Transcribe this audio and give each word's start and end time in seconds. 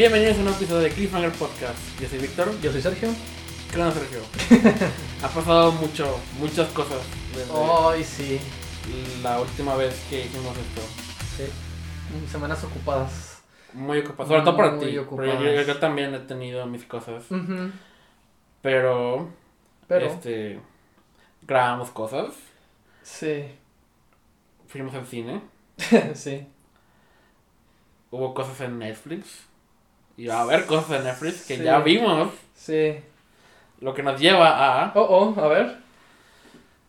Bienvenidos 0.00 0.38
a 0.38 0.40
un 0.40 0.48
episodio 0.48 0.80
de 0.80 0.88
Cliffhanger 0.92 1.30
Podcast. 1.32 2.00
Yo 2.00 2.08
soy 2.08 2.20
Víctor. 2.20 2.58
Yo 2.62 2.72
soy 2.72 2.80
Sergio. 2.80 3.10
¿Qué 3.70 3.78
onda, 3.78 3.92
Sergio? 3.92 4.20
ha 5.22 5.28
pasado 5.28 5.72
mucho, 5.72 6.18
muchas 6.38 6.70
cosas 6.70 7.02
desde 7.34 8.04
sí. 8.04 8.40
la 9.22 9.38
última 9.42 9.76
vez 9.76 10.02
que 10.08 10.24
hicimos 10.24 10.56
esto. 10.56 10.80
Sí. 11.36 11.44
Semanas 12.32 12.64
ocupadas. 12.64 13.42
Muy 13.74 13.98
ocupadas, 13.98 14.28
sobre 14.28 14.40
todo 14.40 14.56
para 14.56 14.70
Muy 14.70 14.86
ti. 14.86 14.96
ocupadas. 14.96 15.36
Pero 15.36 15.52
yo, 15.52 15.62
yo 15.64 15.78
también 15.78 16.14
he 16.14 16.20
tenido 16.20 16.64
mis 16.64 16.86
cosas. 16.86 17.30
Ujú. 17.30 17.70
Pero, 18.62 19.28
Pero. 19.86 20.06
este, 20.06 20.60
grabamos 21.42 21.90
cosas, 21.90 22.32
Sí. 23.02 23.44
fuimos 24.66 24.94
al 24.94 25.06
cine, 25.06 25.42
sí. 26.14 26.46
hubo 28.10 28.32
cosas 28.32 28.62
en 28.62 28.78
Netflix. 28.78 29.49
Y 30.20 30.26
va 30.26 30.38
a 30.38 30.42
haber 30.42 30.66
cosas 30.66 30.98
en 30.98 31.04
Netflix 31.04 31.46
que 31.46 31.56
Sí. 31.56 31.62
ya 31.62 31.78
vimos. 31.80 32.28
Sí. 32.54 32.96
Lo 33.80 33.94
que 33.94 34.02
nos 34.02 34.20
lleva 34.20 34.82
a. 34.84 34.92
Oh, 34.94 35.34
oh, 35.36 35.40
a 35.42 35.48
ver. 35.48 35.76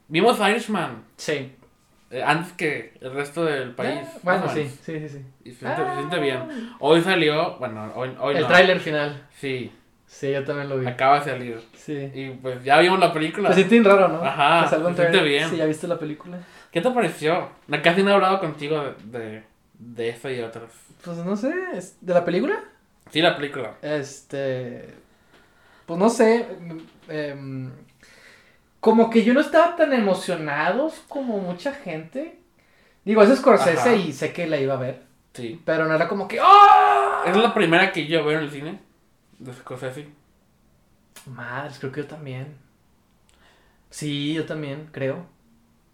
Vimos 0.07 0.37
Irishman 0.39 1.03
Sí. 1.15 1.55
eh, 2.09 2.21
antes 2.23 2.51
que 2.53 2.93
el 2.99 3.13
resto 3.13 3.45
del 3.45 3.71
país. 3.71 4.01
Ah, 4.03 4.17
bueno, 4.23 4.41
más 4.41 4.51
o 4.51 4.53
sí, 4.55 4.65
sí, 4.83 4.99
sí, 4.99 5.09
sí. 5.09 5.25
Y 5.45 5.51
se 5.51 5.59
siente, 5.59 5.85
se 5.85 5.95
siente 5.95 6.19
bien. 6.19 6.71
Hoy 6.79 7.01
salió, 7.01 7.55
bueno, 7.57 7.91
hoy, 7.95 8.11
hoy 8.19 8.35
El 8.35 8.41
no. 8.41 8.47
tráiler 8.47 8.79
final. 8.79 9.25
Sí, 9.39 9.71
Sí, 10.05 10.29
yo 10.33 10.43
también 10.43 10.67
lo 10.67 10.77
vi. 10.77 10.85
acaba 10.87 11.19
de 11.19 11.25
salir. 11.31 11.61
Sí. 11.73 12.11
Y 12.13 12.31
pues 12.31 12.61
ya 12.65 12.79
vimos 12.81 12.99
la 12.99 13.13
película. 13.13 13.53
Se 13.53 13.63
siente 13.65 13.87
raro, 13.87 14.09
¿no? 14.09 14.21
Ajá, 14.21 14.67
se 14.67 14.75
siente 14.75 14.93
tráiler. 15.03 15.23
bien. 15.23 15.49
Sí, 15.49 15.55
¿ya 15.55 15.65
viste 15.65 15.87
la 15.87 15.97
película? 15.97 16.37
¿Qué 16.69 16.81
te 16.81 16.91
pareció? 16.91 17.47
Casi 17.81 18.03
no 18.03 18.09
he 18.09 18.13
hablado 18.15 18.41
contigo 18.41 18.83
de, 19.05 19.19
de, 19.19 19.43
de 19.79 20.09
eso 20.09 20.29
y 20.29 20.41
otras. 20.41 20.69
Pues 21.05 21.15
no 21.19 21.37
sé, 21.37 21.53
¿es 21.75 21.95
¿de 22.01 22.13
la 22.13 22.25
película? 22.25 22.61
Sí, 23.11 23.21
la 23.21 23.35
película. 23.35 23.75
Este. 23.81 24.93
Pues 25.85 25.99
no 25.99 26.09
sé. 26.09 26.47
em, 27.07 27.71
como 28.79 29.09
que 29.09 29.23
yo 29.23 29.33
no 29.33 29.41
estaba 29.41 29.75
tan 29.75 29.93
emocionado 29.93 30.91
como 31.07 31.37
mucha 31.39 31.73
gente. 31.73 32.39
Digo, 33.05 33.21
es 33.23 33.37
Scorsese 33.37 33.79
Ajá. 33.79 33.95
y 33.95 34.13
sé 34.13 34.33
que 34.33 34.47
la 34.47 34.57
iba 34.59 34.73
a 34.75 34.77
ver. 34.77 35.03
Sí. 35.33 35.61
Pero 35.65 35.85
no 35.85 35.95
era 35.95 36.07
como 36.07 36.27
que. 36.27 36.39
¡Oh! 36.41 37.23
Es 37.25 37.35
la 37.35 37.53
primera 37.53 37.91
que 37.91 38.07
yo 38.07 38.23
veo 38.25 38.39
en 38.39 38.45
el 38.45 38.51
cine. 38.51 38.79
De 39.39 39.53
Scorsese. 39.53 40.07
Madres, 41.27 41.77
creo 41.79 41.91
que 41.91 42.01
yo 42.01 42.07
también. 42.07 42.55
Sí, 43.89 44.33
yo 44.33 44.45
también, 44.45 44.89
creo. 44.91 45.25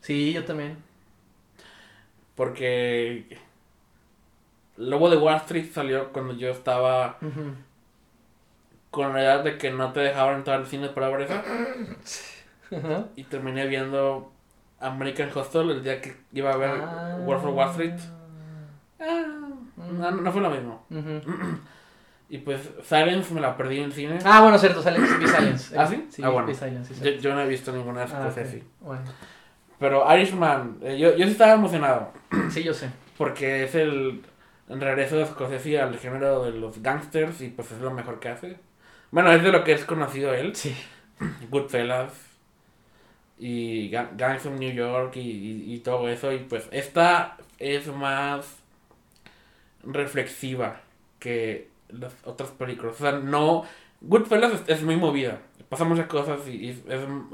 Sí, 0.02 0.34
yo 0.34 0.46
también. 0.46 0.78
Porque. 2.36 3.38
Lobo 4.78 5.10
de 5.10 5.18
Wall 5.18 5.38
Street 5.38 5.72
salió 5.74 6.12
cuando 6.14 6.34
yo 6.36 6.50
estaba 6.50 7.18
con 8.92 9.14
la 9.14 9.22
edad 9.24 9.44
de 9.44 9.58
que 9.58 9.72
no 9.72 9.92
te 9.92 10.00
dejaban 10.02 10.36
entrar 10.38 10.58
al 10.60 10.66
cine 10.68 10.90
para 10.90 11.10
ver 11.10 11.22
eso. 11.22 11.42
Y 13.16 13.24
terminé 13.24 13.66
viendo 13.68 14.32
American 14.80 15.30
Hustle 15.36 15.72
el 15.74 15.84
día 15.84 16.02
que 16.02 16.18
iba 16.34 16.52
a 16.52 16.58
ver 16.58 16.82
Ah. 16.84 17.18
Wolf 17.26 17.46
of 17.46 17.56
Wall 17.56 17.70
Street. 17.72 17.94
Ah, 19.00 19.26
no, 19.78 20.12
no 20.12 20.32
fue 20.32 20.42
lo 20.42 20.50
mismo. 20.50 20.86
Y 22.30 22.40
pues 22.40 22.60
Silence 22.84 23.34
me 23.34 23.40
la 23.40 23.56
perdí 23.56 23.78
en 23.78 23.86
el 23.86 23.94
cine. 23.94 24.20
Ah, 24.26 24.42
bueno, 24.42 24.58
cierto, 24.58 24.82
Silence, 24.84 25.18
vi 25.18 25.28
Silence. 25.28 25.80
¿Ah, 25.80 25.88
sí? 25.88 26.08
Sí, 26.10 26.22
Ah, 26.22 26.28
bueno. 26.28 26.46
vi 26.46 26.54
Silence, 26.56 26.94
sí, 26.94 27.20
Yo, 27.22 27.34
no 27.34 27.40
he 27.42 27.48
visto 27.48 27.72
ninguna 27.72 28.02
de 28.06 28.12
Ah, 28.14 28.18
ok. 28.26 28.32
Scorsese. 28.34 28.64
Bueno, 28.82 29.04
Pero 29.80 30.14
Irishman, 30.14 30.78
eh, 30.82 30.98
yo, 31.00 31.16
yo 31.16 31.24
sí 31.26 31.32
estaba 31.32 31.54
emocionado. 31.54 32.12
sí, 32.50 32.64
yo 32.64 32.74
sé. 32.74 32.90
Porque 33.18 33.64
es 33.64 33.76
el 33.76 34.24
regreso 34.70 35.18
de 35.18 35.26
Scorsese 35.26 35.80
al 35.80 35.98
género 35.98 36.44
de 36.46 36.52
los 36.52 36.82
gangsters 36.82 37.42
y 37.42 37.50
pues 37.50 37.72
es 37.72 37.80
lo 37.80 37.92
mejor 37.92 38.20
que 38.20 38.30
hace. 38.30 38.58
Bueno, 39.12 39.32
es 39.32 39.42
de 39.44 39.52
lo 39.52 39.64
que 39.64 39.72
es 39.74 39.86
conocido 39.86 40.34
él. 40.34 40.56
Sí. 40.56 40.76
Goodfellas 41.50 42.12
y 43.40 43.90
Ga- 43.92 44.10
Gangs 44.18 44.46
of 44.46 44.54
New 44.60 44.72
York 44.74 45.16
y, 45.16 45.20
y- 45.22 45.74
y 45.76 45.80
todo 45.80 46.10
eso. 46.10 46.32
Y 46.34 46.40
pues 46.40 46.68
esta 46.72 47.38
es 47.60 47.88
más 47.88 48.58
reflexiva 49.84 50.82
que 51.20 51.70
las 51.90 52.14
otras 52.26 52.50
películas. 52.52 52.96
O 52.96 53.00
sea, 53.00 53.12
no... 53.14 53.64
Goodfellas 54.02 54.54
es, 54.54 54.64
es 54.68 54.84
muy 54.84 54.96
movida. 54.96 55.40
Pasan 55.70 55.90
muchas 55.90 56.06
cosas 56.06 56.48
y, 56.48 56.52
y 56.66 56.70
es, 56.70 56.78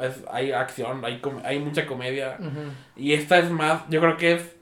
es- 0.02 0.24
hay 0.32 0.52
acción, 0.54 1.04
hay, 1.04 1.20
com- 1.20 1.42
hay 1.44 1.60
mucha 1.60 1.86
comedia. 1.86 2.38
Ujú. 2.40 2.72
Y 2.96 3.14
esta 3.14 3.38
es 3.40 3.50
más, 3.50 3.84
yo 3.90 4.00
creo 4.00 4.16
que 4.18 4.34
es 4.34 4.56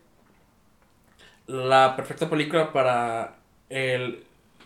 la 1.52 1.96
perfecta 1.96 2.30
película 2.30 2.72
para 2.74 3.36
el 3.70 4.24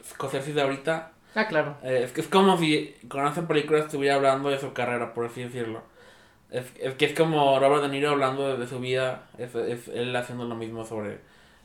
Scorsese 0.08 0.54
de 0.54 0.62
ahorita. 0.62 1.12
Ah, 1.36 1.48
claro. 1.48 1.76
Eh, 1.84 2.02
es 2.04 2.12
que 2.12 2.22
es 2.22 2.28
como 2.28 2.58
si 2.58 2.96
con 3.08 3.26
esa 3.28 3.48
película 3.48 3.80
estuviera 3.80 4.16
hablando 4.16 4.50
de 4.50 4.60
su 4.60 4.74
carrera, 4.74 5.14
por 5.14 5.26
así 5.26 5.44
decirlo. 5.44 5.82
Es, 6.52 6.66
es 6.80 6.94
que 6.94 7.06
es 7.06 7.14
como 7.14 7.60
Robert 7.60 7.84
De 7.84 7.90
Niro 7.90 8.12
hablando 8.12 8.56
de, 8.58 8.68
su 8.68 8.80
vida, 8.80 9.24
es, 9.38 9.54
es 9.56 9.88
él 9.90 10.16
haciendo 10.16 10.46
lo 10.46 10.56
mismo 10.56 10.86
sobre 10.86 11.20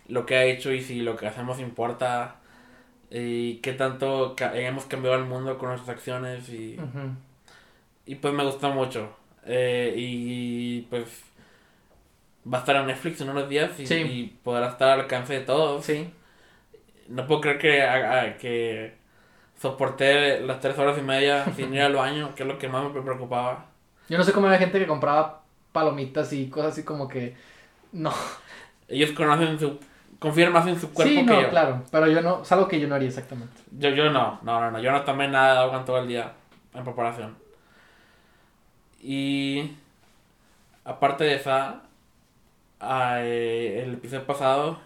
lo 0.08 0.26
que 0.26 0.36
ha 0.36 0.44
hecho 0.44 0.72
y 0.72 0.82
si 0.82 1.02
lo 1.02 1.16
que 1.16 1.26
hacemos 1.28 1.60
importa 1.60 2.36
y 3.10 3.56
qué 3.56 3.72
tanto 3.74 4.34
ca- 4.36 4.56
hemos 4.58 4.86
cambiado 4.86 5.16
el 5.18 5.24
mundo 5.26 5.58
con 5.58 5.68
nuestras 5.68 5.96
acciones 5.96 6.48
y, 6.48 6.76
Ujú. 6.78 7.10
y 8.06 8.14
pues 8.16 8.34
me 8.34 8.44
gustó 8.44 8.70
mucho. 8.70 9.10
Eh, 9.46 9.94
y 9.96 10.80
pues 10.82 11.22
va 12.46 12.58
a 12.58 12.60
estar 12.60 12.76
en 12.76 12.86
Netflix 12.86 13.20
en 13.20 13.30
unos 13.30 13.48
días 13.48 13.78
y, 13.78 13.86
Sí. 13.86 13.94
y 13.96 14.26
podrá 14.42 14.68
estar 14.68 14.90
al 14.90 15.00
alcance 15.00 15.32
de 15.34 15.40
todos. 15.40 15.84
Sí. 15.84 16.12
No 17.08 17.26
puedo 17.26 17.40
creer 17.40 17.58
que, 17.58 17.82
haga- 17.82 18.36
que 18.38 18.94
soporté 19.58 20.40
las 20.40 20.60
tres 20.60 20.78
horas 20.78 20.96
y 20.98 21.02
media 21.02 21.44
sin 21.56 21.74
ir 21.74 21.82
al 21.82 21.94
baño, 21.94 22.34
que 22.34 22.42
es 22.44 22.48
lo 22.48 22.58
que 22.58 22.68
más 22.68 22.92
me 22.92 23.00
preocupaba. 23.02 23.66
Yo 24.08 24.16
no 24.18 24.24
sé 24.24 24.32
cómo 24.32 24.46
había 24.46 24.58
gente 24.58 24.78
que 24.78 24.86
compraba 24.86 25.42
palomitas 25.72 26.32
y 26.32 26.48
cosas 26.48 26.72
así 26.72 26.82
como 26.84 27.08
que. 27.08 27.36
No. 27.92 28.12
Ellos 28.88 29.12
conocen 29.12 29.58
su... 29.58 29.78
confían 30.18 30.52
más 30.52 30.66
en 30.66 30.80
su 30.80 30.92
cuerpo 30.92 31.10
Sí, 31.12 31.16
que 31.18 31.22
no, 31.24 31.40
yo. 31.42 31.50
claro. 31.50 31.82
Pero 31.92 32.08
yo 32.08 32.20
no. 32.22 32.42
Es 32.42 32.50
algo 32.52 32.66
que 32.68 32.80
yo 32.80 32.88
no 32.88 32.94
haría 32.96 33.08
exactamente. 33.08 33.54
yo. 33.70 33.90
Yo 33.90 34.10
no, 34.10 34.40
no, 34.42 34.60
no, 34.60 34.70
no. 34.72 34.80
Yo 34.80 34.90
no 34.90 35.02
tomé 35.02 35.28
nada 35.28 35.52
de 35.54 35.58
agua 35.60 35.78
en 35.78 35.84
todo 35.84 35.98
el 35.98 36.08
día 36.08 36.32
en 36.74 36.84
preparación. 36.84 37.36
Y... 39.02 39.72
Aparte 40.84 41.24
de 41.24 41.34
esa... 41.36 41.82
ah, 42.80 43.18
eh, 43.20 43.82
el 43.84 43.94
episodio 43.94 44.26
pasado 44.26 44.80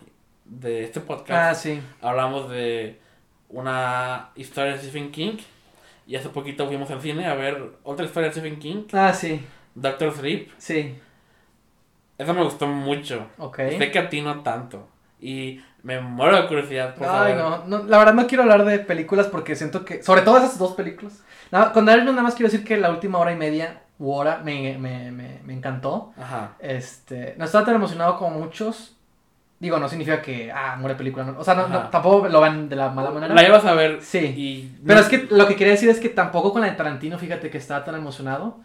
de 0.44 0.84
este 0.84 1.00
podcast... 1.00 1.31
Ah, 1.31 1.55
sí. 1.55 1.81
hablamos 2.03 2.50
de 2.50 3.00
una 3.49 4.31
historia 4.34 4.72
de 4.72 4.78
Stephen 4.78 5.10
King. 5.10 5.38
Y 6.06 6.16
hace 6.16 6.28
poquito 6.28 6.66
fuimos 6.66 6.91
al 6.91 7.00
cine 7.00 7.27
a 7.27 7.34
ver 7.34 7.72
otra 7.82 8.05
historia 8.05 8.28
de 8.28 8.34
Stephen 8.34 8.59
King, 8.59 8.84
Ah, 8.93 9.15
sí. 9.15 9.44
Doctor 9.75 10.12
Sleep. 10.12 10.50
Sí. 10.59 10.99
Esa 12.19 12.32
me 12.32 12.43
gustó 12.44 12.66
mucho. 12.66 13.27
Ok. 13.38 13.56
Sé 13.78 13.91
que 13.91 13.99
a 13.99 14.09
ti 14.11 14.21
no 14.21 14.43
tanto. 14.43 14.87
Y 15.21 15.62
me 15.82 16.00
muero 16.00 16.37
de 16.37 16.47
curiosidad 16.47 16.94
por 16.94 17.06
Ay, 17.09 17.34
no, 17.34 17.65
no, 17.66 17.84
la 17.84 17.99
verdad 17.99 18.15
no 18.15 18.26
quiero 18.26 18.43
hablar 18.43 18.65
de 18.65 18.78
películas 18.81 19.28
porque 19.28 19.56
siento 19.56 19.84
que, 19.84 20.03
sobre 20.03 20.22
todo 20.22 20.37
esas 20.38 20.59
dos 20.59 20.75
películas. 20.75 21.22
Nada, 21.50 21.72
con 21.72 21.88
Irishman 21.88 22.15
nada 22.15 22.22
más 22.22 22.34
quiero 22.34 22.50
decir 22.50 22.66
que 22.66 22.76
la 22.76 22.91
última 22.91 23.19
hora 23.19 23.32
y 23.32 23.37
media 23.37 23.84
u 23.99 24.10
hora 24.12 24.41
me, 24.44 24.77
me, 24.78 25.10
me, 25.12 25.41
me 25.44 25.53
encantó. 25.53 26.12
Ajá. 26.21 26.53
Este, 26.59 27.34
no 27.38 27.44
estaba 27.44 27.65
tan 27.65 27.77
emocionado 27.77 28.19
como 28.19 28.38
muchos. 28.38 28.97
Digo, 29.60 29.78
no 29.78 29.88
significa 29.88 30.21
que, 30.21 30.53
ah, 30.53 30.77
muere 30.78 30.97
película. 30.97 31.25
no. 31.25 31.38
O 31.38 31.44
sea, 31.44 31.55
no, 31.55 31.69
no, 31.69 31.88
tampoco 31.88 32.28
lo 32.28 32.41
van 32.41 32.69
de 32.69 32.77
la 32.77 32.91
mala 32.91 33.10
manera. 33.10 33.34
La 33.34 33.47
ibas 33.47 33.65
a 33.65 33.75
ver. 33.75 34.03
Sí. 34.03 34.19
Y 34.19 34.78
Pero 34.87 35.00
es 35.00 35.09
que 35.09 35.27
lo 35.31 35.47
que 35.47 35.56
quería 35.56 35.72
decir 35.72 35.88
es 35.88 36.00
que 36.00 36.09
tampoco 36.09 36.53
con 36.53 36.60
la 36.62 36.69
de 36.69 36.75
Tarantino, 36.75 37.19
fíjate 37.19 37.50
que 37.50 37.59
estaba 37.59 37.84
tan 37.84 37.94
emocionado. 37.94 38.59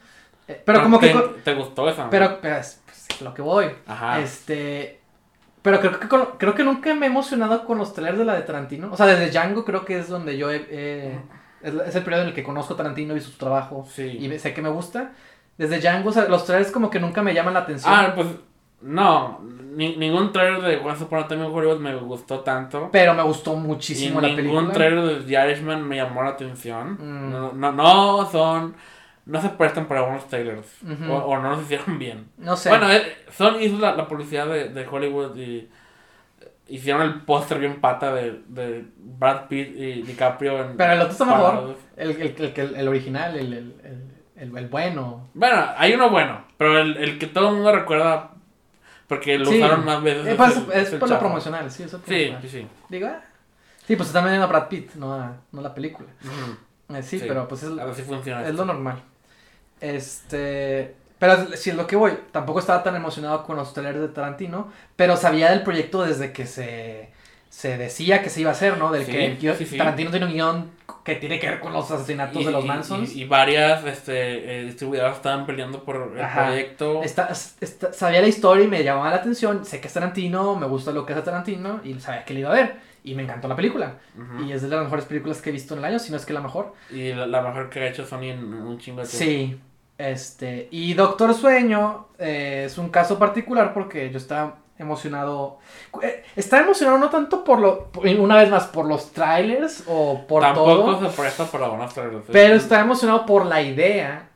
Eh, 0.48 0.62
pero 0.66 0.82
como 0.82 1.00
que... 1.00 1.16
te, 1.44 1.54
gustó 1.54 1.88
esa. 1.88 2.10
Pero, 2.10 2.40
pero 2.42 2.58
es 2.58 2.82
pues, 2.86 3.22
lo 3.22 3.34
que 3.34 3.42
voy. 3.42 3.68
Ajá. 3.88 4.20
Este. 4.20 5.00
Pero 5.62 5.80
creo 5.80 6.00
que, 6.00 6.08
con- 6.08 6.30
creo 6.38 6.56
que 6.56 6.64
nunca 6.64 6.94
me 6.96 7.06
he 7.06 7.10
emocionado 7.10 7.66
con 7.66 7.78
los 7.78 7.94
trailers 7.94 8.18
de 8.18 8.26
la 8.26 8.34
de 8.34 8.42
Tarantino. 8.42 8.90
O 8.92 8.98
sea, 8.98 9.06
desde 9.06 9.30
Django 9.30 9.64
creo 9.66 9.86
que 9.86 10.00
es 10.00 10.10
donde 10.10 10.38
yo 10.38 10.52
he. 10.52 10.66
he- 10.70 11.20
es, 11.62 11.74
es 11.74 11.96
el 11.96 12.04
periodo 12.04 12.24
en 12.24 12.30
el 12.30 12.34
que 12.36 12.44
conozco 12.44 12.74
a 12.74 12.78
Tarantino 12.78 13.16
y 13.16 13.22
su 13.22 13.32
trabajo. 13.32 13.88
Sí. 13.92 14.04
Y 14.04 14.40
sé 14.40 14.54
que 14.54 14.62
me 14.62 14.70
gusta. 14.70 15.12
Desde 15.58 15.80
Django, 15.80 16.10
o 16.10 16.14
sea, 16.14 16.26
los 16.28 16.46
trailers 16.46 16.72
como 16.72 16.90
que 16.90 17.00
nunca 17.00 17.22
me 17.22 17.34
llaman 17.34 17.54
la 17.54 17.62
atención. 17.62 17.94
Ah, 17.94 18.14
pues. 18.16 18.28
No. 18.82 19.40
ni- 19.76 19.98
ningún 19.98 20.32
trailer 20.32 20.62
de 20.62 20.78
Once 20.78 21.04
Upon 21.04 21.20
a 21.20 21.28
Time 21.28 21.46
in 21.46 21.52
Hollywood 21.54 21.80
me 21.80 21.94
gustó 21.96 22.40
tanto. 22.40 22.90
pero 22.92 23.14
me 23.14 23.24
gustó 23.24 23.56
muchísimo 23.56 24.22
la 24.22 24.30
ningún 24.30 24.38
película. 24.68 24.74
trailer 24.74 25.06
de 25.06 25.16
The 25.26 25.46
Irishman 25.50 25.86
me 25.88 25.98
llamó 25.98 26.24
la 26.24 26.30
atención. 26.30 26.94
Mm. 27.00 27.32
No, 27.32 27.52
no, 27.54 27.72
no 27.74 28.26
son. 28.32 28.76
No 29.26 29.40
se 29.42 29.50
prestan 29.50 29.86
para 29.86 30.02
buenos 30.02 30.28
trailers. 30.28 30.66
O 31.10 31.38
no 31.38 31.50
los 31.52 31.62
hicieron 31.64 32.00
bien. 32.00 32.30
No 32.38 32.56
sé. 32.56 32.70
Bueno, 32.70 32.90
eh, 32.92 33.04
Son 33.32 33.62
hizo 33.62 33.78
la, 33.78 33.96
la 33.96 34.08
publicidad 34.08 34.48
de, 34.48 34.70
de 34.70 34.88
Hollywood 34.88 35.36
y 35.38 35.70
hicieron 36.70 37.02
el 37.02 37.22
póster 37.22 37.60
bien 37.60 37.82
pata 37.82 38.14
de, 38.14 38.42
de 38.48 38.86
Brad 38.98 39.48
Pitt 39.48 39.76
y 39.76 40.02
DiCaprio. 40.04 40.62
En, 40.64 40.78
pero 40.78 40.94
el 40.94 41.00
otro 41.02 41.12
está 41.12 41.26
mejor. 41.26 41.76
El, 41.98 42.12
el, 42.12 42.54
el, 42.56 42.76
el- 42.76 42.88
original, 42.88 43.36
el, 43.36 44.68
bueno. 44.70 45.30
Bueno, 45.34 45.66
hay 45.78 45.94
uno 45.94 46.10
bueno, 46.10 46.46
pero 46.58 46.80
el, 46.80 47.18
que 47.20 47.28
todo 47.28 47.50
el 47.50 47.56
mundo 47.56 47.72
recuerda 47.74 48.32
porque 49.08 49.38
lo 49.40 49.46
Sí. 49.46 49.58
usaron 49.58 49.84
más 49.86 50.02
veces. 50.04 50.28
Eh, 50.28 50.32
es 50.32 50.38
pues, 50.38 50.58
es 50.74 50.94
es 50.94 51.00
por 51.00 51.10
lo 51.10 51.20
promocional, 51.20 51.70
sí, 51.72 51.84
eso 51.84 52.00
Sí, 52.08 52.34
sí, 52.42 52.48
sí. 52.50 52.68
Digo, 52.90 53.08
ah. 53.08 53.22
Sí, 53.88 53.96
pues 53.96 54.08
está 54.10 54.22
vendiendo 54.22 54.46
a 54.46 54.50
Brad 54.50 54.68
Pitt, 54.68 54.94
no, 54.96 55.14
a- 55.14 55.36
no 55.52 55.62
la 55.62 55.74
película. 55.74 56.08
Eh, 56.94 57.02
sí, 57.04 57.20
Sí. 57.20 57.26
pero 57.28 57.48
pues 57.48 57.64
es, 57.64 57.70
si 57.96 58.02
funciona. 58.04 58.42
es 58.44 58.50
esto. 58.50 58.66
lo 58.66 58.74
normal. 58.74 59.02
Este. 59.82 60.96
Pero 61.20 61.56
si 61.56 61.70
es 61.72 61.76
lo 61.76 61.86
que 61.86 61.96
voy, 61.96 62.14
tampoco 62.32 62.60
estaba 62.60 62.82
tan 62.82 62.96
emocionado 62.96 63.44
con 63.44 63.58
los 63.58 63.74
trailers 63.74 64.00
de 64.00 64.08
Tarantino, 64.08 64.72
pero 64.96 65.18
sabía 65.18 65.52
del 65.52 65.64
proyecto 65.64 66.02
desde 66.04 66.32
que 66.32 66.46
se, 66.46 67.10
se 67.50 67.78
decía 67.78 68.24
que 68.24 68.30
se 68.30 68.42
iba 68.42 68.52
a 68.52 68.54
hacer, 68.54 68.78
¿no? 68.78 68.92
Del 68.92 69.06
Sí, 69.06 69.12
que 69.12 69.56
sí, 69.58 69.66
sí. 69.66 69.78
Tarantino 69.78 70.12
tiene 70.12 70.26
un 70.28 70.32
guion 70.34 70.72
que 71.04 71.16
tiene 71.16 71.40
que 71.40 71.50
ver 71.50 71.60
con 71.60 71.74
los 71.74 71.90
asesinatos 71.92 72.42
Y- 72.42 72.46
de 72.46 72.52
los 72.52 72.64
Mansons. 72.66 73.14
Y, 73.16 73.24
y 73.24 73.26
varias 73.26 73.84
este, 73.86 74.60
eh, 74.62 74.66
distribuidoras 74.66 75.18
estaban 75.18 75.46
peleando 75.46 75.84
por 75.84 76.14
el 76.16 76.24
Ajá. 76.24 76.46
proyecto. 76.48 77.02
Sabía 77.92 78.22
la 78.22 78.28
historia 78.28 78.66
y 78.66 78.68
me 78.68 78.84
llamaba 78.84 79.10
la 79.10 79.18
atención. 79.18 79.66
Sé 79.66 79.82
que 79.82 79.88
es 79.88 79.94
Tarantino, 79.94 80.56
me 80.56 80.68
gusta 80.68 80.92
lo 80.92 81.06
que 81.06 81.14
hace 81.14 81.24
Tarantino 81.24 81.82
y 81.84 82.00
sabía 82.00 82.24
que 82.26 82.34
le 82.34 82.42
iba 82.42 82.50
a 82.52 82.54
ver. 82.54 82.76
Y 83.04 83.16
me 83.16 83.24
encantó 83.24 83.48
la 83.48 83.56
película. 83.56 83.96
Ujú. 84.18 84.44
Y 84.44 84.52
es 84.52 84.62
de 84.62 84.68
las 84.68 84.84
mejores 84.84 85.06
películas 85.06 85.42
que 85.42 85.50
he 85.50 85.54
visto 85.54 85.74
en 85.74 85.80
el 85.80 85.86
año, 85.86 86.00
si 86.00 86.12
no 86.12 86.18
es 86.18 86.26
que 86.26 86.34
la 86.34 86.42
mejor. 86.42 86.74
Y 86.92 87.14
la, 87.14 87.26
la 87.28 87.42
mejor 87.42 87.70
que 87.70 87.80
ha 87.80 87.88
hecho 87.88 88.06
Sony 88.06 88.24
en 88.32 88.54
un 88.54 88.78
chingo 88.78 89.02
de 89.02 89.08
tiempo. 89.08 89.26
Sí. 89.26 89.60
Este, 90.00 90.70
y 90.72 90.94
Doctor 90.94 91.34
Sueño 91.34 92.08
eh, 92.18 92.64
es 92.66 92.78
un 92.78 92.88
caso 92.90 93.20
particular 93.20 93.74
porque 93.74 94.10
yo 94.10 94.18
estaba 94.18 94.56
emocionado. 94.78 95.60
eh, 96.02 96.24
Estaba 96.38 96.64
emocionado 96.64 96.98
no 96.98 97.10
tanto 97.10 97.44
por 97.44 97.60
lo, 97.60 97.88
por- 97.92 98.08
una 98.08 98.38
vez 98.38 98.50
más, 98.50 98.68
por 98.68 98.86
los 98.86 99.12
trailers 99.12 99.84
o 99.88 100.26
por 100.26 100.42
Tampoco 100.42 100.96
todo, 100.96 101.10
se 101.12 101.22
presta 101.22 101.44
para 101.46 101.68
buenas 101.68 101.94
trailers. 101.94 102.24
pero 102.32 102.56
estaba 102.56 102.82
emocionado 102.84 103.26
por 103.26 103.46
la 103.46 103.62
idea 103.62 104.30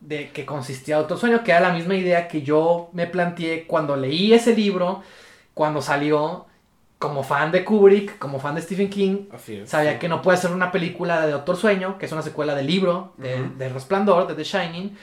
de 0.00 0.28
que 0.32 0.44
consistía 0.44 0.98
Doctor 0.98 1.16
Sueño, 1.18 1.42
que 1.42 1.50
era 1.52 1.60
la 1.60 1.72
misma 1.72 1.94
idea 1.94 2.28
que 2.28 2.42
yo 2.42 2.90
me 2.92 3.06
planteé 3.06 3.66
cuando 3.66 3.96
leí 3.96 4.34
ese 4.34 4.54
libro, 4.54 5.02
cuando 5.54 5.80
salió, 5.80 6.44
como 7.00 7.24
fan 7.24 7.50
de 7.50 7.64
Kubrick, 7.64 8.18
como 8.18 8.38
fan 8.38 8.54
de 8.54 8.62
Stephen 8.62 8.88
King, 8.90 9.26
es. 9.34 9.68
Sabía 9.70 9.98
que 9.98 10.06
no 10.08 10.20
puede 10.22 10.38
ser 10.38 10.52
una 10.52 10.70
película 10.70 11.24
de 11.26 11.32
Doctor 11.32 11.56
Sueño, 11.56 11.98
que 11.98 12.06
es 12.06 12.12
una 12.12 12.22
secuela 12.22 12.54
del 12.54 12.66
libro 12.68 13.14
de, 13.16 13.68
Resplandor, 13.70 14.28
de 14.28 14.34
The 14.34 14.44
Shining. 14.44 14.96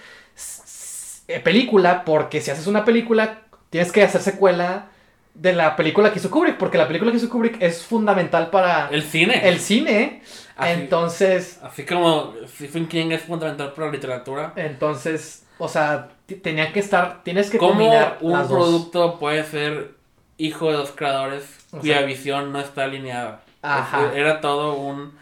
eh, 1.27 1.39
película, 1.41 2.05
porque 2.05 2.39
si 2.39 2.51
haces 2.51 2.67
una 2.67 2.85
película, 2.85 3.39
tienes 3.69 3.91
que 3.91 4.03
hacer 4.03 4.21
secuela 4.21 4.89
de 5.33 5.53
la 5.53 5.75
película 5.75 6.11
que 6.13 6.19
hizo 6.19 6.31
Kubrick, 6.31 6.57
porque 6.57 6.77
la 6.77 6.88
película 6.88 7.11
que 7.11 7.17
hizo 7.17 7.29
Kubrick 7.29 7.61
es 7.61 7.83
fundamental 7.83 8.49
para 8.49 8.88
El 8.89 9.03
cine. 9.03 9.47
el 9.49 9.59
cine. 9.59 10.21
Así- 10.55 10.71
Entonces, 10.73 11.59
Así 11.61 11.83
como 11.85 12.33
Stephen 12.47 12.88
King 12.88 13.11
es 13.11 13.23
fundamental 13.23 13.73
para 13.73 13.88
la 13.88 13.94
literatura. 13.94 14.53
entonces, 14.55 15.45
o 15.59 15.67
sea, 15.67 16.09
tenía 16.44 16.71
que 16.71 16.79
estar, 16.79 17.23
tienes 17.23 17.49
que 17.49 17.57
¿Cómo 17.57 17.71
combinar 17.71 18.17
un 18.21 18.33
las 18.33 18.47
dos. 18.49 18.57
producto 18.57 19.19
puede 19.19 19.44
ser 19.44 19.96
hijo 20.38 20.69
de 20.72 20.78
dos 20.78 20.92
creadores 20.95 21.44
O 21.72 21.80
cuya 21.80 21.98
sea- 21.98 22.06
visión 22.06 22.51
no 22.51 22.60
está 22.60 22.84
alineada? 22.86 23.42
Ajá. 23.62 24.12
Era 24.13 24.39
todo 24.42 24.75
un 24.75 25.18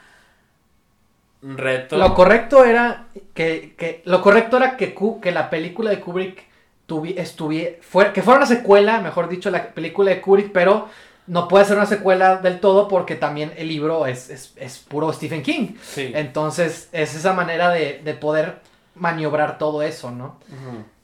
reto. 1.42 1.98
Lo 1.98 2.14
correcto 2.14 2.66
era 2.66 3.06
que, 3.34 3.76
que 3.78 4.02
lo 4.06 4.22
correcto 4.22 4.58
era 4.58 4.78
que, 4.78 4.96
que 5.22 5.32
la 5.32 5.50
película 5.50 5.90
de 5.92 6.00
Kubrick 6.00 6.44
tuvi, 6.86 7.14
estuvie- 7.16 7.78
fuera, 7.82 8.14
que 8.14 8.22
fuera 8.22 8.40
una 8.40 8.48
secuela, 8.48 9.00
mejor 9.02 9.28
dicho, 9.30 9.50
la 9.50 9.68
película 9.74 10.12
de 10.12 10.22
Kubrick, 10.22 10.52
pero 10.52 10.90
no 11.28 11.48
puede 11.48 11.66
ser 11.66 11.78
una 11.78 11.86
secuela 11.88 12.38
del 12.38 12.60
todo 12.60 12.88
porque 12.88 13.16
también 13.16 13.52
el 13.58 13.68
libro 13.68 14.06
es, 14.06 14.30
es, 14.30 14.54
es 14.58 14.78
puro 14.80 15.12
Stephen 15.14 15.42
King. 15.44 15.76
Sí. 15.82 16.12
Entonces 16.14 16.90
es 16.92 17.16
esa 17.16 17.34
manera 17.34 17.70
de, 17.70 18.02
de 18.04 18.14
poder 18.14 18.60
maniobrar 18.96 19.58
todo 19.58 19.82
eso, 19.84 20.12
¿no? 20.12 20.40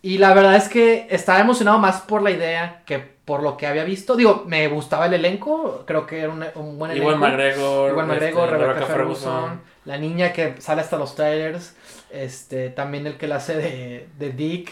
Y 0.01 0.17
la 0.17 0.33
verdad 0.33 0.55
es 0.55 0.67
que 0.67 1.05
estaba 1.11 1.39
emocionado 1.39 1.77
más 1.77 2.01
por 2.01 2.21
la 2.23 2.31
idea 2.31 2.81
que 2.85 2.99
por 2.99 3.43
lo 3.43 3.55
que 3.55 3.67
había 3.67 3.83
visto. 3.83 4.15
Digo, 4.15 4.43
me 4.47 4.67
gustaba 4.67 5.05
el 5.05 5.13
elenco, 5.13 5.83
creo 5.85 6.07
que 6.07 6.21
era 6.21 6.29
un, 6.29 6.43
un 6.55 6.79
buen 6.79 6.91
elenco. 6.91 7.11
Igual 7.11 7.19
McGregor. 7.31 7.91
Igual 7.91 8.07
McGregor, 8.07 8.45
este, 8.49 8.57
Rebecca 8.57 8.85
Ferguson, 8.87 9.61
la 9.85 9.97
niña 9.97 10.33
que 10.33 10.55
sale 10.59 10.81
hasta 10.81 10.97
los 10.97 11.13
trailers, 11.15 11.75
este, 12.09 12.69
también 12.71 13.05
el 13.07 13.17
que 13.17 13.27
la 13.27 13.35
hace 13.35 13.55
de, 13.55 14.07
de 14.17 14.31
Dick, 14.31 14.71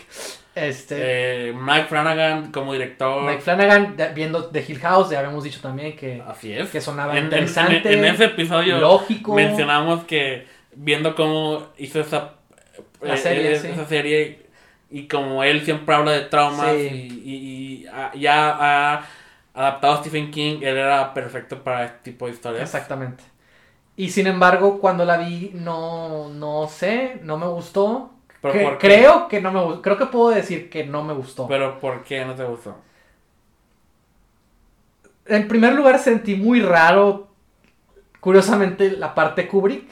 este, 0.56 0.96
Eh, 1.50 1.54
Mike 1.54 1.86
Flanagan 1.88 2.52
como 2.52 2.74
director. 2.74 3.24
Mike 3.24 3.42
Flanagan 3.42 3.96
de- 3.96 4.10
viendo 4.14 4.46
The 4.48 4.66
Hill 4.68 4.80
House, 4.80 5.10
ya 5.12 5.20
habíamos 5.20 5.44
dicho 5.44 5.60
también 5.62 5.96
que, 5.96 6.22
es. 6.44 6.70
que 6.70 6.82
sonaba 6.82 7.12
En- 7.14 7.20
en- 7.20 7.24
interesante, 7.26 7.94
En, 7.94 8.00
en 8.04 8.14
ese 8.16 8.26
episodio 8.26 8.80
lógico, 8.80 9.36
mencionamos 9.36 10.04
que 10.06 10.48
viendo 10.74 11.16
cómo 11.16 11.68
hizo 11.78 12.00
esa, 12.02 12.34
La 13.02 13.14
eh, 13.16 13.18
serie, 13.18 13.54
eh, 13.54 13.60
sí. 13.60 13.68
esa 13.68 13.86
serie 13.86 14.46
y 14.92 15.08
como 15.08 15.44
él 15.44 15.64
siempre 15.66 15.96
habla 15.96 16.12
de 16.14 16.22
traumas 16.22 16.72
Sí. 16.76 16.88
y, 17.24 17.32
y- 17.32 17.88
y, 18.16 18.20
ya 18.22 18.50
ha 18.96 19.06
adaptado 19.54 19.94
a 19.94 19.98
Stephen 19.98 20.32
King, 20.32 20.58
él 20.62 20.78
era 20.78 21.14
perfecto 21.14 21.64
para 21.64 21.86
este 21.86 22.12
tipo 22.12 22.26
de 22.26 22.34
historias. 22.34 22.64
exactamente. 22.64 23.24
Y 23.96 24.10
sin 24.10 24.28
embargo, 24.28 24.80
cuando 24.80 25.04
la 25.06 25.18
vi, 25.18 25.52
no, 25.54 26.30
no 26.30 26.68
sé, 26.68 27.20
no 27.24 27.38
me 27.38 27.48
gustó. 27.48 28.12
Pero 28.42 28.54
Que- 28.54 28.64
¿por 28.64 28.78
qué? 28.78 28.88
creo 28.88 29.28
que 29.28 29.42
no 29.42 29.52
me 29.52 29.62
gustó. 29.62 29.82
Creo 29.82 29.98
que 29.98 30.06
puedo 30.06 30.30
decir 30.30 30.70
que 30.70 30.86
no 30.86 31.04
me 31.04 31.14
gustó. 31.14 31.48
Pero 31.48 31.80
¿por 31.80 32.04
qué 32.04 32.24
no 32.26 32.34
te 32.36 32.44
gustó? 32.46 32.78
En 35.26 35.48
primer 35.48 35.74
lugar, 35.74 36.00
sentí 36.00 36.36
muy 36.36 36.62
raro, 36.62 37.28
curiosamente, 38.20 38.92
la 38.92 39.14
parte 39.16 39.48
Kubrick. 39.48 39.90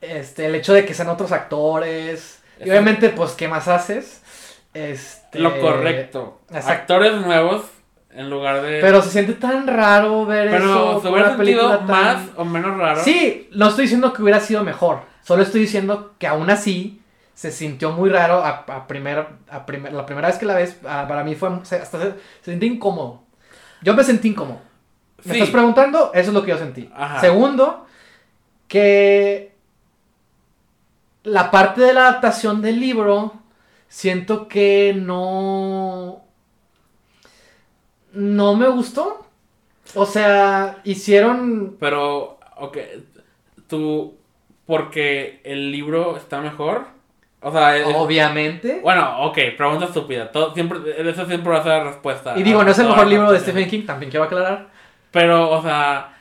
Este, 0.00 0.46
el 0.46 0.54
hecho 0.54 0.72
de 0.74 0.84
que 0.84 0.94
sean 0.94 1.08
otros 1.08 1.32
actores. 1.32 2.40
Y 2.64 2.68
obviamente, 2.70 3.08
pues, 3.10 3.32
¿qué 3.32 3.48
más 3.48 3.68
haces? 3.68 4.22
Este, 4.74 5.38
Lo 5.38 5.60
correcto. 5.60 6.40
exacto. 6.50 6.72
Actores 6.72 7.14
nuevos 7.14 7.64
en 8.10 8.30
lugar 8.30 8.62
de... 8.62 8.80
Pero 8.80 9.00
se 9.02 9.10
siente 9.10 9.34
tan 9.34 9.66
raro 9.66 10.24
ver 10.26 10.50
Pero 10.50 10.98
eso. 10.98 11.10
hubiera 11.10 11.28
una 11.28 11.36
película 11.36 11.78
tan- 11.78 11.86
más 11.86 12.16
o 12.36 12.44
menos 12.44 12.76
raro. 12.76 13.02
Sí, 13.02 13.48
no 13.52 13.68
estoy 13.68 13.84
diciendo 13.84 14.12
que 14.12 14.22
hubiera 14.22 14.40
sido 14.40 14.64
mejor. 14.64 15.00
Solo 15.22 15.42
estoy 15.42 15.60
diciendo 15.62 16.14
que 16.18 16.26
aún 16.26 16.48
así 16.50 17.00
se 17.34 17.50
sintió 17.52 17.92
muy 17.92 18.10
raro 18.10 18.44
a, 18.44 18.64
a 18.68 18.86
primer, 18.88 19.26
a 19.50 19.64
primer- 19.66 19.92
la 19.92 20.04
primera 20.06 20.28
vez 20.28 20.38
que 20.38 20.46
la 20.46 20.54
ves. 20.54 20.76
a- 20.86 21.06
para 21.06 21.22
mí 21.24 21.34
fue 21.36 21.50
se- 21.64 21.76
hasta 21.76 22.00
se, 22.00 22.12
se 22.42 22.50
sintió 22.50 22.68
incómodo. 22.68 23.22
Yo 23.82 23.94
me 23.94 24.02
sentí 24.04 24.28
incómodo. 24.28 24.60
¿Me 25.24 25.34
Sí. 25.34 25.38
estás 25.40 25.50
preguntando? 25.52 26.10
Eso 26.14 26.30
es 26.30 26.34
lo 26.34 26.42
que 26.44 26.50
yo 26.50 26.58
sentí. 26.58 26.90
Ajá. 26.94 27.20
Segundo, 27.20 27.86
que 28.66 29.47
la 31.28 31.50
parte 31.50 31.80
de 31.82 31.92
la 31.94 32.08
adaptación 32.08 32.60
del 32.62 32.80
libro 32.80 33.32
siento 33.88 34.48
que 34.48 34.94
no 34.96 36.24
no 38.12 38.54
me 38.56 38.68
gustó. 38.68 39.26
O 39.94 40.04
sea, 40.06 40.78
hicieron 40.84 41.76
Pero, 41.80 42.38
ok, 42.56 42.76
tú, 43.66 44.16
porque 44.66 45.40
el 45.44 45.70
libro 45.72 46.16
está 46.16 46.40
mejor. 46.40 46.86
O 47.40 47.52
sea, 47.52 47.76
es- 47.76 47.86
obviamente. 47.96 48.80
bueno, 48.82 49.22
ok, 49.26 49.38
pregunta 49.56 49.86
estúpida. 49.86 50.30
Todo, 50.32 50.52
siempre, 50.54 50.78
eso 51.08 51.24
siempre 51.26 51.52
va 51.52 51.58
a 51.60 51.62
ser 51.62 51.72
la 51.72 51.84
respuesta. 51.84 52.36
Y 52.36 52.42
digo, 52.42 52.62
no 52.64 52.70
es 52.70 52.78
el 52.78 52.88
mejor 52.88 53.06
libro 53.06 53.30
de. 53.32 53.38
Stephen 53.40 53.68
King, 53.68 53.86
también 53.86 54.10
quiero 54.10 54.24
aclarar. 54.24 54.68
Pero, 55.10 55.50
o 55.50 55.62
sea, 55.62 56.18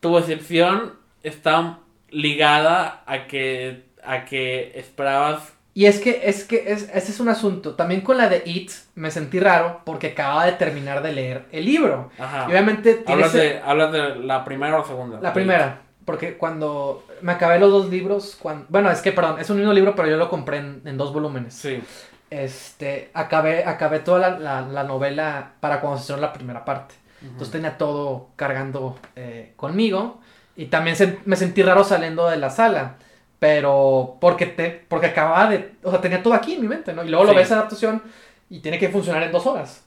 tu 0.00 0.16
excepción 0.16 0.94
está 1.22 1.78
ligada 2.10 3.02
a 3.06 3.26
que, 3.26 3.84
a 4.06 4.24
que 4.24 4.72
esperabas. 4.78 5.52
Y 5.76 5.86
es 5.86 5.98
que, 5.98 6.20
es 6.24 6.44
que, 6.44 6.72
es, 6.72 6.88
ese 6.94 7.10
es 7.10 7.18
un 7.20 7.28
asunto. 7.28 7.74
También 7.74 8.02
con 8.02 8.16
la 8.16 8.28
de 8.28 8.42
It 8.46 8.70
me 8.94 9.10
sentí 9.10 9.40
raro 9.40 9.80
porque 9.84 10.08
acababa 10.08 10.46
de 10.46 10.52
terminar 10.52 11.02
de 11.02 11.12
leer 11.12 11.46
el 11.50 11.64
libro. 11.64 12.10
Ajá. 12.18 12.44
Y 12.48 12.52
obviamente 12.52 12.94
tiene 12.94 13.12
Hablas 13.12 13.32
de, 13.32 13.58
hablas 13.60 13.92
de 13.92 14.14
la 14.16 14.44
primera 14.44 14.78
o 14.78 14.84
segunda. 14.86 15.20
La 15.20 15.32
primera, 15.32 15.80
porque 16.04 16.36
cuando 16.36 17.04
me 17.22 17.32
acabé 17.32 17.58
los 17.58 17.72
dos 17.72 17.88
libros, 17.90 18.36
cuando, 18.40 18.66
bueno, 18.68 18.88
es 18.90 19.00
que, 19.00 19.10
perdón, 19.10 19.40
es 19.40 19.50
un 19.50 19.56
mismo 19.58 19.72
libro, 19.72 19.96
pero 19.96 20.06
yo 20.08 20.16
lo 20.16 20.28
compré 20.28 20.58
en, 20.58 20.82
en 20.84 20.96
dos 20.96 21.12
volúmenes. 21.12 21.54
Sí. 21.54 21.82
Este, 22.30 23.10
acabé, 23.14 23.64
acabé 23.64 23.98
toda 24.00 24.18
la, 24.30 24.38
la- 24.38 24.60
la 24.62 24.84
novela 24.84 25.52
para 25.60 25.80
cuando 25.80 25.98
se 25.98 26.02
estrenó 26.02 26.20
la 26.22 26.32
primera 26.32 26.64
parte. 26.64 26.94
Entonces 27.22 27.50
tenía 27.50 27.78
todo 27.78 28.28
cargando 28.36 28.98
eh, 29.16 29.52
conmigo. 29.56 30.20
Y 30.56 30.66
también 30.66 30.94
se- 30.94 31.18
me 31.24 31.36
sentí 31.36 31.62
raro 31.62 31.82
saliendo 31.82 32.28
de 32.28 32.36
la 32.36 32.50
sala. 32.50 32.96
Pero 33.38 34.16
porque, 34.20 34.46
te, 34.46 34.70
porque 34.88 35.06
acababa 35.08 35.48
de... 35.50 35.72
O 35.82 35.90
sea, 35.90 36.00
tenía 36.00 36.22
todo 36.22 36.34
aquí 36.34 36.54
en 36.54 36.62
mi 36.62 36.68
mente, 36.68 36.92
¿no? 36.92 37.04
Y 37.04 37.08
luego 37.08 37.24
lo 37.24 37.30
Sí. 37.32 37.36
ves 37.36 37.52
adaptación 37.52 38.02
y 38.48 38.60
tiene 38.60 38.78
que 38.78 38.88
funcionar 38.88 39.22
en 39.22 39.32
dos 39.32 39.46
horas. 39.46 39.84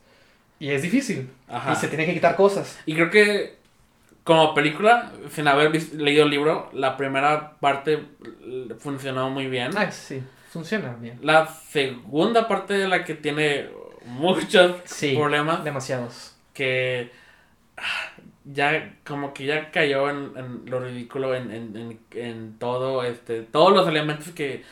Y 0.59 0.69
es 0.69 0.81
difícil. 0.81 1.29
Ajá. 1.47 1.73
Y 1.73 1.75
se 1.75 1.87
tiene 1.87 2.05
que 2.05 2.13
quitar 2.13 2.35
cosas. 2.35 2.79
Y 2.85 2.93
creo 2.95 3.09
que 3.09 3.57
como 4.23 4.53
película, 4.53 5.11
sin 5.31 5.47
haber 5.47 5.71
leído 5.93 6.25
el 6.25 6.29
libro, 6.29 6.69
la 6.73 6.97
primera 6.97 7.53
parte 7.59 8.03
funcionó 8.79 9.29
muy 9.29 9.47
bien. 9.47 9.71
Ah, 9.77 9.89
sí, 9.91 10.21
funciona 10.51 10.95
bien. 10.99 11.17
La 11.21 11.47
segunda 11.47 12.47
parte 12.47 12.73
de 12.73 12.87
la 12.89 13.05
que 13.05 13.13
tiene 13.15 13.69
muchos 14.05 14.75
Sí, 14.85 15.15
problemas 15.15 15.63
demasiados. 15.63 16.35
que 16.53 17.11
ah, 17.77 18.11
ya 18.53 18.95
como 19.05 19.33
que 19.33 19.45
ya 19.45 19.71
cayó 19.71 20.09
en, 20.09 20.31
en 20.35 20.61
lo 20.65 20.79
ridículo 20.79 21.35
en, 21.35 21.51
en, 21.51 21.75
en, 21.75 21.99
en 22.11 22.59
todo 22.59 23.03
este 23.03 23.41
todos 23.41 23.73
los 23.73 23.87
elementos 23.87 24.29
que 24.29 24.63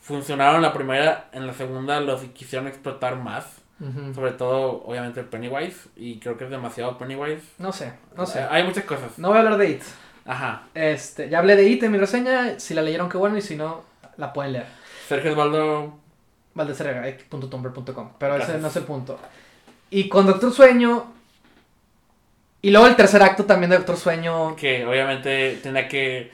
funcionaron 0.00 0.56
en 0.56 0.62
la 0.62 0.72
primera 0.72 1.28
en 1.32 1.46
la 1.46 1.52
segunda 1.52 2.00
los 2.00 2.22
quisieron 2.24 2.68
explotar 2.68 3.16
más. 3.16 3.58
Sobre 4.14 4.30
todo, 4.30 4.84
obviamente, 4.84 5.24
Pennywise. 5.24 5.88
Y 5.96 6.20
creo 6.20 6.36
que 6.36 6.44
es 6.44 6.50
demasiado 6.50 6.96
Pennywise. 6.98 7.42
No 7.58 7.72
sé, 7.72 7.92
no 8.16 8.26
sé. 8.26 8.38
Eh, 8.38 8.46
hay 8.48 8.62
muchas 8.62 8.84
cosas. 8.84 9.18
No 9.18 9.26
voy 9.28 9.38
a 9.38 9.40
hablar 9.40 9.56
de 9.58 9.70
It. 9.70 9.82
Ajá. 10.24 10.68
Este, 10.72 11.28
ya 11.28 11.40
hablé 11.40 11.56
de 11.56 11.68
It 11.68 11.82
en 11.82 11.90
mi 11.90 11.98
reseña. 11.98 12.60
Si 12.60 12.74
la 12.74 12.82
leyeron, 12.82 13.08
qué 13.08 13.16
bueno. 13.18 13.36
Y 13.36 13.42
si 13.42 13.56
no, 13.56 13.82
la 14.18 14.32
pueden 14.32 14.52
leer. 14.52 14.66
Sergio 15.08 15.32
Osvaldo. 15.32 15.98
valdeserrega.tumblr.com. 16.54 18.12
Pero 18.18 18.36
ese 18.36 18.58
no 18.58 18.68
es 18.68 18.76
el 18.76 18.84
punto. 18.84 19.18
Y 19.90 20.08
con 20.08 20.26
Doctor 20.26 20.52
Sueño. 20.52 21.12
Y 22.62 22.70
luego 22.70 22.86
el 22.86 22.96
tercer 22.96 23.22
acto 23.22 23.44
también 23.44 23.70
de 23.70 23.76
Doctor 23.76 23.96
Sueño. 23.96 24.54
Que 24.56 24.86
obviamente 24.86 25.58
tenía 25.62 25.88
que. 25.88 26.30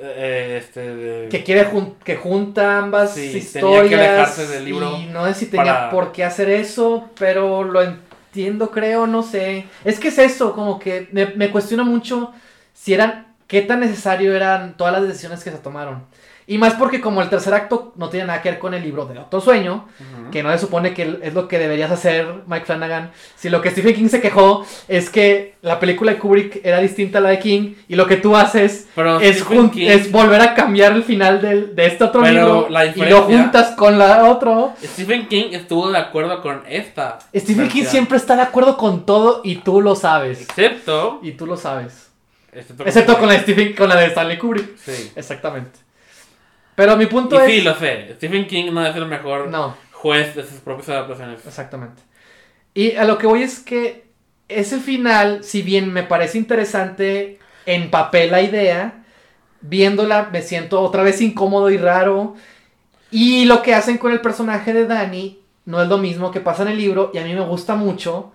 eh, 0.00 0.56
este. 0.60 1.28
Que 1.30 1.44
quiere 1.44 1.66
jun- 1.66 1.94
que 2.02 2.16
junta 2.16 2.78
ambas 2.78 3.12
Sí, 3.14 3.20
tenía 3.20 3.32
que 3.32 3.38
historias. 3.38 3.92
alejarse 4.00 4.46
del 4.46 4.64
libro 4.64 4.96
y 4.98 5.06
no 5.06 5.26
sé 5.26 5.34
si 5.34 5.46
tenía 5.46 5.74
para- 5.74 5.90
por 5.90 6.12
qué 6.12 6.24
hacer 6.24 6.48
eso, 6.48 7.10
pero 7.18 7.64
lo 7.64 7.82
entiendo, 7.82 8.70
creo, 8.70 9.06
no 9.06 9.22
sé. 9.22 9.66
Es 9.84 10.00
que 10.00 10.08
es 10.08 10.18
eso, 10.18 10.54
como 10.54 10.78
que 10.78 11.08
me, 11.12 11.26
me 11.26 11.50
cuestiona 11.50 11.84
mucho 11.84 12.32
si 12.74 12.94
eran. 12.94 13.26
qué 13.46 13.62
tan 13.62 13.80
necesario 13.80 14.34
eran 14.36 14.76
todas 14.76 14.92
las 14.92 15.02
decisiones 15.06 15.42
que 15.42 15.50
se 15.50 15.58
tomaron. 15.58 16.04
Y 16.50 16.58
más 16.58 16.74
porque 16.74 17.00
como 17.00 17.22
el 17.22 17.28
tercer 17.28 17.54
acto 17.54 17.92
no 17.94 18.08
tiene 18.08 18.26
nada 18.26 18.42
que 18.42 18.50
ver 18.50 18.58
con 18.58 18.74
el 18.74 18.82
libro 18.82 19.06
de 19.06 19.14
Doctor 19.14 19.40
Sueño, 19.40 19.86
que 20.32 20.42
no 20.42 20.50
se 20.50 20.58
supone 20.58 20.92
que 20.92 21.20
es 21.22 21.32
lo 21.32 21.46
que 21.46 21.60
deberías 21.60 21.92
hacer 21.92 22.26
Mike 22.48 22.66
Flanagan. 22.66 23.12
Si 23.36 23.48
lo 23.48 23.62
que 23.62 23.70
Stephen 23.70 23.94
King 23.94 24.08
se 24.08 24.20
quejó 24.20 24.66
es 24.88 25.10
que 25.10 25.54
la 25.62 25.78
película 25.78 26.10
de 26.10 26.18
Kubrick 26.18 26.60
era 26.64 26.80
distinta 26.80 27.18
a 27.18 27.20
la 27.20 27.28
de 27.28 27.38
King 27.38 27.74
y 27.86 27.94
lo 27.94 28.08
que 28.08 28.16
tú 28.16 28.34
haces 28.34 28.88
Pero 28.96 29.20
es, 29.20 29.44
King- 29.44 29.70
es 29.88 30.10
volver 30.10 30.40
a 30.40 30.54
cambiar 30.54 30.90
el 30.92 31.04
final 31.04 31.40
del- 31.40 31.76
de 31.76 31.86
este 31.86 32.02
otro 32.02 32.20
Pero 32.22 32.32
libro 32.34 32.66
la 32.68 32.86
y 32.86 32.94
lo 32.96 33.22
juntas 33.22 33.70
con 33.76 33.96
la 33.96 34.24
otro. 34.24 34.72
Stephen 34.82 35.28
King 35.28 35.50
estuvo 35.52 35.88
de 35.92 35.98
acuerdo 35.98 36.42
con 36.42 36.62
esta. 36.68 37.20
Stephen 37.32 37.68
King 37.68 37.84
siempre 37.90 38.16
está 38.16 38.34
de 38.34 38.42
acuerdo 38.42 38.76
con 38.76 39.06
todo 39.06 39.40
y 39.44 39.54
tú 39.56 39.80
lo 39.80 39.94
sabes. 39.94 40.40
Excepto. 40.40 41.20
Y 41.22 41.30
tú 41.32 41.46
lo 41.46 41.56
sabes. 41.56 42.08
Excepto, 42.52 42.84
Excepto 42.84 43.16
con 43.18 43.28
la 43.28 43.34
de 43.34 43.40
Stephen, 43.42 43.72
con 43.76 43.88
la 43.88 43.94
de 43.94 44.06
Stanley 44.06 44.36
Kubrick. 44.36 44.76
Sí. 44.78 45.12
Exactamente. 45.14 45.78
Pero 46.74 46.96
mi 46.96 47.06
punto 47.06 47.36
Y 47.36 47.38
es. 47.38 47.44
sí, 47.46 47.60
lo 47.62 47.74
sé. 47.74 48.14
Stephen 48.16 48.46
King 48.46 48.72
no 48.72 48.84
es 48.86 48.94
el 48.96 49.06
mejor 49.06 49.48
No. 49.48 49.76
juez 49.92 50.34
de 50.34 50.42
sus 50.44 50.60
propias 50.60 50.88
adaptaciones. 50.90 51.44
Exactamente. 51.46 52.02
Y 52.74 52.92
a 52.96 53.04
lo 53.04 53.18
que 53.18 53.26
voy 53.26 53.42
es 53.42 53.58
que 53.60 54.04
ese 54.48 54.78
final, 54.80 55.44
si 55.44 55.62
bien 55.62 55.92
me 55.92 56.02
parece 56.02 56.38
interesante 56.38 57.38
en 57.66 57.90
papel 57.90 58.30
la 58.30 58.42
idea, 58.42 59.02
viéndola 59.60 60.28
me 60.32 60.42
siento 60.42 60.80
otra 60.80 61.02
vez 61.02 61.20
incómodo 61.20 61.70
y 61.70 61.76
raro. 61.76 62.34
Y 63.10 63.44
lo 63.44 63.62
que 63.62 63.74
hacen 63.74 63.98
con 63.98 64.12
el 64.12 64.20
personaje 64.20 64.72
de 64.72 64.86
Danny 64.86 65.40
no 65.66 65.82
es 65.82 65.88
lo 65.88 65.98
mismo 65.98 66.30
que 66.30 66.40
pasa 66.40 66.62
en 66.62 66.68
el 66.68 66.78
libro 66.78 67.10
y 67.12 67.18
a 67.18 67.24
mí 67.24 67.34
me 67.34 67.40
gusta 67.40 67.74
mucho 67.74 68.32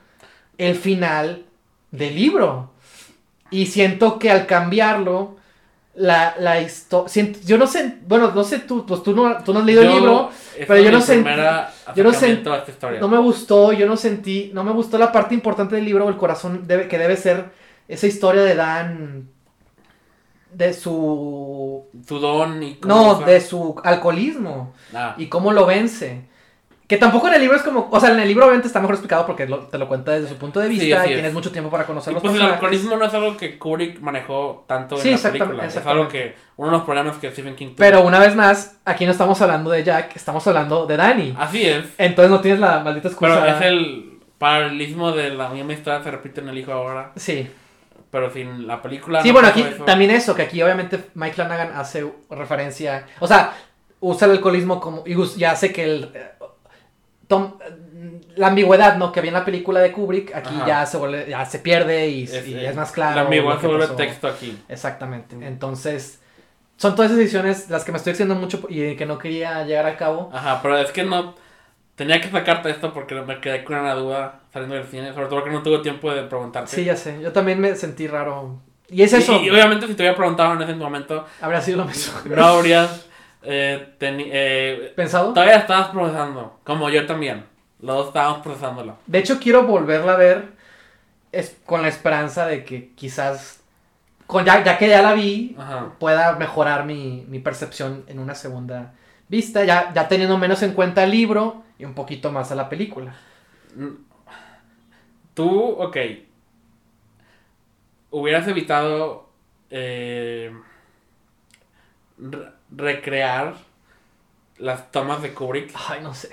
el 0.58 0.76
final 0.76 1.44
del 1.92 2.16
libro. 2.16 2.72
Y 3.50 3.68
siento 3.68 4.20
que 4.20 4.30
al 4.32 4.46
cambiarlo, 4.46 5.38
la, 5.96 6.36
la 6.40 6.60
historia... 6.62 7.34
Yo 7.46 7.58
no 7.58 7.68
sé, 7.68 8.00
bueno, 8.08 8.32
no 8.36 8.44
sé 8.44 8.60
tú, 8.60 8.86
pues 8.86 9.02
tú 9.04 9.16
no, 9.16 9.42
tú 9.44 9.54
no 9.54 9.60
has 9.60 9.66
leído 9.66 9.82
el 9.82 9.88
Yo- 9.90 9.96
libro. 10.00 10.30
es 10.58 10.66
pero 10.68 10.82
yo 10.82 10.92
no 10.92 11.00
sentí- 11.00 11.24
primera 11.24 11.74
yo 11.96 12.04
no 12.04 12.10
acercamiento 12.10 12.50
sent- 12.50 12.54
a 12.54 12.58
esta 12.60 12.72
historia. 12.72 13.00
No 13.00 13.08
me 13.08 13.18
gustó, 13.18 13.72
yo 13.74 13.86
no 13.88 13.96
sentí, 13.98 14.52
no 14.54 14.64
me 14.64 14.72
gustó 14.72 14.98
la 14.98 15.12
parte 15.12 15.34
importante 15.34 15.76
del 15.76 15.86
libro, 15.86 16.08
el 16.10 16.18
corazón 16.18 16.68
debe, 16.68 16.88
que 16.88 16.98
debe 16.98 17.16
ser 17.18 17.46
esa 17.88 18.08
historia 18.08 18.42
de 18.44 18.56
Dan, 18.56 19.30
de 20.52 20.74
su, 20.74 21.86
Tu 22.08 22.20
don 22.20 22.62
y 22.64 22.80
no, 22.86 23.16
de 23.22 23.42
su 23.42 23.76
alcoholismo 23.84 24.74
Ah, 24.94 25.16
y 25.18 25.28
cómo 25.28 25.52
lo 25.52 25.66
vence. 25.66 26.24
Que 26.88 26.98
tampoco 26.98 27.28
en 27.30 27.34
el 27.34 27.42
libro 27.42 27.58
es 27.58 27.64
como, 27.64 27.88
o 27.92 28.00
sea, 28.00 28.12
en 28.12 28.20
el 28.20 28.28
libro 28.28 28.44
obviamente 28.46 28.68
está 28.68 28.80
mejor 28.80 28.94
explicado 28.94 29.26
porque 29.26 29.48
lo- 29.48 29.60
te 29.62 29.78
lo 29.80 29.88
cuenta 29.88 30.12
desde 30.12 30.28
su 30.30 30.36
punto 30.36 30.60
de 30.60 30.68
Sí, 30.70 30.80
vista 30.80 31.00
así 31.02 31.10
y 31.10 31.14
es. 31.14 31.16
tienes 31.18 31.34
mucho 31.34 31.52
tiempo 31.52 31.72
para 31.72 31.86
conocer 31.86 32.12
y 32.12 32.14
los 32.14 32.22
pues 32.22 32.34
el 32.34 32.40
personajes. 32.40 32.64
alcoholismo 32.64 32.96
no 32.98 33.06
es 33.06 33.14
algo 33.16 33.38
que 33.38 33.58
Kubrick 33.58 34.00
manejó 34.02 34.66
tanto 34.68 34.96
Sí, 34.98 35.10
en 35.10 35.16
la 35.24 35.32
película. 35.32 35.66
Es 35.66 35.78
algo 35.78 36.08
que 36.08 36.36
uno 36.58 36.70
de 36.70 36.78
los 36.78 36.86
problemas 36.86 37.18
que 37.18 37.32
Stephen 37.32 37.56
King 37.56 37.68
tuvo. 37.70 37.78
Pero 37.78 38.02
una 38.04 38.20
vez 38.20 38.36
más, 38.36 38.78
aquí 38.86 39.06
no 39.06 39.12
estamos 39.12 39.42
hablando 39.42 39.72
de 39.72 39.84
Jack, 39.84 40.16
estamos 40.16 40.46
hablando 40.46 40.86
de 40.86 40.96
Danny. 40.98 41.36
Así 41.40 41.66
es. 41.66 41.86
Entonces 41.98 42.30
no 42.30 42.40
tienes 42.42 42.60
la 42.60 42.80
maldita 42.82 43.08
excusa. 43.08 43.42
Pero 43.42 43.56
es 43.58 43.62
el 43.64 44.20
paralelismo 44.38 45.12
de 45.12 45.30
la 45.32 45.50
misma 45.50 45.74
historia 45.74 46.04
se 46.04 46.12
repite 46.12 46.42
en 46.42 46.50
el 46.50 46.58
hijo 46.60 46.72
ahora. 46.72 47.14
Sí. 47.16 47.50
Pero 48.12 48.32
sin 48.32 48.68
la 48.68 48.82
película. 48.84 49.22
Sí, 49.24 49.30
no 49.30 49.34
bueno, 49.34 49.48
aquí 49.50 49.62
eso. 49.62 49.84
también 49.86 50.12
eso, 50.12 50.36
que 50.36 50.44
aquí 50.44 50.62
obviamente 50.62 51.00
Mike 51.16 51.34
Flanagan 51.34 51.72
hace 51.76 52.06
referencia, 52.30 53.08
o 53.20 53.28
sea, 53.28 53.54
usa 54.00 54.26
el 54.28 54.34
alcoholismo 54.34 54.80
como, 54.80 55.04
y 55.06 55.16
ya 55.38 55.52
hace 55.52 55.74
que 55.74 55.84
el, 55.84 56.12
tom- 57.28 57.56
la 58.36 58.48
ambigüedad, 58.48 58.98
¿no? 58.98 59.12
Que 59.12 59.20
había 59.20 59.30
en 59.30 59.36
la 59.36 59.46
película 59.46 59.80
de 59.80 59.92
Kubrick, 59.92 60.36
aquí 60.36 60.54
Ajá. 60.56 60.68
ya 60.68 60.86
se 60.86 60.98
vuelve, 60.98 61.26
ya 61.30 61.46
se 61.46 61.60
pierde 61.60 62.08
y, 62.10 62.24
Es, 62.24 62.48
y 62.48 62.54
eh, 62.56 62.70
es 62.70 62.76
más 62.76 62.92
claro. 62.92 63.16
La 63.16 63.22
ambigüedad 63.22 63.60
se 63.62 63.68
vuelve 63.68 63.88
texto 63.88 64.28
aquí. 64.28 64.58
Exactamente, 64.68 65.36
entonces, 65.42 66.20
son 66.78 66.96
todas 66.96 67.12
esas 67.12 67.20
decisiones 67.20 67.70
las 67.70 67.86
que 67.86 67.92
me 67.94 67.98
estoy 67.98 68.14
haciendo 68.14 68.36
mucho 68.36 68.62
y 68.70 68.96
que 68.98 69.06
no 69.06 69.18
quería 69.18 69.64
llegar 69.64 69.86
a 69.86 69.96
cabo. 69.96 70.30
Ajá, 70.34 70.60
pero 70.62 70.78
es 70.78 70.92
que 70.92 71.04
no. 71.04 71.36
Tenía 71.96 72.20
que 72.20 72.30
sacarte 72.30 72.70
esto 72.70 72.92
porque 72.92 73.16
me 73.22 73.40
quedé 73.40 73.64
con 73.64 73.78
una 73.78 73.94
duda 73.94 74.42
saliendo 74.52 74.76
del 74.76 74.86
cine. 74.86 75.14
Sobre 75.14 75.28
todo 75.28 75.40
porque 75.40 75.52
no 75.52 75.64
tuve 75.64 75.80
tiempo 75.80 76.14
de 76.14 76.24
preguntarte. 76.24 76.76
Sí, 76.76 76.84
ya 76.84 76.98
sé, 76.98 77.22
yo 77.22 77.32
también 77.32 77.58
me 77.62 77.74
sentí 77.76 78.06
raro. 78.06 78.60
Y 78.90 79.02
es 79.02 79.14
eso, 79.14 79.40
Y, 79.40 79.46
y 79.46 79.50
obviamente, 79.50 79.88
si 79.88 79.94
te 79.94 80.04
hubiera 80.04 80.18
preguntado 80.18 80.54
en 80.56 80.62
ese 80.62 80.76
momento, 80.76 81.26
habría 81.40 81.62
sido 81.62 81.78
lo 81.78 81.86
mismo. 81.86 82.14
no 82.26 82.44
habrías. 82.46 83.05
Eh, 83.46 83.96
eh, 84.00 84.94
¿Pensado? 84.96 85.34
todavía 85.34 85.58
estabas 85.58 85.90
procesando. 85.90 86.60
Como 86.64 86.90
yo 86.90 87.06
también. 87.06 87.46
Los 87.80 87.98
dos 87.98 88.08
estábamos 88.08 88.40
procesándolo. 88.42 88.98
De 89.06 89.20
hecho, 89.20 89.40
quiero 89.40 89.64
volverla 89.64 90.14
a 90.14 90.18
ver 90.18 90.54
es, 91.32 91.58
con 91.66 91.82
la 91.82 91.90
esperanza 91.90 92.46
de 92.48 92.64
que 92.64 92.92
quizás, 92.96 93.62
con 94.26 94.46
ya, 94.46 94.64
ya 94.64 94.78
que 94.78 94.88
ya 94.88 95.02
la 95.02 95.14
vi, 95.14 95.56
Ajá. 95.60 95.94
pueda 96.00 96.34
mejorar 96.38 96.86
mi, 96.86 97.26
mi 97.28 97.40
percepción 97.40 98.04
en 98.08 98.20
una 98.20 98.34
segunda 98.34 98.94
vista, 99.28 99.64
ya, 99.66 99.92
ya 99.94 100.08
teniendo 100.08 100.38
menos 100.38 100.64
en 100.64 100.74
cuenta 100.74 101.04
el 101.04 101.12
libro 101.12 101.64
y 101.78 101.86
un 101.86 101.94
poquito 101.94 102.32
más 102.32 102.52
a 102.52 102.56
la 102.56 102.70
película. 102.70 103.16
Tú, 105.34 105.70
ok. 105.70 105.98
Hubieras 108.12 108.48
evitado 108.48 109.30
eh, 109.70 110.54
recrear 112.72 113.56
las 114.58 114.92
tomas 114.92 115.22
de 115.22 115.34
Kubrick. 115.34 115.72
Ay, 115.90 116.00
no 116.02 116.14
sé. 116.14 116.30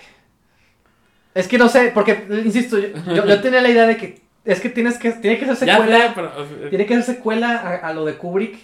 Es 1.34 1.48
que 1.48 1.58
no 1.58 1.68
sé, 1.68 1.90
porque, 1.94 2.26
insisto, 2.44 2.78
yo, 2.78 2.88
yo- 3.14 3.26
yo 3.26 3.40
tenía 3.40 3.60
la 3.62 3.68
idea 3.70 3.86
de 3.86 3.96
que 3.96 4.22
es 4.44 4.60
que 4.60 4.68
tienes 4.68 4.98
que, 4.98 5.12
tiene 5.12 5.38
que 5.38 5.46
ser 5.46 5.56
secuela, 5.56 5.98
sé, 6.08 6.12
pero. 6.14 6.32
o 6.36 6.46
sea, 6.46 6.68
tiene 6.68 6.84
que 6.86 6.94
ser 6.94 7.02
secuela 7.16 7.56
a, 7.56 7.88
a 7.88 7.92
lo 7.94 8.04
de 8.04 8.16
Kubrick. 8.18 8.58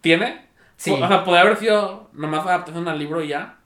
¿Tiene? 0.00 0.46
Sí. 0.76 0.90
O 0.92 0.98
sea, 1.08 1.24
podría 1.24 1.42
haber 1.42 1.56
sido 1.58 2.10
nomás 2.12 2.46
adaptación 2.46 2.86
al 2.88 2.98
libro 2.98 3.22
y 3.22 3.28
ya. 3.28 3.56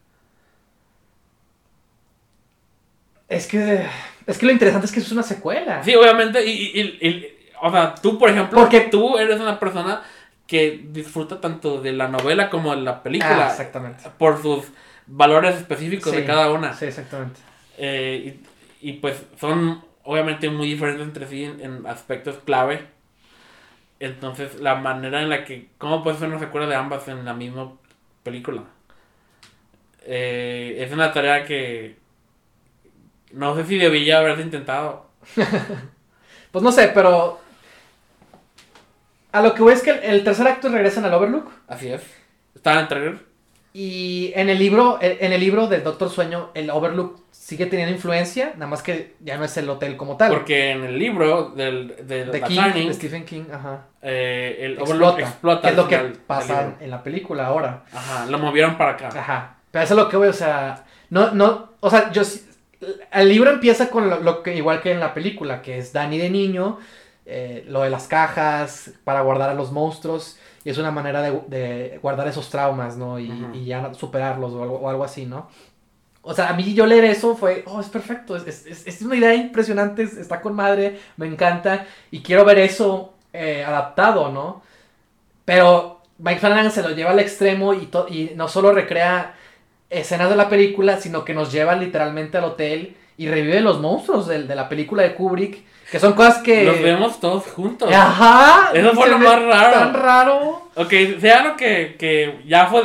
Es 3.29 3.47
que, 3.47 3.87
es 4.27 4.39
que 4.39 4.47
lo 4.47 4.53
interesante 4.53 4.87
es 4.87 4.93
que 4.93 5.01
es 5.01 5.13
una 5.13 5.23
secuela. 5.23 5.83
Sí, 5.85 5.95
obviamente. 5.95 6.45
Y, 6.45 6.51
y- 6.51 6.81
y- 7.01 7.09
y- 7.09 7.27
o 7.63 7.71
sea, 7.71 7.95
tú, 7.95 8.19
por 8.19 8.31
ejemplo, 8.31 8.59
Porque- 8.59 8.81
tú 8.83 9.19
eres 9.19 9.39
una 9.41 9.59
persona 9.61 10.03
que 10.51 10.85
disfruta 10.91 11.41
tanto 11.41 11.81
de 11.81 11.93
la 11.93 12.09
novela 12.09 12.51
como 12.51 12.75
de 12.75 12.83
la 12.83 12.91
Ah, 12.91 13.03
película. 13.05 13.47
exactamente. 13.49 14.03
por 14.19 14.43
sus 14.43 14.65
valores 15.07 15.55
específicos 15.55 16.11
de 16.13 16.25
cada 16.25 16.51
una. 16.51 16.75
Sí, 16.75 16.87
exactamente. 16.87 17.39
Eh, 17.79 18.37
y, 18.83 18.91
y, 18.91 18.93
pues 18.95 19.23
son 19.39 19.85
obviamente 20.03 20.51
muy 20.51 20.67
diferentes 20.69 21.07
entre 21.07 21.29
sí 21.29 21.45
en, 21.45 21.61
en 21.61 21.87
aspectos 21.87 22.37
clave. 22.45 22.85
Entonces, 24.01 24.59
la 24.61 24.75
manera 24.75 25.23
en 25.23 25.29
la 25.29 25.45
que. 25.45 25.69
¿Cómo 25.79 26.03
puede 26.03 26.19
ser 26.19 26.29
una 26.29 26.41
secuela 26.41 26.67
de 26.67 26.75
ambas 26.75 27.07
en 27.07 27.25
la 27.25 27.33
misma 27.35 27.73
película? 28.25 28.65
Eh, 30.05 30.79
es 30.81 30.93
una 30.93 31.13
tarea 31.13 31.45
que. 31.45 31.97
No 33.33 33.55
sé 33.55 33.65
si 33.67 33.79
debía 33.79 34.19
haberse 34.19 34.43
intentado. 34.43 35.07
Pues 36.51 36.65
no 36.65 36.73
sé, 36.73 36.89
pero. 36.93 37.39
A 39.33 39.43
lo 39.43 39.55
que 39.55 39.63
voy 39.63 39.73
es 39.73 39.83
que 39.83 39.91
el, 39.91 39.99
el 40.03 40.25
tercer 40.25 40.47
acto 40.49 40.69
regresan 40.69 41.05
al 41.05 41.15
Overlook. 41.15 41.49
Así 41.69 41.89
es. 41.89 42.03
Estaba 42.55 42.77
en 42.77 42.83
el 42.83 42.89
trailer. 42.89 43.31
Y 43.73 44.33
en 44.35 44.49
el 44.49 44.59
libro, 44.59 44.99
en 45.01 45.33
el 45.33 45.41
libro 45.41 45.69
del 45.69 45.85
Doctor 45.85 46.11
Sueño, 46.11 46.51
el 46.55 46.71
Overlook 46.71 47.21
sigue 47.31 47.67
teniendo 47.67 47.95
influencia, 47.95 48.53
nada 48.55 48.67
más 48.67 48.83
que 48.83 49.15
ya 49.21 49.37
no 49.37 49.45
es 49.45 49.57
el 49.57 49.71
hotel 49.71 49.97
como 49.97 50.17
tal. 50.17 50.33
Porque 50.33 50.71
en 50.73 50.83
el 50.83 50.99
libro 50.99 51.51
del, 51.51 51.95
de, 52.03 52.25
de 52.25 52.33
The 52.33 52.43
King, 52.43 52.57
Shining, 52.57 52.89
de 52.89 52.95
Stephen 52.95 53.25
King, 53.25 53.45
ajá. 53.53 53.85
eh, 54.03 54.57
el 54.61 54.81
Overlook 54.81 55.21
Explota. 55.21 55.63
que 55.63 55.69
es 55.69 55.77
lo 55.77 55.87
que 55.87 55.99
pasa 56.27 56.75
en 56.81 56.91
la 56.91 57.01
película 57.05 57.47
ahora. 57.47 57.85
Ajá, 57.93 58.27
lo 58.27 58.39
movieron 58.39 58.77
para 58.77 58.93
acá. 58.93 59.09
Ajá. 59.17 59.57
Pero 59.71 59.85
eso 59.85 59.95
es 59.95 60.01
lo 60.01 60.09
que 60.09 60.17
voy, 60.17 60.29
o 60.29 60.33
sea. 60.33 60.85
No, 61.11 61.31
no. 61.31 61.71
O 61.79 61.91
sea, 61.91 62.11
yo. 62.11 62.23
El 63.13 63.29
libro 63.29 63.51
empieza 63.51 63.89
con 63.89 64.11
lo, 64.11 64.19
lo 64.21 64.43
que, 64.43 64.57
igual 64.57 64.81
que 64.81 64.91
en 64.91 64.99
la 65.01 65.15
película, 65.15 65.63
que 65.63 65.79
es 65.79 65.93
Danny 65.93 66.19
de 66.19 66.31
niño, 66.31 66.79
eh, 67.27 67.65
lo 67.69 67.83
de 67.83 67.91
las 67.91 68.07
cajas 68.09 68.93
para 69.05 69.23
guardar 69.23 69.51
a 69.51 69.55
los 69.55 69.73
monstruos. 69.73 70.39
Y 70.65 70.71
es 70.71 70.79
una 70.79 70.91
manera 70.91 71.23
de, 71.23 71.41
de 71.49 71.99
guardar 72.03 72.29
esos 72.29 72.51
traumas, 72.51 72.97
¿no? 72.97 73.19
Y, 73.19 73.31
ya 73.65 73.95
superarlos 73.95 74.53
o 74.53 74.63
algo, 74.63 74.77
o 74.79 74.89
algo 74.91 75.05
así, 75.05 75.25
¿no? 75.27 75.49
O 76.23 76.35
sea, 76.35 76.51
a 76.51 76.53
mí 76.55 76.75
yo 76.75 76.87
leer 76.87 77.05
eso 77.05 77.35
fue, 77.37 77.65
oh, 77.67 77.81
es 77.81 77.89
perfecto, 77.89 78.37
es, 78.37 78.67
es- 78.67 78.87
es- 78.87 79.03
una 79.03 79.17
idea 79.17 79.35
impresionante, 79.35 80.03
es- 80.03 80.17
está 80.19 80.41
con 80.43 80.55
madre, 80.55 81.01
me 81.17 81.27
encanta, 81.27 81.87
y 82.11 82.21
quiero 82.23 82.45
ver 82.45 82.59
eso 82.59 83.15
eh, 83.33 83.65
adaptado, 83.65 84.31
¿no? 84.31 84.63
Pero 85.45 86.01
Mike 86.19 86.41
Flanagan 86.41 86.71
se 86.71 86.83
lo 86.83 86.91
lleva 86.91 87.11
al 87.11 87.19
extremo 87.21 87.75
y, 87.75 87.89
y 88.11 88.33
no 88.37 88.49
solo 88.49 88.73
recrea 88.73 89.35
escenas 89.91 90.31
de 90.31 90.37
la 90.37 90.49
película, 90.49 90.99
sino 91.01 91.25
que 91.25 91.35
nos 91.35 91.53
lleva 91.53 91.75
literalmente 91.77 92.39
al 92.39 92.45
hotel 92.45 92.97
y 93.17 93.29
revive 93.29 93.61
los 93.61 93.81
monstruos 93.81 94.27
de, 94.27 94.41
la 94.45 94.69
película 94.69 95.03
de 95.03 95.15
Kubrick, 95.15 95.65
que 95.91 95.99
son 95.99 96.13
cosas 96.15 96.39
que... 96.39 96.65
Los 96.65 96.81
vemos 96.83 97.21
todos 97.21 97.45
juntos. 97.47 97.93
Ajá. 97.93 98.71
Eso 98.73 98.93
fue 98.95 99.09
lo 99.11 99.19
más 99.19 99.43
raro. 99.43 99.73
Tan 99.73 99.95
raro. 99.95 100.71
Ok, 100.77 100.93
sea 101.21 101.43
lo 101.45 101.57
que, 101.57 101.97
que 101.99 102.41
ya 102.47 102.67
fue 102.67 102.83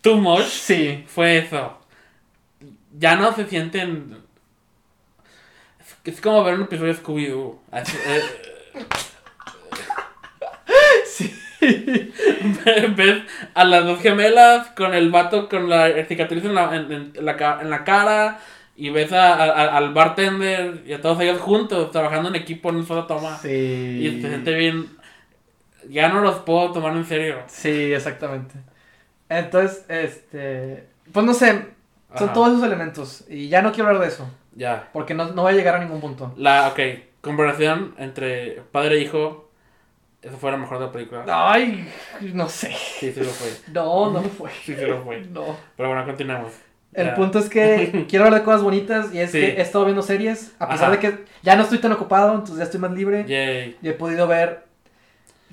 too 0.00 0.16
much, 0.16 0.44
Sí. 0.44 1.04
fue 1.08 1.38
eso. 1.38 1.78
Ya 2.98 3.16
no 3.16 3.32
se 3.34 3.46
sienten. 3.46 4.18
Es, 6.04 6.14
es 6.14 6.20
como 6.20 6.42
ver 6.44 6.54
un 6.54 6.62
episodio 6.62 6.92
de 6.94 7.02
Scooby-Doo. 7.02 7.58
Eh, 7.72 8.22
Sí. 11.06 11.38
ves 12.96 13.22
a 13.54 13.64
las 13.64 13.84
dos 13.84 14.00
gemelas 14.00 14.68
con 14.68 14.94
el 14.94 15.10
vato 15.10 15.48
con 15.48 15.68
la 15.68 15.90
cicatriz 16.06 16.44
en 16.44 16.54
la, 16.56 16.74
en, 16.74 16.92
en 16.92 17.12
la, 17.24 17.36
ca- 17.36 17.58
en 17.60 17.70
la 17.70 17.84
cara. 17.84 18.40
Y 18.82 18.90
ves 18.90 19.12
a- 19.12 19.34
a- 19.34 19.76
al 19.76 19.92
bartender 19.94 20.82
y 20.84 20.92
a 20.92 21.00
todos 21.00 21.20
ellos 21.20 21.40
juntos 21.40 21.92
trabajando 21.92 22.28
en 22.30 22.34
equipo 22.34 22.68
en 22.70 22.76
una 22.76 22.86
sola 22.86 23.06
toma. 23.06 23.38
Sí. 23.38 23.48
Y 23.48 24.20
se 24.20 24.28
siente 24.28 24.54
bien. 24.54 24.88
Ya 25.88 26.08
no 26.08 26.20
los 26.20 26.40
puedo 26.40 26.72
tomar 26.72 26.96
en 26.96 27.04
serio. 27.04 27.36
Sí, 27.46 27.92
exactamente. 27.92 28.54
Entonces, 29.28 29.84
este. 29.88 30.88
Pues 31.12 31.24
no 31.24 31.32
sé. 31.32 31.52
Son 32.16 32.24
Ajá. 32.26 32.32
todos 32.32 32.48
esos 32.54 32.64
elementos. 32.64 33.24
Y 33.28 33.48
ya 33.48 33.62
no 33.62 33.70
quiero 33.72 33.88
hablar 33.88 34.02
de 34.02 34.08
eso. 34.08 34.28
Ya. 34.56 34.88
Porque 34.92 35.14
no, 35.14 35.26
no 35.32 35.44
va 35.44 35.50
a 35.50 35.54
llegar 35.54 35.76
a 35.76 35.78
ningún 35.78 36.00
punto. 36.00 36.34
La, 36.36 36.66
ok, 36.68 36.80
comparación 37.20 37.94
entre 37.98 38.62
padre 38.72 38.96
e 38.96 39.00
hijo. 39.02 39.48
Eso 40.22 40.36
fue 40.38 40.50
lo 40.50 40.58
mejor 40.58 40.78
de 40.80 40.86
la 40.86 40.92
película. 40.92 41.24
Ay, 41.28 41.88
no 42.34 42.48
sé. 42.48 42.72
Sí, 42.98 43.12
sí 43.12 43.20
lo 43.20 43.30
fue. 43.30 43.48
No, 43.72 44.10
no 44.10 44.22
fue. 44.22 44.50
Sí, 44.64 44.74
sí 44.74 44.84
lo 44.86 45.02
fue. 45.02 45.20
No. 45.20 45.56
Pero 45.76 45.88
bueno, 45.88 46.04
continuemos. 46.04 46.52
El 46.94 47.14
punto 47.14 47.38
es 47.38 47.48
que 47.48 48.04
quiero 48.08 48.26
hablar 48.26 48.40
de 48.40 48.44
cosas 48.44 48.62
bonitas 48.62 49.14
y 49.14 49.18
es 49.18 49.30
Sí. 49.30 49.40
que 49.40 49.46
he 49.52 49.60
estado 49.62 49.84
viendo 49.84 50.02
series. 50.02 50.54
A 50.58 50.68
pesar 50.68 50.90
Ajá. 50.92 50.92
de 50.92 50.98
que 50.98 51.24
ya 51.42 51.56
no 51.56 51.62
estoy 51.62 51.78
tan 51.78 51.92
ocupado, 51.92 52.32
entonces 52.32 52.58
ya 52.58 52.64
estoy 52.64 52.80
más 52.80 52.92
libre. 52.92 53.24
Yay. 53.26 53.76
Y 53.82 53.88
he 53.88 53.92
podido 53.92 54.26
ver. 54.26 54.64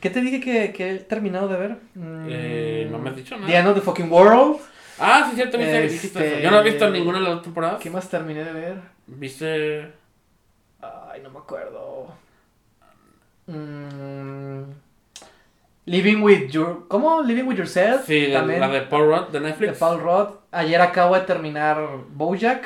¿Qué 0.02 0.10
te 0.10 0.22
dije 0.22 0.40
que, 0.40 0.72
que 0.74 0.92
he 0.92 1.00
terminado 1.00 1.48
de 1.48 1.58
ver? 1.58 1.72
Mm, 1.96 2.28
Eh, 2.30 2.88
no 2.92 3.00
me 3.00 3.10
has 3.10 3.16
dicho 3.16 3.36
nada. 3.36 3.48
The 3.48 3.58
End 3.58 3.68
of 3.70 3.76
the 3.76 3.82
Fucking 3.82 4.12
World. 4.12 4.58
Ah, 5.00 5.28
sí, 5.30 5.36
cierto, 5.36 5.58
viste, 5.58 5.74
Este- 5.86 5.94
dijiste 5.94 6.28
eso. 6.34 6.40
Yo 6.40 6.52
no 6.52 6.60
he 6.60 6.64
visto 6.64 6.90
ninguna 6.90 7.20
de 7.20 7.24
las 7.26 7.34
dos 7.36 7.44
temporadas. 7.44 7.80
¿Qué 7.82 7.90
más 7.90 8.10
terminé 8.10 8.44
de 8.44 8.52
ver? 8.54 8.76
¿Viste? 9.08 9.92
Ay, 10.82 11.22
no 11.24 11.30
me 11.30 11.40
acuerdo. 11.40 12.14
Mm, 13.48 14.64
Living 15.90 16.22
with 16.22 16.50
Your... 16.52 16.88
¿Cómo? 16.88 17.22
Living 17.24 17.46
with 17.48 17.58
Yourself. 17.58 18.06
Sí, 18.06 18.28
de- 18.28 18.34
También. 18.34 18.60
la 18.60 18.68
de 18.68 18.82
Paul 18.82 19.06
Rudd 19.08 19.28
de 19.30 19.40
de 19.40 19.48
Netflix. 19.48 19.78
Paul 19.80 20.00
Rudd. 20.02 20.28
Ayer 20.52 20.80
acabo 20.82 21.16
de 21.16 21.22
terminar 21.22 21.78
Bojack. 22.12 22.66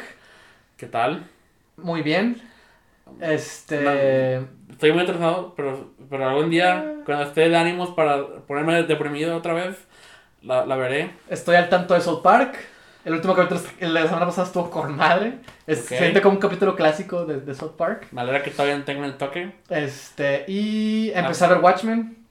¿Qué 0.77 0.87
tal? 0.87 1.23
Muy 1.77 2.01
bien. 2.01 2.41
Este... 3.21 4.37
Estoy 4.69 4.91
muy 4.91 5.01
interesado, 5.01 5.53
pero, 5.55 5.91
pero 6.09 6.27
algún 6.27 6.49
día, 6.49 6.95
cuando 7.05 7.23
esté 7.25 7.47
de 7.47 7.55
ánimos 7.55 7.89
para 7.91 8.25
ponerme 8.47 8.83
deprimido 8.83 9.37
otra 9.37 9.53
vez, 9.53 9.77
la, 10.41 10.65
la 10.65 10.75
veré. 10.75 11.11
Estoy 11.29 11.55
al 11.55 11.69
tanto 11.69 11.93
de 11.93 12.01
South 12.01 12.21
Park. 12.23 12.55
El 13.05 13.13
último 13.13 13.35
capítulo, 13.35 13.61
de 13.79 13.87
la 13.89 14.03
semana 14.07 14.25
pasada 14.25 14.47
estuvo 14.47 14.69
con 14.69 14.95
madre. 14.97 15.39
Es. 15.67 15.79
Se 15.85 15.97
siente 15.97 16.21
como 16.21 16.35
un 16.35 16.41
capítulo 16.41 16.75
clásico 16.75 17.25
de, 17.25 17.39
de 17.41 17.53
South 17.53 17.75
Park. 17.77 18.07
Me 18.11 18.21
alegra 18.21 18.41
que 18.43 18.51
todavía 18.51 18.77
no 18.77 18.83
tengan 18.83 19.05
el 19.05 19.15
toque. 19.17 19.51
Este, 19.69 20.45
y 20.47 21.11
empecé 21.13 21.43
Ah. 21.45 21.47
a 21.47 21.53
ver 21.53 21.63
Watchmen. 21.63 22.22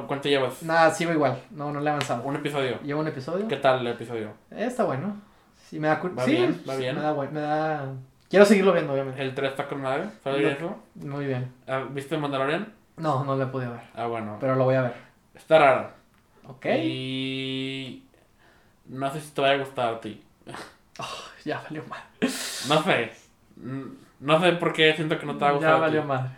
¿Cu- 0.00 0.06
¿Cuánto 0.06 0.28
llevas? 0.28 0.62
Nada, 0.62 0.90
sigo 0.90 1.12
igual. 1.12 1.40
No, 1.50 1.72
no 1.72 1.80
le 1.80 1.86
he 1.86 1.90
avanzado. 1.90 2.22
Un 2.24 2.36
episodio. 2.36 2.80
Llevo 2.82 3.00
un 3.00 3.08
episodio. 3.08 3.48
¿Qué 3.48 3.56
tal 3.56 3.80
el 3.80 3.86
episodio? 3.88 4.28
Eh, 4.50 4.64
está 4.66 4.84
bueno. 4.84 5.16
Sí, 5.68 5.78
me 5.80 5.88
da 5.88 5.94
Va 6.02 6.24
sí, 6.24 6.32
bien, 6.32 6.62
va 6.68 6.76
bien. 6.76 6.94
Me 6.96 7.00
da, 7.02 7.14
me 7.14 7.40
da... 7.40 7.92
Quiero 8.28 8.44
seguirlo 8.44 8.72
viendo, 8.72 8.92
obviamente. 8.92 9.22
El 9.22 9.34
3 9.34 9.50
está 9.50 9.66
con 9.68 9.80
madre. 9.80 10.04
¿Sabes 10.22 10.42
No. 10.42 10.48
eso? 10.48 10.78
Muy 10.96 11.26
bien. 11.26 11.52
Ah, 11.66 11.84
¿Viste 11.90 12.16
Mandalorian? 12.18 12.72
No, 12.96 13.24
no 13.24 13.36
lo 13.36 13.42
he 13.42 13.46
podido 13.46 13.72
ver. 13.72 13.80
Ah, 13.94 14.06
bueno. 14.06 14.36
Pero 14.40 14.54
lo 14.56 14.64
voy 14.64 14.74
a 14.74 14.82
ver. 14.82 14.94
Está 15.34 15.58
raro. 15.58 15.90
Ok. 16.48 16.66
Y. 16.82 18.04
No 18.86 19.10
sé 19.12 19.20
si 19.20 19.30
te 19.32 19.40
vaya 19.40 19.54
a 19.54 19.58
gustar 19.58 19.94
a 19.94 20.00
ti. 20.00 20.22
Ya 21.44 21.60
valió 21.62 21.82
mal. 21.88 22.02
No 22.68 22.82
sé. 22.82 23.12
No 24.20 24.40
sé 24.40 24.52
por 24.52 24.72
qué 24.72 24.94
siento 24.94 25.18
que 25.18 25.26
no 25.26 25.36
te 25.36 25.44
va 25.44 25.50
a 25.50 25.52
gustar. 25.54 25.70
Ya 25.70 25.74
a 25.74 25.78
ti. 25.78 25.82
valió 25.82 26.04
mal. 26.04 26.36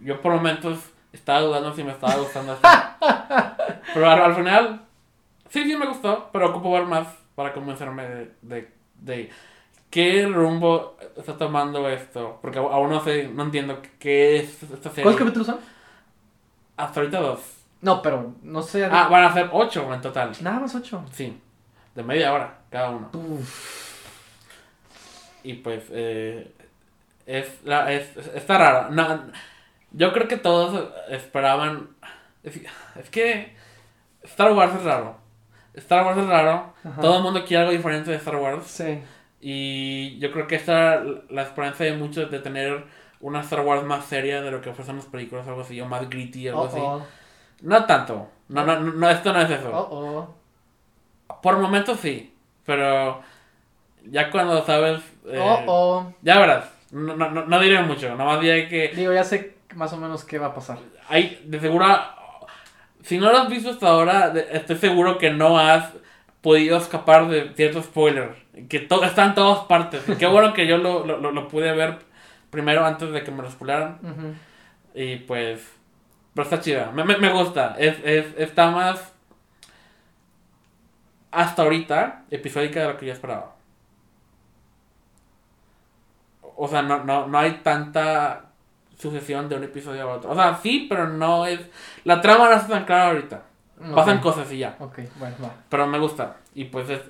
Yo 0.00 0.20
por 0.20 0.32
momentos 0.32 0.78
estaba 1.18 1.40
dudando 1.40 1.74
si 1.74 1.84
me 1.84 1.92
estaba 1.92 2.16
gustando 2.16 2.52
así. 2.52 2.62
pero 3.94 4.10
al, 4.10 4.22
al 4.22 4.34
final, 4.34 4.80
sí, 5.50 5.64
sí 5.64 5.76
me 5.76 5.86
gustó, 5.86 6.30
pero 6.32 6.50
ocupo 6.50 6.72
ver 6.72 6.84
más 6.84 7.06
para 7.34 7.52
convencerme 7.52 8.02
de, 8.08 8.32
de, 8.42 8.72
de 9.00 9.30
qué 9.90 10.26
rumbo 10.26 10.96
está 11.16 11.36
tomando 11.36 11.88
esto. 11.88 12.38
Porque 12.42 12.58
aún 12.58 12.72
aún 12.72 12.90
no 12.90 13.02
sé, 13.02 13.28
no 13.28 13.44
entiendo 13.44 13.80
qué 13.98 14.38
es 14.38 14.62
esta 14.62 14.90
serie. 14.90 15.04
¿Cuántos 15.04 15.20
capítulos 15.20 15.46
son? 15.46 15.58
Hasta 16.76 17.00
ahorita 17.00 17.20
dos. 17.20 17.40
No, 17.80 18.02
pero 18.02 18.34
no 18.42 18.62
sé. 18.62 18.84
Ah, 18.84 19.08
van 19.08 19.24
a 19.24 19.32
ser 19.32 19.50
ocho 19.52 19.92
en 19.92 20.00
total. 20.00 20.32
Nada 20.40 20.60
más 20.60 20.74
ocho. 20.74 21.04
Sí, 21.12 21.40
de 21.94 22.02
media 22.02 22.32
hora 22.32 22.58
cada 22.70 22.90
uno. 22.90 23.10
Uf. 23.12 23.88
Y 25.44 25.54
pues, 25.54 25.84
eh, 25.90 26.52
es, 27.26 27.64
la, 27.64 27.92
es, 27.92 28.16
está 28.34 28.58
raro. 28.58 28.90
No, 28.90 29.24
yo 29.92 30.12
creo 30.12 30.28
que 30.28 30.36
todos 30.36 30.88
esperaban. 31.10 31.88
Es, 32.42 33.10
que 33.10 33.54
Star 34.22 34.52
Wars 34.52 34.74
es 34.74 34.84
raro. 34.84 35.16
Star 35.74 36.04
Wars 36.04 36.18
es 36.18 36.26
raro. 36.26 36.72
Ajá. 36.84 37.00
Todo 37.00 37.18
el 37.18 37.22
mundo 37.22 37.44
quiere 37.44 37.62
algo 37.62 37.72
diferente 37.72 38.10
de 38.10 38.16
Star 38.16 38.36
Wars. 38.36 38.66
Sí. 38.66 39.00
Y 39.40 40.18
yo 40.18 40.32
creo 40.32 40.46
que 40.46 40.56
esta 40.56 40.94
era 40.94 41.04
la 41.30 41.42
esperanza 41.42 41.84
de 41.84 41.92
muchos 41.96 42.30
de 42.30 42.38
tener 42.40 42.84
una 43.20 43.40
Star 43.40 43.60
Wars 43.60 43.84
más 43.84 44.04
seria 44.06 44.42
de 44.42 44.50
lo 44.50 44.60
que 44.60 44.72
fueron 44.72 44.96
las 44.96 45.06
películas, 45.06 45.46
algo 45.46 45.60
así, 45.62 45.80
o 45.80 45.86
más 45.86 46.08
gritty, 46.08 46.48
algo 46.48 46.62
Oh, 46.62 46.66
así. 46.66 47.04
No 47.62 47.84
tanto. 47.86 48.28
No, 48.48 48.64
no, 48.64 48.80
no, 48.80 49.10
esto 49.10 49.32
no 49.32 49.40
es 49.40 49.50
eso. 49.50 49.70
Oh, 49.72 50.34
oh. 51.28 51.34
Por 51.42 51.58
momentos 51.58 52.00
sí, 52.00 52.34
pero 52.64 53.20
ya 54.06 54.30
cuando 54.30 54.64
sabes. 54.64 55.00
eh, 55.26 55.38
Oh, 55.40 55.62
oh. 55.66 56.12
Ya 56.22 56.38
verás. 56.38 56.70
No, 56.90 57.14
no, 57.14 57.30
no, 57.30 57.44
no 57.44 57.60
diré 57.60 57.82
mucho, 57.82 58.14
nomás 58.14 58.40
diré 58.40 58.66
que 58.68 58.88
Digo, 58.88 59.12
ya 59.12 59.22
sé 59.22 59.57
más 59.74 59.92
o 59.92 59.96
menos 59.96 60.24
qué 60.24 60.38
va 60.38 60.46
a 60.48 60.54
pasar. 60.54 60.78
hay, 61.08 61.42
de 61.46 61.60
seguro, 61.60 61.86
si 63.02 63.18
no 63.18 63.30
lo 63.30 63.38
has 63.38 63.48
visto 63.48 63.70
hasta 63.70 63.88
ahora, 63.88 64.32
estoy 64.52 64.76
seguro 64.76 65.18
que 65.18 65.30
no 65.30 65.58
has 65.58 65.92
podido 66.40 66.76
escapar 66.78 67.28
de 67.28 67.52
ciertos 67.54 67.84
spoilers, 67.86 68.36
que 68.68 68.80
to- 68.80 69.04
están 69.04 69.30
en 69.30 69.34
todas 69.34 69.64
partes. 69.66 70.02
Qué 70.18 70.26
bueno 70.26 70.52
que 70.54 70.66
yo 70.66 70.78
lo, 70.78 71.04
lo, 71.04 71.18
lo- 71.32 71.48
pude 71.48 71.72
ver 71.72 71.98
primero 72.50 72.84
antes 72.84 73.10
de 73.12 73.22
que 73.22 73.30
me 73.30 73.42
lo 73.42 73.50
spoilaran. 73.50 73.98
Ujú. 74.02 74.34
Y 74.94 75.16
pues, 75.16 75.66
pero 76.34 76.44
está 76.44 76.60
chida, 76.60 76.90
me, 76.92 77.04
me, 77.04 77.16
me 77.18 77.30
gusta, 77.32 77.76
es, 77.78 77.96
es, 78.04 78.26
está 78.38 78.70
más, 78.70 79.12
hasta 81.30 81.62
ahorita, 81.62 82.24
episódica 82.30 82.80
de 82.80 82.86
lo 82.88 82.96
que 82.96 83.06
yo 83.06 83.12
esperaba. 83.12 83.54
O 86.56 86.66
sea, 86.68 86.82
no, 86.82 87.04
no, 87.04 87.26
no 87.26 87.38
hay 87.38 87.60
tanta 87.62 88.46
sucesión 88.98 89.48
de 89.48 89.56
un 89.56 89.64
episodio 89.64 90.02
a 90.02 90.14
otro. 90.16 90.30
O 90.30 90.34
sea, 90.34 90.58
sí, 90.62 90.86
pero 90.88 91.08
no 91.08 91.46
es... 91.46 91.60
La 92.04 92.20
trama 92.20 92.48
no 92.48 92.56
está 92.56 92.68
tan 92.68 92.84
clara 92.84 93.08
ahorita. 93.08 93.42
Pasan 93.94 94.16
Ok. 94.18 94.22
cosas 94.22 94.50
y 94.52 94.58
ya. 94.58 94.76
Ok, 94.80 94.98
bueno, 95.18 95.36
va. 95.42 95.54
Pero 95.68 95.86
me 95.86 95.98
gusta. 95.98 96.36
Y 96.54 96.64
pues 96.64 96.90
es... 96.90 97.00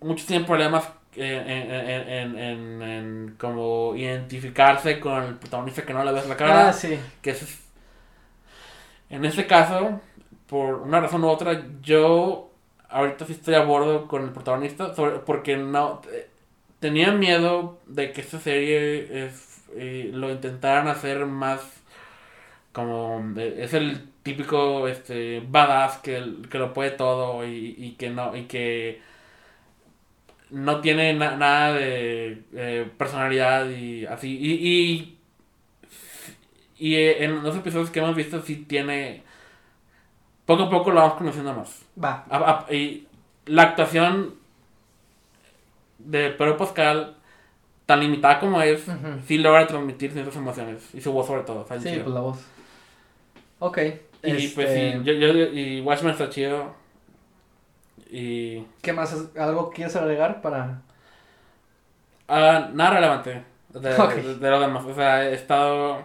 Muchos 0.00 0.26
tienen 0.26 0.46
problemas 0.46 0.86
eh, 1.16 1.42
en, 1.46 1.70
en, 1.70 2.38
en, 2.38 2.38
en, 2.38 2.82
en 2.82 3.34
como 3.38 3.94
identificarse 3.96 5.00
con 5.00 5.22
el 5.22 5.34
protagonista 5.36 5.82
que 5.86 5.94
no 5.94 6.04
le 6.04 6.12
ves 6.12 6.28
la 6.28 6.36
cara. 6.36 6.68
Ah, 6.68 6.72
sí. 6.72 6.98
Que 7.22 7.30
es... 7.30 7.62
En 9.10 9.24
este 9.24 9.46
caso, 9.46 10.00
por 10.46 10.74
una 10.82 11.00
razón 11.00 11.24
u 11.24 11.28
otra, 11.28 11.62
yo 11.82 12.50
ahorita 12.90 13.24
sí 13.26 13.32
estoy 13.32 13.54
a 13.54 13.62
bordo 13.64 14.06
con 14.06 14.22
el 14.22 14.30
protagonista. 14.30 14.94
sobre- 14.94 15.18
porque 15.20 15.56
no... 15.56 16.02
eh, 16.12 16.28
Tenía 16.80 17.12
miedo 17.12 17.78
de 17.86 18.12
que 18.12 18.20
esta 18.20 18.38
serie 18.38 19.24
es, 19.24 19.53
eh, 19.76 20.10
lo 20.12 20.30
intentaran 20.30 20.88
hacer 20.88 21.26
más 21.26 21.82
como 22.72 23.22
eh, 23.36 23.56
es 23.60 23.74
el 23.74 24.08
típico 24.22 24.88
este 24.88 25.40
badass 25.48 25.98
que, 25.98 26.36
que 26.50 26.58
lo 26.58 26.72
puede 26.74 26.90
todo 26.92 27.46
y, 27.46 27.74
y 27.78 27.92
que 27.92 28.10
no 28.10 28.36
y 28.36 28.44
que 28.44 29.00
no 30.50 30.80
tiene 30.80 31.12
na- 31.14 31.36
nada 31.36 31.72
de 31.74 32.42
eh, 32.54 32.90
personalidad 32.98 33.68
y 33.70 34.06
así 34.06 34.36
y, 34.38 34.52
y 34.68 35.18
y 36.78 36.94
eh, 36.96 37.24
en 37.24 37.42
los 37.42 37.56
episodios 37.56 37.90
que 37.90 38.00
hemos 38.00 38.16
visto 38.16 38.40
sí 38.42 38.56
tiene 38.68 39.22
poco 40.46 40.64
a 40.64 40.70
poco 40.70 40.90
lo 40.90 41.00
vamos 41.00 41.14
conociendo 41.18 41.54
más 41.54 41.82
Va. 42.02 42.24
A- 42.30 42.66
a- 42.68 42.74
y 42.74 43.06
la 43.46 43.62
actuación 43.62 44.34
de 45.98 46.30
Pedro 46.30 46.56
Pascal, 46.56 47.13
tan 47.86 48.00
limitada 48.00 48.40
como 48.40 48.60
es, 48.62 48.86
Ujú. 48.88 49.20
sí 49.26 49.38
logra 49.38 49.66
transmitir 49.66 50.12
ciertas 50.12 50.36
emociones. 50.36 50.94
Y 50.94 51.00
su 51.00 51.12
voz 51.12 51.26
sobre 51.26 51.42
todo. 51.42 51.66
Sí, 51.78 51.88
chido. 51.90 52.04
pues 52.04 52.14
la 52.14 52.20
voz. 52.20 52.38
Ok. 53.58 53.78
Y 54.22 54.48
pues 54.48 54.70
este, 54.70 54.92
sí, 54.92 55.00
yo, 55.04 55.12
yo, 55.12 55.28
y 55.52 55.80
Watchmen 55.82 56.12
está 56.12 56.28
chido. 56.30 56.74
Y... 58.10 58.64
¿Qué 58.82 58.92
más? 58.92 59.14
¿Algo 59.36 59.70
quieres 59.70 59.96
agregar 59.96 60.40
para...? 60.40 60.80
ah, 62.28 62.70
nada 62.72 62.90
relevante 62.94 63.42
de, 63.70 63.94
Ok. 64.00 64.14
de, 64.14 64.34
de 64.36 64.50
lo 64.50 64.60
demás. 64.60 64.84
O 64.84 64.94
sea, 64.94 65.28
he 65.28 65.34
estado... 65.34 66.02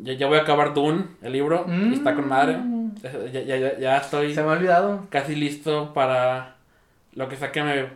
Ya, 0.00 0.12
ya 0.12 0.26
voy 0.28 0.38
a 0.38 0.42
acabar 0.42 0.74
Dune, 0.74 1.06
el 1.22 1.32
libro. 1.32 1.66
y 1.68 1.94
está 1.94 2.14
con 2.14 2.28
madre. 2.28 2.56
Mm, 2.58 2.94
ya, 3.32 3.42
ya, 3.42 3.78
ya 3.78 3.96
estoy 3.96 4.32
Se 4.32 4.42
me 4.42 4.50
ha 4.50 4.52
olvidado. 4.52 5.06
casi 5.10 5.34
listo 5.34 5.92
para 5.92 6.54
lo 7.14 7.28
que 7.28 7.34
sea 7.36 7.50
que 7.50 7.62
me 7.64 7.88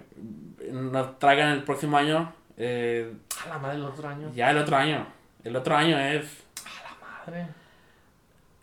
nos 0.72 1.18
traigan 1.18 1.50
el 1.52 1.62
próximo 1.64 1.96
año. 1.96 2.32
Eh, 2.56 3.12
A 3.44 3.48
la 3.48 3.58
madre 3.58 3.76
del 3.76 3.86
otro 3.86 4.08
año. 4.08 4.30
ya 4.34 4.50
el 4.50 4.58
otro 4.58 4.76
año. 4.76 5.06
El 5.44 5.56
otro 5.56 5.76
año 5.76 5.98
es... 5.98 6.42
Madre. 7.26 7.46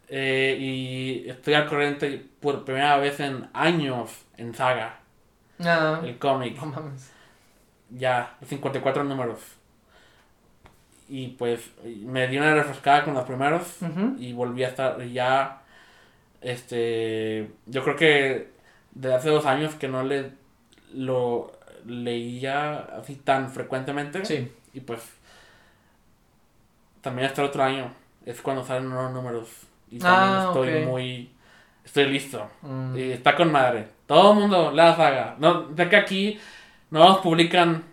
eh, 0.10 0.58
y 0.60 1.30
estoy 1.30 1.54
al 1.54 1.67
corriente 1.67 2.26
por 2.41 2.65
primera 2.65 2.98
vez 2.98 3.19
en 3.19 3.48
años 3.54 4.26
en 4.38 4.54
Saga, 4.54 5.00
Ah, 5.62 6.02
el 6.04 6.17
cómic. 6.17 6.56
no 6.58 6.65
mames. 6.67 7.12
Ya, 7.89 8.36
los 8.39 8.50
54 8.50 9.04
números. 9.04 9.39
Y 11.08 11.30
pues 11.30 11.72
me 11.86 12.28
di 12.28 12.38
una 12.38 12.54
refrescada 12.54 13.04
con 13.04 13.13
los 13.15 13.24
primeros 13.26 13.78
y 14.19 14.32
volví 14.34 14.63
a 14.63 14.67
estar 14.69 15.02
ya. 15.08 15.62
Este. 16.41 17.52
Yo 17.65 17.84
creo 17.84 17.95
que 17.95 18.50
de 18.91 19.13
hace 19.13 19.30
dos 19.30 19.45
años 19.45 19.76
que 19.76 19.88
no 19.88 20.04
le 20.04 20.32
lo 20.93 21.52
leía 21.89 22.78
así 22.99 23.15
tan 23.15 23.49
frecuentemente. 23.52 24.23
Sí. 24.25 24.52
Y 24.73 24.80
pues. 24.82 25.02
También 27.02 27.28
hasta 27.28 27.41
el 27.41 27.47
otro 27.49 27.63
año 27.63 27.91
es 28.25 28.41
cuando 28.41 28.63
salen 28.63 28.89
nuevos 28.89 29.12
números. 29.12 29.47
Y 29.89 29.99
también 29.99 30.34
Ah, 30.39 30.45
estoy 30.47 30.86
muy. 30.86 31.32
Estoy 31.86 32.06
listo. 32.08 32.49
Mm. 32.62 32.97
Y 32.97 33.02
está 33.12 33.36
con 33.36 33.52
madre. 33.52 33.88
Todo 34.06 34.34
el 34.34 34.39
mundo 34.39 34.71
la 34.71 34.95
saga. 34.95 35.36
No, 35.39 35.75
sé 35.75 35.89
que 35.89 35.95
aquí 35.95 36.39
no 36.91 36.99
nos 36.99 37.17
publican. 37.19 37.84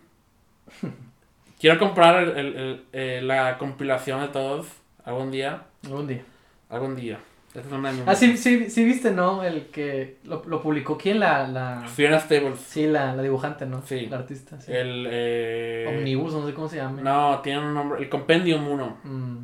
Quiero 1.60 1.78
comprar 1.78 2.22
el- 2.22 2.36
el- 2.36 2.56
el- 2.56 2.84
eh, 2.92 3.20
la 3.22 3.56
compilación 3.58 4.20
de 4.20 4.28
todos 4.28 4.66
algún 5.04 5.30
día. 5.30 5.62
Algún 5.84 6.06
día. 6.06 6.24
Algún 6.68 6.96
día. 6.96 7.18
Es 7.60 8.02
Ah, 8.06 8.14
sí, 8.14 8.36
sí, 8.36 8.70
sí 8.70 8.84
viste, 8.84 9.10
¿no? 9.10 9.42
El 9.42 9.66
que 9.66 10.18
lo, 10.24 10.42
lo 10.46 10.62
publicó. 10.62 10.96
¿Quién? 10.98 11.20
La, 11.20 11.46
la... 11.48 11.86
Fiona 11.88 12.20
Stables. 12.20 12.58
Sí, 12.60 12.86
la, 12.86 13.14
la 13.14 13.22
dibujante, 13.22 13.66
¿no? 13.66 13.82
Sí. 13.82 14.06
La 14.06 14.18
artista, 14.18 14.60
sí. 14.60 14.72
El. 14.72 15.06
Eh, 15.10 15.86
Omnibus, 15.88 16.32
no 16.34 16.46
sé 16.46 16.54
cómo 16.54 16.68
se 16.68 16.76
llama. 16.76 17.00
No, 17.02 17.40
tiene 17.40 17.60
un 17.60 17.74
nombre. 17.74 18.02
El 18.02 18.08
Compendium 18.08 18.66
1. 18.68 18.98
Mm. 19.04 19.36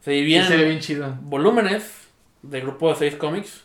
Se 0.00 0.10
Sí, 0.10 0.16
divide 0.16 0.44
se 0.44 0.56
ve 0.56 0.62
en 0.62 0.68
bien 0.68 0.80
chido. 0.80 1.14
volúmenes 1.22 2.08
de 2.42 2.60
grupo 2.60 2.88
de 2.90 2.96
6 2.96 3.16
cómics. 3.16 3.64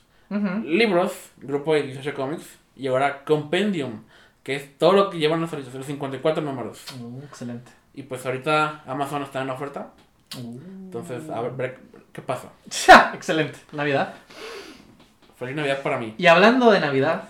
Libros, 0.65 1.13
grupo 1.37 1.73
de 1.73 1.83
18 1.83 2.13
cómics. 2.13 2.45
Y 2.75 2.87
ahora 2.87 3.23
Compendium. 3.23 4.03
Que 4.43 4.55
es 4.55 4.77
todo 4.77 4.91
lo 4.93 5.09
que 5.09 5.17
llevan 5.17 5.41
los 5.41 5.49
54 5.49 6.43
números. 6.43 6.83
Uh, 6.99 7.23
excelente. 7.23 7.71
Y 7.93 8.03
pues 8.03 8.25
ahorita 8.25 8.83
Amazon 8.85 9.23
está 9.23 9.41
en 9.41 9.49
oferta. 9.49 9.91
Entonces, 10.37 11.29
a 11.29 11.41
ver, 11.41 11.79
qué 12.11 12.21
pasa. 12.21 12.49
excelente. 13.13 13.59
Navidad. 13.71 14.13
Feliz 15.37 15.55
Navidad 15.55 15.81
para 15.81 15.97
mí. 15.97 16.13
Y 16.17 16.27
hablando 16.27 16.71
de 16.71 16.79
Navidad, 16.79 17.23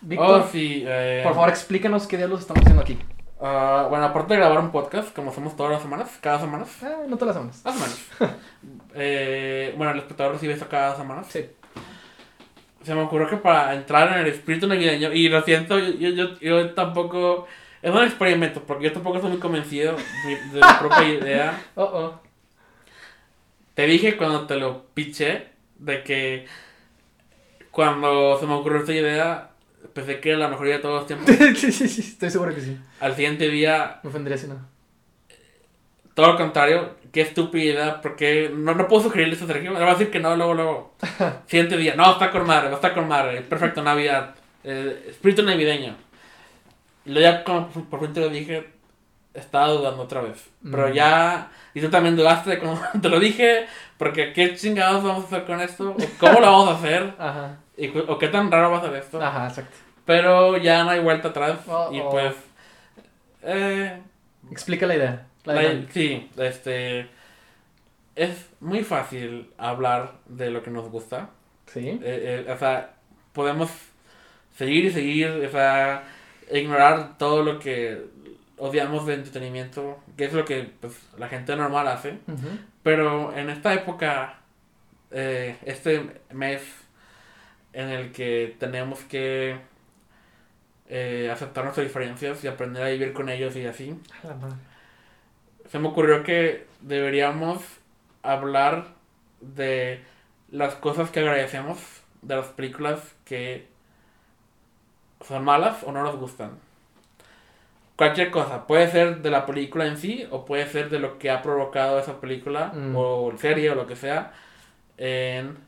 Víctor, 0.00 0.42
Oh, 0.44 0.48
sí. 0.50 0.84
eh, 0.86 1.20
por 1.24 1.34
favor 1.34 1.48
explícanos 1.48 2.06
qué 2.06 2.16
diablos 2.16 2.40
estamos 2.40 2.60
haciendo 2.62 2.82
aquí. 2.82 2.96
ah, 3.40 3.86
bueno, 3.90 4.04
aparte 4.06 4.34
de 4.34 4.40
grabar 4.40 4.60
un 4.60 4.70
podcast, 4.70 5.12
como 5.14 5.30
hacemos 5.32 5.56
todas 5.56 5.72
las 5.72 5.82
semanas, 5.82 6.08
cada 6.20 6.38
semana. 6.38 6.64
Ah, 6.82 7.02
no 7.08 7.16
todas 7.16 7.34
las 7.36 7.52
semanas. 7.62 8.08
Menos. 8.20 8.34
eh, 8.94 9.74
bueno, 9.76 9.92
el 9.92 9.98
espectador 9.98 10.34
recibe 10.34 10.52
esto 10.52 10.68
cada 10.68 10.96
semana. 10.96 11.24
Sí. 11.24 11.46
Se 12.84 12.94
me 12.94 13.02
ocurrió 13.02 13.28
que 13.28 13.36
para 13.38 13.74
entrar 13.74 14.12
en 14.12 14.20
el 14.20 14.28
espíritu 14.28 14.66
navideño, 14.68 15.12
y 15.12 15.28
lo 15.28 15.42
siento, 15.42 15.78
yo, 15.78 15.90
yo, 15.90 16.10
yo, 16.10 16.38
yo 16.40 16.70
tampoco. 16.74 17.46
Es 17.82 17.92
un 17.92 18.02
experimento, 18.02 18.62
porque 18.62 18.84
yo 18.84 18.92
tampoco 18.92 19.16
estoy 19.16 19.30
muy 19.32 19.40
convencido 19.40 19.94
de, 19.94 20.30
de 20.30 20.60
mi 20.66 20.72
propia 20.80 21.08
idea. 21.08 21.62
Oh, 21.74 21.82
oh. 21.82 22.20
Te 23.78 23.86
dije 23.86 24.16
cuando 24.16 24.44
te 24.44 24.56
lo 24.56 24.86
piché 24.92 25.50
de 25.78 26.02
que 26.02 26.46
cuando 27.70 28.36
se 28.36 28.44
me 28.44 28.54
ocurrió 28.54 28.80
esta 28.80 28.92
idea, 28.92 29.50
pensé 29.92 30.18
que 30.18 30.30
era 30.30 30.38
la 30.40 30.48
mejor 30.48 30.66
idea 30.66 30.78
de 30.78 30.82
todos 30.82 30.96
los 30.96 31.06
tiempos. 31.06 31.32
sí, 31.56 31.70
sí, 31.70 31.86
sí, 31.86 32.00
estoy 32.00 32.28
seguro 32.28 32.52
que 32.52 32.60
sí. 32.60 32.76
Al 32.98 33.14
siguiente 33.14 33.48
día, 33.48 34.00
Me 34.02 34.10
ofendería 34.10 34.36
si 34.36 34.48
no. 34.48 34.56
todo 36.12 36.32
lo 36.32 36.36
contrario, 36.36 36.96
qué 37.12 37.20
estúpida 37.20 38.00
porque 38.00 38.50
no, 38.52 38.74
no 38.74 38.88
puedo 38.88 39.04
sugerirle 39.04 39.36
eso 39.36 39.44
a 39.44 39.46
Sergio. 39.46 39.72
Le 39.72 39.78
va 39.78 39.90
a 39.90 39.94
decir 39.94 40.10
que 40.10 40.18
no, 40.18 40.34
luego, 40.34 40.54
luego. 40.54 40.96
Siguiente 41.46 41.76
día, 41.76 41.94
no, 41.94 42.10
está 42.10 42.32
con 42.32 42.44
madre, 42.48 42.74
está 42.74 42.92
con 42.92 43.06
madre, 43.06 43.42
perfecto, 43.42 43.80
Navidad, 43.80 44.34
eh, 44.64 45.04
espíritu 45.10 45.44
navideño. 45.44 45.94
Y 47.04 47.12
luego 47.12 47.30
ya, 47.30 47.44
como 47.44 47.68
por 47.68 48.00
fin 48.00 48.12
te 48.12 48.18
lo 48.22 48.28
dije, 48.28 48.70
estaba 49.38 49.68
dudando 49.68 50.02
otra 50.02 50.20
vez. 50.20 50.48
Pero 50.62 50.88
Mm. 50.88 50.92
ya, 50.92 51.50
y 51.74 51.80
tú 51.80 51.88
también 51.90 52.16
dudaste 52.16 52.58
cuando 52.58 52.80
te 53.02 53.08
lo 53.08 53.18
dije, 53.20 53.66
porque 53.96 54.32
qué 54.32 54.54
chingados 54.56 55.02
vamos 55.02 55.24
a 55.24 55.26
hacer 55.28 55.44
con 55.44 55.60
esto, 55.60 55.90
o 55.90 55.96
cómo 56.18 56.40
lo 56.40 56.46
vamos 56.46 56.68
a 56.68 56.74
hacer, 56.78 57.14
Ajá. 57.18 57.56
y, 57.76 57.88
o 57.96 58.18
qué 58.18 58.28
tan 58.28 58.50
raro 58.50 58.70
va 58.70 58.78
a 58.78 58.82
ser 58.82 58.94
esto. 58.96 59.22
Ajá, 59.22 59.48
exacto. 59.48 59.76
Pero 60.04 60.56
ya 60.56 60.84
no 60.84 60.90
hay 60.90 61.00
vuelta 61.00 61.28
atrás, 61.28 61.58
Oh, 61.66 61.90
y 61.92 62.00
oh. 62.00 62.10
pues, 62.10 62.34
eh, 63.42 64.00
Explica 64.50 64.86
la 64.86 64.96
idea. 64.96 65.26
La 65.44 65.54
la- 65.54 65.60
dinámica. 65.62 65.92
sí, 65.92 66.30
este, 66.36 67.08
es 68.16 68.48
muy 68.60 68.82
fácil 68.84 69.50
hablar 69.58 70.14
de 70.26 70.50
lo 70.50 70.62
que 70.62 70.70
nos 70.70 70.90
gusta. 70.90 71.30
Sí. 71.66 71.88
Eh, 72.02 72.44
eh, 72.46 72.52
o 72.52 72.56
sea, 72.58 72.94
podemos 73.32 73.70
seguir 74.56 74.86
y 74.86 74.90
seguir, 74.90 75.28
o 75.46 75.50
sea, 75.50 76.04
ignorar 76.52 77.16
todo 77.18 77.42
lo 77.42 77.58
que 77.58 78.06
odiamos 78.58 79.06
de 79.06 79.14
entretenimiento, 79.14 79.98
que 80.16 80.24
es 80.26 80.32
lo 80.32 80.44
que 80.44 80.70
pues, 80.80 80.98
la 81.16 81.28
gente 81.28 81.54
normal 81.56 81.88
hace. 81.88 82.18
Pero 82.82 83.36
en 83.36 83.50
esta 83.50 83.74
época, 83.74 84.38
eh, 85.10 85.56
este 85.64 86.20
mes 86.32 86.62
en 87.72 87.88
el 87.90 88.12
que 88.12 88.56
tenemos 88.58 89.00
que 89.00 89.58
eh, 90.88 91.30
aceptar 91.32 91.64
nuestras 91.64 91.86
diferencias 91.86 92.42
y 92.44 92.48
aprender 92.48 92.82
a 92.82 92.88
vivir 92.88 93.12
con 93.12 93.28
ellos 93.28 93.54
y 93.56 93.66
así, 93.66 94.00
A 94.22 94.28
la 94.28 94.34
madre. 94.34 94.56
se 95.70 95.78
me 95.78 95.88
ocurrió 95.88 96.22
que 96.22 96.66
deberíamos 96.80 97.62
hablar 98.22 98.88
de 99.40 100.02
las 100.50 100.74
cosas 100.76 101.10
que 101.10 101.20
agradecemos 101.20 101.78
de 102.22 102.36
las 102.36 102.46
películas 102.46 103.14
que 103.24 103.68
son 105.26 105.44
malas 105.44 105.82
o 105.84 105.92
no 105.92 106.02
nos 106.02 106.16
gustan. 106.16 106.58
Cualquier 107.98 108.30
cosa, 108.30 108.66
puede 108.68 108.88
ser 108.90 109.22
de 109.22 109.30
la 109.30 109.44
película 109.44 109.84
en 109.86 109.96
sí 109.98 110.24
o 110.30 110.44
puede 110.44 110.66
ser 110.68 110.88
de 110.88 111.00
lo 111.00 111.18
que 111.18 111.30
ha 111.30 111.42
provocado 111.42 111.98
esa 111.98 112.20
película 112.20 112.72
Mm. 112.74 112.94
o 112.96 113.32
serie 113.36 113.70
o 113.70 113.74
lo 113.74 113.86
que 113.88 113.96
sea 113.96 114.32
en 114.96 115.58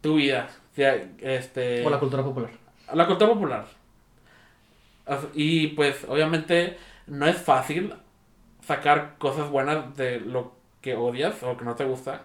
tu 0.00 0.16
vida. 0.16 0.48
O 0.72 0.74
sea, 0.74 0.96
este, 1.20 1.84
O 1.86 1.90
la 1.90 1.98
cultura 2.00 2.22
popular. 2.24 2.50
la 2.94 3.06
cultura 3.06 3.30
popular. 3.32 3.66
Y 5.34 5.68
pues 5.68 6.04
obviamente 6.08 6.78
no 7.06 7.26
es 7.26 7.36
fácil 7.36 7.94
sacar 8.62 9.16
cosas 9.18 9.50
buenas 9.50 9.94
de 9.96 10.20
lo 10.20 10.52
que 10.80 10.94
odias 10.96 11.42
o 11.42 11.56
que 11.58 11.64
no 11.66 11.74
te 11.74 11.84
gusta. 11.84 12.22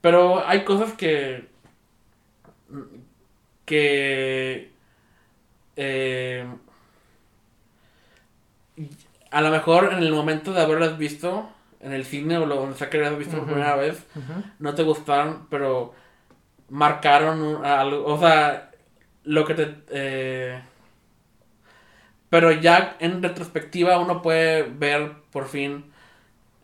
Pero 0.00 0.46
hay 0.46 0.64
cosas 0.64 0.92
que... 0.92 1.48
que... 3.64 4.70
eh, 5.76 6.46
a 9.30 9.40
lo 9.40 9.50
mejor 9.50 9.92
en 9.92 9.98
el 9.98 10.12
momento 10.12 10.52
de 10.52 10.60
haberlas 10.62 10.96
visto 10.98 11.48
en 11.80 11.92
el 11.92 12.04
cine 12.04 12.38
o 12.38 12.46
lo 12.46 12.56
donde 12.56 12.76
sea 12.78 12.88
que 12.88 12.98
hayas 12.98 13.18
visto 13.18 13.32
por 13.36 13.42
Ujú. 13.44 13.52
primera 13.54 13.76
vez, 13.76 14.04
no 14.58 14.74
te 14.74 14.82
gustaron, 14.82 15.46
pero 15.50 15.92
marcaron 16.70 17.42
un- 17.42 17.64
algo, 17.64 18.04
o 18.06 18.18
sea, 18.18 18.70
lo 19.24 19.44
que 19.44 19.54
te... 19.54 19.74
eh, 19.90 20.60
pero 22.30 22.50
ya 22.52 22.96
en 23.00 23.22
retrospectiva 23.22 23.98
uno 23.98 24.22
puede 24.22 24.62
ver 24.62 25.12
por 25.30 25.46
fin 25.48 25.84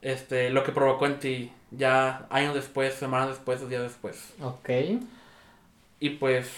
este, 0.02 0.50
lo 0.50 0.64
que 0.64 0.72
provocó 0.72 1.06
en 1.06 1.18
ti, 1.18 1.52
ya 1.70 2.26
años 2.30 2.54
después, 2.54 2.94
semanas 2.94 3.28
después, 3.28 3.60
o 3.62 3.68
días 3.68 3.82
después. 3.82 4.32
Ok. 4.40 4.70
Y 6.00 6.10
pues... 6.10 6.50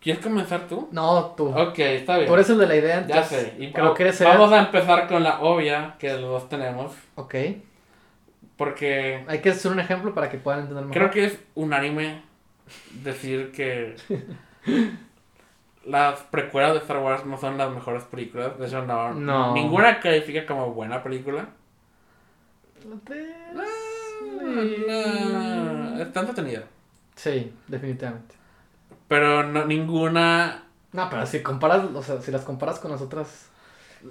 ¿Quieres 0.00 0.22
comenzar 0.22 0.68
tú? 0.68 0.88
No, 0.92 1.34
tú. 1.36 1.48
Ok, 1.48 1.78
está 1.80 2.16
bien. 2.16 2.28
Tú 2.28 2.34
eres 2.34 2.48
el 2.50 2.58
de 2.58 2.66
la 2.66 2.76
idea, 2.76 3.06
ya 3.06 3.16
entonces 3.16 3.52
sé. 3.52 3.54
Y 3.58 3.72
creo 3.72 3.94
que 3.94 4.02
eres 4.04 4.20
el- 4.20 4.28
vamos 4.28 4.52
a 4.52 4.58
empezar 4.60 5.08
con 5.08 5.22
la 5.24 5.40
obvia 5.40 5.96
que 5.98 6.12
los 6.12 6.22
dos 6.22 6.48
tenemos. 6.48 6.92
Ok. 7.16 7.34
Porque 8.56 9.24
Hay 9.28 9.40
que 9.40 9.50
hacer 9.50 9.70
un 9.72 9.80
ejemplo 9.80 10.14
para 10.14 10.28
que 10.30 10.38
puedan 10.38 10.60
entender 10.60 10.84
mejor. 10.84 10.94
Creo 10.96 11.10
que 11.10 11.24
es 11.24 11.38
unánime 11.54 12.22
decir 13.02 13.50
que 13.52 13.96
las 15.84 16.20
precuelas 16.20 16.72
de 16.74 16.78
Star 16.80 16.98
Wars 16.98 17.24
no 17.24 17.36
son 17.38 17.56
las 17.58 17.70
mejores 17.70 18.04
películas. 18.04 18.58
De 18.58 18.66
hecho, 18.66 18.84
no. 18.84 19.14
No. 19.14 19.54
Ninguna 19.54 20.00
califica 20.00 20.46
como 20.46 20.72
buena 20.72 21.02
película. 21.02 21.46
Pues, 23.04 23.26
No, 24.86 26.00
está 26.00 26.20
entretenida. 26.20 26.62
Sí, 27.16 27.52
definitivamente. 27.66 28.34
Pero 29.08 29.42
no, 29.42 29.64
ninguna. 29.64 30.64
No, 30.92 31.08
pero 31.10 31.26
si 31.26 31.42
comparas, 31.42 31.82
o 31.94 32.02
sea, 32.02 32.20
si 32.20 32.30
las 32.30 32.42
comparas 32.42 32.78
con 32.78 32.90
las 32.90 33.00
otras. 33.00 33.46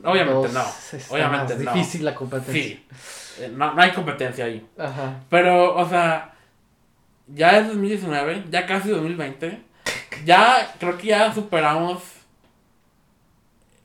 Obviamente 0.03 0.49
no. 0.49 0.63
Obviamente 1.09 1.55
no. 1.55 1.71
difícil 1.73 2.03
la 2.03 2.13
competencia. 2.15 2.53
Sí. 2.53 2.85
Eh, 3.39 3.51
No, 3.55 3.73
no 3.73 3.81
hay 3.81 3.91
competencia 3.91 4.45
ahí. 4.45 4.67
Ajá. 4.77 5.21
Pero, 5.29 5.75
o 5.75 5.87
sea, 5.87 6.33
ya 7.27 7.57
es 7.59 7.67
2019, 7.67 8.45
ya 8.49 8.65
casi 8.65 8.89
2020. 8.89 9.61
Ya 10.25 10.73
creo 10.79 10.97
que 10.97 11.07
ya 11.07 11.31
superamos 11.31 12.01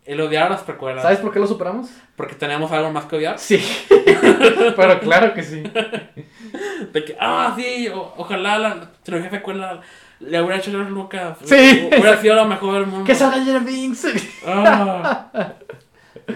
el 0.04 0.20
odiar 0.20 0.50
las 0.50 0.62
precuelas. 0.62 1.02
¿Sabes 1.02 1.18
por 1.18 1.32
qué 1.32 1.38
lo 1.38 1.46
superamos? 1.46 1.90
Porque 2.16 2.34
tenemos 2.34 2.72
algo 2.72 2.90
más 2.90 3.04
que 3.04 3.16
odiar. 3.16 3.38
Sí. 3.38 3.62
pero 4.76 4.98
claro 5.00 5.32
que 5.34 5.42
sí. 5.42 5.62
De 6.92 7.04
que, 7.04 7.16
ah, 7.20 7.52
sí, 7.56 7.88
o- 7.88 8.14
ojalá 8.16 8.58
la 8.58 8.90
trilogía 9.02 9.30
secuela 9.30 9.80
le 10.22 10.40
hubiera 10.40 10.56
hecho 10.58 10.70
George 10.70 10.90
Lucas. 10.90 11.38
Sí. 11.44 11.88
Hubiera 11.88 12.20
sido 12.20 12.34
lo 12.36 12.44
mejor 12.46 12.74
del 12.74 12.86
mundo. 12.86 13.04
Que 13.04 13.14
salga 13.14 13.44
Jeremy 13.44 13.66
Binks. 13.72 14.06
Ah. 14.46 15.52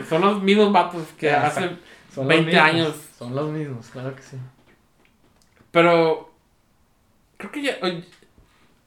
Son 0.09 0.21
los 0.21 0.43
mismos 0.43 0.73
vatos 0.73 1.03
que 1.19 1.31
hace 1.31 1.61
Son 2.15 2.27
los 2.27 2.27
20 2.29 2.47
mismos. 2.47 2.65
años. 2.69 2.95
Son 3.19 3.35
los 3.35 3.49
mismos, 3.51 3.89
claro 3.91 4.15
que 4.15 4.23
sí. 4.23 4.37
Pero 5.71 6.33
creo 7.37 7.53
que 7.53 7.63
ya 7.63 7.77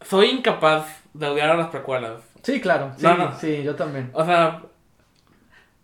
soy 0.06 0.28
incapaz 0.30 0.88
de 1.14 1.28
odiar 1.28 1.50
a 1.50 1.56
las 1.58 1.68
precuelas. 1.70 2.22
Sí, 2.44 2.60
claro. 2.62 2.92
Sí, 2.98 3.04
No, 3.04 3.18
no. 3.18 3.38
sí, 3.40 3.64
yo 3.64 3.76
también. 3.76 4.10
O 4.14 4.24
sea, 4.26 4.62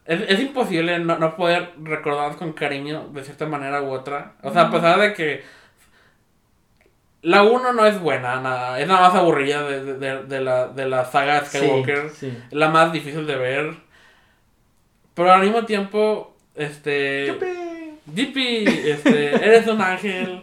es, 0.05 0.21
es 0.27 0.39
imposible 0.39 0.99
no, 0.99 1.17
no 1.17 1.35
poder 1.35 1.73
recordarlos 1.81 2.37
con 2.37 2.53
cariño 2.53 3.09
de 3.09 3.23
cierta 3.23 3.45
manera 3.45 3.81
u 3.81 3.91
otra. 3.91 4.33
O 4.41 4.51
sea, 4.51 4.63
a 4.63 4.71
pesar 4.71 4.99
de 4.99 5.13
que 5.13 5.43
la 7.25 7.43
1 7.43 7.73
no 7.73 7.85
es 7.85 7.99
buena, 7.99 8.39
nada, 8.41 8.79
es 8.79 8.87
la 8.87 8.99
más 8.99 9.13
aburrida 9.15 9.63
de, 9.63 9.83
de- 9.83 9.93
de- 9.95 10.23
de 10.23 10.41
la, 10.41 10.67
de 10.67 10.87
la 10.87 11.05
saga 11.05 11.43
Skywalker. 11.45 12.09
Sí, 12.11 12.29
sí. 12.31 12.37
La 12.51 12.69
más 12.69 12.91
difícil 12.93 13.25
de 13.27 13.35
ver. 13.35 13.73
Pero 15.13 15.31
al 15.33 15.41
mismo 15.41 15.65
tiempo, 15.65 16.35
este... 16.55 17.27
¡Yupi! 17.27 17.45
Dippy, 18.05 18.65
este, 18.87 19.33
eres 19.35 19.65
un 19.67 19.81
ángel. 19.81 20.41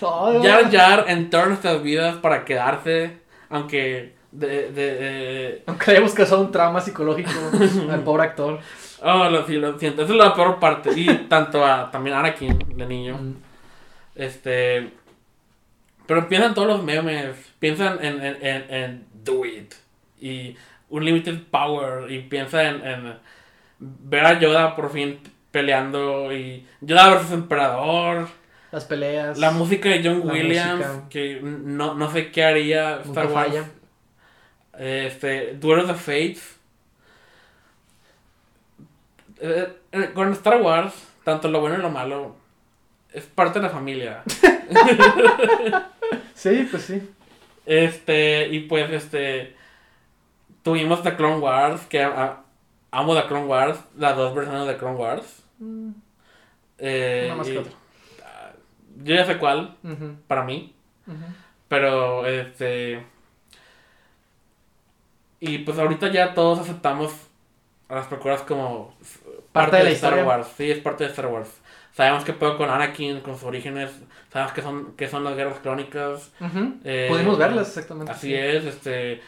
Jar 0.00 0.70
Jar 0.70 1.04
entró 1.08 1.42
en 1.42 1.48
nuestras 1.50 1.82
vidas 1.82 2.16
para 2.16 2.42
quedarse, 2.46 3.18
aunque 3.50 4.14
de, 4.30 5.62
Aunque 5.66 5.90
hayamos 5.90 6.14
causado 6.14 6.40
un 6.40 6.50
trauma 6.50 6.80
psicológico 6.80 7.30
al 7.90 8.00
pobre 8.00 8.22
actor. 8.22 8.60
Oh, 9.02 9.28
lo, 9.28 9.46
sí, 9.46 9.56
lo 9.56 9.78
siento, 9.78 10.04
esa 10.04 10.12
es 10.12 10.18
la 10.18 10.34
peor 10.34 10.58
parte. 10.58 10.90
Y 10.96 11.06
tanto 11.28 11.62
a 11.66 11.90
también 11.90 12.16
Anakin, 12.16 12.58
de 12.78 12.86
niño. 12.86 13.18
Mm. 13.18 13.34
Este. 14.14 14.90
Pero 16.06 16.28
piensan 16.28 16.54
todos 16.54 16.68
los 16.68 16.82
memes. 16.82 17.36
Piensan 17.58 18.04
en, 18.04 18.22
en, 18.24 18.36
en, 18.44 18.74
en 18.74 19.06
Do 19.24 19.44
It. 19.44 19.74
Y 20.20 20.56
Unlimited 20.88 21.40
Power. 21.50 22.10
Y 22.10 22.20
piensa 22.20 22.64
en, 22.68 22.86
en 22.86 23.18
ver 23.78 24.24
a 24.26 24.38
Yoda 24.38 24.74
por 24.76 24.90
fin 24.92 25.20
peleando. 25.50 26.32
Y 26.32 26.66
Yoda 26.80 27.10
versus 27.10 27.32
Emperador. 27.32 28.28
Las 28.70 28.84
peleas. 28.86 29.38
La 29.38 29.50
música 29.50 29.88
de 29.90 30.02
John 30.02 30.28
Williams. 30.28 30.86
música. 30.86 31.08
Que 31.10 31.40
no, 31.42 31.94
no 31.94 32.10
sé 32.10 32.30
qué 32.30 32.44
haría 32.44 33.02
Nunca 33.04 33.22
Star 33.22 33.26
Wars. 33.26 33.34
falla. 33.34 33.64
Este, 34.78 35.54
Duelos 35.54 35.88
de 35.88 35.94
Fates. 35.94 36.56
Eh, 39.40 39.72
eh, 39.92 40.10
con 40.14 40.32
Star 40.32 40.62
Wars, 40.62 40.94
tanto 41.24 41.48
lo 41.48 41.60
bueno 41.60 41.76
y 41.76 41.82
lo 41.82 41.90
malo, 41.90 42.36
es 43.14 43.24
parte 43.24 43.58
de 43.60 43.66
la 43.66 43.70
familia. 43.72 44.22
Sí, 46.34 46.66
pues 46.70 46.82
sí. 46.84 47.08
Este, 47.66 48.48
y 48.48 48.60
pues, 48.60 48.90
este, 48.90 49.54
tuvimos 50.64 51.02
The 51.02 51.14
Clone 51.14 51.38
Wars, 51.38 51.82
que 51.82 52.02
a- 52.02 52.40
amo 52.90 53.14
The 53.14 53.28
Clone 53.28 53.46
Wars, 53.46 53.78
las 53.96 54.16
dos 54.16 54.34
versiones 54.34 54.66
de 54.66 54.76
Clone 54.76 54.96
Wars. 54.96 55.42
Mm, 55.58 55.90
Eh, 56.78 57.24
Una 57.26 57.36
más 57.36 57.46
que 57.48 57.58
otra. 57.58 57.72
ah, 58.24 58.50
Yo 59.04 59.14
ya 59.14 59.24
sé 59.24 59.38
cuál, 59.38 59.76
para 60.26 60.42
mí, 60.42 60.74
pero, 61.68 62.26
este... 62.26 63.06
Y 65.38 65.58
pues 65.58 65.78
ahorita 65.78 66.10
ya 66.10 66.34
todos 66.34 66.58
aceptamos 66.60 67.12
a 67.88 67.96
las 67.96 68.06
precuelas 68.06 68.42
como 68.42 68.96
Parte 69.52 69.76
de 69.76 69.84
la 69.84 69.90
Star 69.90 70.12
historia. 70.14 70.24
Wars. 70.24 70.48
Sí, 70.56 70.70
es 70.70 70.78
parte 70.80 71.04
de 71.04 71.10
Star 71.10 71.26
Wars. 71.26 71.50
Sabemos 71.92 72.24
qué 72.24 72.32
puedo 72.32 72.56
con 72.56 72.70
Anakin, 72.70 73.20
con 73.20 73.34
sus 73.34 73.44
orígenes. 73.44 73.90
Sabemos 74.32 74.52
que 74.54 74.62
son, 74.62 74.96
que 74.96 75.08
son 75.08 75.24
las 75.24 75.36
guerras 75.36 75.58
crónicas. 75.60 76.32
Ujú. 76.40 76.74
Eh, 76.84 77.06
Pudimos 77.10 77.36
verlas 77.38 77.68
exactamente. 77.68 78.10
Así 78.12 78.28
sí. 78.28 78.34
es, 78.34 78.64
este. 78.64 79.20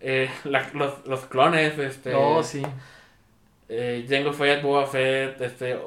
eh, 0.00 0.30
la- 0.44 0.70
los, 0.74 1.04
los 1.06 1.20
clones, 1.26 1.76
este. 1.78 2.14
Oh, 2.14 2.42
sí. 2.42 2.62
eh, 3.68 4.06
Jango 4.08 4.32
Fett, 4.32 4.62
Boba 4.62 4.86
Fett, 4.86 5.40
este. 5.40 5.78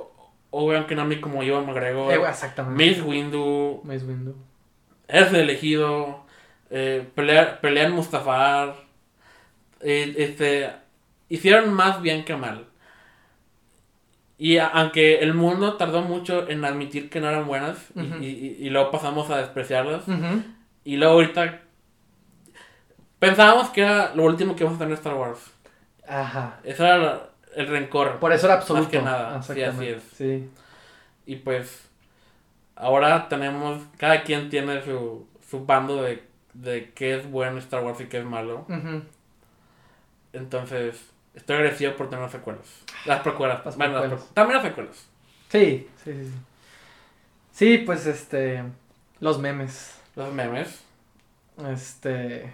Obi-Wan 0.51 0.87
Kenobi 0.87 1.19
como 1.21 1.41
Iwan 1.43 1.65
McGregor. 1.65 2.13
Eh, 2.13 2.19
exactamente. 2.29 2.85
Mace 2.85 3.01
Windu. 3.01 3.81
Mace 3.83 4.05
Windu. 4.05 4.35
Eres 5.07 5.29
el 5.29 5.35
elegido. 5.41 6.25
Eh, 6.69 7.07
pelea, 7.15 7.61
pelea 7.61 7.85
en 7.85 7.91
Mustafar. 7.93 8.75
este. 9.81 10.69
Hicieron 11.29 11.73
más 11.73 12.01
bien 12.01 12.23
que 12.25 12.35
mal. 12.35 12.65
Y 14.37 14.57
aunque 14.57 15.19
el 15.19 15.33
mundo 15.33 15.75
tardó 15.77 16.01
mucho 16.01 16.47
en 16.49 16.65
admitir 16.65 17.09
que 17.09 17.21
no 17.21 17.29
eran 17.29 17.47
buenas, 17.47 17.77
y- 17.95 18.01
y, 18.25 18.27
y- 18.59 18.67
y 18.67 18.69
luego 18.69 18.91
pasamos 18.91 19.29
a 19.29 19.37
despreciarlas, 19.37 20.03
y 20.83 20.97
luego 20.97 21.13
ahorita 21.13 21.61
pensábamos 23.19 23.69
que 23.69 23.81
era 23.81 24.13
lo 24.13 24.23
último 24.25 24.55
que 24.55 24.63
íbamos 24.63 24.77
a 24.77 24.83
tener 24.83 24.91
en 24.93 24.97
Star 24.97 25.13
Wars. 25.15 25.39
Ajá. 26.07 26.59
Ese 26.63 26.83
era 26.83 27.29
el 27.55 27.67
rencor. 27.67 28.19
Por 28.19 28.33
eso 28.33 28.45
era 28.47 28.55
absoluto. 28.55 28.83
Más 28.83 28.91
que 28.91 29.01
nada, 29.01 29.41
sí, 29.41 29.61
así 29.63 29.87
es. 29.87 30.03
Sí. 30.15 30.49
Y 31.25 31.37
pues 31.37 31.87
ahora 32.75 33.27
tenemos, 33.29 33.81
cada 33.97 34.23
quien 34.23 34.49
tiene 34.49 34.83
su, 34.83 35.25
su 35.49 35.65
bando 35.65 36.03
de, 36.03 36.23
de 36.53 36.91
qué 36.93 37.15
es 37.15 37.31
bueno 37.31 37.57
Star 37.59 37.83
Wars 37.83 38.01
y 38.01 38.05
qué 38.05 38.19
es 38.19 38.25
malo. 38.25 38.65
Entonces, 40.33 41.01
estoy 41.35 41.57
agradecido 41.57 41.95
por 41.95 42.09
tener 42.09 42.29
secuelas. 42.29 42.65
Las 43.05 43.21
precuelas. 43.21 43.63
Las 43.65 43.77
bueno, 43.77 43.93
las 43.93 44.01
precuelas. 44.03 44.33
también 44.33 44.57
las 44.57 44.67
secuelas. 44.67 45.07
Sí, 45.49 45.87
sí, 46.03 46.13
sí, 46.13 46.31
sí. 47.51 47.77
Pues 47.79 48.05
este. 48.05 48.63
Los 49.19 49.39
memes. 49.39 49.99
Los 50.15 50.33
memes. 50.33 50.81
Este. 51.71 52.51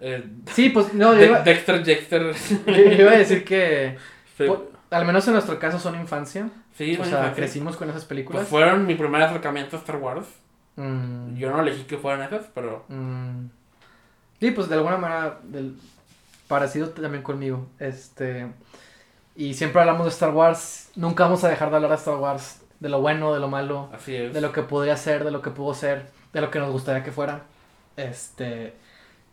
Eh, 0.00 0.24
Sí, 0.52 0.70
pues 0.70 0.92
no, 0.94 1.12
yo 1.14 1.18
De- 1.20 1.26
iba, 1.26 1.40
Dexter 1.40 1.84
Jexter. 1.84 2.34
yo 2.66 2.74
iba 3.02 3.12
a 3.12 3.18
decir 3.18 3.44
que. 3.44 3.96
Sí, 4.36 4.46
por- 4.48 4.72
al 4.90 5.04
menos 5.04 5.24
en 5.28 5.34
nuestro 5.34 5.58
caso 5.60 5.78
son 5.78 5.94
infancia. 5.94 6.48
sí, 6.76 6.96
o 7.00 7.04
sea, 7.04 7.32
crecimos 7.34 7.76
con 7.76 7.88
esas 7.90 8.04
películas. 8.04 8.40
Pues 8.42 8.48
fueron 8.48 8.84
mi 8.86 8.96
primer 8.96 9.22
acercamiento 9.22 9.76
a 9.76 9.78
Star 9.80 9.96
Wars. 9.96 10.26
Mm, 10.76 11.36
Yo 11.36 11.50
no 11.50 11.60
elegí 11.62 11.84
que 11.84 11.98
fueran 11.98 12.22
esas, 12.22 12.46
pero 12.52 12.84
mm. 12.88 13.46
Sí, 14.40 14.50
pues 14.50 14.68
de 14.68 14.74
alguna 14.74 14.96
manera. 14.98 15.38
Del, 15.44 15.76
parecido 16.48 16.90
también 16.90 17.22
conmigo. 17.22 17.66
Este. 17.78 18.48
Y 19.36 19.54
siempre 19.54 19.80
hablamos 19.80 20.06
de 20.06 20.10
Star 20.10 20.30
Wars. 20.30 20.90
Nunca 20.94 21.24
vamos 21.24 21.42
a 21.44 21.48
dejar 21.48 21.70
de 21.70 21.76
hablar 21.76 21.90
de 21.90 21.96
Star 21.96 22.16
Wars. 22.16 22.62
De 22.80 22.88
lo 22.88 23.00
bueno, 23.00 23.32
de 23.32 23.40
lo 23.40 23.48
malo. 23.48 23.88
así 23.92 24.14
es. 24.14 24.34
de 24.34 24.40
lo 24.40 24.52
que 24.52 24.62
podría 24.62 24.96
ser, 24.96 25.24
de 25.24 25.30
lo 25.30 25.40
que 25.40 25.50
pudo 25.50 25.74
ser, 25.74 26.06
de 26.32 26.40
lo 26.40 26.50
que 26.50 26.58
nos 26.58 26.70
gustaría 26.70 27.02
que 27.02 27.12
fuera. 27.12 27.42
Este. 27.96 28.74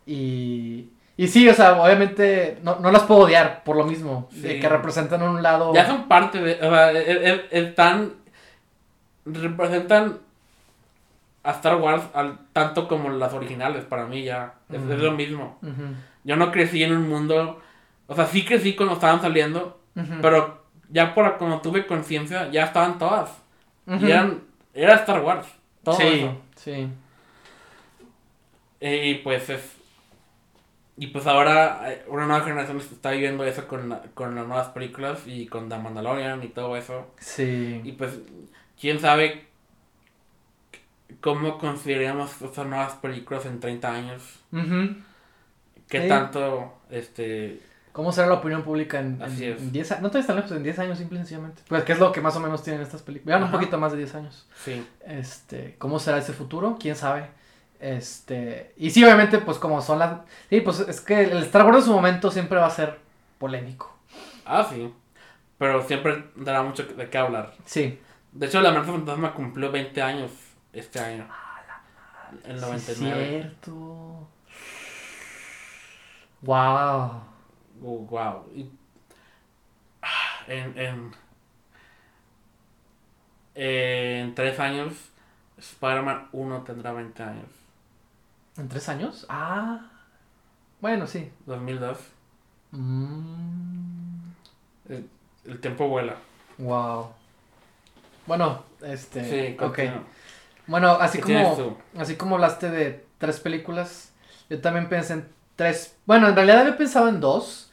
Y. 0.06 0.88
Y 1.14 1.28
sí, 1.28 1.46
o 1.48 1.54
sea, 1.54 1.80
obviamente 1.80 2.58
no, 2.62 2.80
no 2.80 2.90
las 2.90 3.02
puedo 3.02 3.22
odiar 3.22 3.62
por 3.64 3.76
lo 3.76 3.84
mismo. 3.84 4.28
De 4.32 4.58
que 4.58 4.68
representan 4.68 5.22
un 5.22 5.42
lado. 5.42 5.74
Ya 5.74 5.86
son 5.86 6.08
parte 6.08 6.40
de. 6.40 6.54
O 6.66 6.70
sea, 6.70 6.90
están. 7.50 8.14
Representan 9.24 10.18
a 11.44 11.50
Star 11.52 11.76
Wars 11.76 12.02
al, 12.14 12.38
tanto 12.52 12.88
como 12.88 13.10
las 13.10 13.32
originales 13.32 13.84
para 13.84 14.06
mí 14.06 14.24
ya. 14.24 14.54
Es, 14.70 14.80
lo 14.80 15.12
mismo. 15.12 15.58
Ujú, 15.62 15.94
Yo 16.24 16.36
no 16.36 16.50
crecí 16.52 16.82
en 16.82 16.92
un 16.96 17.08
mundo. 17.08 17.60
O 18.06 18.14
sea, 18.14 18.26
sí 18.26 18.44
crecí 18.44 18.74
cuando 18.76 18.94
estaban 18.94 19.20
saliendo. 19.20 19.80
Pero 20.22 20.62
ya 20.88 21.14
por 21.14 21.36
cuando 21.38 21.60
tuve 21.60 21.86
conciencia, 21.86 22.50
ya 22.50 22.64
estaban 22.64 22.98
todas. 22.98 23.30
Y 23.86 24.10
eran. 24.10 24.42
Era 24.74 24.94
Star 24.94 25.20
Wars. 25.22 25.46
Todo 25.82 25.96
sí, 25.96 26.02
eso. 26.06 26.36
sí. 26.56 26.88
Y 28.80 29.14
pues 29.16 29.48
es. 29.50 29.76
Y 30.96 31.08
pues 31.08 31.26
ahora 31.26 31.88
una 32.08 32.26
nueva 32.26 32.44
generación 32.44 32.76
está 32.78 33.10
viviendo 33.10 33.44
eso 33.44 33.66
con, 33.66 33.88
la- 33.88 34.02
con 34.14 34.34
las 34.34 34.46
nuevas 34.46 34.68
películas 34.68 35.22
y 35.26 35.46
con 35.46 35.68
The 35.68 35.78
Mandalorian 35.78 36.42
y 36.44 36.48
todo 36.48 36.76
eso. 36.76 37.10
Sí. 37.18 37.80
Y 37.82 37.92
pues, 37.92 38.18
quién 38.80 39.00
sabe 39.00 39.46
cómo 41.20 41.58
consideramos 41.58 42.40
estas 42.42 42.66
nuevas 42.66 42.92
películas 42.94 43.46
en 43.46 43.58
30 43.60 43.92
años. 43.92 44.40
Qué 45.92 46.02
Sí. 46.02 46.08
tanto, 46.08 46.72
este, 46.90 47.60
¿Cómo 47.92 48.10
será 48.10 48.26
la 48.26 48.34
opinión 48.34 48.62
pública 48.62 48.98
en, 49.00 49.16
en, 49.16 49.22
Así 49.22 49.44
es. 49.44 49.60
en 49.60 49.70
10 49.70 49.92
años? 49.92 50.02
No 50.02 50.10
te 50.10 50.18
están 50.18 50.36
lejos, 50.36 50.50
en 50.52 50.62
10 50.62 50.78
años, 50.78 50.96
simple 50.96 51.16
y 51.16 51.18
sencillamente. 51.20 51.60
Pues, 51.68 51.84
¿qué 51.84 51.92
es 51.92 51.98
lo 51.98 52.10
que 52.10 52.22
más 52.22 52.34
o 52.36 52.40
menos 52.40 52.62
tienen 52.62 52.80
estas 52.80 53.02
películas? 53.02 53.38
Ya 53.38 53.44
un 53.44 53.50
poquito 53.52 53.76
más 53.78 53.92
de 53.92 53.98
10 53.98 54.14
años. 54.14 54.46
sí. 54.64 54.86
Este, 55.06 55.76
¿cómo 55.78 55.98
será 55.98 56.16
ese 56.16 56.32
futuro? 56.32 56.78
¿Quién 56.80 56.96
sabe? 56.96 57.26
Este, 57.80 58.72
y 58.78 58.90
sí, 58.90 59.04
obviamente, 59.04 59.38
pues 59.38 59.58
como 59.58 59.82
son 59.82 59.98
las... 59.98 60.20
Sí, 60.48 60.60
pues 60.62 60.80
es 60.80 61.00
que 61.02 61.20
el 61.24 61.42
Star 61.42 61.66
Wars 61.66 61.78
en 61.78 61.84
su 61.84 61.92
momento 61.92 62.30
siempre 62.30 62.58
va 62.58 62.66
a 62.66 62.70
ser 62.70 62.98
polémico. 63.38 63.94
Ah, 64.46 64.66
sí. 64.70 64.90
Pero 65.58 65.86
siempre 65.86 66.24
dará 66.36 66.62
mucho 66.62 66.84
de 66.84 67.10
qué 67.10 67.18
hablar. 67.18 67.52
Sí. 67.66 68.00
De 68.32 68.46
hecho, 68.46 68.60
la 68.62 68.70
amenaza 68.70 68.92
fantasma 68.92 69.34
cumplió 69.34 69.70
20 69.70 70.00
años 70.00 70.30
este 70.72 70.98
año. 70.98 71.26
El 72.46 72.58
Sí, 72.58 72.64
99. 72.64 73.26
cierto. 73.28 74.28
Wow. 76.42 77.22
Oh, 77.84 77.98
wow. 78.10 78.44
Y- 78.54 78.70
ah, 80.02 80.44
en, 80.46 80.78
en, 80.78 81.12
en 83.54 84.34
tres 84.34 84.58
años, 84.58 84.92
Spider-Man 85.58 86.28
1 86.32 86.62
tendrá 86.62 86.92
20 86.92 87.22
años. 87.22 87.48
¿En 88.56 88.68
tres 88.68 88.88
años? 88.88 89.26
Ah. 89.28 89.80
Bueno, 90.80 91.06
sí. 91.06 91.30
2002. 91.46 91.98
Mm, 92.72 94.30
El, 94.88 95.08
el 95.44 95.60
tiempo 95.60 95.88
vuela. 95.88 96.16
wow. 96.58 97.08
Bueno, 98.26 98.62
este. 98.82 99.56
Sí, 99.56 99.56
ok. 99.62 99.78
Bueno, 100.68 100.92
así 100.92 101.18
¿Qué 101.18 101.24
tienes 101.24 101.48
como, 101.58 101.78
así 101.98 102.16
como 102.16 102.36
hablaste 102.36 102.70
de 102.70 103.04
tres 103.18 103.40
películas, 103.40 104.12
yo 104.48 104.60
también 104.60 104.88
pensé 104.88 105.14
en 105.14 105.28
tres. 105.56 105.96
Bueno, 106.06 106.28
en 106.28 106.36
realidad 106.36 106.60
había 106.60 106.76
pensado 106.76 107.08
en 107.08 107.20
dos, 107.20 107.70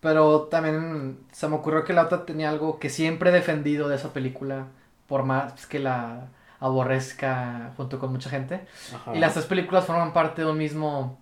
pero 0.00 0.42
también 0.42 1.18
se 1.32 1.48
me 1.48 1.56
ocurrió 1.56 1.84
que 1.84 1.92
la 1.92 2.04
otra 2.04 2.24
tenía 2.26 2.50
algo 2.50 2.78
que 2.78 2.90
siempre 2.90 3.30
he 3.30 3.32
defendido 3.32 3.88
de 3.88 3.96
esa 3.96 4.12
película, 4.12 4.66
por 5.06 5.24
más 5.24 5.66
que 5.66 5.78
la 5.78 6.28
aborrezca 6.60 7.72
junto 7.76 7.98
con 7.98 8.12
mucha 8.12 8.30
gente. 8.30 8.66
Ajá. 8.94 9.14
Y 9.14 9.18
las 9.18 9.34
tres 9.34 9.46
películas 9.46 9.84
forman 9.84 10.12
parte 10.12 10.42
de 10.42 10.50
un 10.50 10.58
mismo 10.58 11.18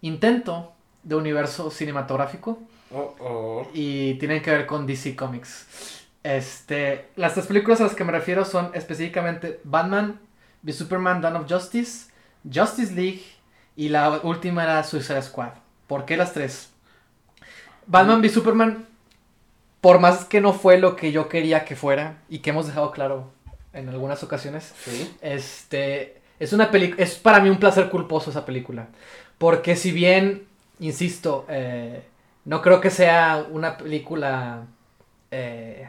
intento 0.00 0.72
de 1.02 1.16
universo 1.16 1.70
cinematográfico 1.70 2.58
Oh, 2.94 3.14
oh. 3.20 3.68
y 3.72 4.14
tienen 4.14 4.42
que 4.42 4.50
ver 4.50 4.66
con 4.66 4.86
DC 4.86 5.16
Comics. 5.16 6.04
Este, 6.22 7.08
las 7.16 7.34
tres 7.34 7.46
películas 7.46 7.80
a 7.80 7.84
las 7.84 7.94
que 7.94 8.04
me 8.04 8.12
refiero 8.12 8.44
son 8.44 8.70
específicamente 8.74 9.60
Batman, 9.64 10.20
The 10.64 10.72
Superman 10.72 11.20
Dawn 11.20 11.36
of 11.36 11.50
Justice, 11.50 12.10
Justice 12.52 12.94
League 12.94 13.22
y 13.76 13.88
la 13.88 14.20
última 14.22 14.64
era 14.64 14.82
Suicide 14.84 15.22
Squad. 15.22 15.50
¿Por 15.86 16.04
qué 16.04 16.16
las 16.16 16.32
tres? 16.32 16.70
Batman 17.86 18.20
v 18.20 18.28
Superman, 18.28 18.86
por 19.80 19.98
más 19.98 20.24
que 20.24 20.40
no 20.40 20.52
fue 20.52 20.78
lo 20.78 20.94
que 20.96 21.10
yo 21.12 21.28
quería 21.28 21.64
que 21.64 21.74
fuera 21.76 22.18
y 22.28 22.38
que 22.38 22.50
hemos 22.50 22.66
dejado 22.66 22.90
claro 22.92 23.30
en 23.72 23.88
algunas 23.88 24.22
ocasiones, 24.22 24.72
Sí. 24.84 25.16
este, 25.22 26.20
es 26.38 26.52
una 26.52 26.70
película, 26.70 27.02
es 27.02 27.16
para 27.16 27.40
mí 27.40 27.48
un 27.50 27.58
placer 27.58 27.88
culposo 27.90 28.30
esa 28.30 28.44
película. 28.44 28.86
Porque 29.38 29.74
si 29.76 29.90
bien, 29.92 30.46
insisto, 30.78 31.46
eh, 31.48 32.02
no 32.44 32.62
creo 32.62 32.80
que 32.80 32.90
sea 32.90 33.44
una 33.50 33.76
película 33.76 34.64
eh, 35.30 35.88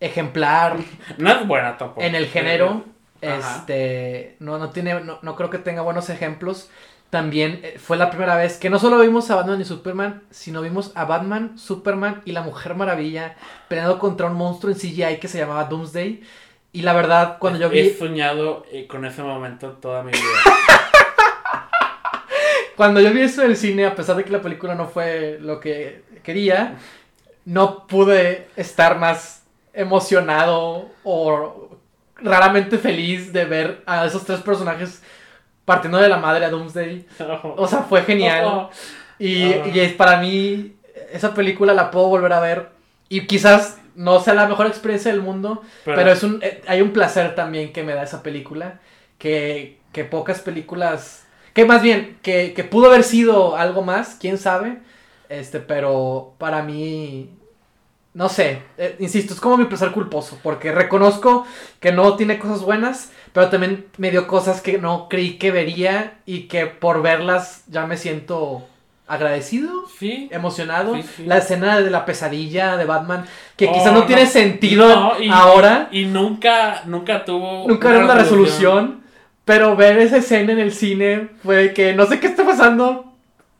ejemplar 0.00 0.76
No 1.18 1.30
es 1.30 1.46
buena 1.46 1.76
tampoco. 1.78 2.00
en 2.02 2.14
el 2.14 2.26
género, 2.26 2.84
Ajá. 3.28 3.56
este, 3.58 4.36
no, 4.40 4.58
no 4.58 4.70
tiene, 4.70 5.00
no, 5.00 5.18
no 5.22 5.36
creo 5.36 5.50
que 5.50 5.58
tenga 5.58 5.82
buenos 5.82 6.10
ejemplos. 6.10 6.70
También 7.10 7.60
eh, 7.62 7.78
fue 7.78 7.96
la 7.96 8.10
primera 8.10 8.36
vez 8.36 8.58
que 8.58 8.68
no 8.68 8.78
solo 8.78 8.98
vimos 8.98 9.30
a 9.30 9.36
Batman 9.36 9.60
y 9.60 9.64
Superman, 9.64 10.22
sino 10.30 10.60
vimos 10.60 10.92
a 10.94 11.04
Batman, 11.04 11.56
Superman 11.56 12.22
y 12.24 12.32
la 12.32 12.42
Mujer 12.42 12.74
Maravilla 12.74 13.36
peleando 13.68 13.98
contra 13.98 14.26
un 14.26 14.34
monstruo 14.34 14.72
en 14.72 14.78
CGI 14.78 15.18
que 15.20 15.28
se 15.28 15.38
llamaba 15.38 15.64
Doomsday. 15.64 16.22
Y 16.72 16.82
la 16.82 16.92
verdad, 16.92 17.38
cuando 17.38 17.58
yo 17.58 17.70
vi... 17.70 17.78
He 17.78 17.96
soñado 17.96 18.66
eh, 18.70 18.86
con 18.86 19.04
ese 19.04 19.22
momento 19.22 19.70
toda 19.80 20.02
mi 20.02 20.12
vida. 20.12 20.22
Cuando 22.76 23.00
yo 23.00 23.10
vi 23.10 23.22
eso 23.22 23.42
en 23.42 23.52
el 23.52 23.56
cine, 23.56 23.86
a 23.86 23.94
pesar 23.94 24.16
de 24.16 24.24
que 24.24 24.30
la 24.30 24.42
película 24.42 24.74
no 24.74 24.86
fue 24.86 25.38
lo 25.40 25.60
que 25.60 26.02
quería, 26.22 26.76
no 27.46 27.86
pude 27.86 28.48
estar 28.54 28.98
más 28.98 29.44
emocionado 29.72 30.90
o 31.02 31.65
raramente 32.18 32.78
feliz 32.78 33.32
de 33.32 33.44
ver 33.44 33.82
a 33.86 34.06
esos 34.06 34.24
tres 34.24 34.40
personajes 34.40 35.02
partiendo 35.64 35.98
de 35.98 36.08
la 36.08 36.16
madre 36.18 36.44
a 36.44 36.50
Doomsday. 36.50 37.06
O 37.56 37.66
sea, 37.66 37.80
fue 37.82 38.02
genial. 38.02 38.68
Y, 39.18 39.52
Ah. 39.52 39.66
y 39.72 39.80
es 39.80 39.92
para 39.92 40.18
mí, 40.20 40.76
esa 41.12 41.34
película 41.34 41.74
la 41.74 41.90
puedo 41.90 42.08
volver 42.08 42.32
a 42.32 42.40
ver. 42.40 42.68
Y 43.08 43.26
quizás 43.26 43.78
no 43.94 44.20
sea 44.20 44.34
la 44.34 44.46
mejor 44.46 44.66
experiencia 44.66 45.10
del 45.10 45.22
mundo, 45.22 45.62
pero, 45.84 46.10
es 46.10 46.22
un, 46.22 46.40
eh, 46.42 46.62
hay 46.66 46.82
un 46.82 46.92
placer 46.92 47.34
también 47.34 47.72
que 47.72 47.82
me 47.82 47.94
da 47.94 48.02
esa 48.02 48.22
película. 48.22 48.80
Que, 49.18 49.78
que 49.92 50.04
pocas 50.04 50.40
películas. 50.40 51.24
Que 51.54 51.64
más 51.64 51.80
bien, 51.82 52.18
que, 52.22 52.52
que 52.52 52.64
pudo 52.64 52.86
haber 52.88 53.02
sido 53.02 53.56
algo 53.56 53.80
más, 53.82 54.16
quién 54.20 54.36
sabe. 54.36 54.78
Este, 55.30 55.58
pero 55.60 56.34
para 56.38 56.62
mí. 56.62 57.30
No 58.16 58.30
sé, 58.30 58.62
eh, 58.78 58.96
insisto, 58.98 59.34
es 59.34 59.40
como 59.40 59.58
mi 59.58 59.66
placer 59.66 59.90
culposo. 59.92 60.38
Porque 60.42 60.72
reconozco 60.72 61.44
que 61.80 61.92
no 61.92 62.16
tiene 62.16 62.38
cosas 62.38 62.62
buenas, 62.62 63.12
pero 63.34 63.50
también 63.50 63.84
me 63.98 64.10
dio 64.10 64.26
cosas 64.26 64.62
que 64.62 64.78
no 64.78 65.08
creí 65.10 65.36
que 65.36 65.50
vería. 65.50 66.14
Y 66.24 66.44
que 66.48 66.64
por 66.64 67.02
verlas 67.02 67.64
ya 67.68 67.86
me 67.86 67.98
siento 67.98 68.64
agradecido 69.06 69.84
Sí. 69.98 70.28
emocionado. 70.32 70.94
Sí, 70.96 71.02
sí. 71.18 71.26
La 71.26 71.36
escena 71.36 71.78
de 71.78 71.90
la 71.90 72.06
pesadilla 72.06 72.78
de 72.78 72.86
Batman, 72.86 73.26
que 73.54 73.66
Oh, 73.66 73.72
quizás 73.74 73.92
no, 73.92 74.04
tiene 74.04 74.24
sentido 74.26 74.88
No, 74.88 75.20
y- 75.22 75.28
ahora, 75.30 75.88
Y 75.92 76.06
nunca, 76.06 76.84
nunca 76.86 77.22
tuvo. 77.26 77.68
nunca 77.68 77.90
era 77.90 78.02
una 78.02 78.14
resolución, 78.14 79.02
pero 79.44 79.76
ver 79.76 79.98
esa 79.98 80.16
escena 80.16 80.52
en 80.52 80.58
el 80.58 80.72
cine 80.72 81.28
fue 81.44 81.74
que 81.74 81.92
no 81.92 82.06
sé 82.06 82.18
qué 82.18 82.28
está 82.28 82.46
pasando, 82.46 83.12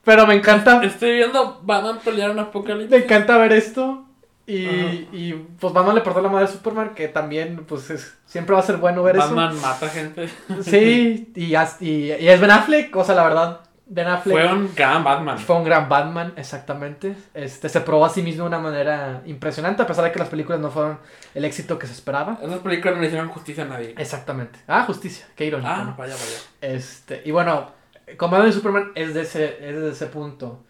pero 0.02 0.26
me 0.26 0.34
encanta, 0.34 0.82
Estoy 0.82 1.12
viendo 1.16 1.60
Batman 1.62 1.98
pelear 2.02 2.30
en 2.30 2.38
Apocalipsis. 2.38 2.90
me 2.90 3.04
encanta 3.04 3.36
ver 3.36 3.52
esto. 3.52 4.05
Y, 4.46 5.09
y 5.12 5.46
pues 5.59 5.72
Batman 5.72 5.96
le 5.96 6.00
portó 6.02 6.20
la 6.20 6.28
madre 6.28 6.44
a 6.44 6.48
Superman, 6.48 6.94
que 6.94 7.09
también 7.09 7.64
pues 7.66 7.90
es- 7.90 8.16
siempre 8.26 8.54
va 8.54 8.61
a 8.61 8.64
ser 8.64 8.76
bueno 8.76 9.02
ver 9.02 9.16
Batman 9.16 9.61
mata 9.61 9.88
gente. 9.88 10.24
eso. 10.24 10.62
Sí, 10.62 11.32
y, 11.35 11.54
y, 11.54 12.12
y 12.12 12.28
es 12.28 12.40
Ben 12.40 12.50
Affleck, 12.52 12.94
o 12.94 13.02
sea, 13.04 13.16
la 13.16 13.24
verdad, 13.24 13.61
Ben 13.88 14.06
Affleck 14.06 14.37
Fue 14.37 14.52
un 14.52 14.70
gran 14.74 15.02
Batman. 15.02 15.38
Fue 15.38 15.56
un 15.56 15.64
gran 15.64 15.88
Batman, 15.88 16.32
exactamente. 16.37 17.16
Este 17.35 17.68
se 17.68 17.80
probó 17.80 18.04
a 18.04 18.09
sí 18.09 18.22
mismo 18.22 18.42
de 18.44 18.48
una 18.48 18.59
manera 18.61 19.22
impresionante, 19.26 19.82
a 19.82 19.87
pesar 19.87 20.04
de 20.04 20.12
que 20.12 20.18
las 20.20 20.28
películas 20.28 20.61
no 20.61 20.70
fueron 20.70 20.98
el 21.35 21.44
éxito 21.44 21.76
que 21.78 21.87
se 21.88 21.92
esperaba. 21.94 22.38
Esas 22.40 22.61
películas 22.61 22.94
no 22.94 23.00
le 23.00 23.06
hicieron 23.09 23.28
justicia 23.28 23.64
a 23.64 23.66
nadie. 23.68 23.94
Exactamente. 23.98 24.61
Ah, 24.68 24.85
justicia, 24.85 25.26
qué 25.35 25.46
irónico. 25.46 25.70
Ah, 25.72 25.85
¿no? 25.85 25.96
vaya, 25.96 26.14
vaya. 26.14 26.38
Este, 26.76 27.22
y 27.24 27.32
bueno, 27.32 27.72
con 28.16 28.30
Batman 28.30 28.50
y 28.50 28.52
Superman 28.52 28.92
es 28.94 29.12
de 29.14 29.22
ese, 29.22 29.44
es 29.68 29.80
de 29.80 29.90
ese 29.90 30.06
punto. 30.06 30.64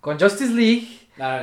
Con 0.00 0.18
Justice 0.18 0.52
League, 0.54 1.08
Ah, 1.20 1.42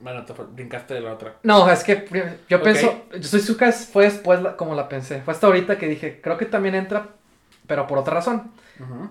bueno, 0.00 0.24
te 0.24 0.32
brincaste 0.34 0.94
de 0.94 1.00
la 1.00 1.12
otra. 1.14 1.34
no, 1.42 1.70
es 1.70 1.82
que 1.84 2.04
yo 2.48 2.62
pienso, 2.62 3.04
yo 3.16 3.22
soy 3.22 3.40
Suka 3.40 3.72
fue 3.72 4.04
después 4.04 4.42
la- 4.42 4.56
como 4.56 4.74
la 4.74 4.88
pensé. 4.88 5.22
Fue 5.22 5.32
hasta 5.34 5.46
ahorita 5.46 5.78
que 5.78 5.88
dije, 5.88 6.20
creo 6.22 6.36
que 6.36 6.46
también 6.46 6.74
entra, 6.74 7.08
pero 7.66 7.86
por 7.86 7.98
otra 7.98 8.14
razón. 8.14 8.50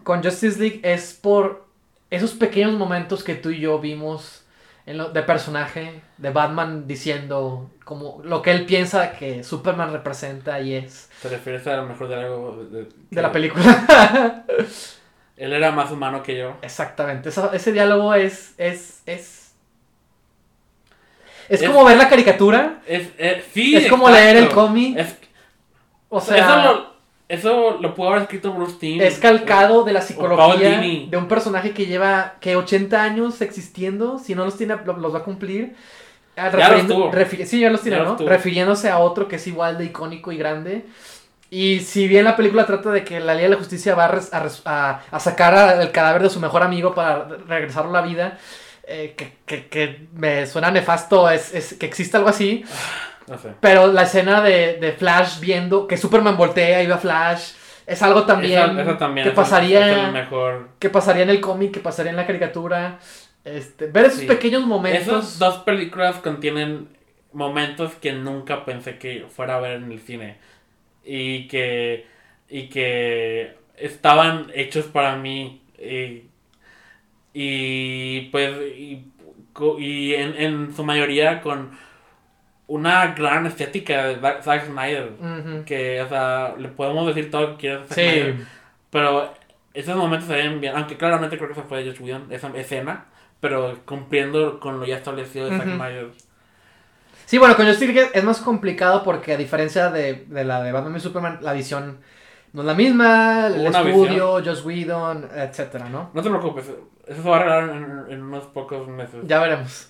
Con 0.04 0.22
Justice 0.24 0.60
League 0.60 0.82
es 0.84 1.14
por 1.14 1.66
esos 2.12 2.34
pequeños 2.34 2.74
momentos 2.74 3.24
que 3.24 3.34
tú 3.36 3.50
y 3.50 3.60
yo 3.60 3.80
vimos 3.80 4.42
en 4.86 4.98
lo- 4.98 5.10
de 5.10 5.24
personaje 5.24 6.02
de 6.18 6.30
Batman 6.30 6.86
diciendo 6.86 7.70
como 7.86 8.22
lo 8.26 8.42
que 8.42 8.52
él 8.52 8.66
piensa 8.66 9.14
que 9.14 9.44
Superman 9.44 9.94
representa 9.94 10.60
y 10.60 10.76
es 10.76 11.10
¿Te 11.22 11.30
refieres 11.30 11.66
a 11.68 11.78
lo 11.78 11.86
mejor 11.88 12.10
de 12.10 12.16
algo 12.16 12.66
de, 12.70 12.88
de 13.10 13.22
la 13.22 13.32
película. 13.32 14.44
Él 15.38 15.52
era 15.54 15.72
más 15.72 15.90
humano 15.92 16.22
que 16.22 16.38
yo. 16.38 16.58
Exactamente, 16.62 17.30
eso- 17.30 17.52
ese 17.54 17.72
diálogo 17.72 18.14
es 18.14 18.54
es 18.58 19.02
es 19.06 19.43
es 21.50 21.62
Es- 21.62 21.70
como 21.70 21.84
ver 21.86 21.98
la 21.98 22.10
caricatura, 22.10 22.80
Es, 22.88 23.10
eh, 23.18 23.44
sí, 23.54 23.76
es 23.76 23.88
como 23.88 24.10
exacto. 24.10 24.24
leer 24.26 24.38
el 24.44 24.50
cómic, 24.50 24.98
Es- 24.98 25.16
o 26.10 26.18
eso, 26.20 26.28
sea, 26.34 26.64
lo, 26.64 26.94
eso 27.28 27.78
lo 27.82 27.96
pudo 27.96 28.10
haber 28.10 28.24
escrito 28.24 28.52
Bruce 28.54 28.76
Timm. 28.80 29.02
es 29.02 29.18
calcado 29.20 29.84
de 29.84 29.94
la 29.94 30.02
psicología 30.02 30.80
de 30.80 31.18
un 31.18 31.28
personaje 31.28 31.72
que 31.72 31.86
lleva 31.86 32.36
que 32.40 32.56
80 32.56 33.02
años 33.04 33.42
existiendo, 33.42 34.20
si 34.20 34.36
no 34.36 34.46
los 34.46 34.58
tiene, 34.58 34.76
lo- 34.86 34.98
los 34.98 35.14
va 35.14 35.20
a 35.20 35.24
cumplir. 35.24 35.76
Ah, 36.36 36.50
Ya 36.52 36.70
los 36.70 37.48
sí, 37.48 37.60
ya 37.60 37.70
los 37.70 37.82
tiene, 37.82 37.98
Ya 37.98 38.04
¿no? 38.04 38.18
Refiriéndose 38.18 38.90
a 38.90 38.98
otro 38.98 39.28
que 39.28 39.36
es 39.36 39.46
igual 39.48 39.78
de 39.78 39.86
icónico 39.86 40.32
y 40.32 40.38
grande. 40.38 40.86
Y 41.52 41.82
si 41.82 42.08
bien 42.08 42.26
la 42.26 42.36
película 42.36 42.66
trata 42.66 42.90
de 42.90 43.04
que 43.04 43.20
la 43.20 43.36
Liga 43.36 43.44
de 43.50 43.54
la 43.54 43.58
Justicia 43.60 43.94
va 43.94 44.06
a, 44.06 44.08
a 44.08 44.40
res- 44.40 44.62
a- 44.66 45.02
a 45.12 45.20
sacar 45.20 45.80
el 45.80 45.92
cadáver 45.92 46.24
de 46.24 46.32
su 46.32 46.40
mejor 46.40 46.64
amigo 46.64 46.96
para 46.96 47.28
regresarlo 47.48 47.92
a 47.92 48.02
la 48.02 48.08
vida, 48.08 48.40
eh, 48.86 49.14
que, 49.18 49.34
que- 49.46 49.68
que 49.68 50.08
me 50.14 50.46
suena 50.48 50.72
nefasto 50.72 51.30
es, 51.30 51.54
es 51.54 51.74
que 51.76 51.86
exista 51.86 52.18
algo 52.18 52.30
así. 52.30 52.64
No 53.28 53.38
sé. 53.38 53.50
Pero 53.62 53.88
la 53.88 54.04
escena 54.04 54.42
de, 54.42 54.78
de 54.80 54.92
Flash 54.92 55.40
viendo 55.40 55.88
que 55.88 55.96
Superman 55.98 56.36
voltea 56.36 56.84
y 56.84 56.88
ve 56.88 56.94
a 56.94 56.98
Flash 56.98 57.52
es 57.86 58.02
algo 58.02 58.24
también, 58.26 58.72
Eso- 58.72 58.80
eso 58.82 58.98
también 58.98 59.28
que 59.28 59.32
pasaría 59.34 60.10
mejor. 60.12 60.70
que 60.80 60.90
pasaría 60.90 61.24
en 61.24 61.30
el 61.30 61.40
cómic, 61.42 61.72
que 61.72 61.80
pasaría 61.80 62.10
en 62.12 62.18
la 62.18 62.26
caricatura. 62.28 63.00
Este, 63.46 63.88
ver 63.88 64.06
esos 64.06 64.20
Sí. 64.22 64.26
pequeños 64.26 64.66
momentos. 64.66 65.02
Esas 65.26 65.40
dos 65.40 65.58
películas 65.60 66.16
contienen 66.18 66.90
momentos 67.34 67.94
que 67.96 68.14
nunca 68.14 68.64
pensé 68.66 68.98
que 68.98 69.26
fuera 69.30 69.58
a 69.58 69.60
ver 69.60 69.74
en 69.78 69.92
el 69.92 70.00
cine. 70.00 70.38
Y 71.04 71.48
que. 71.48 72.08
Y 72.50 72.70
que 72.70 73.58
estaban 73.78 74.48
hechos 74.54 74.86
para 74.86 75.16
mí. 75.18 75.62
Y, 75.78 76.30
y 77.34 78.22
pues. 78.32 78.52
Y, 78.78 79.08
y 79.80 80.14
en, 80.16 80.36
en 80.36 80.76
su 80.76 80.84
mayoría 80.84 81.42
con 81.42 81.72
una 82.68 83.14
gran 83.14 83.46
estética 83.46 84.06
de 84.06 84.16
Zack 84.42 84.66
Snyder. 84.66 85.12
Que, 85.66 86.02
o 86.02 86.10
sea, 86.10 86.56
le 86.58 86.70
podemos 86.70 87.06
decir 87.08 87.30
todo 87.30 87.42
lo 87.42 87.52
que 87.52 87.58
quieras. 87.58 87.88
Sí, 87.90 88.02
Snyder, 88.02 88.36
Pero 88.90 89.34
esos 89.74 89.96
momentos 89.96 90.28
se 90.28 90.36
ven 90.36 90.62
bien, 90.62 90.76
aunque 90.76 90.98
claramente 90.98 91.38
creo 91.38 91.50
que 91.50 91.56
se 91.56 91.64
fue 91.64 91.84
de 91.84 91.92
Josh 91.92 92.02
Whedon, 92.02 92.28
esa 92.32 92.50
escena, 92.56 93.06
pero 93.40 93.80
cumpliendo 93.86 94.60
con 94.60 94.80
lo 94.80 94.86
ya 94.86 94.98
establecido 94.98 95.50
de 95.50 95.58
Zack. 95.58 95.68
Snyder. 95.68 96.08
Sí, 97.26 97.38
bueno, 97.38 97.56
con 97.56 97.66
Justice 97.66 97.92
League 97.92 98.12
es 98.14 98.24
más 98.24 98.40
complicado 98.40 99.04
porque 99.04 99.34
a 99.34 99.38
diferencia 99.38 99.90
de, 99.90 100.26
de 100.28 100.44
la 100.44 100.62
de 100.62 100.72
Batman 100.72 100.96
y 100.96 101.00
Superman, 101.00 101.40
la 101.42 101.54
visión 101.54 102.00
no 102.54 102.62
es 102.62 102.66
la 102.68 102.74
misma, 102.74 103.48
el 103.48 103.68
una 103.68 103.80
estudio, 103.82 104.42
Joss 104.44 104.64
Whedon, 104.66 105.28
etcétera, 105.36 105.90
¿no? 105.90 106.12
No 106.14 106.22
te 106.22 106.30
preocupes, 106.30 106.66
eso 107.08 107.22
se 107.24 107.30
va 107.30 107.38
a 107.38 107.40
arreglar 107.42 107.64
en, 107.76 108.14
en 108.14 108.22
unos 108.24 108.46
pocos 108.46 108.88
meses. 108.88 109.22
Ya 109.26 109.40
veremos. 109.40 109.90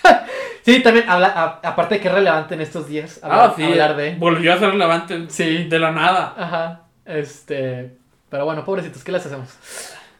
sí, 0.62 0.82
también, 0.82 1.08
habla, 1.08 1.28
a- 1.28 1.68
aparte 1.68 1.96
de 1.96 2.00
que 2.00 2.08
es 2.08 2.14
relevante 2.14 2.54
en 2.54 2.60
estos 2.60 2.86
días 2.88 3.20
hablar, 3.22 3.50
ah, 3.50 3.52
sí, 3.56 3.64
hablar 3.64 3.96
de... 3.96 4.14
volvió 4.16 4.52
a 4.54 4.58
ser 4.58 4.70
relevante 4.70 5.26
Sí. 5.28 5.64
de 5.64 5.78
la 5.78 5.90
nada. 5.92 6.34
Ajá, 6.36 6.80
este... 7.04 7.96
Pero 8.30 8.44
bueno, 8.46 8.64
pobrecitos, 8.64 9.04
¿qué 9.04 9.12
les 9.12 9.24
hacemos? 9.26 9.56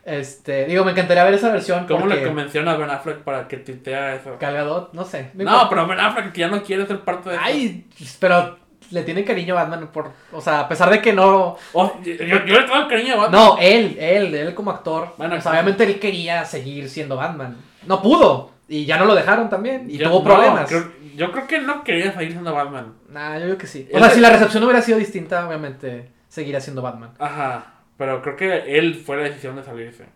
Este, 0.04 0.66
digo, 0.66 0.84
me 0.84 0.90
encantaría 0.92 1.24
ver 1.24 1.32
esa 1.34 1.50
versión 1.50 1.86
¿Cómo 1.86 2.06
le 2.06 2.22
convenciona 2.22 2.72
a 2.72 2.76
Ben 2.76 2.90
Affleck 2.90 3.18
para 3.22 3.48
que 3.48 3.56
tuitea 3.56 4.14
eso? 4.16 4.36
Gal 4.38 4.52
Gadot, 4.54 4.92
no 4.92 5.04
sé. 5.04 5.30
No, 5.34 5.66
pero 5.70 5.86
Ben 5.88 5.98
Affleck 5.98 6.30
que 6.32 6.40
ya 6.40 6.48
no 6.48 6.62
quiere 6.62 6.86
ser 6.86 7.00
parte 7.00 7.30
de 7.30 7.36
eso. 7.36 7.44
Ay, 7.44 7.86
pero 8.20 8.58
le 8.90 9.02
tiene 9.02 9.24
cariño 9.24 9.56
a 9.58 9.62
Batman 9.64 9.88
por... 9.92 10.10
O 10.32 10.40
sea, 10.40 10.60
a 10.60 10.68
pesar 10.68 10.90
de 10.90 11.00
que 11.02 11.12
no... 11.12 11.56
Oh, 11.72 11.92
yo, 12.02 12.12
le 12.14 12.26
tengo 12.62 12.88
cariño 12.88 13.14
a 13.14 13.16
Batman. 13.16 13.40
No, 13.40 13.56
él, 13.60 13.96
él, 13.98 14.34
él 14.34 14.54
como 14.54 14.70
actor. 14.70 15.14
Bueno, 15.16 15.36
o 15.36 15.40
sea, 15.40 15.52
sí. 15.52 15.56
obviamente 15.56 15.84
él 15.84 15.98
quería 15.98 16.44
seguir 16.44 16.88
siendo 16.88 17.16
Batman. 17.16 17.56
No 17.86 18.00
pudo. 18.02 18.50
Y 18.68 18.84
ya 18.86 18.96
no 18.96 19.04
lo 19.04 19.14
dejaron 19.14 19.48
también. 19.50 19.90
Y 19.90 19.98
Yo- 19.98 20.08
tuvo 20.08 20.18
no, 20.20 20.24
problemas. 20.24 20.68
creo- 20.68 20.92
yo 21.16 21.30
creo 21.32 21.46
que 21.46 21.56
él 21.56 21.66
no 21.66 21.84
quería 21.84 22.12
seguir 22.12 22.32
siendo 22.32 22.52
Batman. 22.54 22.94
Nah, 23.10 23.34
yo 23.38 23.44
creo 23.44 23.58
que 23.58 23.66
sí. 23.66 23.88
O 23.92 23.96
Él 23.96 24.00
sea, 24.00 24.08
es- 24.08 24.14
si 24.14 24.20
la 24.20 24.30
recepción 24.30 24.62
hubiera 24.64 24.82
sido 24.82 24.98
distinta, 24.98 25.46
obviamente 25.46 26.08
seguiría 26.28 26.60
siendo 26.60 26.82
Batman. 26.82 27.10
Ajá. 27.18 27.66
Pero 27.96 28.20
creo 28.22 28.36
que 28.36 28.78
él 28.78 28.94
fue 28.96 29.16
la 29.18 29.22
decisión 29.24 29.54
de 29.56 29.62
salirse. 29.62 30.06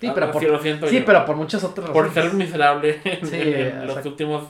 Sí, 0.00 0.06
Ah, 0.08 0.12
pero 0.14 0.30
por, 0.32 0.42
lo 0.44 0.60
siento 0.60 0.86
sí, 0.88 0.98
yo. 1.00 1.04
pero 1.04 1.24
por 1.24 1.36
muchas 1.36 1.62
otras 1.64 1.90
Por 1.90 2.06
razones. 2.06 2.30
ser 2.30 2.34
miserable 2.38 3.00
en, 3.04 3.26
Sí, 3.26 3.36
en- 3.40 3.54
en 3.80 3.86
los 3.86 4.04
últimos. 4.04 4.44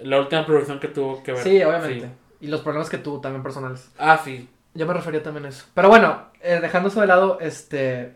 La 0.00 0.18
última 0.20 0.44
producción 0.44 0.78
que 0.78 0.88
tuvo 0.88 1.22
que 1.22 1.32
ver. 1.32 1.42
Sí, 1.42 1.62
obviamente. 1.62 2.06
Sí. 2.06 2.12
Y 2.40 2.48
los 2.48 2.60
problemas 2.60 2.90
que 2.90 2.98
tuvo 2.98 3.20
también 3.20 3.42
personales. 3.42 3.90
Ah, 3.98 4.20
sí. 4.22 4.48
Yo 4.74 4.86
me 4.86 4.92
refería 4.92 5.22
también 5.22 5.46
a 5.46 5.48
eso. 5.48 5.64
Pero 5.74 5.88
bueno, 5.88 6.24
eh, 6.42 6.58
dejando 6.60 6.88
eso 6.88 7.00
de 7.00 7.06
lado, 7.06 7.38
este. 7.40 8.14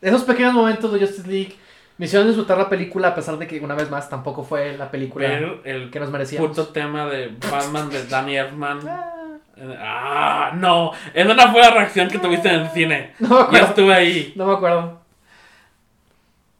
Esos 0.00 0.22
pequeños 0.24 0.54
momentos 0.54 0.92
de 0.92 1.00
Justice 1.00 1.28
League 1.28 1.56
me 1.98 2.06
hicieron 2.06 2.26
disfrutar 2.26 2.56
la 2.56 2.70
película, 2.70 3.08
a 3.08 3.14
pesar 3.14 3.36
de 3.36 3.46
que 3.46 3.60
una 3.60 3.74
vez 3.74 3.90
más 3.90 4.08
tampoco 4.08 4.42
fue 4.42 4.78
la 4.78 4.90
película 4.90 5.28
Ver 5.28 5.60
el 5.64 5.90
que 5.90 6.00
nos 6.00 6.10
merecíamos. 6.10 6.48
puto 6.48 6.68
tema 6.68 7.04
de 7.06 7.28
Batman 7.50 7.90
de 7.90 8.06
Danny 8.06 8.36
Elfman. 8.36 8.80
Ah, 9.62 10.50
Ah, 10.52 10.52
no. 10.54 10.92
Esa 11.12 11.34
no 11.34 11.52
fue 11.52 11.60
la 11.60 11.70
reacción 11.70 12.08
que 12.08 12.18
tuviste 12.18 12.48
en 12.48 12.60
el 12.60 12.70
cine. 12.70 13.12
no 13.18 13.46
me 13.50 13.58
Yo 13.58 13.66
estuve 13.66 13.92
ahí. 13.92 14.32
No 14.34 14.46
me 14.46 14.54
acuerdo. 14.54 15.02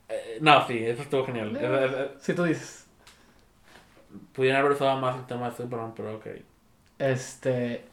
Eh, 0.07 0.36
no, 0.42 0.66
sí, 0.66 0.78
eso 0.84 1.01
estuvo 1.01 1.24
genial. 1.24 1.57
Eh, 1.57 1.61
eh, 1.62 1.90
eh, 1.96 2.11
Si 2.20 2.34
tú 2.34 2.44
dices. 2.44 2.86
Pudieran 4.34 4.61
haber 4.61 4.72
usado 4.72 4.98
más 4.98 5.16
el 5.16 5.24
tema 5.26 5.48
de 5.48 5.57
Superman, 5.57 5.94
pero 5.96 6.16
ok. 6.16 6.26
Este. 7.01 7.84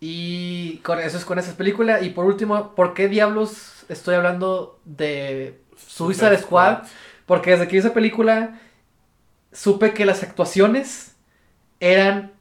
Y 0.00 0.76
con 0.78 0.98
eso 1.00 1.18
es 1.18 1.24
con 1.24 1.38
esa 1.38 1.56
película. 1.56 2.00
Y 2.00 2.10
por 2.10 2.24
último, 2.24 2.74
¿por 2.74 2.94
qué 2.94 3.08
diablos 3.08 3.84
estoy 3.88 4.14
hablando 4.14 4.78
de 4.84 5.58
Suicide 5.76 6.38
Squad? 6.38 6.84
Porque 7.26 7.50
desde 7.50 7.66
que 7.66 7.72
vi 7.72 7.78
esa 7.78 7.92
película, 7.92 8.58
supe 9.52 9.92
que 9.92 10.06
las 10.06 10.22
actuaciones 10.22 11.12
eran 11.80 12.32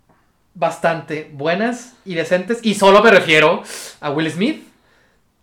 bastante 0.54 1.30
buenas 1.34 1.94
y 2.06 2.14
decentes. 2.16 2.60
Y 2.62 2.76
solo 2.76 3.02
me 3.04 3.12
refiero 3.12 3.64
a 4.02 4.12
Will 4.12 4.32
Smith, 4.32 4.64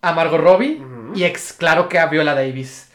a 0.02 0.12
Margot 0.12 0.40
Robbie 0.40 0.80
y 1.14 1.24
ex, 1.24 1.52
claro 1.52 1.88
que 1.88 1.98
a 1.98 2.06
Viola 2.06 2.34
Davis. 2.34 2.88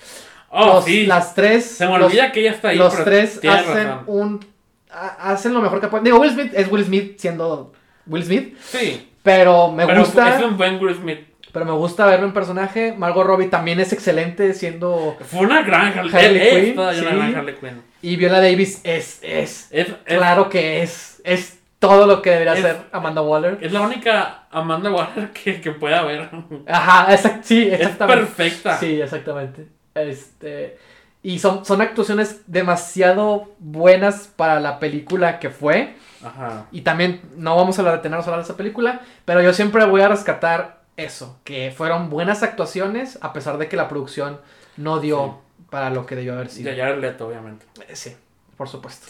Oh, 0.49 0.66
Los- 0.66 0.86
sí. 0.86 1.05
Las 1.05 1.36
tres. 1.36 1.66
Se 1.66 1.86
me 1.86 1.97
los- 1.97 2.07
olvida 2.07 2.32
que 2.32 2.39
ella 2.41 2.51
está 2.51 2.70
ahí. 2.70 2.78
los 2.78 3.03
tres 3.03 3.38
hacen 3.47 3.88
razón. 3.88 4.03
un. 4.07 4.45
Ha- 4.92 5.32
Hacen 5.32 5.54
lo 5.54 5.62
mejor 5.62 5.80
que 5.82 5.88
pueden. 5.88 6.04
Digo, 6.04 6.20
Will 6.20 6.32
Smith 6.32 6.52
es 6.56 6.72
Will 6.72 6.84
Smith 6.86 7.18
siendo 7.20 7.74
Will 8.08 8.24
Smith. 8.24 8.58
Sí. 8.62 9.10
Pero 9.24 9.72
me 9.72 9.86
pero 9.86 10.00
gusta. 10.02 10.38
Es 10.38 10.44
un 10.44 10.58
buen 10.58 10.82
Will 10.82 10.96
Smith. 10.96 11.20
Pero 11.52 11.66
me 11.66 11.72
gusta 11.72 12.06
verlo 12.06 12.26
en 12.28 12.34
personaje. 12.34 12.94
Margot 12.98 13.26
Robbie 13.26 13.48
también 13.48 13.80
es 13.80 13.92
excelente 13.92 14.54
siendo. 14.54 15.18
Fue 15.30 15.40
una 15.42 15.64
gran 15.64 15.88
Harley, 15.98 16.14
Harley 16.14 16.42
es 16.48 16.64
Quinn, 16.66 16.76
todavía 16.76 17.02
una 17.02 17.12
sí. 17.12 17.18
gran 17.18 17.36
Harley 17.36 17.56
Quinn. 17.56 17.82
Y 18.02 18.16
Viola 18.18 18.40
Davis 18.40 18.82
es. 18.84 19.20
Es. 19.24 19.68
Es, 19.72 19.90
es, 20.06 20.18
Claro 20.18 20.48
que 20.50 20.84
es. 20.84 21.22
Es 21.24 21.60
todo 21.80 22.06
lo 22.06 22.22
que 22.22 22.30
debería 22.32 22.54
Es- 22.54 22.62
ser 22.62 22.78
Amanda 22.92 23.22
Waller. 23.22 23.58
es 23.62 23.72
la 23.72 23.82
única 23.82 24.44
Amanda 24.52 24.92
Waller 24.92 25.30
que, 25.34 25.60
que 25.60 25.72
puede 25.72 25.96
haber. 25.96 26.30
Ajá, 26.68 27.12
exact- 27.14 27.44
sí, 27.44 27.68
Es 27.68 27.74
exactamente. 27.82 28.26
perfecta. 28.26 28.78
Sí, 28.78 29.02
exactamente. 29.02 29.68
Este. 29.96 30.78
Y 31.22 31.40
son, 31.40 31.66
son 31.66 31.82
actuaciones 31.82 32.42
demasiado 32.48 33.50
buenas 33.60 34.28
para 34.36 34.60
la 34.60 34.80
película 34.80 35.40
que 35.40 35.50
fue. 35.50 35.96
Ajá. 36.24 36.68
Y 36.72 36.82
también 36.82 37.22
no 37.36 37.56
vamos 37.56 37.78
a 37.80 37.84
detenernos 37.92 38.26
a 38.26 38.30
hablar 38.30 38.40
de 38.46 38.50
esa 38.50 38.58
película, 38.58 39.02
pero 39.26 39.42
yo 39.42 39.54
siempre 39.54 39.86
voy 39.86 40.02
a 40.02 40.08
rescatar 40.08 40.80
eso, 40.98 41.38
que 41.44 41.72
fueron 41.76 42.10
buenas 42.10 42.44
actuaciones 42.44 43.18
a 43.22 43.34
pesar 43.34 43.58
de 43.58 43.68
que 43.70 43.76
la 43.78 43.88
producción 43.88 44.40
no 44.78 45.00
dio 45.00 45.40
para 45.70 45.90
lo 45.90 46.06
que 46.06 46.16
debió 46.16 46.34
haber 46.34 46.50
sido. 46.50 46.74
Ya 46.74 46.88
eres 46.90 47.00
Leto, 47.02 47.28
obviamente. 47.28 47.66
Eh, 47.88 47.96
Sí, 47.96 48.16
por 48.58 48.68
supuesto. 48.68 49.08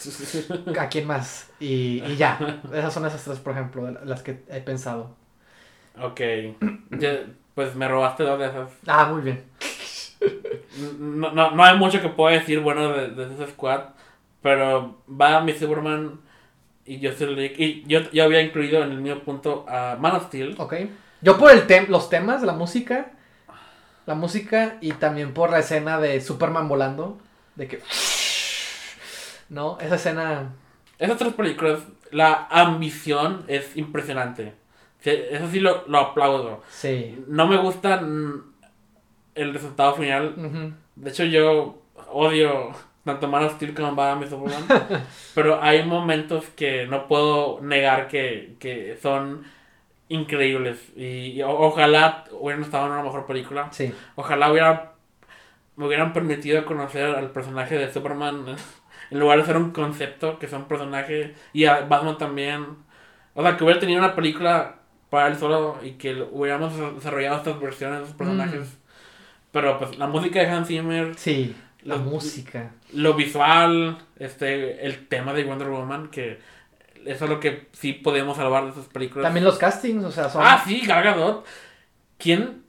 ¿A 0.80 0.88
quién 0.88 1.06
más? 1.06 1.48
Y, 1.58 2.02
y 2.06 2.16
ya, 2.16 2.60
esas 2.72 2.92
son 2.92 3.06
esas 3.06 3.22
tres, 3.24 3.38
por 3.38 3.52
ejemplo, 3.52 3.86
de 3.86 4.04
las 4.04 4.22
que 4.22 4.42
he 4.48 4.60
pensado. 4.60 5.14
ok. 6.00 6.20
Pues 7.54 7.74
me 7.74 7.88
robaste 7.88 8.22
dos 8.22 8.38
de 8.38 8.46
esas. 8.46 8.70
Ah, 8.86 9.06
muy 9.12 9.22
bien. 9.22 9.44
No, 10.98 11.32
no, 11.32 11.50
no 11.52 11.64
hay 11.64 11.76
mucho 11.76 12.00
que 12.00 12.08
pueda 12.08 12.38
decir 12.38 12.60
bueno 12.60 12.92
de, 12.92 13.08
de 13.10 13.34
ese 13.34 13.52
squad. 13.52 13.80
Pero 14.42 15.02
va 15.08 15.40
mi 15.40 15.52
Superman 15.52 16.20
y 16.86 16.98
League. 16.98 17.54
Y 17.58 17.84
yo, 17.86 18.00
yo 18.10 18.24
había 18.24 18.40
incluido 18.40 18.82
en 18.82 18.90
el 18.90 19.00
mismo 19.00 19.20
punto 19.20 19.66
a 19.68 19.96
Man 20.00 20.16
of 20.16 20.26
Steel. 20.26 20.54
Ok. 20.58 20.74
Yo 21.20 21.38
por 21.38 21.50
el 21.50 21.66
tem 21.66 21.86
los 21.88 22.08
temas, 22.08 22.42
la 22.42 22.54
música, 22.54 23.12
la 24.06 24.14
música 24.14 24.78
y 24.80 24.92
también 24.92 25.34
por 25.34 25.50
la 25.50 25.58
escena 25.58 26.00
de 26.00 26.20
Superman 26.20 26.68
volando, 26.68 27.18
de 27.56 27.68
que... 27.68 27.82
¿No? 29.50 29.78
Esa 29.80 29.96
escena... 29.96 30.54
Esas 30.98 31.18
tres 31.18 31.34
películas, 31.34 31.80
la 32.10 32.48
ambición 32.50 33.44
es 33.48 33.76
impresionante. 33.76 34.54
Eso 35.02 35.48
sí 35.50 35.60
lo, 35.60 35.86
lo 35.88 35.98
aplaudo. 35.98 36.62
Sí. 36.70 37.22
No 37.26 37.46
me 37.46 37.56
gusta 37.58 38.00
mm, 38.00 38.52
el 39.40 39.52
resultado 39.54 39.94
final. 39.94 40.74
De 40.96 41.10
hecho, 41.10 41.24
yo 41.24 41.78
odio 42.12 42.70
tanto 43.04 43.28
Man 43.28 43.44
of 43.44 43.54
Steel 43.54 43.74
como 43.74 43.94
Batman 43.94 44.26
y 44.26 44.30
Superman. 44.30 44.64
pero 45.34 45.62
hay 45.62 45.84
momentos 45.84 46.44
que 46.56 46.86
no 46.86 47.08
puedo 47.08 47.60
negar 47.62 48.08
que, 48.08 48.56
que 48.58 48.96
son 49.00 49.44
increíbles. 50.08 50.92
Y, 50.96 51.32
y 51.32 51.42
o- 51.42 51.50
ojalá 51.50 52.24
hubieran 52.32 52.62
estado 52.62 52.86
en 52.86 52.92
una 52.92 53.02
mejor 53.02 53.26
película. 53.26 53.68
Sí. 53.72 53.92
Ojalá 54.16 54.50
hubiera, 54.50 54.92
me 55.76 55.86
hubieran 55.86 56.12
permitido 56.12 56.64
conocer 56.64 57.06
al 57.14 57.30
personaje 57.30 57.76
de 57.78 57.92
Superman 57.92 58.44
en 59.10 59.18
lugar 59.20 59.38
de 59.38 59.44
ser 59.46 59.56
un 59.56 59.70
concepto, 59.70 60.38
que 60.38 60.48
sea 60.48 60.58
un 60.58 60.66
personaje. 60.66 61.34
Y 61.52 61.64
a 61.64 61.80
Batman 61.82 62.18
también. 62.18 62.66
O 63.34 63.42
sea, 63.42 63.56
que 63.56 63.64
hubiera 63.64 63.80
tenido 63.80 64.00
una 64.00 64.14
película 64.14 64.76
para 65.08 65.28
él 65.28 65.36
solo 65.36 65.78
y 65.82 65.92
que 65.92 66.22
hubiéramos 66.30 66.76
desarrollado 66.96 67.38
estas 67.38 67.58
versiones 67.60 67.98
de 67.98 68.04
esos 68.04 68.16
personajes. 68.16 68.60
Mm. 68.60 68.79
Pero 69.52 69.78
pues 69.78 69.98
la 69.98 70.06
música 70.06 70.40
de 70.40 70.46
Hans 70.46 70.68
Zimmer, 70.68 71.14
Sí. 71.16 71.54
La 71.82 71.96
música. 71.96 72.72
lo 72.92 73.14
visual, 73.14 73.96
este, 74.18 74.84
el 74.84 75.08
tema 75.08 75.32
de 75.32 75.44
Wonder 75.44 75.68
Woman, 75.68 76.08
que 76.08 76.38
eso 77.06 77.24
es 77.24 77.30
lo 77.30 77.40
que 77.40 77.68
sí 77.72 77.94
podemos 77.94 78.36
salvar 78.36 78.64
de 78.64 78.70
esas 78.72 78.84
películas. 78.86 79.24
También 79.24 79.44
los 79.44 79.56
castings, 79.56 80.04
o 80.04 80.10
sea, 80.12 80.28
son... 80.28 80.42
Ah, 80.44 80.62
sí, 80.66 80.82
Gal 80.86 81.02
Gadot. 81.02 81.46
¿Quién, 82.18 82.62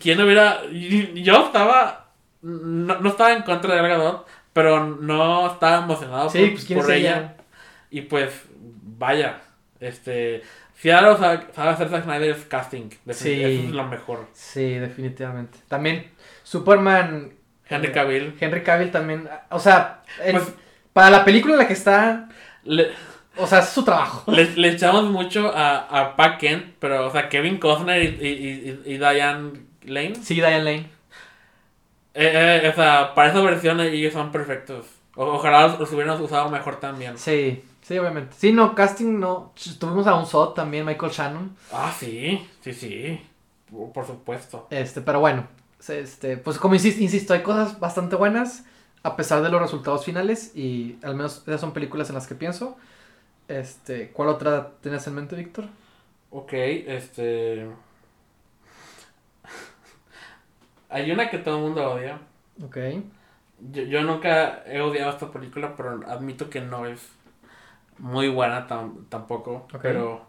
quién 0.00 0.20
hubiera...? 0.20 0.62
Yo 0.70 1.46
estaba... 1.46 2.10
No, 2.42 2.98
no 2.98 3.08
estaba 3.10 3.32
en 3.32 3.42
contra 3.44 3.72
de 3.74 3.80
Gal 3.82 3.90
Gadot, 3.90 4.26
pero 4.52 4.84
no 4.84 5.46
estaba 5.52 5.84
emocionado 5.84 6.28
Sí, 6.28 6.40
por, 6.40 6.50
pues 6.54 6.64
quién 6.64 6.78
es 6.80 6.84
por 6.84 6.94
ella. 6.94 7.16
ella. 7.16 7.36
Y 7.90 8.00
pues, 8.02 8.42
vaya, 8.98 9.40
Este, 9.78 10.42
si 10.82 10.90
algo 10.90 11.16
sabe, 11.16 11.46
hacer 11.54 11.88
Zack 11.88 12.02
Snyder 12.02 12.36
casting. 12.48 12.88
Sí. 13.10 13.40
Eso 13.40 13.66
es 13.68 13.70
lo 13.70 13.84
mejor. 13.84 14.26
Sí, 14.32 14.74
definitivamente. 14.74 15.60
También 15.68 16.10
Superman. 16.42 17.34
Henry 17.68 17.88
eh, 17.88 17.92
Cavill. 17.92 18.36
Henry 18.40 18.62
Cavill 18.64 18.90
también. 18.90 19.28
O 19.50 19.60
sea, 19.60 20.02
el- 20.24 20.32
Pues- 20.32 20.52
para 20.92 21.08
la 21.10 21.24
película 21.24 21.54
en 21.54 21.60
la 21.60 21.66
que 21.68 21.72
está. 21.74 22.28
Le, 22.64 22.88
O 23.36 23.46
sea, 23.46 23.60
es 23.60 23.68
su 23.68 23.84
trabajo. 23.84 24.24
le, 24.32 24.44
le 24.56 24.70
echamos 24.70 25.04
mucho 25.04 25.52
a, 25.54 25.78
a 26.00 26.16
Pat 26.16 26.38
Kent, 26.40 26.74
pero, 26.80 27.06
o 27.06 27.10
sea, 27.12 27.28
Kevin 27.28 27.58
Costner 27.58 28.02
y, 28.02 28.06
y, 28.26 28.88
y, 28.88 28.94
y 28.94 28.98
Diane 28.98 29.52
Lane. 29.84 30.16
Sí, 30.16 30.34
Diane 30.34 30.64
Lane. 30.64 30.90
Eh, 32.14 32.60
eh, 32.64 32.68
o 32.68 32.74
sea, 32.74 33.14
para 33.14 33.30
esa 33.30 33.40
versión 33.40 33.78
ellos 33.80 34.12
son 34.12 34.32
perfectos. 34.32 34.86
O- 35.14 35.26
ojalá 35.34 35.68
los, 35.68 35.78
los 35.80 35.92
hubieran 35.92 36.20
usado 36.20 36.50
mejor 36.50 36.80
también. 36.80 37.16
Sí, 37.16 37.62
sí, 37.82 37.98
obviamente. 37.98 38.34
Sí, 38.38 38.52
no, 38.52 38.74
casting 38.74 39.18
no. 39.20 39.52
Tuvimos 39.78 40.06
a 40.06 40.14
un 40.14 40.26
SOT 40.26 40.54
también, 40.54 40.86
Michael 40.86 41.12
Shannon. 41.12 41.56
Ah, 41.72 41.94
sí, 41.96 42.48
sí, 42.60 42.72
sí. 42.72 43.20
Por, 43.92 44.06
supuesto. 44.06 44.66
Este, 44.70 45.00
pero 45.00 45.20
bueno. 45.20 45.46
Este, 45.88 46.36
pues 46.36 46.58
como 46.58 46.74
insis- 46.74 47.00
insisto, 47.00 47.34
hay 47.34 47.42
cosas 47.42 47.78
bastante 47.80 48.16
buenas. 48.16 48.64
A 49.02 49.16
pesar 49.16 49.42
de 49.42 49.48
los 49.50 49.60
resultados 49.60 50.04
finales. 50.04 50.56
Y 50.56 50.98
al 51.02 51.14
menos 51.16 51.42
esas 51.46 51.60
son 51.60 51.72
películas 51.72 52.08
en 52.08 52.14
las 52.14 52.26
que 52.26 52.34
pienso. 52.34 52.76
Este, 53.48 54.10
¿cuál 54.10 54.28
otra 54.28 54.70
tienes 54.80 55.06
en 55.06 55.14
mente, 55.14 55.36
Víctor? 55.36 55.66
Ok, 56.30 56.52
este. 56.52 57.68
Hay 60.88 61.10
una 61.10 61.30
que 61.30 61.38
todo 61.38 61.56
el 61.56 61.62
mundo 61.62 61.90
odia. 61.92 62.20
Ok. 62.64 62.76
Yo, 63.72 63.82
yo 63.82 64.02
nunca 64.02 64.62
he 64.66 64.80
odiado 64.80 65.10
esta 65.10 65.30
película, 65.30 65.74
pero 65.76 66.00
admito 66.08 66.50
que 66.50 66.60
no 66.60 66.86
es 66.86 67.00
muy 67.98 68.28
buena 68.28 68.66
tam- 68.68 69.08
tampoco. 69.08 69.66
Pero, 69.82 70.26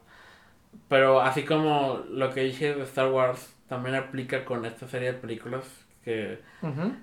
pero 0.88 1.22
así 1.22 1.44
como 1.44 2.02
lo 2.10 2.32
que 2.32 2.42
dije 2.42 2.74
de 2.76 2.84
Star 2.84 3.10
Wars, 3.12 3.54
también 3.68 3.96
aplica 3.96 4.46
con 4.46 4.66
esta 4.66 4.88
serie 4.88 5.14
de 5.14 5.18
películas. 5.20 5.66
Que 6.04 6.42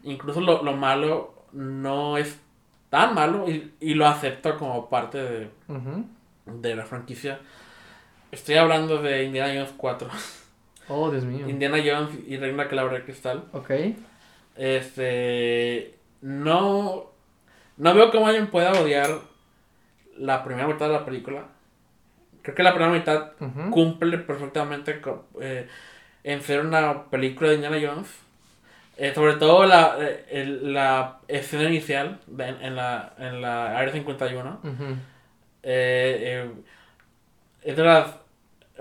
incluso 0.02 0.40
lo, 0.40 0.62
lo 0.62 0.72
malo 0.74 1.44
no 1.52 2.16
es 2.18 2.38
tan 2.90 3.14
malo 3.14 3.48
y, 3.48 3.72
y 3.80 3.94
lo 3.94 4.06
acepto 4.06 4.58
como 4.58 4.88
parte 4.90 5.18
de, 5.18 5.50
de 6.46 6.76
la 6.76 6.84
franquicia. 6.84 7.40
Estoy 8.30 8.56
hablando 8.56 9.00
de 9.02 9.24
Indiana 9.24 9.52
Jones 9.54 9.74
4. 9.76 10.08
Oh, 10.92 11.08
Dios 11.08 11.22
mío. 11.24 11.48
Indiana 11.48 11.76
Jones 11.78 12.10
y 12.26 12.36
Reina 12.36 12.66
Calabra 12.66 12.94
de 12.98 13.04
Cristal. 13.04 13.44
Ok. 13.52 13.70
Este. 14.56 15.94
No. 16.20 17.10
No 17.76 17.94
veo 17.94 18.10
cómo 18.10 18.26
alguien 18.26 18.48
pueda 18.48 18.72
odiar 18.72 19.20
la 20.18 20.42
primera 20.44 20.66
mitad 20.68 20.86
de 20.86 20.92
la 20.94 21.04
película. 21.04 21.44
Creo 22.42 22.54
que 22.54 22.62
la 22.62 22.74
primera 22.74 22.92
mitad 22.92 23.32
cumple 23.70 24.18
perfectamente 24.18 25.00
con, 25.00 25.22
eh, 25.40 25.68
en 26.24 26.40
ser 26.42 26.60
una 26.64 27.04
película 27.04 27.50
de 27.50 27.56
Indiana 27.56 27.78
Jones. 27.80 28.08
Eh, 28.96 29.12
sobre 29.14 29.34
todo 29.34 29.64
la, 29.66 29.96
eh, 29.98 30.26
el- 30.30 30.72
la 30.74 31.20
escena 31.28 31.64
inicial 31.64 32.18
de- 32.26 32.48
en, 32.48 32.62
en 32.62 32.76
la, 32.76 33.14
en 33.18 33.40
la 33.40 33.78
Área 33.78 33.92
51. 33.92 34.60
Ujú. 34.62 34.84
Eh, 35.62 36.44
eh, 36.44 36.50
es 37.62 37.76
de 37.76 37.84
las 37.84 38.16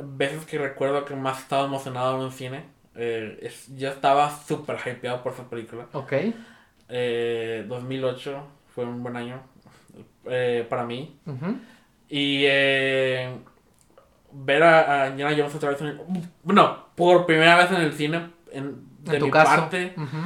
veces 0.01 0.45
que 0.45 0.57
recuerdo 0.57 1.05
que 1.05 1.15
más 1.15 1.39
estaba 1.39 1.65
emocionado 1.65 2.15
en 2.17 2.23
un 2.25 2.31
cine. 2.31 2.63
Es- 2.95 3.73
yo 3.77 3.89
estaba 3.89 4.29
súper 4.29 4.77
hypeado 4.85 5.21
por 5.23 5.33
esa 5.33 5.49
película. 5.49 5.85
Ok. 5.93 6.13
Eh, 6.89 7.65
2008 7.67 8.45
fue 8.73 8.83
un 8.85 9.01
buen 9.03 9.15
año 9.15 9.41
eh, 10.25 10.65
para 10.69 10.83
mí. 10.83 11.17
Ujú. 11.25 11.57
Y 12.09 12.43
eh, 12.45 13.29
ver 14.31 14.63
a, 14.63 15.03
a 15.03 15.09
Indiana 15.09 15.35
Jones 15.37 15.55
otra 15.55 15.69
vez 15.71 15.81
en 15.81 15.87
el- 15.87 16.01
Bueno, 16.43 16.85
por 16.95 17.25
primera 17.25 17.55
vez 17.55 17.69
en 17.71 17.77
el 17.81 17.93
cine, 17.93 18.29
en, 18.51 18.75
de 19.03 19.13
En 19.15 19.19
tu 19.19 19.25
mi 19.25 19.31
caso. 19.31 19.55
parte. 19.61 19.93
Ujú. 19.95 20.17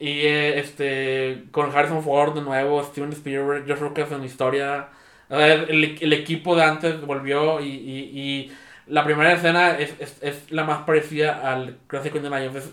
Y 0.00 0.20
eh, 0.20 0.58
este, 0.60 1.44
con 1.50 1.74
Harrison 1.76 2.02
Ford 2.04 2.34
de 2.34 2.42
nuevo, 2.42 2.82
Steven 2.84 3.12
Spielberg, 3.12 3.66
George 3.66 3.82
Lucas 3.84 4.12
en 4.12 4.24
historia. 4.24 4.88
O 5.28 5.36
sea, 5.36 5.52
el, 5.52 5.98
el 6.00 6.12
equipo 6.12 6.54
de 6.56 6.62
antes 6.62 7.00
volvió 7.02 7.60
y, 7.60 7.66
y, 7.68 7.98
y 8.20 8.56
la 8.86 9.04
primera 9.04 9.32
escena 9.32 9.76
es, 9.76 9.92
es, 9.98 10.22
es 10.22 10.50
la 10.52 10.64
más 10.64 10.84
parecida 10.84 11.52
al 11.52 11.78
clásico 11.88 12.16
Indiana 12.16 12.38
Jones. 12.38 12.64
Es 12.64 12.70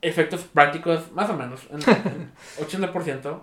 efectos 0.00 0.42
prácticos, 0.42 1.10
más 1.12 1.28
o 1.28 1.34
menos, 1.34 1.66
en, 1.72 1.80
en 1.82 2.32
80%. 2.92 3.40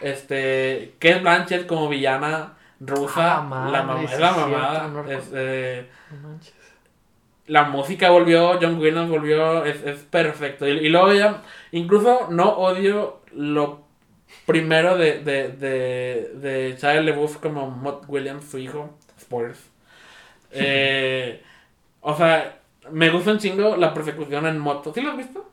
Este, 0.00 0.94
Kate 0.98 1.20
Blanchett 1.20 1.66
como 1.66 1.88
villana 1.88 2.54
rusa, 2.80 3.38
Ah, 3.58 3.68
la 3.70 3.82
mamá, 3.82 4.02
es 4.02 4.18
la 4.18 4.30
es 4.30 4.34
cierto, 4.34 4.48
mamada. 4.48 4.88
no 4.88 5.02
recuerdo. 5.02 5.38
es, 5.38 5.86
No 6.10 6.18
manches. 6.28 6.54
la 7.46 7.64
música 7.64 8.10
volvió, 8.10 8.58
John 8.60 8.78
Williams 8.80 9.10
volvió, 9.10 9.64
es, 9.64 9.82
es 9.84 10.00
perfecto. 10.04 10.66
Y, 10.68 10.72
y 10.72 10.88
luego 10.88 11.12
ya, 11.12 11.42
incluso 11.72 12.28
no 12.30 12.50
odio 12.58 13.20
lo 13.34 13.82
primero 14.46 14.96
de, 14.96 15.20
de, 15.24 15.48
de, 15.50 16.30
de 16.36 16.76
Shia 16.80 17.02
LaBeouf 17.02 17.38
como 17.38 17.70
Mott 17.70 18.04
Williams, 18.08 18.44
su 18.50 18.58
hijo. 18.58 18.96
Spoilers. 19.20 19.60
Eh, 20.52 21.42
o 22.00 22.16
sea, 22.16 22.58
me 22.90 23.08
gusta 23.10 23.30
un 23.32 23.38
chingo 23.38 23.76
la 23.76 23.94
persecución 23.94 24.46
en 24.46 24.58
moto. 24.58 24.92
¿Sí 24.92 25.00
lo 25.00 25.12
has 25.12 25.16
visto? 25.16 25.48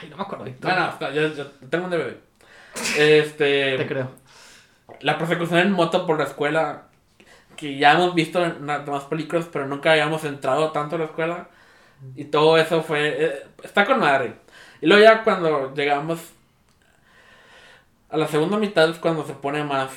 Ay, 0.00 0.08
no 0.08 0.16
me 0.16 0.22
acuerdo. 0.24 0.46
Bueno, 0.60 0.88
está, 0.88 1.12
yo, 1.12 1.28
yo 1.34 1.46
tengo 1.70 1.84
un 1.84 1.90
DVD. 1.90 2.16
Este, 2.96 3.76
Te 3.76 3.86
creo. 3.86 4.10
la 5.00 5.18
persecución 5.18 5.60
en 5.60 5.72
moto 5.72 6.06
por 6.06 6.18
la 6.18 6.24
escuela, 6.24 6.88
que 7.56 7.78
ya 7.78 7.92
hemos 7.94 8.14
visto 8.14 8.44
en 8.44 8.66
las 8.66 8.84
demás 8.86 9.04
películas, 9.04 9.48
pero 9.52 9.66
nunca 9.68 9.92
habíamos 9.92 10.24
entrado 10.24 10.72
tanto 10.72 10.96
a 10.96 11.00
la 11.00 11.06
escuela. 11.06 11.48
Y 12.16 12.26
todo 12.26 12.58
eso 12.58 12.82
fue... 12.82 13.24
eh, 13.26 13.46
está 13.64 13.86
con 13.86 14.00
madre. 14.00 14.34
Y 14.80 14.86
luego 14.86 15.02
ya 15.04 15.24
cuando 15.24 15.74
llegamos 15.74 16.20
a 18.10 18.16
la 18.16 18.28
segunda 18.28 18.58
mitad 18.58 18.88
es 18.90 18.98
cuando 18.98 19.24
se 19.26 19.34
pone 19.34 19.64
más 19.64 19.90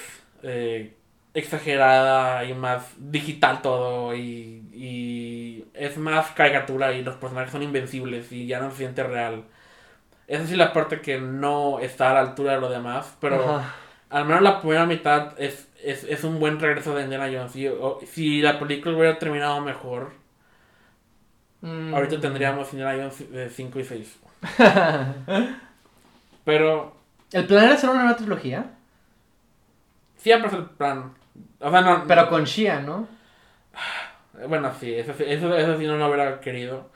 eh, 0.43 0.95
exagerada 1.33 2.45
y 2.45 2.53
más 2.53 2.93
digital 2.97 3.61
todo 3.61 4.15
y, 4.15 4.69
y 4.73 5.65
es 5.73 5.97
más 5.97 6.31
caricatura 6.31 6.93
y 6.93 7.03
los 7.03 7.15
personajes 7.17 7.51
son 7.51 7.63
invencibles 7.63 8.31
y 8.31 8.47
ya 8.47 8.59
no 8.59 8.71
se 8.71 8.77
siente 8.77 9.03
real. 9.03 9.45
Esa 10.27 10.45
sí 10.45 10.53
es 10.53 10.57
la 10.57 10.73
parte 10.73 11.01
que 11.01 11.19
no 11.19 11.79
está 11.79 12.11
a 12.11 12.13
la 12.15 12.19
altura 12.21 12.53
de 12.55 12.61
lo 12.61 12.69
demás, 12.69 13.15
pero 13.21 13.57
Ajá. 13.57 13.75
al 14.09 14.25
menos 14.25 14.41
la 14.41 14.59
primera 14.59 14.85
mitad 14.85 15.33
es, 15.39 15.69
es, 15.83 16.03
es 16.03 16.23
un 16.23 16.39
buen 16.39 16.59
regreso 16.59 16.95
de 16.95 17.03
Indiana 17.03 17.25
Jones. 17.31 17.55
O- 17.79 17.99
si 18.07 18.41
la 18.41 18.57
película 18.59 18.95
hubiera 18.97 19.19
terminado 19.19 19.61
mejor, 19.61 20.13
Mm. 21.61 21.93
ahorita 21.95 22.19
tendríamos 22.19 22.71
Indiana 22.73 22.93
Jones 22.95 23.53
5 23.55 23.79
y 23.79 23.83
6. 23.83 24.19
Pero 26.43 26.95
¿El 27.31 27.45
plan 27.47 27.65
era 27.65 27.73
hacer 27.73 27.89
una 27.89 28.03
nueva 28.03 28.17
trilogía? 28.17 28.65
siempre 30.17 30.47
es 30.49 30.53
el 30.55 30.65
plan. 30.65 31.13
O 31.59 31.69
sea, 31.71 31.81
no. 31.81 32.03
Pero 32.07 32.29
con 32.29 32.43
Shia, 32.45 32.79
¿no? 32.81 33.07
Bueno, 34.49 34.69
sí, 34.79 34.93
eso, 34.93 35.13
sí- 35.17 35.23
eso, 35.25 35.55
eso 35.55 35.77
sí 35.77 35.87
no 35.87 35.95
lo 35.97 36.07
hubiera 36.07 36.41
querido. 36.41 36.89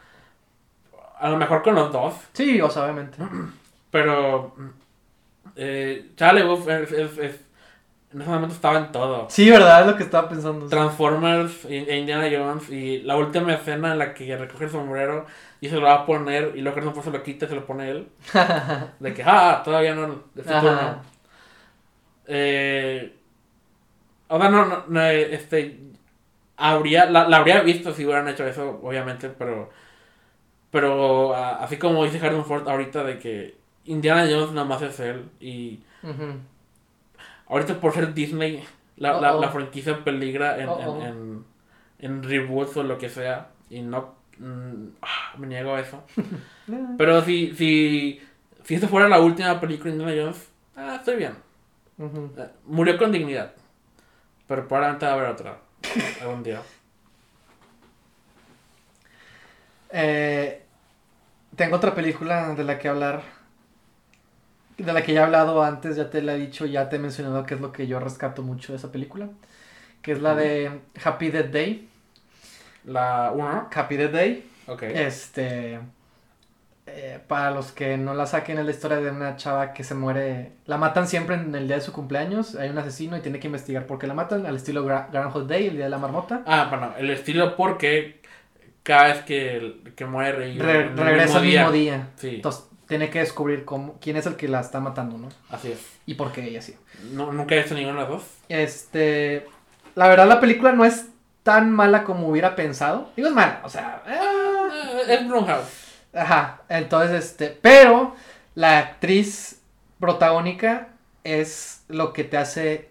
A 1.20 1.30
lo 1.30 1.38
mejor 1.38 1.62
con 1.64 1.76
los 1.76 1.92
dos, 1.92 2.14
Sí, 2.34 2.60
o 2.62 2.70
sea, 2.70 2.84
obviamente. 2.84 3.18
pero. 3.92 4.56
Eh, 5.56 6.12
Charlie 6.16 6.44
Buff 6.44 6.68
es, 6.70 6.92
es- 6.92 7.18
es- 7.18 7.42
en 8.12 8.22
ese 8.22 8.30
momento 8.32 8.56
estaba 8.56 8.80
en 8.80 8.92
todo. 8.92 9.28
Sí, 9.30 9.50
¿verdad? 9.50 9.82
Es 9.82 9.88
lo 9.88 9.96
que 9.98 10.04
estaba 10.04 10.28
pensando. 10.30 10.68
Transformers 10.68 11.66
e 11.66 11.98
Indiana 11.98 12.28
Jones 12.32 12.68
y 12.70 13.02
la 13.04 13.16
última 13.18 13.54
escena 13.54 13.92
en 13.92 14.00
la 14.00 14.14
que 14.16 14.36
recoge 14.36 14.64
el 14.66 14.72
sombrero 14.72 15.28
y 15.62 15.70
se 15.70 15.76
lo 15.76 15.84
va 15.84 15.94
a 15.94 16.06
poner 16.08 16.54
y 16.56 16.62
luego 16.62 16.92
Ford 16.92 17.04
se 17.04 17.12
lo 17.12 17.22
quita 17.22 17.46
y 17.46 17.50
se 17.50 17.56
lo 17.56 17.66
pone 17.68 17.90
él. 17.92 18.08
De 19.00 19.14
que, 19.14 19.22
ah, 19.24 19.62
todavía 19.64 19.94
no, 19.94 20.24
Ajá. 20.48 20.60
turno. 20.60 21.02
Eh, 22.28 23.14
o 24.28 24.40
sea, 24.40 24.50
no, 24.50 24.66
no, 24.66 24.84
no, 24.88 25.02
eh, 25.02 25.34
este, 25.36 25.80
habría, 26.58 27.06
la, 27.06 27.28
la 27.28 27.38
habría 27.38 27.62
visto 27.62 27.94
si 27.94 28.06
hubieran 28.06 28.28
hecho 28.28 28.46
eso, 28.48 28.80
obviamente, 28.84 29.30
pero, 29.30 29.70
pero 30.72 31.34
a- 31.36 31.64
así 31.64 31.78
como 31.78 32.04
dice 32.04 32.18
Harrison 32.20 32.46
Ford 32.46 32.68
ahorita 32.68 33.04
de 33.04 33.20
que 33.20 33.58
Indiana 33.86 34.28
Jones 34.30 34.52
nada 34.52 34.68
más 34.68 34.82
es 34.82 35.00
él 35.00 35.26
y 35.40 35.80
ahorita 37.48 37.80
por 37.80 37.94
ser 37.94 38.14
Disney, 38.14 38.64
la, 38.98 39.20
la, 39.20 39.50
franquicia 39.50 40.04
peligra 40.04 40.60
en, 40.62 40.70
Uh-oh. 40.70 41.02
en, 41.02 41.08
en, 41.08 41.46
en 42.00 42.24
reboots 42.24 42.78
o 42.78 42.84
lo 42.84 42.98
que 42.98 43.10
sea 43.10 43.50
y 43.70 43.82
no, 43.82 44.14
mm, 44.38 44.86
ah, 45.02 45.34
me 45.38 45.48
niego 45.48 45.74
a 45.76 45.80
eso. 45.82 46.04
Pero 46.98 47.22
si, 47.24 47.56
si, 47.56 48.22
si 48.64 48.76
esta 48.76 48.88
fuera 48.88 49.08
la 49.08 49.20
última 49.22 49.60
película 49.60 49.92
de 49.92 49.98
Indiana 50.00 50.22
Jones, 50.22 50.50
ah, 50.76 50.96
estoy 50.98 51.16
bien. 51.18 51.34
Eh, 52.00 52.50
Murió 52.66 52.98
con 52.98 53.12
dignidad. 53.12 53.52
Pero 54.48 54.68
probablemente 54.68 55.06
va 55.06 55.12
a 55.12 55.16
haber 55.16 55.30
otra. 55.30 55.58
Algún 56.22 56.44
día. 56.44 56.62
Eh, 59.92 60.64
tengo 61.56 61.76
otra 61.78 61.96
película 61.96 62.54
de 62.56 62.64
la 62.64 62.78
que 62.80 62.88
hablar. 62.90 63.22
De 64.78 64.94
la 64.94 65.02
que 65.04 65.14
ya 65.14 65.22
he 65.22 65.24
hablado 65.26 65.62
antes, 65.62 65.98
ya 65.98 66.10
te 66.10 66.22
la 66.22 66.36
he 66.36 66.40
dicho, 66.40 66.66
ya 66.66 66.88
te 66.88 66.96
he 66.96 67.00
mencionado 67.00 67.46
que 67.46 67.56
es 67.56 67.60
lo 67.62 67.74
que 67.74 67.86
yo 67.88 68.00
rescato 68.00 68.44
mucho 68.44 68.72
de 68.72 68.78
esa 68.78 68.92
película. 68.92 69.28
Que 70.02 70.14
es 70.14 70.22
la 70.22 70.36
de 70.36 70.80
Happy 71.04 71.30
Death 71.30 71.52
Day. 71.52 71.90
La 72.86 73.32
1. 73.36 73.70
Happy 73.76 73.98
Death 73.98 74.12
Day. 74.12 74.50
Ok. 74.68 74.84
Este. 74.84 75.80
eh, 76.88 77.20
para 77.28 77.52
los 77.52 77.72
que 77.74 77.98
no 77.98 78.14
la 78.14 78.26
saquen, 78.26 78.58
es 78.58 78.66
la 78.66 78.72
historia 78.72 78.98
de 79.02 79.12
una 79.12 79.36
chava 79.36 79.74
que 79.74 79.84
se 79.84 79.96
muere. 79.96 80.54
La 80.66 80.78
matan 80.78 81.08
siempre 81.08 81.36
en 81.36 81.54
el 81.54 81.68
día 81.68 81.76
de 81.76 81.82
su 81.82 81.92
cumpleaños. 81.92 82.56
Hay 82.56 82.70
un 82.70 82.78
asesino 82.78 83.18
y 83.18 83.22
tiene 83.22 83.40
que 83.40 83.48
investigar 83.48 83.86
por 83.86 84.00
qué 84.00 84.08
la 84.08 84.14
matan. 84.14 84.46
Al 84.46 84.56
estilo 84.56 84.86
Gra- 84.86 85.12
Groundhog 85.12 85.46
Day, 85.46 85.68
el 85.68 85.76
día 85.76 85.84
de 85.86 85.90
la 85.92 85.98
marmota. 85.98 86.42
Ah, 86.48 86.68
bueno, 86.70 86.94
el 86.98 87.10
estilo 87.10 87.56
porque 87.58 88.19
cada 88.90 89.04
vez 89.14 89.24
que, 89.24 89.82
que 89.96 90.06
muere 90.06 90.50
y 90.50 90.58
Re- 90.58 90.90
regresa 90.96 91.38
el 91.38 91.46
mismo 91.46 91.72
día. 91.72 92.08
Sí, 92.16 92.38
Entonces 92.38 92.64
tiene 92.88 93.12
que 93.12 93.20
descubrir 93.20 93.66
cómo, 93.66 94.00
quién 94.02 94.18
es 94.18 94.26
el 94.26 94.36
que 94.36 94.48
la 94.48 94.62
está 94.62 94.80
matando, 94.80 95.16
¿no? 95.20 95.30
así 95.52 95.72
es. 95.72 95.80
Y 96.08 96.16
por 96.16 96.32
qué 96.32 96.44
ella 96.46 96.60
sí. 96.60 96.76
No, 97.12 97.32
nunca 97.32 97.54
he 97.54 97.60
visto 97.60 97.76
ninguna 97.76 97.98
de 97.98 98.02
las 98.02 98.10
dos. 98.10 98.24
Este. 98.50 99.46
La 99.94 100.08
verdad, 100.08 100.28
la 100.28 100.40
película 100.40 100.72
no 100.72 100.86
es 100.86 101.06
tan 101.44 101.70
mala 101.72 102.04
como 102.04 102.28
hubiera 102.30 102.56
pensado. 102.56 103.12
Digo, 103.16 103.28
es 103.28 103.34
mala, 103.36 103.62
o 103.64 103.70
sea. 103.70 104.02
Eh, 104.08 105.14
es 105.14 105.28
Blumhouse. 105.28 105.68
Ajá, 106.16 106.62
entonces, 106.68 107.26
este, 107.26 107.56
pero 107.62 108.16
la 108.56 108.80
actriz 108.80 109.62
protagónica 110.00 110.88
es 111.24 111.84
lo 111.90 112.12
que 112.14 112.24
te 112.24 112.38
hace 112.38 112.90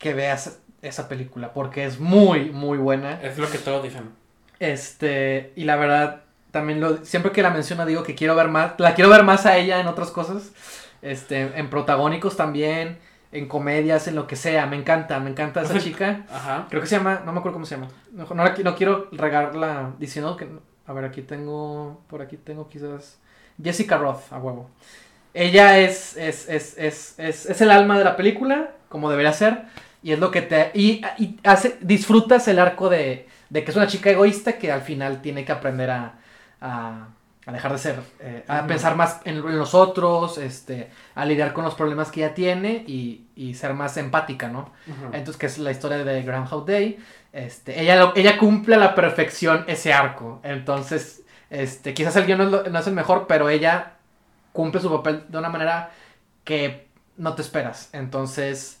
que 0.00 0.12
veas 0.12 0.58
esa 0.82 1.08
película, 1.08 1.52
porque 1.52 1.84
es 1.84 2.00
muy, 2.00 2.50
muy 2.50 2.78
buena. 2.78 3.20
Es 3.22 3.38
lo 3.38 3.48
que 3.48 3.58
todos 3.58 3.84
dicen. 3.84 4.18
Este, 4.60 5.52
y 5.56 5.64
la 5.64 5.76
verdad, 5.76 6.22
también 6.50 6.80
lo, 6.80 7.04
siempre 7.04 7.32
que 7.32 7.42
la 7.42 7.50
menciono 7.50 7.86
digo 7.86 8.02
que 8.02 8.14
quiero 8.14 8.36
ver 8.36 8.48
más, 8.48 8.74
la 8.78 8.94
quiero 8.94 9.10
ver 9.10 9.24
más 9.24 9.46
a 9.46 9.56
ella 9.56 9.80
en 9.80 9.86
otras 9.86 10.10
cosas, 10.10 10.52
este, 11.02 11.58
en 11.58 11.70
protagónicos 11.70 12.36
también, 12.36 12.98
en 13.32 13.48
comedias, 13.48 14.06
en 14.06 14.16
lo 14.16 14.26
que 14.26 14.36
sea, 14.36 14.66
me 14.66 14.76
encanta, 14.76 15.18
me 15.18 15.30
encanta 15.30 15.62
esa 15.62 15.78
chica. 15.78 16.26
Ajá. 16.30 16.66
Creo 16.68 16.82
que 16.82 16.88
se 16.88 16.96
llama, 16.96 17.22
no 17.24 17.32
me 17.32 17.38
acuerdo 17.38 17.54
cómo 17.54 17.66
se 17.66 17.76
llama. 17.76 17.88
No, 18.12 18.26
no, 18.34 18.76
quiero 18.76 19.08
regarla 19.12 19.92
diciendo 19.98 20.36
que. 20.36 20.48
A 20.86 20.92
ver, 20.92 21.04
aquí 21.04 21.22
tengo. 21.22 22.02
Por 22.08 22.20
aquí 22.20 22.36
tengo 22.36 22.68
quizás. 22.68 23.18
Jessica 23.62 23.98
Roth, 23.98 24.32
a 24.32 24.38
huevo. 24.38 24.68
Ella 25.32 25.78
es, 25.78 26.16
es, 26.16 26.48
es, 26.48 26.76
es, 26.76 27.14
es, 27.18 27.46
es 27.46 27.60
el 27.60 27.70
alma 27.70 27.96
de 27.98 28.04
la 28.04 28.16
película, 28.16 28.72
como 28.88 29.08
debería 29.08 29.32
ser. 29.32 29.62
Y 30.02 30.12
es 30.12 30.18
lo 30.18 30.32
que 30.32 30.42
te. 30.42 30.72
Y, 30.74 31.02
y 31.18 31.38
hace, 31.44 31.78
disfrutas 31.80 32.48
el 32.48 32.58
arco 32.58 32.88
de, 32.88 33.28
de 33.50 33.64
que 33.64 33.70
es 33.70 33.76
una 33.76 33.86
chica 33.86 34.10
egoísta 34.10 34.54
que 34.58 34.72
al 34.72 34.82
final 34.82 35.20
tiene 35.22 35.44
que 35.44 35.52
aprender 35.52 35.90
a. 35.90 36.14
a, 36.60 37.08
a 37.46 37.52
dejar 37.52 37.72
de 37.72 37.78
ser. 37.78 38.00
eh, 38.20 38.44
a 38.48 38.66
pensar 38.66 38.96
más 38.96 39.20
en, 39.24 39.36
en 39.38 39.58
los 39.58 39.74
otros, 39.74 40.38
este, 40.38 40.90
a 41.14 41.24
lidiar 41.24 41.52
con 41.52 41.64
los 41.64 41.74
problemas 41.74 42.10
que 42.12 42.22
ella 42.24 42.34
tiene 42.34 42.84
y, 42.86 43.26
y 43.34 43.54
ser 43.54 43.74
más 43.74 43.96
empática, 43.96 44.48
¿no? 44.48 44.72
Entonces, 45.12 45.36
que 45.38 45.46
es 45.46 45.58
la 45.58 45.70
historia 45.70 46.04
de 46.04 46.22
Groundhog 46.22 46.66
Day. 46.66 46.98
Este, 47.32 47.80
ella, 47.80 47.96
lo- 47.96 48.12
ella 48.16 48.36
cumple 48.38 48.74
a 48.74 48.78
la 48.78 48.94
perfección 48.94 49.64
ese 49.68 49.92
arco. 49.92 50.40
Entonces, 50.44 51.22
este, 51.48 51.94
quizás 51.94 52.14
el 52.16 52.26
guion 52.26 52.38
no 52.38 52.44
es, 52.44 52.50
lo- 52.50 52.62
no 52.70 52.78
es 52.78 52.86
el 52.86 52.94
mejor, 52.94 53.26
pero 53.26 53.48
ella 53.48 53.92
cumple 54.52 54.80
su 54.80 54.90
papel 54.90 55.24
de 55.28 55.38
una 55.38 55.48
manera 55.48 55.90
que 56.44 56.88
no 57.16 57.34
te 57.34 57.42
esperas. 57.42 57.88
Entonces, 57.92 58.79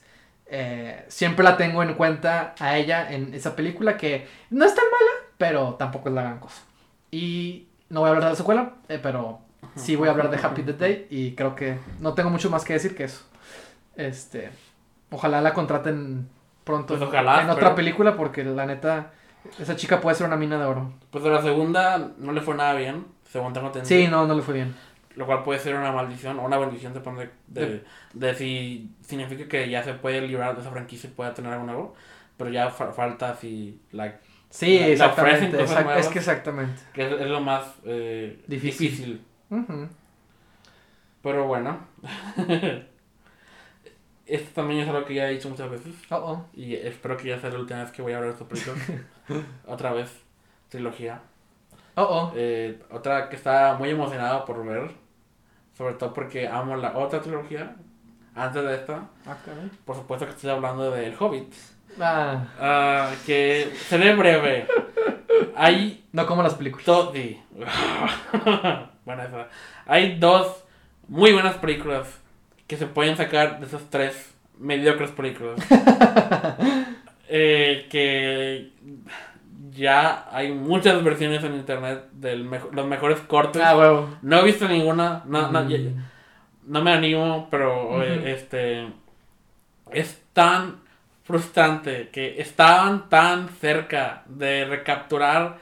eh, 0.50 1.04
siempre 1.08 1.44
la 1.44 1.56
tengo 1.56 1.82
en 1.82 1.94
cuenta 1.94 2.54
a 2.58 2.76
ella 2.76 3.10
en 3.12 3.32
esa 3.34 3.54
película 3.56 3.96
que 3.96 4.26
no 4.50 4.64
es 4.64 4.74
tan 4.74 4.84
mala, 4.84 5.10
pero 5.38 5.74
tampoco 5.74 6.08
es 6.08 6.14
la 6.14 6.22
gran 6.22 6.38
cosa. 6.40 6.62
Y 7.10 7.68
no 7.88 8.00
voy 8.00 8.08
a 8.08 8.10
hablar 8.10 8.24
de 8.24 8.30
la 8.30 8.36
secuela, 8.36 8.74
eh, 8.88 8.98
pero 9.02 9.40
sí 9.76 9.96
voy 9.96 10.08
a 10.08 10.10
hablar 10.12 10.30
de 10.30 10.38
Happy 10.38 10.62
Death 10.62 10.78
Day 10.78 11.06
y 11.10 11.32
creo 11.34 11.54
que 11.54 11.78
no 12.00 12.14
tengo 12.14 12.30
mucho 12.30 12.50
más 12.50 12.64
que 12.64 12.72
decir 12.74 12.94
que 12.96 13.04
eso. 13.04 13.24
Este, 13.96 14.50
ojalá 15.10 15.40
la 15.40 15.52
contraten 15.52 16.28
pronto 16.64 16.88
Pues 16.94 17.02
en- 17.02 17.08
ojalá, 17.08 17.42
en 17.42 17.50
otra 17.50 17.74
película 17.74 18.16
porque 18.16 18.44
la 18.44 18.66
neta 18.66 19.12
esa 19.58 19.74
chica 19.76 20.00
puede 20.00 20.16
ser 20.16 20.26
una 20.26 20.36
mina 20.36 20.58
de 20.58 20.64
oro. 20.64 20.92
Pues 21.10 21.24
de 21.24 21.30
la 21.30 21.42
segunda 21.42 22.10
no 22.18 22.32
le 22.32 22.40
fue 22.40 22.54
nada 22.54 22.74
bien, 22.74 23.06
según 23.30 23.52
tengo 23.52 23.68
entendido. 23.68 23.88
Sí, 23.88 24.08
no, 24.08 24.26
no 24.26 24.34
le 24.34 24.42
fue 24.42 24.54
bien. 24.54 24.74
Lo 25.16 25.26
cual 25.26 25.42
puede 25.42 25.58
ser 25.58 25.74
una 25.74 25.90
maldición 25.92 26.38
o 26.38 26.44
una 26.44 26.56
bendición, 26.58 26.94
depende 26.94 27.30
de, 27.48 27.82
de 28.14 28.34
si 28.34 28.90
significa 29.02 29.48
que 29.48 29.68
ya 29.68 29.82
se 29.82 29.94
puede 29.94 30.20
librar 30.20 30.54
de 30.54 30.60
esa 30.62 30.70
franquicia 30.70 31.10
y 31.10 31.12
pueda 31.12 31.34
tener 31.34 31.52
algo 31.52 31.64
nuevo. 31.66 31.94
Pero 32.36 32.50
ya 32.50 32.70
fa- 32.70 32.92
falta 32.92 33.34
si 33.34 33.80
la 33.92 34.18
Sí, 34.50 34.78
La- 34.78 34.86
la 34.86 34.92
exactamente. 34.92 35.50
cosas 35.58 35.70
exact- 35.70 35.78
es 35.80 35.84
nuevas. 35.84 36.08
que 36.08 36.18
exactamente. 36.18 36.82
que 36.92 37.06
es, 37.06 37.12
es 37.20 37.28
lo 37.28 37.40
más 37.40 37.74
eh, 37.84 38.42
Difícil. 38.46 38.88
difícil. 38.90 39.24
Ujú. 39.50 39.88
Pero 41.22 41.46
bueno. 41.46 41.78
Esto 44.26 44.50
también 44.54 44.80
es 44.80 44.88
algo 44.88 45.04
que 45.04 45.14
ya 45.14 45.28
he 45.28 45.32
dicho 45.32 45.48
muchas 45.48 45.68
veces. 45.70 45.92
Oh, 46.10 46.16
oh. 46.16 46.46
Y 46.54 46.74
espero 46.76 47.16
que 47.16 47.28
ya 47.28 47.38
sea 47.40 47.50
la 47.50 47.58
última 47.58 47.82
vez 47.82 47.90
que 47.90 48.00
voy 48.02 48.12
a 48.12 48.18
hablar 48.18 48.36
de 48.36 48.44
película. 48.44 48.76
Otra 49.66 49.92
vez, 49.92 50.08
trilogía. 50.68 51.20
Oh, 51.96 52.02
oh. 52.02 52.32
Eh, 52.36 52.80
otra 52.90 53.28
que 53.28 53.34
está 53.36 53.74
muy 53.78 53.90
emocionado 53.90 54.44
por 54.44 54.64
ver. 54.64 54.92
Sobre 55.80 55.94
todo 55.94 56.12
porque 56.12 56.46
amo 56.46 56.76
la 56.76 56.94
otra 56.94 57.22
trilogía. 57.22 57.74
Antes 58.34 58.62
de 58.62 58.74
esta, 58.74 59.08
Ah, 59.26 59.34
caray. 59.42 59.70
por 59.86 59.96
supuesto 59.96 60.26
que 60.26 60.32
estoy 60.32 60.50
hablando 60.50 60.90
de 60.90 61.06
El 61.06 61.14
Hobbit. 61.18 61.54
Ah, 61.98 62.44
Ah, 62.60 63.10
que 63.24 63.72
seré 63.88 64.14
breve. 64.14 64.66
Hay 65.56 66.04
no 66.12 66.26
como 66.26 66.42
las 66.42 66.54
películas. 66.54 66.86
Sí. 67.14 67.40
bueno, 69.06 69.22
esa. 69.22 69.48
Hay 69.86 70.18
dos 70.18 70.64
muy 71.08 71.32
buenas 71.32 71.56
películas 71.56 72.06
que 72.66 72.76
se 72.76 72.86
pueden 72.86 73.16
sacar 73.16 73.58
de 73.58 73.64
esas 73.64 73.88
tres 73.88 74.34
mediocres 74.58 75.10
películas. 75.12 75.58
Eh, 77.32 77.86
que 77.88 78.72
ya 79.80 80.28
hay 80.30 80.52
muchas 80.52 81.02
versiones 81.02 81.42
en 81.42 81.54
internet 81.54 82.04
de 82.12 82.36
los 82.36 82.86
mejores 82.86 83.20
cortes. 83.20 83.62
Ah, 83.64 83.76
huevo. 83.76 84.08
No 84.22 84.38
he 84.38 84.44
visto 84.44 84.68
ninguna. 84.68 85.22
No, 85.26 85.50
no, 85.50 85.64
Mm. 85.64 85.68
ya- 85.68 86.02
no 86.66 86.82
me 86.82 86.92
animo, 86.92 87.48
pero 87.50 88.02
este 88.02 88.88
es 89.90 90.22
tan 90.32 90.80
frustrante 91.24 92.10
que 92.10 92.40
estaban 92.40 93.08
tan 93.08 93.48
cerca 93.48 94.22
de 94.26 94.64
recapturar 94.66 95.58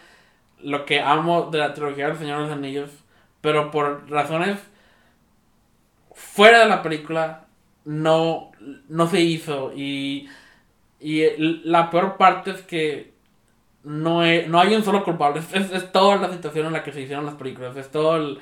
lo 0.62 0.84
que 0.84 1.00
amo 1.00 1.48
de 1.52 1.58
la 1.58 1.72
trilogía 1.74 2.08
del 2.08 2.18
Señor 2.18 2.38
de 2.38 2.44
los 2.48 2.52
Anillos, 2.52 2.90
pero 3.40 3.70
por 3.70 4.10
razones 4.10 4.58
fuera 6.14 6.60
de 6.60 6.66
la 6.68 6.82
película 6.82 7.44
no, 7.84 8.50
no 8.88 9.06
se 9.06 9.20
hizo 9.20 9.72
y, 9.74 10.28
y 11.00 11.22
la 11.64 11.90
peor 11.90 12.16
parte 12.16 12.50
es 12.50 12.62
que 12.62 13.12
no, 13.88 14.20
no 14.48 14.60
hay 14.60 14.74
un 14.74 14.84
solo 14.84 15.02
culpable, 15.04 15.40
es, 15.40 15.52
es- 15.54 15.72
es 15.72 15.92
toda 15.92 16.16
la 16.16 16.30
situación 16.32 16.66
en 16.66 16.72
la 16.74 16.82
que 16.84 16.92
se 16.92 17.00
hicieron 17.02 17.26
las 17.26 17.34
películas, 17.34 17.76
es 17.76 17.90
toda 17.90 18.18
la 18.18 18.36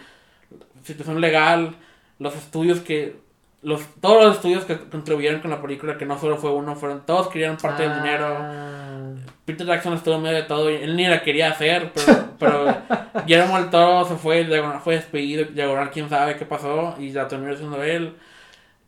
situación 0.82 1.20
legal, 1.20 1.74
los 2.18 2.34
estudios 2.34 2.80
que 2.80 3.16
los 3.62 3.82
todos 4.00 4.24
los 4.24 4.36
estudios 4.36 4.64
que 4.64 4.76
contribuyeron 4.78 5.40
con 5.40 5.50
la 5.50 5.60
película 5.60 5.98
que 5.98 6.06
no 6.06 6.18
solo 6.18 6.36
fue 6.36 6.52
uno 6.52 6.76
fueron 6.76 7.04
todos 7.04 7.28
querían 7.28 7.56
parte 7.56 7.82
del 7.82 7.94
dinero. 8.02 8.26
Ah. 8.38 9.12
Peter 9.44 9.66
Jackson 9.66 9.94
estuvo 9.94 10.14
en 10.16 10.22
medio 10.22 10.36
de 10.36 10.42
todo 10.44 10.70
y 10.70 10.74
él 10.76 10.94
ni 10.94 11.06
la 11.08 11.22
quería 11.22 11.50
hacer 11.50 11.90
pero, 11.94 12.28
pero 12.38 12.76
Guillermo 13.26 13.58
del 13.58 13.70
Toro 13.70 14.04
se 14.06 14.14
fue 14.16 14.44
Diagonal 14.44 14.80
fue 14.80 14.94
despedido 14.96 15.44
Diagonal 15.46 15.90
quién 15.90 16.08
sabe 16.08 16.36
qué 16.36 16.44
pasó 16.44 16.94
y 17.00 17.10
la 17.12 17.26
terminó 17.28 17.52
haciendo 17.54 17.82
él. 17.82 18.14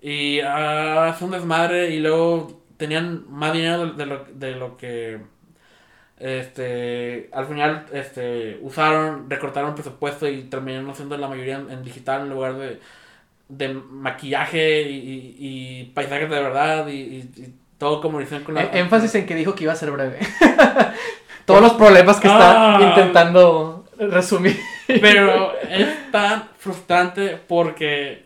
Y 0.00 0.40
ah, 0.44 1.14
fue 1.18 1.26
un 1.26 1.32
desmadre 1.32 1.90
y 1.90 1.98
luego 2.00 2.62
tenían 2.76 3.24
más 3.28 3.52
dinero 3.52 3.86
de, 3.86 3.92
de 3.94 4.06
lo, 4.06 4.24
de 4.32 4.50
lo 4.52 4.76
que 4.76 5.18
este 6.20 7.28
al 7.32 7.46
final 7.46 7.86
este 7.92 8.58
usaron 8.62 9.28
recortaron 9.30 9.74
presupuesto 9.74 10.28
y 10.28 10.42
terminaron 10.42 10.90
haciendo 10.90 11.16
la 11.16 11.28
mayoría 11.28 11.56
en, 11.56 11.70
en 11.70 11.84
digital 11.84 12.22
en 12.22 12.30
lugar 12.30 12.54
de, 12.54 12.80
de 13.48 13.68
maquillaje 13.74 14.82
y, 14.82 14.96
y- 14.96 15.36
y 15.38 15.84
paisajes 15.94 16.28
de 16.28 16.40
verdad 16.42 16.86
y, 16.88 16.92
y- 17.00 17.54
todo 17.78 18.00
como 18.00 18.18
dicen 18.18 18.42
con 18.42 18.56
la 18.56 18.64
Eh, 18.64 18.70
énfasis 18.74 19.14
en 19.14 19.24
que 19.26 19.36
dijo 19.36 19.54
que 19.54 19.62
iba 19.64 19.72
a 19.72 19.76
ser 19.76 19.92
breve. 19.92 20.18
Todos 21.44 21.62
los 21.62 21.72
problemas 21.74 22.18
que 22.20 22.26
está 22.26 22.76
Ah. 22.76 22.80
intentando 22.82 23.86
resumir. 23.98 24.58
Pero 24.86 25.52
es 25.70 26.10
tan 26.10 26.48
frustrante 26.58 27.38
porque 27.46 28.24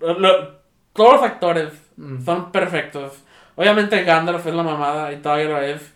lo- 0.00 0.60
todos 0.92 1.14
los 1.14 1.22
actores 1.22 1.72
Mm. 1.96 2.24
son 2.24 2.52
perfectos. 2.52 3.12
Obviamente 3.56 4.02
Gandalf 4.04 4.46
es 4.46 4.54
la 4.54 4.62
mamada 4.62 5.12
y 5.12 5.16
todavía 5.16 5.44
lo 5.46 5.60
es. 5.62 5.91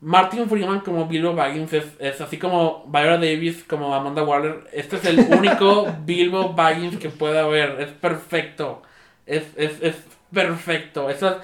Martin 0.00 0.48
Freeman 0.48 0.80
como 0.80 1.06
Bilbo 1.06 1.34
Baggins 1.34 1.72
es, 1.72 1.84
es 1.98 2.20
así 2.20 2.38
como 2.38 2.84
Viola 2.86 3.14
Davis 3.16 3.64
como 3.64 3.94
Amanda 3.94 4.22
Waller. 4.22 4.64
Este 4.72 4.96
es 4.96 5.04
el 5.06 5.20
único 5.20 5.86
Bilbo 6.04 6.52
Baggins 6.54 6.98
que 6.98 7.08
puede 7.08 7.38
haber. 7.38 7.80
Es 7.80 7.90
perfecto. 7.92 8.82
Es, 9.26 9.44
es, 9.56 9.80
es 9.82 9.96
perfecto. 10.32 11.08
Esa, 11.10 11.40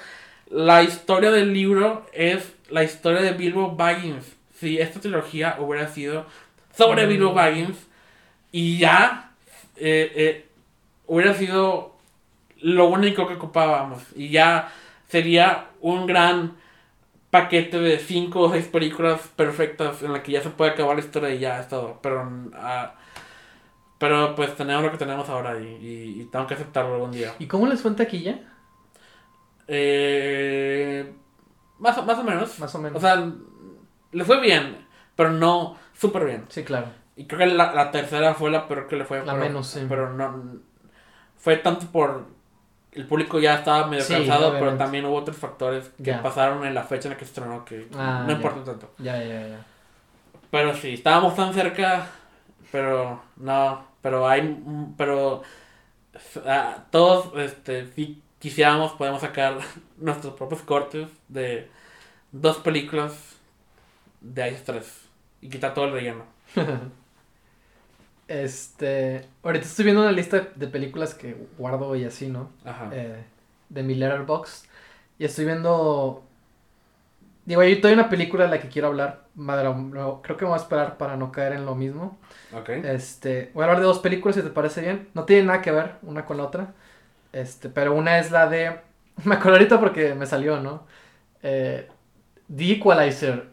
la 0.50 0.82
historia 0.82 1.30
del 1.30 1.53
libro 1.53 2.07
es 2.12 2.53
la 2.70 2.84
historia 2.84 3.22
de 3.22 3.32
Bilbo 3.32 3.74
Baggins. 3.74 4.36
Si 4.59 4.78
esta 4.78 5.00
trilogía 5.00 5.57
hubiera 5.59 5.88
sido 5.88 6.26
sobre 6.76 7.07
Mm. 7.07 7.09
Bilbo 7.09 7.32
Baggins 7.34 7.78
y 8.53 8.78
ya 8.78 9.30
eh, 9.76 10.12
eh, 10.14 10.46
hubiera 11.07 11.34
sido 11.34 11.96
lo 12.61 12.86
único 12.86 13.26
que 13.26 13.34
ocupábamos 13.34 14.03
y 14.14 14.28
ya 14.30 14.72
sería 15.09 15.66
un 15.80 16.07
gran 16.07 16.57
paquete 17.32 17.80
de 17.80 17.98
cinco 17.98 18.40
o 18.40 18.52
seis 18.52 18.66
películas 18.68 19.22
perfectas 19.34 20.02
en 20.02 20.12
la 20.12 20.22
que 20.22 20.32
ya 20.32 20.42
se 20.42 20.50
puede 20.50 20.72
acabar 20.72 20.96
la 20.96 21.02
historia 21.02 21.30
y 21.30 21.38
ya 21.38 21.60
es 21.60 21.68
todo. 21.68 21.98
Pero, 22.02 22.30
ah, 22.54 22.94
pero 23.96 24.34
pues 24.34 24.54
tenemos 24.54 24.84
lo 24.84 24.92
que 24.92 24.98
tenemos 24.98 25.30
ahora 25.30 25.58
y, 25.58 25.64
y, 25.64 26.20
y 26.20 26.24
tengo 26.26 26.46
que 26.46 26.52
aceptarlo 26.52 26.94
algún 26.94 27.12
día. 27.12 27.34
¿Y 27.38 27.46
cómo 27.46 27.66
les 27.66 27.80
fue 27.80 27.90
en 27.90 27.96
taquilla? 27.96 28.38
Eh, 29.66 31.10
más, 31.78 32.04
más 32.04 32.18
o 32.18 32.22
menos. 32.22 32.58
Más 32.58 32.74
o 32.74 32.78
menos. 32.78 32.98
O 32.98 33.00
sea, 33.00 33.32
le 34.12 34.24
fue 34.24 34.38
bien, 34.38 34.86
pero 35.16 35.30
no 35.30 35.78
súper 35.94 36.26
bien. 36.26 36.44
Sí, 36.50 36.64
claro. 36.64 36.88
Y 37.16 37.26
creo 37.26 37.38
que 37.38 37.54
la, 37.54 37.72
la 37.72 37.90
tercera 37.90 38.34
fue 38.34 38.50
la 38.50 38.68
peor 38.68 38.88
que 38.88 38.96
le 38.96 39.06
fue. 39.06 39.24
La 39.24 39.32
pero, 39.32 39.44
menos, 39.44 39.68
sí. 39.68 39.86
Pero 39.88 40.12
no. 40.12 40.60
Fue 41.38 41.56
tanto 41.56 41.86
por. 41.86 42.26
El 42.93 43.07
público 43.07 43.38
ya 43.40 43.55
estaba 43.55 43.86
medio 43.86 44.05
Sí, 44.05 44.12
cansado, 44.12 44.53
pero 44.59 44.76
también 44.76 45.05
hubo 45.07 45.16
otros 45.16 45.36
factores 45.36 45.88
que 45.97 46.05
Ya. 46.11 46.22
pasaron 46.22 46.64
en 46.66 46.74
la 46.74 46.82
fecha 46.84 47.09
en 47.09 47.14
la 47.14 47.18
que 47.18 47.24
se 47.24 47.30
estrenó 47.30 47.64
que 47.64 47.88
Ah, 47.97 48.24
no 48.26 48.32
importan 48.32 48.64
tanto. 48.64 48.90
Ya, 48.99 49.16
ya, 49.22 49.49
ya. 49.49 49.64
Pero 50.51 50.74
sí, 50.76 50.95
estábamos 50.95 51.34
tan 51.34 51.55
cerca, 51.55 52.07
pero 52.70 53.22
no, 53.36 53.84
pero 54.03 54.28
hay, 54.28 54.62
pero 54.99 55.43
ah, 56.47 56.84
todos, 56.90 57.32
este, 57.38 57.90
si 57.95 58.22
quisiéramos, 58.38 58.93
podemos 58.93 59.22
sacar 59.22 59.59
nuestros 59.97 60.34
propios 60.34 60.61
cortes 60.62 61.09
de 61.28 61.70
dos 62.32 62.59
películas 62.59 63.36
de 64.20 64.51
Ice 64.51 64.62
3 64.66 65.01
y 65.40 65.49
quitar 65.49 65.72
todo 65.72 65.86
el 65.86 65.93
relleno. 65.93 66.24
Este. 68.28 69.26
Ahorita 69.42 69.66
estoy 69.66 69.84
viendo 69.84 70.02
una 70.02 70.12
lista 70.12 70.48
de 70.54 70.66
películas 70.66 71.14
que 71.14 71.36
guardo 71.58 71.94
y 71.96 72.04
así, 72.04 72.28
¿no? 72.28 72.50
Ajá. 72.64 72.90
Eh, 72.92 73.24
de 73.68 73.82
mi 73.82 73.94
letterbox. 73.94 74.64
Y 75.18 75.24
estoy 75.24 75.44
viendo. 75.44 76.24
Digo, 77.44 77.60
hay 77.60 77.80
una 77.92 78.08
película 78.08 78.44
de 78.44 78.50
la 78.50 78.60
que 78.60 78.68
quiero 78.68 78.88
hablar. 78.88 79.24
Madre, 79.34 79.64
no, 79.64 80.22
creo 80.22 80.36
que 80.36 80.44
me 80.44 80.50
voy 80.50 80.58
a 80.58 80.62
esperar 80.62 80.96
para 80.96 81.16
no 81.16 81.32
caer 81.32 81.54
en 81.54 81.66
lo 81.66 81.74
mismo. 81.74 82.18
Ok. 82.54 82.68
Este, 82.68 83.50
voy 83.54 83.62
a 83.62 83.64
hablar 83.66 83.80
de 83.80 83.86
dos 83.86 83.98
películas 83.98 84.36
si 84.36 84.42
te 84.42 84.50
parece 84.50 84.80
bien. 84.80 85.08
No 85.14 85.24
tienen 85.24 85.46
nada 85.46 85.62
que 85.62 85.72
ver 85.72 85.96
una 86.02 86.24
con 86.24 86.36
la 86.36 86.44
otra. 86.44 86.74
Este, 87.32 87.68
pero 87.68 87.94
una 87.94 88.18
es 88.18 88.30
la 88.30 88.46
de. 88.48 88.78
Me 89.24 89.34
acuerdo 89.34 89.58
ahorita 89.58 89.80
porque 89.80 90.14
me 90.14 90.26
salió, 90.26 90.60
¿no? 90.60 90.86
Eh, 91.42 91.88
The 92.54 92.72
Equalizer. 92.72 93.51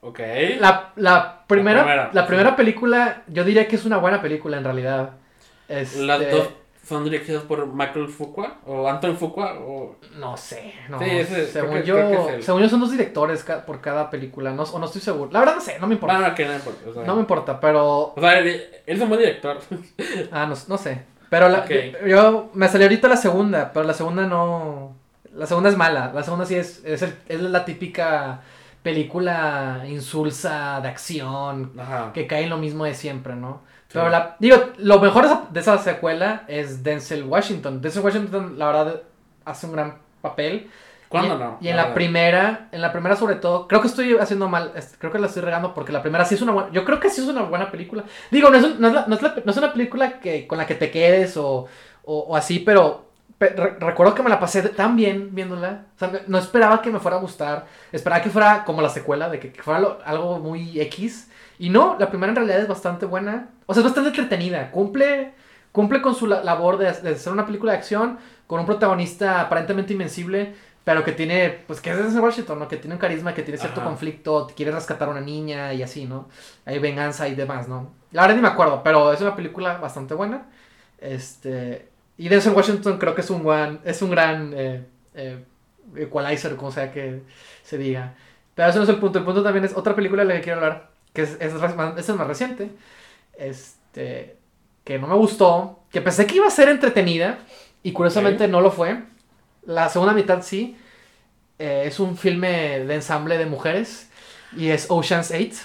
Ok. 0.00 0.20
La, 0.58 0.92
la 0.96 1.44
primera, 1.46 1.80
la 1.84 2.10
primera, 2.10 2.26
primera, 2.26 2.50
sí. 2.50 2.56
película, 2.56 3.22
yo 3.28 3.44
diría 3.44 3.66
que 3.68 3.76
es 3.76 3.84
una 3.84 3.96
buena 3.98 4.20
película 4.22 4.56
en 4.56 4.64
realidad. 4.64 5.10
Este, 5.68 6.02
Las 6.02 6.30
dos 6.30 6.48
son 6.86 7.02
dirigidas 7.02 7.42
por 7.42 7.66
Michael 7.66 8.08
Fuqua 8.08 8.58
o 8.64 8.88
Anton 8.88 9.16
Fuqua 9.16 9.54
o... 9.58 9.96
No 10.18 10.36
sé, 10.36 10.72
no. 10.88 11.00
Sí, 11.00 11.06
ese- 11.10 11.46
según, 11.48 11.70
creo 11.70 11.82
que- 11.82 11.86
yo, 11.88 11.94
creo 11.96 12.26
que 12.36 12.42
según 12.42 12.62
yo 12.62 12.68
son 12.68 12.78
dos 12.80 12.92
directores 12.92 13.42
ca- 13.42 13.66
por 13.66 13.80
cada 13.80 14.08
película, 14.08 14.52
no, 14.52 14.62
o 14.62 14.78
no 14.78 14.86
estoy 14.86 15.00
seguro. 15.00 15.28
La 15.32 15.40
verdad 15.40 15.56
no 15.56 15.60
sé, 15.60 15.78
no 15.80 15.88
me 15.88 15.94
importa. 15.94 16.18
No, 16.18 16.28
no, 16.28 16.34
que 16.36 16.44
no 16.44 16.54
importa. 16.54 16.88
O 16.88 16.94
sea, 16.94 17.02
No 17.02 17.14
me 17.16 17.20
importa, 17.22 17.58
pero... 17.58 18.12
o 18.14 18.20
sea, 18.20 18.38
él, 18.38 18.62
es 18.86 19.00
un 19.00 19.08
buen 19.08 19.18
director. 19.20 19.58
Ah, 20.30 20.46
no, 20.46 20.54
no 20.68 20.78
sé. 20.78 21.02
Pero 21.28 21.48
la, 21.48 21.66
yo- 22.06 22.50
me 22.54 22.68
salió 22.68 22.86
ahorita 22.86 23.08
la 23.08 23.16
segunda, 23.16 23.72
pero 23.72 23.84
la 23.84 23.94
segunda 23.94 24.24
no... 24.26 24.94
La 25.34 25.46
segunda 25.46 25.68
es 25.70 25.76
mala. 25.76 26.12
La 26.14 26.22
segunda 26.22 26.46
sí 26.46 26.54
es, 26.54 26.84
es, 26.84 27.02
el- 27.02 27.14
es 27.28 27.40
la 27.40 27.64
típica 27.64 28.42
película 28.86 29.82
insulsa 29.88 30.80
de 30.80 30.88
acción 30.88 31.72
Ajá. 31.76 32.12
que 32.14 32.28
cae 32.28 32.44
en 32.44 32.50
lo 32.50 32.56
mismo 32.56 32.84
de 32.84 32.94
siempre, 32.94 33.34
¿no? 33.34 33.62
Sí. 33.88 33.94
Pero 33.94 34.08
la, 34.10 34.36
digo, 34.38 34.56
lo 34.78 35.00
mejor 35.00 35.26
de 35.50 35.60
esa, 35.60 35.78
secuela 35.78 36.44
es 36.46 36.84
Denzel 36.84 37.24
Washington. 37.24 37.80
Denzel 37.80 38.04
Washington, 38.04 38.58
la 38.58 38.66
verdad, 38.66 39.02
hace 39.44 39.66
un 39.66 39.72
gran 39.72 39.98
papel. 40.22 40.70
¿Cuándo 41.08 41.34
y, 41.34 41.38
no? 41.38 41.58
Y 41.60 41.68
en 41.68 41.76
La 41.76 41.94
primera, 41.94 42.68
en 42.72 42.80
la 42.80 42.92
primera 42.92 43.16
sobre 43.16 43.36
todo, 43.36 43.66
creo 43.68 43.80
que 43.80 43.88
estoy 43.88 44.16
haciendo 44.18 44.48
mal, 44.48 44.72
creo 44.98 45.10
que 45.12 45.18
la 45.18 45.26
estoy 45.26 45.42
regando 45.42 45.74
porque 45.74 45.92
la 45.92 46.02
primera 46.02 46.24
sí 46.24 46.34
es 46.36 46.42
una 46.42 46.52
buena, 46.52 46.70
yo 46.72 46.84
creo 46.84 46.98
que 47.00 47.10
sí 47.10 47.20
es 47.22 47.26
una 47.28 47.42
buena 47.42 47.70
película. 47.70 48.04
Digo, 48.30 48.50
no 48.50 48.56
es, 48.58 48.64
un- 48.64 48.80
no 48.80 48.88
es, 48.88 48.94
la- 48.94 49.06
no 49.08 49.14
es 49.16 49.22
la- 49.22 49.34
no 49.44 49.50
es 49.50 49.56
una 49.56 49.72
película 49.72 50.20
que, 50.20 50.46
con 50.46 50.58
la 50.58 50.66
que 50.66 50.74
te 50.76 50.90
quedes 50.92 51.36
o, 51.36 51.66
o, 52.04 52.18
o 52.20 52.36
así, 52.36 52.58
pero 52.60 53.05
pe- 53.05 53.05
re- 53.40 53.76
recuerdo 53.80 54.14
que 54.14 54.22
me 54.22 54.30
la 54.30 54.40
pasé 54.40 54.62
tan 54.70 54.96
bien 54.96 55.34
viéndola. 55.34 55.84
O 55.94 55.98
sea, 55.98 56.12
no 56.26 56.38
esperaba 56.38 56.80
que 56.82 56.90
me 56.90 57.00
fuera 57.00 57.16
a 57.18 57.20
gustar, 57.20 57.66
esperaba 57.92 58.22
que 58.22 58.30
fuera 58.30 58.64
como 58.64 58.82
la 58.82 58.88
secuela, 58.88 59.28
de 59.28 59.38
que, 59.40 59.52
que 59.52 59.62
fuera 59.62 59.80
lo- 59.80 59.98
algo 60.04 60.38
muy 60.38 60.80
X. 60.80 61.30
Y 61.58 61.70
no, 61.70 61.96
la 61.98 62.08
primera 62.10 62.30
en 62.30 62.36
realidad 62.36 62.60
es 62.60 62.68
bastante 62.68 63.06
buena. 63.06 63.48
O 63.66 63.74
sea, 63.74 63.80
es 63.80 63.84
bastante 63.84 64.10
entretenida. 64.10 64.70
Cumple, 64.70 65.32
cumple 65.72 66.00
con 66.02 66.14
su 66.14 66.26
la- 66.26 66.42
labor 66.44 66.78
de, 66.78 66.92
de 66.92 67.16
ser 67.16 67.32
una 67.32 67.46
película 67.46 67.72
de 67.72 67.78
acción 67.78 68.18
con 68.46 68.60
un 68.60 68.66
protagonista 68.66 69.40
aparentemente 69.40 69.92
invencible, 69.92 70.54
pero 70.84 71.02
que 71.02 71.10
tiene, 71.12 71.50
pues 71.66 71.80
que 71.80 71.90
es 71.90 71.96
Denzel 71.96 72.20
Washington, 72.20 72.60
¿no? 72.60 72.68
Que 72.68 72.76
tiene 72.76 72.94
un 72.94 73.00
carisma, 73.00 73.34
que 73.34 73.42
tiene 73.42 73.58
cierto 73.58 73.80
Ajá. 73.80 73.88
conflicto, 73.88 74.46
quiere 74.54 74.70
rescatar 74.70 75.08
a 75.08 75.10
una 75.10 75.20
niña 75.20 75.74
y 75.74 75.82
así, 75.82 76.04
¿no? 76.04 76.28
Hay 76.64 76.78
venganza 76.78 77.26
y 77.26 77.34
demás, 77.34 77.66
¿no? 77.66 77.90
La 78.12 78.22
verdad 78.22 78.36
ni 78.36 78.42
me 78.42 78.48
acuerdo, 78.48 78.82
pero 78.84 79.12
es 79.12 79.20
una 79.20 79.34
película 79.34 79.78
bastante 79.78 80.14
buena. 80.14 80.46
Este, 80.98 81.88
y 82.18 82.28
Denzel 82.28 82.52
Washington 82.54 82.98
creo 82.98 83.14
que 83.14 83.20
es 83.20 83.30
un 83.30 83.44
gran, 83.44 83.80
es 83.84 84.00
un 84.02 84.10
gran 84.10 84.52
eh, 84.56 84.84
eh, 85.14 85.38
equalizer, 85.96 86.56
como 86.56 86.72
sea 86.72 86.92
que 86.92 87.22
se 87.62 87.78
diga. 87.78 88.14
Pero 88.54 88.68
eso 88.70 88.78
no 88.78 88.84
es 88.84 88.90
el 88.90 88.98
punto. 88.98 89.18
El 89.18 89.24
punto 89.24 89.42
también 89.42 89.64
es 89.64 89.76
otra 89.76 89.94
película 89.94 90.22
de 90.24 90.28
la 90.28 90.34
que 90.36 90.42
quiero 90.42 90.60
hablar, 90.60 90.90
que 91.12 91.22
es, 91.22 91.36
es, 91.40 91.52
más- 91.76 91.98
es 91.98 92.08
más 92.10 92.26
reciente. 92.26 92.70
Este, 93.38 94.36
que 94.84 94.98
no 94.98 95.06
me 95.08 95.14
gustó, 95.16 95.80
que 95.90 96.00
pensé 96.00 96.26
que 96.26 96.36
iba 96.36 96.46
a 96.46 96.50
ser 96.50 96.68
entretenida 96.68 97.38
y 97.82 97.92
curiosamente 97.92 98.48
no 98.48 98.60
lo 98.60 98.70
fue. 98.70 99.02
La 99.66 99.88
segunda 99.88 100.14
mitad 100.14 100.42
sí. 100.42 100.76
Eh, 101.58 101.84
es 101.86 102.00
un 102.00 102.16
filme 102.18 102.80
de 102.84 102.94
ensamble 102.94 103.38
de 103.38 103.46
mujeres 103.46 104.08
y 104.56 104.68
es 104.68 104.86
Ocean's 104.90 105.30
8. 105.32 105.56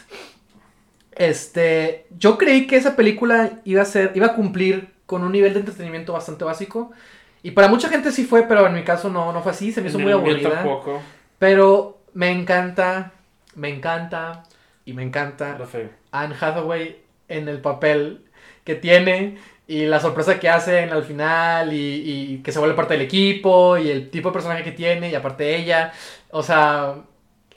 Este, 1.16 2.06
yo 2.18 2.38
creí 2.38 2.68
que 2.68 2.78
esa 2.78 2.96
película 2.96 3.60
iba 3.66 3.82
a 3.82 3.86
ser, 3.86 4.12
iba 4.16 4.28
a 4.28 4.36
cumplir 4.36 4.90
con 5.12 5.24
un 5.24 5.34
nivel 5.34 5.52
de 5.54 5.60
entretenimiento 5.60 6.14
bastante 6.14 6.46
básico. 6.46 6.94
Y 7.44 7.52
para 7.52 7.68
mucha 7.68 7.90
gente 7.90 8.14
sí 8.14 8.24
fue, 8.24 8.44
pero 8.44 8.66
en 8.66 8.74
mi 8.74 8.84
caso 8.86 9.10
no, 9.10 9.34
no 9.34 9.42
fue 9.44 9.52
así, 9.52 9.74
se 9.74 9.82
me 9.82 9.90
hizo 9.90 9.98
Ni 9.98 10.06
muy 10.06 10.14
aburrida. 10.14 10.52
tampoco. 10.52 11.02
Pero 11.38 12.00
me 12.14 12.32
encanta, 12.32 13.12
me 13.56 13.68
encanta 13.68 14.44
y 14.86 14.94
me 14.94 15.04
encanta. 15.04 15.58
Anne 16.14 16.36
Hathaway 16.40 17.02
en 17.28 17.50
el 17.50 17.60
papel 17.60 18.24
que 18.64 18.76
tiene 18.76 19.38
y 19.68 19.86
la 19.86 20.00
sorpresa 20.00 20.40
que 20.40 20.48
hacen 20.48 20.92
al 20.92 21.04
final 21.04 21.74
y, 21.74 21.78
y 22.36 22.38
que 22.42 22.54
se 22.54 22.60
vuelve 22.60 22.74
parte 22.76 22.94
del 22.94 23.02
equipo 23.04 23.78
y 23.78 23.90
el 23.90 24.10
tipo 24.10 24.30
de 24.30 24.34
personaje 24.34 24.64
que 24.64 24.72
tiene 24.72 25.10
y 25.10 25.16
aparte 25.16 25.54
ella. 25.58 25.92
O 26.30 26.44
sea, 26.44 26.96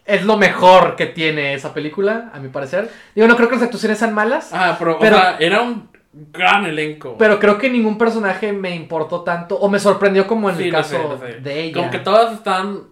es 0.04 0.24
lo 0.24 0.36
mejor 0.36 0.96
que 0.96 1.06
tiene 1.06 1.54
esa 1.54 1.72
película, 1.72 2.30
a 2.34 2.40
mi 2.40 2.48
parecer. 2.48 2.90
Digo, 3.14 3.28
no 3.28 3.36
creo 3.36 3.48
que 3.48 3.54
las 3.56 3.64
actuaciones 3.64 3.98
sean 3.98 4.12
malas, 4.12 4.50
Ah, 4.52 4.74
pero, 4.78 4.98
Pero- 4.98 5.16
o 5.16 5.20
sea, 5.20 5.36
era 5.38 5.62
un 5.62 5.93
gran 6.32 6.64
elenco. 6.66 7.16
pero 7.18 7.38
creo 7.40 7.58
que 7.58 7.68
ningún 7.68 7.98
personaje 7.98 8.52
me 8.52 8.74
importó 8.74 9.22
tanto 9.22 9.56
o 9.56 9.68
me 9.68 9.78
sorprendió 9.78 10.26
como 10.26 10.48
en 10.50 10.56
Sí, 10.56 10.64
el 10.64 10.70
caso 10.72 10.96
sé, 10.96 11.02
lo 11.08 11.18
sé. 11.18 11.40
de 11.40 11.62
ella. 11.64 11.74
Como 11.74 11.90
que 11.90 11.98
todas 11.98 12.32
están 12.34 12.82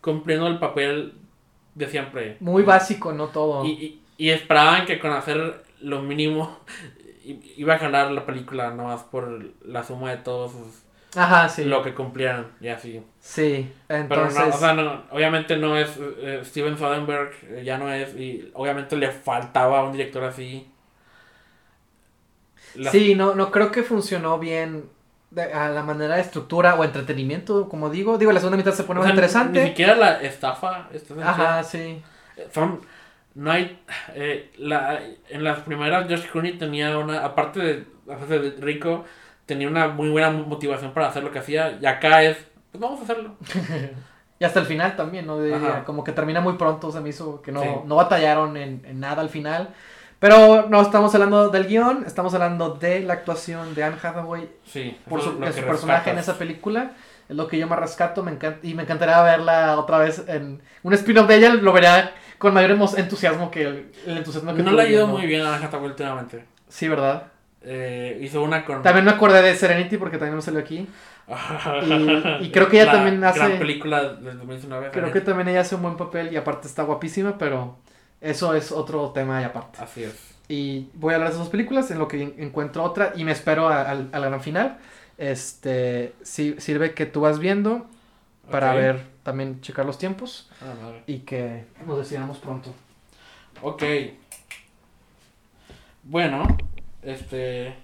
cumpliendo 0.00 0.46
el 0.46 0.58
papel 0.58 1.14
de 1.74 1.86
siempre. 1.88 2.36
Muy 2.40 2.62
básico, 2.62 3.12
no 3.12 3.26
todo. 3.28 3.64
Y, 3.64 3.70
y, 3.70 4.02
y 4.16 4.30
esperaban 4.30 4.86
que 4.86 4.98
con 4.98 5.12
hacer 5.12 5.62
lo 5.80 6.02
mínimo 6.02 6.58
iba 7.56 7.74
a 7.74 7.78
ganar 7.78 8.10
la 8.10 8.24
película, 8.24 8.70
nomás 8.70 9.02
por 9.02 9.44
la 9.64 9.82
suma 9.84 10.10
de 10.10 10.16
todos 10.18 10.52
sus- 10.52 10.82
Ajá, 11.16 11.48
sí. 11.48 11.64
lo 11.64 11.82
que 11.82 11.94
cumplieran 11.94 12.48
y 12.60 12.68
así. 12.68 13.02
Sí, 13.20 13.70
Pero 13.86 14.00
entonces... 14.02 14.38
no, 14.40 14.48
o 14.54 14.58
sea, 14.58 14.74
no, 14.74 15.02
obviamente 15.10 15.56
no 15.56 15.76
es 15.76 15.90
eh, 16.20 16.40
Steven 16.44 16.76
Soderbergh, 16.78 17.32
eh, 17.50 17.62
ya 17.64 17.76
no 17.78 17.92
es, 17.92 18.14
y 18.14 18.50
obviamente 18.54 18.94
le 18.96 19.10
faltaba 19.10 19.82
un 19.84 19.92
director 19.92 20.22
así. 20.24 20.68
La- 22.78 22.90
Sí, 22.90 23.14
no, 23.14 23.34
no 23.34 23.50
creo 23.50 23.70
que 23.70 23.82
funcionó 23.82 24.38
bien 24.38 24.84
de- 25.30 25.52
a 25.52 25.68
la 25.68 25.82
manera 25.82 26.14
de 26.14 26.20
estructura 26.22 26.74
o 26.76 26.84
entretenimiento, 26.84 27.68
como 27.68 27.90
digo. 27.90 28.18
Digo, 28.18 28.32
la 28.32 28.40
segunda 28.40 28.56
mitad 28.56 28.72
se 28.72 28.84
pone 28.84 29.00
o 29.00 29.02
más 29.02 29.08
sea, 29.08 29.14
Ni 29.14 29.18
interesante. 29.18 29.66
siquiera 29.66 29.94
la 29.96 30.22
estafa. 30.22 30.88
Ajá, 31.24 31.62
sí. 31.64 32.02
Son. 32.52 32.80
No 33.34 33.50
hay. 33.52 33.78
eh, 34.14 34.50
la, 34.58 35.00
en 35.28 35.44
las 35.44 35.60
primeras, 35.60 36.08
George 36.08 36.28
Clooney 36.28 36.56
tenía 36.58 36.96
una. 36.98 37.24
Aparte 37.24 37.60
de 37.60 37.86
hacerse 38.12 38.38
de 38.38 38.50
rico, 38.60 39.04
tenía 39.46 39.68
una 39.68 39.88
muy 39.88 40.08
buena 40.08 40.30
motivación 40.30 40.92
para 40.92 41.08
hacer 41.08 41.22
lo 41.24 41.30
que 41.30 41.38
hacía. 41.40 41.78
Y 41.80 41.86
acá 41.86 42.22
es. 42.22 42.36
Pues 42.72 42.80
vamos 42.80 43.00
a 43.00 43.02
hacerlo. 43.04 43.34
Y 44.40 44.44
hasta 44.44 44.60
el 44.60 44.66
final 44.66 44.94
también, 44.94 45.26
¿no? 45.26 45.36
Ajá. 45.52 45.82
como 45.84 46.04
que 46.04 46.12
termina 46.12 46.40
muy 46.40 46.52
pronto, 46.52 46.92
se 46.92 47.00
me 47.00 47.08
hizo 47.08 47.42
que 47.42 47.50
no, 47.50 47.60
Sí. 47.60 47.68
no 47.86 47.96
batallaron 47.96 48.56
en, 48.56 48.84
en 48.86 49.00
nada 49.00 49.20
al 49.20 49.30
final. 49.30 49.70
Pero 50.18 50.66
no 50.68 50.80
estamos 50.82 51.14
hablando 51.14 51.48
del 51.48 51.66
guion, 51.66 52.02
estamos 52.06 52.34
hablando 52.34 52.70
de 52.74 53.00
la 53.00 53.12
actuación 53.14 53.74
de 53.74 53.84
Anne 53.84 53.96
Hathaway 54.02 54.48
Sí. 54.66 54.96
por 55.08 55.22
su, 55.22 55.38
de 55.38 55.52
su 55.52 55.62
personaje 55.62 56.10
en 56.10 56.18
esa 56.18 56.36
película. 56.36 56.92
Es 57.28 57.36
lo 57.36 57.46
que 57.46 57.58
yo 57.58 57.66
más 57.68 57.78
rescato 57.78 58.22
me 58.22 58.32
encanta, 58.32 58.58
y 58.66 58.74
me 58.74 58.82
encantaría 58.82 59.20
verla 59.22 59.78
otra 59.78 59.98
vez 59.98 60.24
en 60.28 60.60
un 60.82 60.92
spin-off 60.94 61.28
de 61.28 61.36
ella. 61.36 61.54
Lo 61.54 61.72
vería 61.72 62.12
con 62.38 62.52
mayor 62.54 62.70
entusiasmo 62.96 63.50
que 63.50 63.62
el, 63.62 63.92
el 64.06 64.16
entusiasmo 64.18 64.54
que 64.54 64.62
No 64.62 64.72
le 64.72 64.82
ha 64.82 64.88
ido 64.88 65.06
muy 65.06 65.26
bien 65.26 65.42
a 65.42 65.54
Anne 65.54 65.66
Hathaway 65.66 65.86
últimamente. 65.90 66.44
Sí, 66.68 66.88
¿verdad? 66.88 67.24
Eh, 67.62 68.18
hizo 68.22 68.42
una 68.42 68.64
con. 68.64 68.82
También 68.82 69.04
me 69.04 69.10
acordé 69.12 69.42
de 69.42 69.54
Serenity 69.54 69.98
porque 69.98 70.16
también 70.18 70.36
me 70.36 70.42
salió 70.42 70.58
aquí. 70.60 70.88
Y, 72.40 72.46
y 72.46 72.50
creo 72.50 72.68
que 72.68 72.76
ella 72.80 72.86
La 72.86 72.92
también 72.92 73.20
Gran 73.20 73.32
hace. 73.34 73.56
película 73.56 74.02
del 74.14 74.38
2019. 74.38 74.90
Creo 74.92 75.12
que 75.12 75.20
también 75.20 75.48
ella 75.48 75.60
hace 75.60 75.74
un 75.74 75.82
buen 75.82 75.96
papel 75.96 76.32
y 76.32 76.36
aparte 76.36 76.66
está 76.66 76.84
guapísima, 76.84 77.36
pero 77.38 77.76
eso 78.20 78.54
es 78.54 78.72
otro 78.72 79.10
tema 79.10 79.40
y 79.40 79.44
aparte. 79.44 79.78
Así 79.82 80.04
es. 80.04 80.14
Y 80.48 80.88
voy 80.94 81.12
a 81.12 81.16
hablar 81.16 81.28
de 81.30 81.34
esas 81.34 81.44
dos 81.44 81.50
películas 81.50 81.90
en 81.90 81.98
lo 81.98 82.08
que 82.08 82.22
en- 82.22 82.34
encuentro 82.38 82.82
otra 82.82 83.12
y 83.16 83.24
me 83.24 83.32
espero 83.32 83.68
a- 83.68 83.82
al, 83.82 84.08
gran 84.12 84.40
final. 84.40 84.78
Este 85.18 86.14
sí, 86.22 86.54
sirve 86.58 86.94
que 86.94 87.04
tú 87.06 87.20
vas 87.22 87.38
viendo 87.38 87.86
para 88.50 88.72
ver 88.72 89.02
también 89.24 89.60
checar 89.60 89.84
los 89.84 89.98
tiempos 89.98 90.48
Ah, 90.62 90.72
madre. 90.82 91.02
y 91.06 91.18
que 91.20 91.66
nos 91.86 91.98
decidamos 91.98 92.38
pronto. 92.38 92.72
Ok. 93.62 93.82
Bueno, 96.04 96.46
este. 97.02 97.74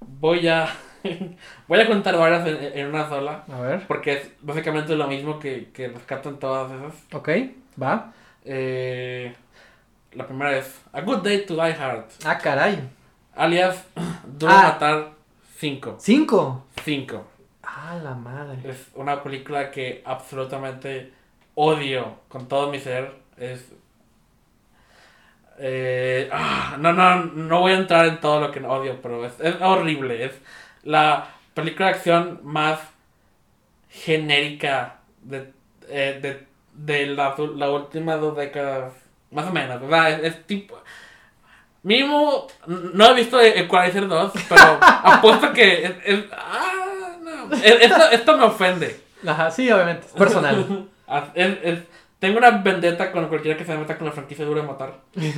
Voy 0.00 0.46
a. 0.48 0.68
voy 1.68 1.80
a 1.80 1.86
contar 1.86 2.16
varias 2.18 2.46
en, 2.46 2.78
en 2.78 2.86
una 2.88 3.08
sola. 3.08 3.44
A 3.50 3.60
ver. 3.60 3.86
Porque 3.86 4.12
es 4.12 4.30
básicamente 4.42 4.94
lo 4.96 5.06
mismo 5.08 5.38
que, 5.38 5.70
que 5.72 5.88
rescatan 5.88 6.38
todas 6.38 6.70
esas. 6.72 6.94
Ok, 7.14 7.28
va. 7.80 8.12
Eh, 8.44 9.34
la 10.12 10.26
primera 10.26 10.56
es 10.56 10.80
A 10.92 11.00
Good 11.00 11.22
Day 11.22 11.46
to 11.46 11.54
Die 11.54 11.72
Hard. 11.74 12.04
Ah, 12.24 12.38
caray. 12.38 12.78
Alias, 13.36 13.84
Duro 14.26 14.52
Ah. 14.52 14.62
Matar 14.72 15.12
5. 15.58 15.96
Cinco. 16.00 16.64
5. 16.84 17.24
Ah, 17.62 17.98
la 18.02 18.14
madre. 18.14 18.58
Es 18.68 18.88
una 18.94 19.22
película 19.22 19.70
que 19.70 20.02
absolutamente 20.04 21.12
odio 21.54 22.18
con 22.28 22.48
todo 22.48 22.70
mi 22.70 22.78
ser. 22.80 23.14
Es. 23.36 23.72
eh, 25.58 26.28
ah, 26.32 26.76
no, 26.78 26.92
no, 26.92 27.24
no 27.24 27.60
voy 27.60 27.72
a 27.72 27.76
entrar 27.78 28.06
en 28.06 28.20
todo 28.20 28.40
lo 28.40 28.50
que 28.50 28.60
odio, 28.60 29.00
pero 29.00 29.24
es, 29.24 29.38
es 29.40 29.54
horrible. 29.60 30.24
Es 30.24 30.32
la 30.82 31.28
película 31.54 31.86
de 31.88 31.92
acción 31.94 32.40
más 32.42 32.80
genérica 33.88 34.98
de, 35.22 35.52
eh, 35.88 36.18
de, 36.20 36.46
de 36.72 37.06
la, 37.06 37.34
la 37.56 37.70
última 37.70 38.16
dos 38.16 38.36
décadas. 38.36 38.94
Más 39.30 39.46
o 39.46 39.52
menos, 39.52 39.80
¿verdad? 39.80 40.10
Es, 40.12 40.34
es 40.34 40.46
tipo. 40.46 40.78
Mínimo, 41.82 42.46
no 42.66 43.06
he 43.06 43.14
visto 43.14 43.40
Equalizer 43.40 44.06
2, 44.06 44.32
pero 44.48 44.78
apuesto 44.80 45.52
que 45.52 45.84
es, 45.84 45.92
es- 46.04 46.24
ah, 46.32 47.16
no. 47.22 47.52
Esto, 47.56 48.10
esto 48.10 48.36
me 48.38 48.44
ofende. 48.44 49.00
Ajá, 49.26 49.50
sí, 49.50 49.70
obviamente. 49.70 50.06
Es 50.06 50.12
personal. 50.12 50.88
Tengo 52.20 52.38
una 52.38 52.50
vendetta 52.52 53.10
con 53.10 53.26
cualquiera 53.26 53.58
que 53.58 53.64
se 53.64 53.76
meta 53.76 53.98
con 53.98 54.06
la 54.06 54.12
franquicia 54.12 54.44
Duro 54.44 54.60
de 54.60 54.66
Matar. 54.66 55.00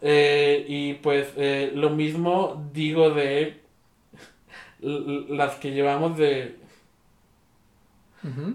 Eh, 0.00 0.64
y 0.68 0.94
pues 0.94 1.32
eh, 1.36 1.72
lo 1.74 1.90
mismo 1.90 2.70
digo 2.72 3.10
de 3.10 3.60
las 4.80 5.56
que 5.56 5.72
llevamos 5.72 6.16
de, 6.16 6.56
Ujú. 8.22 8.54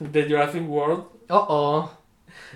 De 0.00 0.24
Jurassic 0.28 0.62
World 0.68 1.04
Oh, 1.28 1.46
oh. 1.48 1.90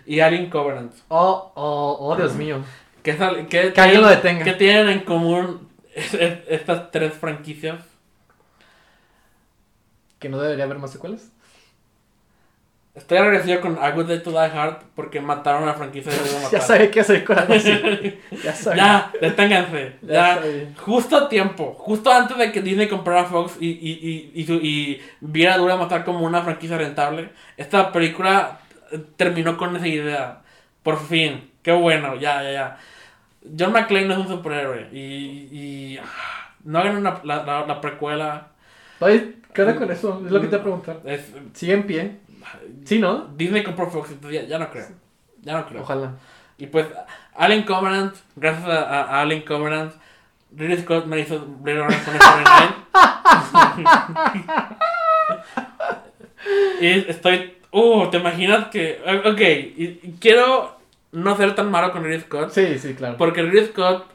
y 0.06 0.20
Alien 0.20 0.50
Covenant. 0.50 0.92
Oh, 1.08 1.52
oh, 1.54 1.96
oh, 2.00 2.16
Dios 2.16 2.34
mío. 2.34 2.58
Que, 3.02 3.16
sal- 3.16 3.46
que, 3.48 3.72
alguien 3.76 4.02
lo 4.02 4.08
tienen- 4.08 4.16
detenga. 4.22 4.44
que 4.44 4.52
tienen 4.54 4.88
en 4.90 5.00
común 5.00 5.68
es- 5.94 6.14
es- 6.14 6.38
estas 6.48 6.90
tres 6.90 7.14
franquicias? 7.14 7.80
¿Que 10.18 10.28
no 10.28 10.38
debería 10.40 10.64
haber 10.64 10.78
más 10.78 10.90
secuelas? 10.92 11.30
Estoy 12.98 13.18
agradecido 13.18 13.60
con 13.60 13.78
A 13.80 13.92
Good 13.92 14.06
Day 14.06 14.22
to 14.22 14.30
Die 14.30 14.38
Hard 14.38 14.78
porque 14.94 15.20
mataron 15.20 15.62
a 15.62 15.66
la 15.66 15.74
franquicia 15.74 16.12
de 16.12 16.18
de 16.18 16.30
Ya 16.52 16.58
Matar. 16.58 16.60
sabía 16.62 16.90
qué 16.90 17.00
hacer 17.00 17.24
con 17.24 17.38
algo 17.38 17.54
así. 17.54 17.70
Ya 18.44 18.52
sabía. 18.52 18.82
Ya, 18.82 19.12
deténganse. 19.20 19.92
Ya 20.02 20.40
justo 20.76 21.16
a 21.16 21.28
tiempo, 21.28 21.74
justo 21.74 22.12
antes 22.12 22.36
de 22.36 22.50
que 22.52 22.60
Disney 22.60 22.88
comprara 22.88 23.24
Fox 23.24 23.56
y, 23.60 23.68
y, 23.68 24.30
y, 24.34 24.52
y, 24.52 25.00
viera 25.20 25.56
Dura 25.56 25.76
Matar 25.76 26.04
como 26.04 26.24
una 26.26 26.42
franquicia 26.42 26.76
rentable, 26.76 27.30
esta 27.56 27.92
película 27.92 28.60
eh, 28.90 28.98
terminó 29.16 29.56
con 29.56 29.76
esa 29.76 29.86
idea. 29.86 30.40
Por 30.82 30.98
fin, 30.98 31.50
qué 31.62 31.72
bueno, 31.72 32.16
ya, 32.16 32.42
ya, 32.42 32.52
ya. 32.52 32.76
John 33.58 33.72
McClane 33.72 34.06
no 34.06 34.14
es 34.14 34.18
un 34.20 34.28
superhéroe 34.28 34.88
y, 34.92 35.48
y 35.52 35.98
ah, 35.98 36.50
no 36.64 36.78
hagan 36.80 36.96
una, 36.96 37.20
la, 37.22 37.44
la, 37.44 37.66
la 37.66 37.80
precuela. 37.80 38.48
Oye, 39.00 39.34
¿qué 39.54 39.62
onda 39.62 39.76
con 39.76 39.90
eso? 39.90 40.20
Es 40.26 40.32
lo 40.32 40.40
que 40.40 40.48
te 40.48 40.56
voy 40.56 40.60
a 40.60 40.62
preguntar. 40.62 41.00
Es, 41.04 41.32
¿Sigue 41.54 41.74
en 41.74 41.82
pie? 41.84 42.16
Sí, 42.84 42.98
¿no? 42.98 43.28
Disney 43.36 43.62
compró 43.62 43.90
Fox, 43.90 44.10
entonces 44.10 44.42
ya, 44.42 44.48
ya 44.48 44.58
no 44.58 44.70
creo. 44.70 44.86
Ya 45.42 45.54
no 45.58 45.66
creo. 45.66 45.82
Ojalá. 45.82 46.12
Y 46.58 46.66
pues, 46.66 46.86
Alien 47.36 47.62
Covenant, 47.64 48.14
gracias 48.36 48.64
a, 48.68 48.82
a- 48.82 49.04
a 49.18 49.20
Alien 49.22 49.42
Covenant, 49.42 49.92
Ridley 50.56 50.78
Scott 50.78 51.06
me 51.06 51.20
hizo 51.20 51.44
Blade 51.60 51.78
Runner 51.80 51.98
2049. 52.04 52.74
y 56.80 56.86
estoy. 57.10 57.54
Uh, 57.70 58.08
¿te 58.10 58.16
imaginas 58.18 58.68
que.? 58.68 59.00
Ok, 59.26 59.40
y, 59.40 60.00
y 60.02 60.16
quiero 60.20 60.78
no 61.12 61.36
ser 61.36 61.54
tan 61.54 61.70
malo 61.70 61.92
con 61.92 62.02
Ridley 62.04 62.20
Scott. 62.20 62.50
Sí, 62.50 62.78
sí, 62.78 62.94
claro. 62.94 63.16
Porque 63.18 63.42
Ridley 63.42 63.66
Scott. 63.66 64.06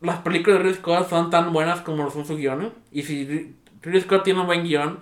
Las 0.00 0.18
películas 0.20 0.58
de 0.58 0.62
Ridley 0.64 0.78
Scott 0.78 1.08
son 1.10 1.28
tan 1.28 1.52
buenas 1.52 1.80
como 1.80 2.04
lo 2.04 2.10
son 2.10 2.24
su 2.24 2.36
guion. 2.36 2.72
Y 2.92 3.02
si 3.02 3.26
Ri- 3.26 3.52
Ridley 3.82 4.00
Scott 4.02 4.22
tiene 4.22 4.40
un 4.40 4.46
buen 4.46 4.62
guion, 4.62 5.00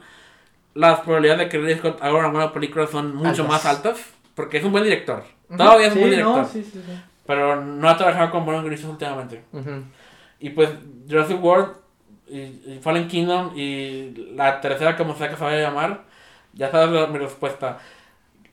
las 0.76 1.00
probabilidades 1.00 1.40
de 1.40 1.48
que 1.48 1.58
Ridley 1.58 1.78
Scott 1.78 1.98
haga 2.02 2.14
una 2.14 2.28
buena 2.28 2.52
película 2.52 2.86
son 2.86 3.14
mucho 3.16 3.28
Altas. 3.42 3.48
más 3.48 3.66
altas. 3.66 4.04
Porque 4.34 4.58
es 4.58 4.64
un 4.64 4.72
buen 4.72 4.84
director. 4.84 5.24
Ujú. 5.48 5.56
Todavía 5.56 5.86
es 5.86 5.92
un 5.92 5.94
Sí, 5.94 6.00
buen 6.00 6.10
director. 6.10 6.36
no, 6.38 6.44
sí, 6.46 6.62
sí, 6.62 6.82
sí. 6.86 6.92
Pero 7.26 7.56
no 7.64 7.88
ha 7.88 7.96
trabajado 7.96 8.30
con 8.30 8.44
buenos 8.44 8.62
guionistas 8.62 8.90
últimamente. 8.90 9.42
Ujú. 9.52 9.82
Y 10.40 10.50
pues 10.50 10.68
Jurassic 11.08 11.42
World 11.42 11.68
y, 12.28 12.36
y 12.38 12.80
Fallen 12.82 13.08
Kingdom 13.08 13.52
y 13.56 14.32
la 14.36 14.60
tercera 14.60 14.96
como 14.96 15.16
sea 15.16 15.28
que 15.30 15.36
se 15.36 15.42
vaya 15.44 15.58
a 15.58 15.70
llamar, 15.70 16.02
ya 16.52 16.70
sabes 16.70 16.90
la- 16.90 17.06
mi 17.06 17.18
respuesta. 17.18 17.78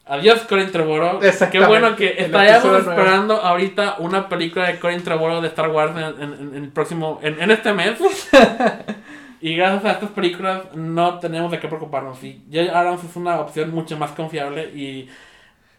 Adiós 0.05 0.41
Corin 0.41 0.71
Trevorrow. 0.71 1.19
Qué 1.51 1.59
bueno 1.65 1.95
que 1.95 2.15
estaríamos 2.17 2.79
esperando 2.79 3.35
ahorita 3.41 3.95
una 3.99 4.27
película 4.29 4.67
de 4.67 4.77
Corin 4.79 5.01
Trevorrow 5.03 5.41
de 5.41 5.47
Star 5.49 5.69
Wars 5.69 5.91
en, 5.95 6.03
en- 6.23 6.33
en- 6.33 6.55
en 6.55 6.63
el 6.65 6.69
próximo, 6.71 7.19
en, 7.23 7.41
en 7.41 7.51
este 7.51 7.73
mes. 7.73 7.97
y 9.43 9.55
gracias 9.57 9.83
a 9.85 9.91
estas 9.91 10.09
películas 10.11 10.73
no 10.73 11.19
tenemos 11.19 11.51
de 11.51 11.59
qué 11.59 11.67
preocuparnos. 11.67 12.23
Y 12.23 12.41
J. 12.51 12.77
Abrams 12.77 13.03
es 13.03 13.15
una 13.17 13.39
opción 13.41 13.71
mucho 13.71 13.97
más 13.97 14.11
confiable 14.11 14.69
y 14.73 15.09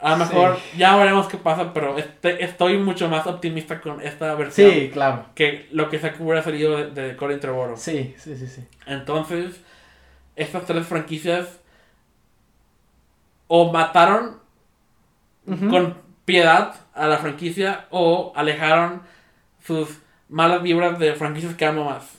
a 0.01 0.11
lo 0.11 0.17
mejor 0.19 0.59
ya 0.77 0.95
veremos 0.97 1.29
qué 1.29 1.39
pasa, 1.39 1.73
pero 1.73 1.97
este- 1.97 2.45
estoy 2.45 2.77
mucho 2.77 3.09
más 3.09 3.27
optimista 3.27 3.81
con 3.81 4.03
esta 4.03 4.35
versión 4.35 4.71
Sí, 4.71 4.91
claro. 4.93 5.25
que 5.35 5.67
lo 5.73 5.89
que 5.89 5.99
que 5.99 6.23
hubiera 6.23 6.43
salido 6.43 6.77
de, 6.77 6.91
de 6.91 7.17
Corin 7.17 7.41
Trevorrow. 7.41 7.77
Sí, 7.79 8.15
sí, 8.19 8.37
sí, 8.37 8.47
sí. 8.47 8.65
Entonces, 8.87 9.59
estas 10.37 10.67
tres 10.67 10.87
franquicias 10.87 11.59
o 13.47 13.73
mataron 13.73 14.37
con 15.71 15.97
piedad 16.25 16.75
a 16.95 17.07
la 17.07 17.19
franquicia 17.19 17.87
o 17.91 18.33
alejaron 18.37 19.03
sus 19.67 19.89
malas 20.29 20.63
vibras 20.63 20.99
de 20.99 21.15
franquicias 21.15 21.55
que 21.55 21.65
amo 21.67 21.85
más. 21.85 22.19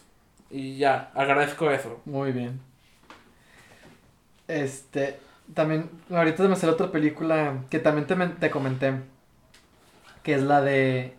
Y 0.49 0.77
ya, 0.77 1.11
agradezco 1.15 1.69
eso. 1.71 2.01
Muy 2.05 2.31
bien. 2.31 2.59
Este, 4.47 5.19
también, 5.53 5.89
ahorita 6.11 6.43
me 6.43 6.55
sale 6.55 6.73
otra 6.73 6.91
película 6.91 7.53
que 7.69 7.79
también 7.79 8.05
te, 8.07 8.15
te 8.15 8.49
comenté, 8.51 8.93
que 10.23 10.35
es 10.35 10.43
la 10.43 10.61
de 10.61 11.15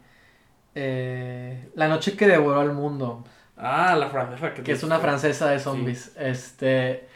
eh, 0.75 1.69
La 1.75 1.89
noche 1.89 2.17
que 2.17 2.27
devoró 2.29 2.61
al 2.61 2.73
mundo, 2.73 3.25
Ah, 3.57 3.97
la 3.97 4.09
francesa. 4.11 4.53
que 4.55 4.73
es 4.73 4.83
una 4.83 4.99
francesa 4.99 5.49
de 5.49 5.59
zombies. 5.59 6.13
Este, 6.19 7.09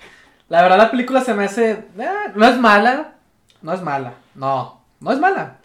la 0.48 0.62
verdad 0.62 0.78
la 0.78 0.90
película 0.90 1.20
se 1.20 1.34
me 1.34 1.44
hace, 1.44 1.70
eh, 1.72 2.08
no 2.34 2.46
es 2.46 2.58
mala, 2.58 3.14
no 3.62 3.72
es 3.74 3.82
mala, 3.82 4.14
no, 4.34 4.80
no 5.00 5.12
es 5.12 5.18
mala, 5.20 5.58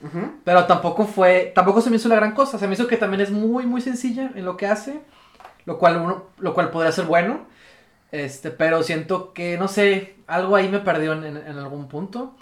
pero 0.43 0.66
tampoco 0.66 1.06
fue, 1.06 1.54
tampoco 1.56 1.82
se 1.82 1.89
me 1.89 1.96
hizo 1.96 2.10
la 2.10 2.16
gran 2.18 2.34
cosa, 2.34 2.60
se 2.60 2.68
me 2.68 2.74
hizo 2.74 2.88
que 2.88 2.98
también 2.98 3.22
es 3.22 3.32
muy, 3.32 3.66
muy 3.66 3.80
sencilla 3.82 4.32
en 4.36 4.43
lo 4.46 4.58
que 4.58 4.68
hace, 4.68 5.00
lo 5.66 5.78
cual, 5.80 5.97
uno, 5.97 6.26
lo 6.39 6.53
cual 6.53 6.72
podría 6.72 6.91
ser 6.91 7.05
bueno, 7.05 7.45
este, 8.11 8.51
pero 8.51 8.84
siento 8.84 9.34
que, 9.34 9.57
no 9.57 9.68
sé, 9.68 10.16
algo 10.28 10.55
ahí 10.55 10.70
me 10.70 10.80
perdió 10.80 11.13
en, 11.13 11.24
en- 11.26 11.38
en 11.38 11.57
algún 11.57 11.88
punto, 11.88 12.36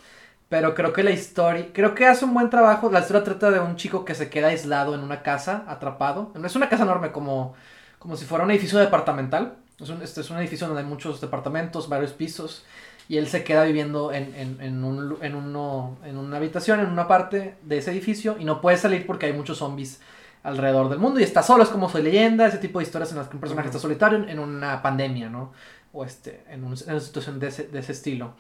pero 0.50 0.76
creo 0.76 0.94
que 0.94 1.04
la 1.04 1.12
historia, 1.12 1.68
creo 1.74 1.96
que 1.96 2.06
hace 2.08 2.26
un 2.26 2.34
buen 2.34 2.50
trabajo, 2.50 2.92
la 2.92 3.00
historia 3.02 3.24
trata 3.24 3.52
de 3.52 3.60
un 3.60 3.76
chico 3.76 4.06
que 4.06 4.16
se 4.16 4.30
queda 4.30 4.48
aislado 4.50 4.94
en 4.96 5.02
una 5.02 5.24
casa, 5.24 5.66
atrapado, 5.68 6.32
no 6.36 6.46
es 6.48 6.56
una 6.56 6.70
casa 6.70 6.84
enorme 6.84 7.12
como, 7.12 7.56
como 8.00 8.16
si 8.16 8.26
fuera 8.26 8.44
un 8.44 8.52
edificio 8.52 8.80
departamental, 8.80 9.56
es 9.80 9.90
un, 9.90 10.02
este 10.04 10.22
es 10.22 10.30
un 10.30 10.38
edificio 10.38 10.68
donde 10.68 10.84
hay 10.84 10.88
muchos 10.88 11.20
departamentos, 11.22 11.90
varios 11.90 12.14
pisos, 12.14 12.66
y 13.10 13.18
él 13.18 13.28
se 13.28 13.44
queda 13.44 13.64
viviendo 13.66 14.14
en, 14.14 14.34
en, 14.36 14.62
en, 14.62 14.84
un, 14.84 15.18
en, 15.22 15.36
uno, 15.36 15.98
en 16.06 16.18
una 16.18 16.38
habitación, 16.38 16.80
en 16.80 16.88
una 16.88 17.08
parte 17.08 17.56
de 17.64 17.78
ese 17.80 17.92
edificio, 17.92 18.38
y 18.40 18.46
no 18.46 18.62
puede 18.62 18.78
salir 18.78 19.06
porque 19.08 19.26
hay 19.26 19.34
muchos 19.34 19.58
zombies 19.58 20.00
alrededor 20.44 20.90
del 20.90 21.00
mundo, 21.00 21.20
y 21.20 21.24
está 21.24 21.42
solo, 21.42 21.64
es 21.64 21.70
como 21.70 21.90
Soy 21.90 22.04
Leyenda, 22.04 22.46
ese 22.48 22.58
tipo 22.58 22.80
de 22.80 22.84
historias 22.86 23.12
en 23.12 23.18
las 23.18 23.28
que 23.28 23.36
un 23.38 23.42
personaje 23.42 23.70
Ujú. 23.70 23.78
está 23.78 23.82
solitario 23.82 24.28
en, 24.28 24.40
una 24.40 24.82
pandemia, 24.82 25.30
¿no? 25.30 25.52
O 25.94 26.04
este, 26.06 26.44
en, 26.50 26.64
un- 26.64 26.76
en 26.86 26.90
una 26.92 27.00
situación 27.00 27.40
de 27.40 27.48
ese, 27.48 27.64
de 27.68 27.80
ese 27.80 27.94
estilo. 27.94 28.34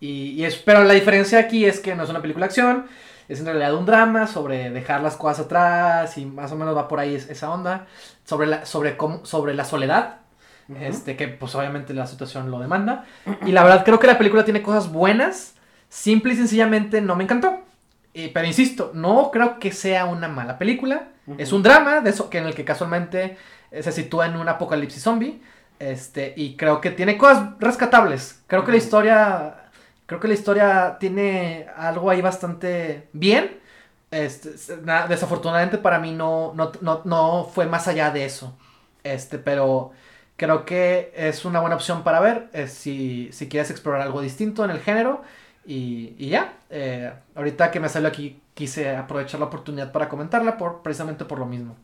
Y, 0.00 0.30
y 0.32 0.44
es, 0.44 0.56
pero 0.56 0.82
la 0.84 0.94
diferencia 0.94 1.38
aquí 1.38 1.64
es 1.64 1.78
que 1.80 1.94
no 1.94 2.02
es 2.04 2.10
una 2.10 2.20
película 2.22 2.46
de 2.46 2.48
acción, 2.48 2.86
es 3.28 3.38
en 3.40 3.46
realidad 3.46 3.74
un 3.74 3.86
drama 3.86 4.26
sobre 4.26 4.70
dejar 4.70 5.00
las 5.02 5.16
cosas 5.16 5.46
atrás 5.46 6.18
y 6.18 6.26
más 6.26 6.50
o 6.52 6.56
menos 6.56 6.76
va 6.76 6.88
por 6.88 6.98
ahí 6.98 7.14
es- 7.14 7.28
esa 7.30 7.50
onda, 7.50 7.86
sobre 8.24 8.46
la, 8.48 8.66
sobre 8.66 8.96
cómo, 8.96 9.24
sobre 9.24 9.54
la 9.54 9.64
soledad 9.64 10.16
este, 10.80 11.16
que 11.16 11.28
pues 11.28 11.54
obviamente 11.54 11.92
la 11.92 12.06
situación 12.06 12.50
lo 12.50 12.58
demanda. 12.58 13.04
Y 13.44 13.52
la 13.52 13.62
verdad 13.62 13.84
creo 13.84 13.98
que 13.98 14.06
la 14.06 14.16
película 14.16 14.44
tiene 14.44 14.62
cosas 14.62 14.90
buenas, 14.90 15.54
simple 15.88 16.32
y 16.32 16.36
sencillamente 16.36 17.00
no 17.00 17.14
me 17.16 17.24
encantó. 17.24 17.60
Y, 18.14 18.28
pero 18.28 18.46
insisto, 18.46 18.90
no 18.94 19.30
creo 19.30 19.58
que 19.58 19.72
sea 19.72 20.04
una 20.04 20.28
mala 20.28 20.58
película. 20.58 21.08
Es 21.38 21.52
un 21.52 21.62
drama 21.62 22.00
de 22.00 22.10
eso 22.10 22.28
que 22.28 22.38
en 22.38 22.46
el 22.46 22.54
que 22.54 22.64
casualmente 22.64 23.36
eh, 23.70 23.82
se 23.82 23.92
sitúa 23.92 24.26
en 24.26 24.36
un 24.36 24.48
apocalipsis 24.48 25.02
zombie. 25.02 25.40
Este, 25.78 26.34
y 26.36 26.56
creo 26.56 26.80
que 26.80 26.90
tiene 26.90 27.16
cosas 27.18 27.58
rescatables. 27.58 28.42
Creo 28.46 28.64
que 28.64 28.70
la 28.72 28.76
historia. 28.76 29.56
Creo 30.06 30.20
que 30.20 30.28
la 30.28 30.34
historia 30.34 30.96
tiene 31.00 31.66
algo 31.76 32.10
ahí 32.10 32.20
bastante 32.20 33.08
bien. 33.12 33.58
Este, 34.10 34.50
desafortunadamente 35.08 35.78
para 35.78 35.98
mí 35.98 36.12
no, 36.12 36.52
no, 36.54 37.50
fue 37.52 37.66
más 37.66 37.88
allá 37.88 38.10
de 38.10 38.26
eso. 38.26 38.56
Este, 39.04 39.38
pero 39.38 39.92
creo 40.36 40.64
que 40.66 41.12
es 41.16 41.44
una 41.44 41.60
buena 41.60 41.76
opción 41.76 42.04
para 42.04 42.20
ver 42.20 42.48
eh, 42.52 42.68
si, 42.68 43.30
si, 43.32 43.48
quieres 43.48 43.70
explorar 43.70 44.02
algo 44.02 44.20
distinto 44.20 44.64
en 44.64 44.70
el 44.70 44.80
género. 44.80 45.22
Y, 45.64 46.14
y 46.18 46.28
ya, 46.28 46.54
eh, 46.70 47.12
ahorita 47.34 47.70
que 47.70 47.80
me 47.80 47.88
salió 47.88 48.08
aquí 48.08 48.40
quise 48.54 48.96
aprovechar 48.96 49.40
la 49.40 49.46
oportunidad 49.46 49.92
para 49.92 50.08
comentarla 50.08 50.58
por, 50.58 50.82
precisamente 50.82 51.24
por 51.24 51.38
lo 51.38 51.46
mismo. 51.46 51.76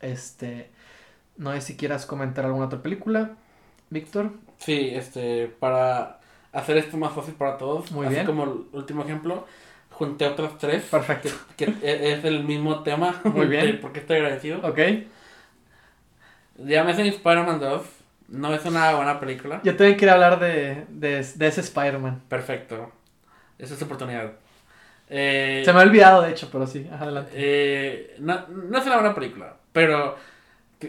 Este, 0.00 0.70
no 1.36 1.52
sé 1.52 1.60
si 1.60 1.76
quieras 1.76 2.06
comentar 2.06 2.44
alguna 2.44 2.66
otra 2.66 2.82
película, 2.82 3.32
Víctor. 3.90 4.32
Sí, 4.58 4.90
este, 4.92 5.48
para 5.48 6.20
hacer 6.52 6.78
esto 6.78 6.96
más 6.96 7.12
fácil 7.12 7.34
para 7.34 7.58
todos, 7.58 7.92
Muy 7.92 8.06
así 8.06 8.24
como 8.24 8.44
el 8.44 8.50
último 8.72 9.02
ejemplo, 9.02 9.46
junté 9.90 10.26
otras 10.26 10.56
tres. 10.58 10.84
Perfecto. 10.84 11.28
Que, 11.56 11.64
e, 11.82 12.12
es 12.12 12.24
el 12.24 12.44
mismo 12.44 12.82
tema. 12.82 13.20
Muy 13.24 13.46
bien. 13.46 13.78
Porque 13.82 14.00
estoy 14.00 14.16
agradecido. 14.16 14.58
Ok. 14.66 14.78
Ya 16.58 16.84
me 16.84 16.92
hacen 16.92 17.06
Spider-Man 17.06 17.60
2. 17.60 17.82
No 18.28 18.54
es 18.54 18.64
una 18.64 18.94
buena 18.94 19.20
película. 19.20 19.60
Yo 19.62 19.76
también 19.76 19.96
quería 19.96 20.14
hablar 20.14 20.40
de, 20.40 20.86
de, 20.88 21.22
de 21.22 21.46
ese 21.46 21.60
Spider-Man. 21.60 22.22
Perfecto. 22.28 22.90
Esa 23.58 23.74
es 23.74 23.78
tu 23.78 23.84
oportunidad. 23.86 24.32
Eh, 25.08 25.62
Se 25.64 25.72
me 25.72 25.80
ha 25.80 25.82
olvidado, 25.82 26.22
de 26.22 26.30
hecho, 26.30 26.48
pero 26.50 26.66
sí, 26.66 26.88
adelante. 26.90 27.30
Eh, 27.34 28.16
no, 28.18 28.46
no, 28.48 28.78
es 28.78 28.86
una 28.86 28.96
buena 28.96 29.14
película, 29.14 29.54
pero 29.72 30.16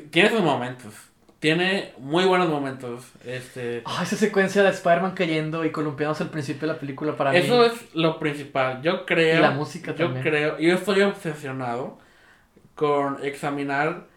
tiene 0.10 0.30
sus 0.30 0.42
momentos. 0.42 0.94
Tiene 1.40 1.94
muy 2.00 2.26
buenos 2.26 2.50
momentos. 2.50 3.12
Este... 3.24 3.84
Oh, 3.86 4.00
esa 4.02 4.16
secuencia 4.16 4.64
de 4.64 4.70
Spider-Man 4.70 5.12
cayendo 5.12 5.64
y 5.66 5.72
columpiándose 5.72 6.24
al 6.24 6.30
principio 6.30 6.62
de 6.62 6.74
la 6.74 6.80
película 6.80 7.16
para 7.16 7.36
Eso 7.36 7.60
mí. 7.60 7.66
Eso 7.66 7.74
es 7.76 7.96
lo 7.96 8.18
principal. 8.18 8.82
Yo 8.82 9.06
creo. 9.06 9.38
Y 9.38 9.42
la 9.42 9.52
música 9.52 9.92
yo 9.92 10.06
también. 10.06 10.26
Yo 10.26 10.32
creo. 10.32 10.60
Yo 10.60 10.74
estoy 10.74 11.02
obsesionado 11.04 12.00
con 12.74 13.24
examinar 13.24 14.08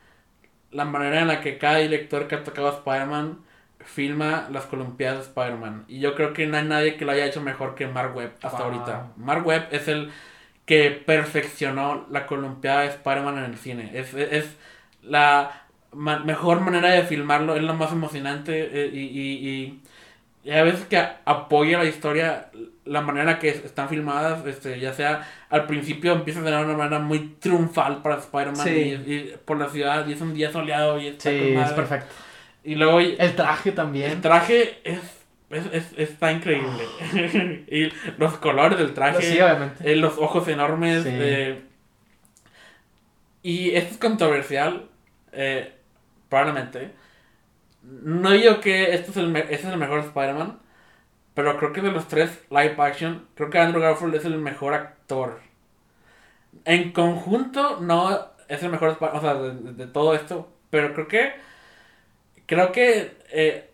la 0.71 0.87
manera 0.87 1.21
en 1.21 1.29
la 1.29 1.43
que 1.43 1.59
cada 1.59 1.77
director 1.77 2.27
que 2.27 2.37
ha 2.37 2.43
tocado 2.43 2.69
a 2.69 2.77
Spider-Man 2.77 3.41
filma 3.85 4.49
las 4.51 4.67
Columpiadas 4.67 5.19
de 5.19 5.25
Spider-Man. 5.25 5.85
Y 5.89 6.01
yo 6.01 6.15
creo 6.15 6.33
que 6.33 6.47
no 6.47 6.57
hay 6.57 6.65
nadie 6.65 6.97
que 6.97 7.05
lo 7.05 7.13
haya 7.13 7.27
hecho 7.27 7.41
mejor 7.41 7.75
que 7.75 7.87
Mark 7.87 8.15
Webb 8.17 8.33
hasta 8.43 8.59
ahorita. 8.59 9.13
Mark 9.17 9.47
Webb 9.47 9.69
es 9.71 9.89
el 9.89 10.11
que 10.67 10.91
perfeccionó 10.91 12.07
la 12.11 12.27
Columpiada 12.27 12.83
de 12.83 12.89
Spider-Man 12.89 13.39
en 13.39 13.45
el 13.45 13.57
cine. 13.57 13.91
Es, 13.95 14.15
es 14.15 14.57
la 15.03 15.65
mejor 15.93 16.61
manera 16.61 16.91
de 16.91 17.03
filmarlo, 17.03 17.57
es 17.57 17.63
lo 17.63 17.75
más 17.75 17.93
emocionante 17.93 18.71
eh, 18.73 18.91
y, 18.93 19.01
y, 19.01 19.81
y, 20.45 20.53
a 20.53 20.63
veces 20.63 20.87
que 20.87 20.97
apoya 21.25 21.79
la 21.79 21.85
historia, 21.85 22.51
la 22.85 23.01
manera 23.01 23.39
que 23.39 23.49
están 23.49 23.89
filmadas, 23.89 24.47
este, 24.47 24.79
ya 24.79 24.93
sea 24.95 25.29
al 25.51 25.67
principio 25.67 26.13
empieza 26.13 26.41
a 26.41 26.45
tener 26.45 26.65
una 26.65 26.77
manera 26.77 26.99
muy 26.99 27.37
triunfal 27.41 28.01
para 28.01 28.19
Spider-Man 28.19 28.69
y, 28.69 29.33
por 29.45 29.59
la 29.59 29.69
ciudad 29.69 30.07
y 30.07 30.13
es 30.13 30.21
un 30.21 30.33
día 30.33 30.51
soleado 30.53 30.99
y 30.99 31.15
sí, 31.19 31.55
es 31.59 31.73
perfecto. 31.73 32.15
Y 32.65 32.75
luego... 32.75 33.01
El 33.01 33.35
traje 33.37 33.73
también. 33.73 34.11
El 34.11 34.21
traje 34.21 34.81
es, 34.85 35.01
es, 35.51 35.93
está 35.97 36.33
increíble. 36.33 36.85
y 37.69 37.91
los 38.19 38.37
colores 38.39 38.79
del 38.79 38.95
traje. 38.95 39.23
Sí, 39.23 39.41
obviamente. 39.41 39.91
Eh, 39.91 39.97
los 39.97 40.19
ojos 40.19 40.47
enormes. 40.49 41.05
Eh, 41.07 41.63
y 43.43 43.71
esto 43.71 43.95
es 43.95 43.99
controversial, 43.99 44.89
eh, 45.33 45.75
probablemente. 46.29 46.93
No 47.83 48.31
digo 48.33 48.61
que 48.61 48.95
esto 48.95 49.11
es 49.11 49.17
el, 49.17 49.35
este 49.35 49.55
es 49.55 49.65
el 49.65 49.79
mejor 49.79 50.01
Spider-Man, 50.01 50.59
pero 51.33 51.57
creo 51.57 51.73
que 51.73 51.81
de 51.81 51.91
los 51.91 52.07
tres 52.07 52.45
live 52.51 52.75
action, 52.79 53.27
creo 53.35 53.49
que 53.49 53.59
Andrew 53.59 53.83
Garfield 53.83 54.15
es 54.15 54.27
el 54.27 54.37
mejor 54.39 54.75
actor. 54.75 55.41
En 56.67 56.93
conjunto, 56.93 57.81
no 57.81 58.29
es 58.49 58.63
el 58.63 58.71
mejor 58.71 58.91
Spider-Man, 58.91 59.19
o 59.19 59.21
sea, 59.23 59.35
de 59.35 59.87
todo 59.87 60.15
esto, 60.15 60.53
pero 60.69 60.93
creo 60.93 61.09
que 61.09 61.33
Creo 62.51 62.73
que 62.73 63.13
eh, 63.31 63.71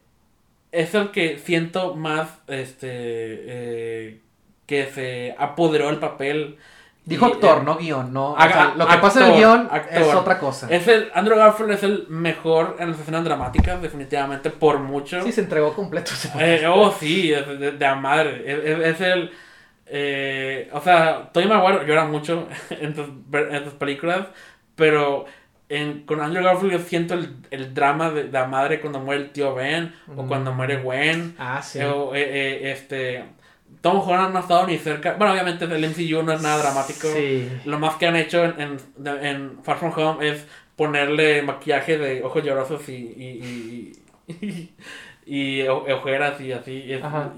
es 0.70 0.94
el 0.94 1.10
que 1.10 1.38
siento 1.38 1.94
más 1.94 2.28
este 2.46 2.90
eh, 2.90 4.20
que 4.66 4.90
se 4.92 5.34
apoderó 5.38 5.88
el 5.88 5.96
papel. 5.96 6.58
Dijo 7.06 7.24
actor, 7.24 7.64
no 7.64 7.78
guion, 7.78 8.12
no. 8.12 8.36
lo 8.76 8.86
que 8.86 8.98
pasa 8.98 9.24
en 9.24 9.32
el 9.32 9.38
guion 9.38 9.70
es 9.90 10.14
otra 10.14 10.38
cosa. 10.38 10.66
Es 10.68 10.86
el, 10.88 11.10
Andrew 11.14 11.38
Garfield 11.38 11.70
es 11.70 11.84
el 11.84 12.06
mejor 12.10 12.76
en 12.78 12.90
las 12.90 13.00
escenas 13.00 13.24
dramáticas, 13.24 13.80
definitivamente, 13.80 14.50
por 14.50 14.78
mucho. 14.78 15.22
Sí, 15.22 15.32
se 15.32 15.40
entregó 15.40 15.72
completo. 15.72 16.12
Eh, 16.38 16.66
oh, 16.68 16.92
sí, 16.92 17.30
de, 17.30 17.72
de, 17.72 17.94
madre. 17.94 18.42
Es, 18.90 19.00
el. 19.00 19.30
o 20.70 20.80
sea, 20.82 21.30
Tony 21.32 21.46
Maguire 21.46 21.86
llora 21.86 22.04
mucho 22.04 22.46
en 22.68 23.24
en 23.32 23.64
sus 23.64 23.72
películas, 23.72 24.26
pero 24.74 25.24
en, 25.68 26.06
con 26.06 26.20
Andrew 26.20 26.44
Garfield 26.44 26.72
yo 26.72 26.78
siento 26.78 27.14
el, 27.14 27.36
el 27.50 27.74
drama 27.74 28.10
de, 28.10 28.30
la 28.30 28.46
madre 28.46 28.80
cuando 28.80 29.00
muere 29.00 29.24
el 29.24 29.30
tío 29.30 29.54
Ben 29.54 29.92
o 30.16 30.26
cuando 30.26 30.52
muere 30.52 30.80
Gwen. 30.80 31.34
Ah, 31.38 31.60
sí. 31.62 31.80
O, 31.80 32.14
eh, 32.14 32.22
eh, 32.22 32.72
este, 32.72 33.24
Tom 33.80 34.00
Holland 34.00 34.32
no 34.32 34.38
ha 34.38 34.42
estado 34.42 34.66
ni 34.66 34.78
cerca. 34.78 35.14
Bueno, 35.14 35.32
obviamente 35.32 35.64
el 35.64 35.88
MCU 35.88 36.22
no 36.22 36.32
es 36.32 36.40
nada 36.40 36.58
dramático. 36.58 37.08
Sí. 37.08 37.50
Lo 37.64 37.78
más 37.78 37.96
que 37.96 38.06
han 38.06 38.16
hecho 38.16 38.44
en, 38.44 38.60
en, 38.60 38.78
en 39.24 39.64
Far 39.64 39.78
From 39.78 39.92
Home 39.96 40.28
es 40.28 40.46
ponerle 40.76 41.42
maquillaje 41.42 41.98
de 41.98 42.22
ojos 42.22 42.44
llorosos 42.44 42.88
y, 42.88 42.92
y, 42.92 43.92
y, 44.28 44.70
y 45.26 45.62
ojeras 45.68 46.40
y 46.40 46.52
así. 46.52 46.84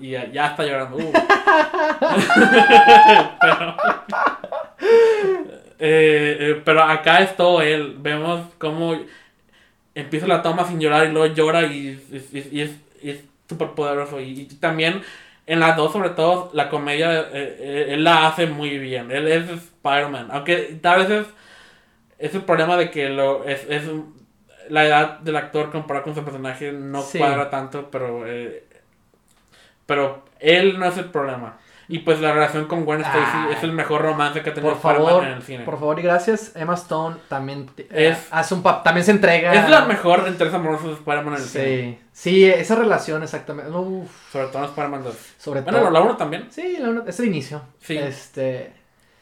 Y, 0.00 0.10
ya 0.10 0.48
está 0.48 0.64
llorando. 0.64 0.98
Uh. 0.98 1.12
Pero, 3.40 3.76
eh, 5.78 6.36
eh, 6.40 6.62
pero 6.64 6.82
acá 6.82 7.18
es 7.18 7.36
todo 7.36 7.62
él. 7.62 7.96
Vemos 7.98 8.46
cómo 8.58 8.96
empieza 9.94 10.26
la 10.26 10.42
toma 10.42 10.66
sin 10.66 10.80
llorar 10.80 11.06
y 11.06 11.12
luego 11.12 11.34
llora 11.34 11.62
y, 11.64 12.00
y, 12.52 12.60
es 12.60 13.20
súper 13.48 13.70
poderoso. 13.70 14.20
Y, 14.20 14.46
también 14.60 15.02
en 15.46 15.60
las 15.60 15.76
dos, 15.76 15.92
sobre 15.92 16.10
todo, 16.10 16.50
la 16.52 16.68
comedia, 16.68 17.28
eh, 17.32 17.86
él 17.90 18.04
la 18.04 18.26
hace 18.26 18.46
muy 18.46 18.78
bien. 18.78 19.10
Él 19.10 19.28
es 19.28 19.48
Spider-Man. 19.48 20.28
Aunque 20.30 20.78
tal 20.82 21.06
vez 21.06 21.26
es, 22.18 22.34
el 22.34 22.42
problema 22.42 22.76
de 22.76 22.90
que 22.90 23.08
lo, 23.08 23.44
es, 23.44 23.64
es 23.68 23.84
la 24.68 24.84
edad 24.84 25.18
del 25.20 25.36
actor 25.36 25.70
comparado 25.70 26.04
con 26.04 26.14
su 26.14 26.24
personaje 26.24 26.72
no 26.72 27.02
cuadra 27.02 27.48
tanto, 27.48 27.88
pero, 27.90 28.24
pero 29.86 30.24
él 30.40 30.78
no 30.78 30.86
es 30.86 30.98
el 30.98 31.06
problema. 31.06 31.58
Y 31.88 32.00
pues 32.00 32.20
la 32.20 32.32
relación 32.32 32.66
con 32.66 32.84
Gwen 32.84 33.00
Stacy 33.00 33.52
es 33.56 33.62
el 33.62 33.72
mejor 33.72 34.02
romance 34.02 34.42
que 34.42 34.50
ha 34.50 34.54
tenido 34.54 34.76
favor, 34.76 35.24
en 35.24 35.30
el 35.30 35.42
cine. 35.42 35.64
Por 35.64 35.78
favor 35.78 35.98
y 35.98 36.02
gracias. 36.02 36.52
Emma 36.54 36.74
Stone 36.74 37.16
también 37.28 37.70
eh, 37.78 38.14
hace 38.30 38.54
un 38.54 38.62
también 38.62 39.04
se 39.04 39.12
entrega. 39.12 39.54
Es 39.54 39.70
la 39.70 39.86
mejor 39.86 40.24
entre 40.26 40.54
amorosos 40.54 40.88
de 40.88 40.94
Spider-Man 40.94 41.34
en 41.34 41.40
el 41.40 41.46
sí. 41.46 41.58
cine. 41.58 41.98
Sí, 42.12 42.44
esa 42.44 42.74
relación 42.74 43.22
exactamente. 43.22 43.72
Sobre 43.72 44.46
todo 44.48 44.58
en 44.58 44.64
Spider-Man 44.64 45.02
2. 45.04 45.16
Sobre 45.38 45.60
bueno, 45.62 45.78
todo. 45.78 45.90
la 45.90 46.00
1 46.02 46.16
también. 46.16 46.48
Sí, 46.50 46.76
la 46.78 46.90
1 46.90 47.04
es 47.06 47.20
el 47.20 47.26
inicio. 47.26 47.62
Sí. 47.80 47.96
Este 47.96 48.78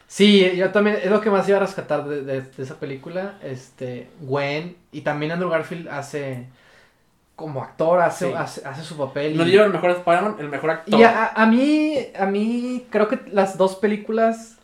Sí, 0.07 0.55
yo 0.55 0.71
también, 0.71 0.99
es 1.03 1.11
lo 1.11 1.19
que 1.19 1.29
más 1.29 1.47
iba 1.49 1.57
a 1.57 1.61
rescatar 1.61 2.05
de, 2.05 2.21
de, 2.23 2.41
de 2.41 2.63
esa 2.63 2.79
película. 2.79 3.35
Este, 3.43 4.09
Gwen 4.21 4.77
y 4.91 5.01
también 5.01 5.33
Andrew 5.33 5.49
Garfield 5.49 5.89
hace 5.89 6.47
como 7.37 7.61
actor 7.61 8.01
hace, 8.01 8.35
hace, 8.35 8.83
su 8.83 8.97
papel. 8.97 9.37
No 9.37 9.45
digo 9.45 9.63
el 9.63 9.71
mejor 9.71 9.91
Spider-Man, 9.91 10.37
el 10.39 10.49
mejor 10.49 10.71
actor. 10.71 10.99
Y 10.99 11.03
a, 11.03 11.27
a, 11.27 11.45
mí, 11.45 11.95
a 12.19 12.25
mí 12.25 12.87
creo 12.89 13.07
que 13.07 13.19
las 13.31 13.59
dos 13.59 13.75
películas, 13.75 14.57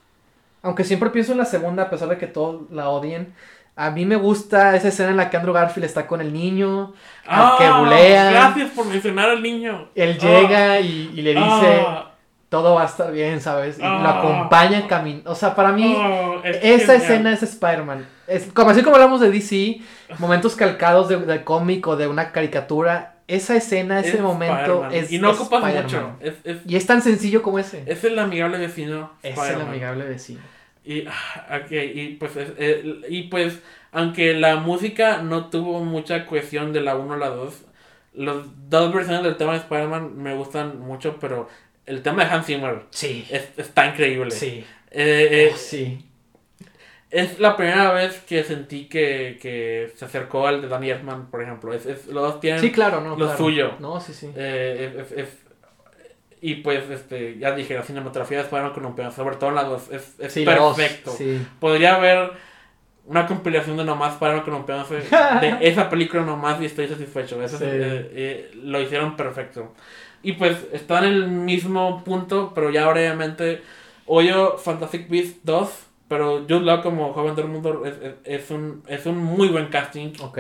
aunque 0.63 0.83
siempre 0.83 1.11
pienso 1.11 1.33
en 1.33 1.37
la 1.37 1.45
segunda, 1.45 1.83
a 1.83 1.89
pesar 1.91 2.09
de 2.09 2.17
que 2.17 2.25
todos 2.25 2.71
la 2.71 2.89
odien, 2.89 3.31
a 3.75 3.91
mí 3.91 4.05
me 4.05 4.15
gusta 4.15 4.75
esa 4.75 4.87
escena 4.87 5.11
en 5.11 5.17
la 5.17 5.29
que 5.29 5.37
Andrew 5.37 5.53
Garfield 5.53 5.85
está 5.85 6.07
con 6.07 6.19
el 6.19 6.33
niño, 6.33 6.93
ah, 7.27 7.57
que 7.59 7.69
bulea. 7.69 8.31
Gracias 8.31 8.71
por 8.71 8.87
mencionar 8.87 9.29
al 9.29 9.43
niño. 9.43 9.89
Él 9.93 10.17
llega 10.17 10.79
y, 10.79 11.11
y, 11.13 11.21
le 11.21 11.35
dice, 11.35 11.83
ah. 11.87 12.11
todo 12.49 12.73
va 12.73 12.81
a 12.81 12.85
estar 12.85 13.11
bien, 13.11 13.39
¿sabes? 13.39 13.77
Y 13.77 13.83
lo 13.83 13.87
ah. 13.87 14.17
acompaña 14.17 14.87
caminando. 14.87 15.29
O 15.29 15.35
sea, 15.35 15.53
para 15.53 15.71
mí, 15.71 15.95
esa 16.43 16.95
escena 16.95 17.33
es 17.33 17.43
Spider-Man. 17.43 18.03
Es, 18.27 18.45
como 18.53 18.69
así 18.69 18.81
como 18.83 18.95
hablamos 18.95 19.19
de 19.21 19.29
DC, 19.31 19.81
momentos 20.19 20.55
calcados 20.55 21.09
de, 21.09 21.17
de 21.17 21.43
cómic 21.43 21.85
o 21.87 21.95
de 21.95 22.07
una 22.07 22.31
caricatura, 22.31 23.15
esa 23.27 23.55
escena, 23.55 23.99
ese 23.99 24.21
momento 24.21 24.87
es 24.91 25.11
Y 25.11 25.19
no 25.19 25.31
ocupas 25.31 25.63
mucho. 25.83 26.17
y 26.67 26.75
es 26.75 26.85
tan 26.85 27.01
sencillo 27.01 27.41
como 27.41 27.59
ese. 27.59 27.83
Es 27.85 28.03
el 28.03 28.17
amigable 28.19 28.57
vecino. 28.57 29.11
Es 29.23 29.37
el 29.37 29.61
amigable 29.61 30.05
vecino. 30.05 30.41
Y, 30.85 31.05
ah, 31.07 31.61
okay, 31.63 31.91
y, 31.97 32.15
pues, 32.15 32.31
eh, 32.35 33.01
y 33.07 33.23
pues, 33.23 33.59
aunque 33.93 34.33
la 34.33 34.57
música 34.57 35.21
no 35.21 35.49
tuvo 35.49 35.79
mucha 35.83 36.25
cohesión 36.25 36.73
de 36.73 36.81
la 36.81 36.95
1 36.95 37.13
a 37.13 37.17
la 37.17 37.29
2, 37.29 37.53
Los 38.15 38.45
dos 38.69 38.93
versiones 38.93 39.23
del 39.23 39.37
tema 39.37 39.53
de 39.53 39.59
Spider-Man 39.59 40.17
me 40.17 40.35
gustan 40.35 40.79
mucho, 40.79 41.17
pero 41.19 41.47
el 41.87 42.03
tema 42.03 42.23
de 42.25 42.29
Hans 42.31 42.45
Zimmer 42.45 42.83
Sí. 42.91 43.25
es- 43.31 43.49
está 43.57 43.87
increíble. 43.87 44.29
Sí. 44.29 44.63
Eh, 44.91 45.27
eh, 45.31 45.49
Oh, 45.51 45.57
sí. 45.57 46.05
Es 47.13 47.39
la 47.39 47.55
primera 47.55 47.93
vez 47.93 48.19
que 48.27 48.43
sentí 48.43 48.85
que, 48.89 49.37
que 49.41 49.91
se 49.95 50.05
acercó 50.05 50.47
al 50.47 50.61
de 50.61 50.67
Danny 50.67 50.89
Elfman, 50.89 51.29
por 51.29 51.41
ejemplo. 51.43 51.73
Es, 51.73 51.85
es- 51.85 52.07
los 52.07 52.23
dos 52.23 52.39
tienen... 52.39 52.59
Sí, 52.59 52.71
claro, 52.71 53.01
no. 53.01 53.11
lo 53.11 53.15
claro. 53.15 53.37
suyo. 53.37 53.71
No, 53.79 53.99
sí, 54.01 54.13
sí. 54.13 54.31
eh, 54.35 55.05
es- 55.15 55.43
y 56.41 56.55
pues, 56.55 56.89
este, 56.89 57.37
ya 57.37 57.55
dije, 57.55 57.73
la 57.75 57.83
cinematografía 57.83 58.37
de 58.39 58.43
Spider-Man 58.43 58.73
con 58.73 58.85
un 58.85 58.95
pedazo, 58.95 59.23
sobre 59.23 59.37
todo 59.37 59.49
en 59.51 59.55
la 59.55 59.63
dos, 59.63 59.89
es, 59.91 60.15
es 60.19 60.33
sí, 60.33 60.43
la 60.43 60.57
dos, 60.57 60.75
perfecto. 60.75 61.11
Sí. 61.11 61.45
Podría 61.59 61.95
haber 61.95 62.31
una 63.05 63.27
compilación 63.27 63.77
de 63.77 63.85
nomás 63.85 64.17
un 64.21 64.65
pedazo 64.65 64.95
de 64.95 65.03
esa 65.61 65.89
película 65.89 66.23
nomás 66.23 66.59
y 66.61 66.65
estoy 66.65 66.87
satisfecho. 66.87 67.41
Eso 67.41 67.57
Sí. 67.57 67.63
eh, 67.65 68.11
eh, 68.13 68.51
lo 68.61 68.81
hicieron 68.81 69.15
perfecto. 69.15 69.73
Y 70.21 70.33
pues 70.33 70.57
está 70.73 70.99
en 70.99 71.05
el 71.05 71.27
mismo 71.27 72.03
punto, 72.03 72.51
pero 72.55 72.69
ya 72.71 72.87
brevemente. 72.89 73.61
Oyo 74.05 74.57
Fantastic 74.57 75.07
Beasts 75.09 75.39
2, 75.43 75.69
pero 76.13 76.41
Jude 76.47 76.59
Law 76.61 76.83
como 76.83 77.11
joven 77.13 77.33
del 77.35 77.47
mundo 77.47 77.83
es, 77.85 77.95
es- 78.01 78.15
es 78.43 78.51
un, 78.51 78.83
es 78.87 79.05
un 79.07 79.17
muy 79.17 79.47
buen 79.47 79.67
casting. 79.69 80.13
Ok. 80.21 80.37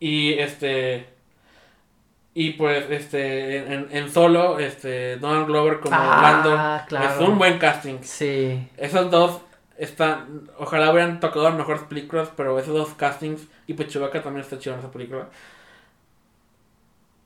Y 0.00 0.32
este. 0.34 1.06
Y 2.34 2.50
pues 2.52 2.84
este. 2.90 3.58
En, 3.72 3.88
en 3.90 4.10
solo, 4.10 4.58
este. 4.58 5.16
Donald 5.16 5.46
Glover 5.46 5.80
como 5.80 5.94
Ah, 5.98 6.20
Lando. 6.22 6.86
claro. 6.88 7.14
Es 7.22 7.28
un 7.28 7.38
buen 7.38 7.58
casting. 7.58 7.98
Sí. 8.02 8.68
Esos 8.76 9.10
dos 9.10 9.40
están. 9.78 10.48
Ojalá 10.58 10.90
hubieran 10.92 11.20
tocado 11.20 11.48
en 11.48 11.56
mejores 11.56 11.82
películas, 11.84 12.30
pero 12.36 12.58
esos 12.58 12.74
dos 12.74 12.94
castings. 12.94 13.46
Y 13.66 13.74
pues 13.74 13.88
Chewbacca 13.88 14.22
también 14.22 14.44
está 14.44 14.58
chido 14.58 14.74
en 14.74 14.80
esa 14.80 14.90
película. 14.90 15.28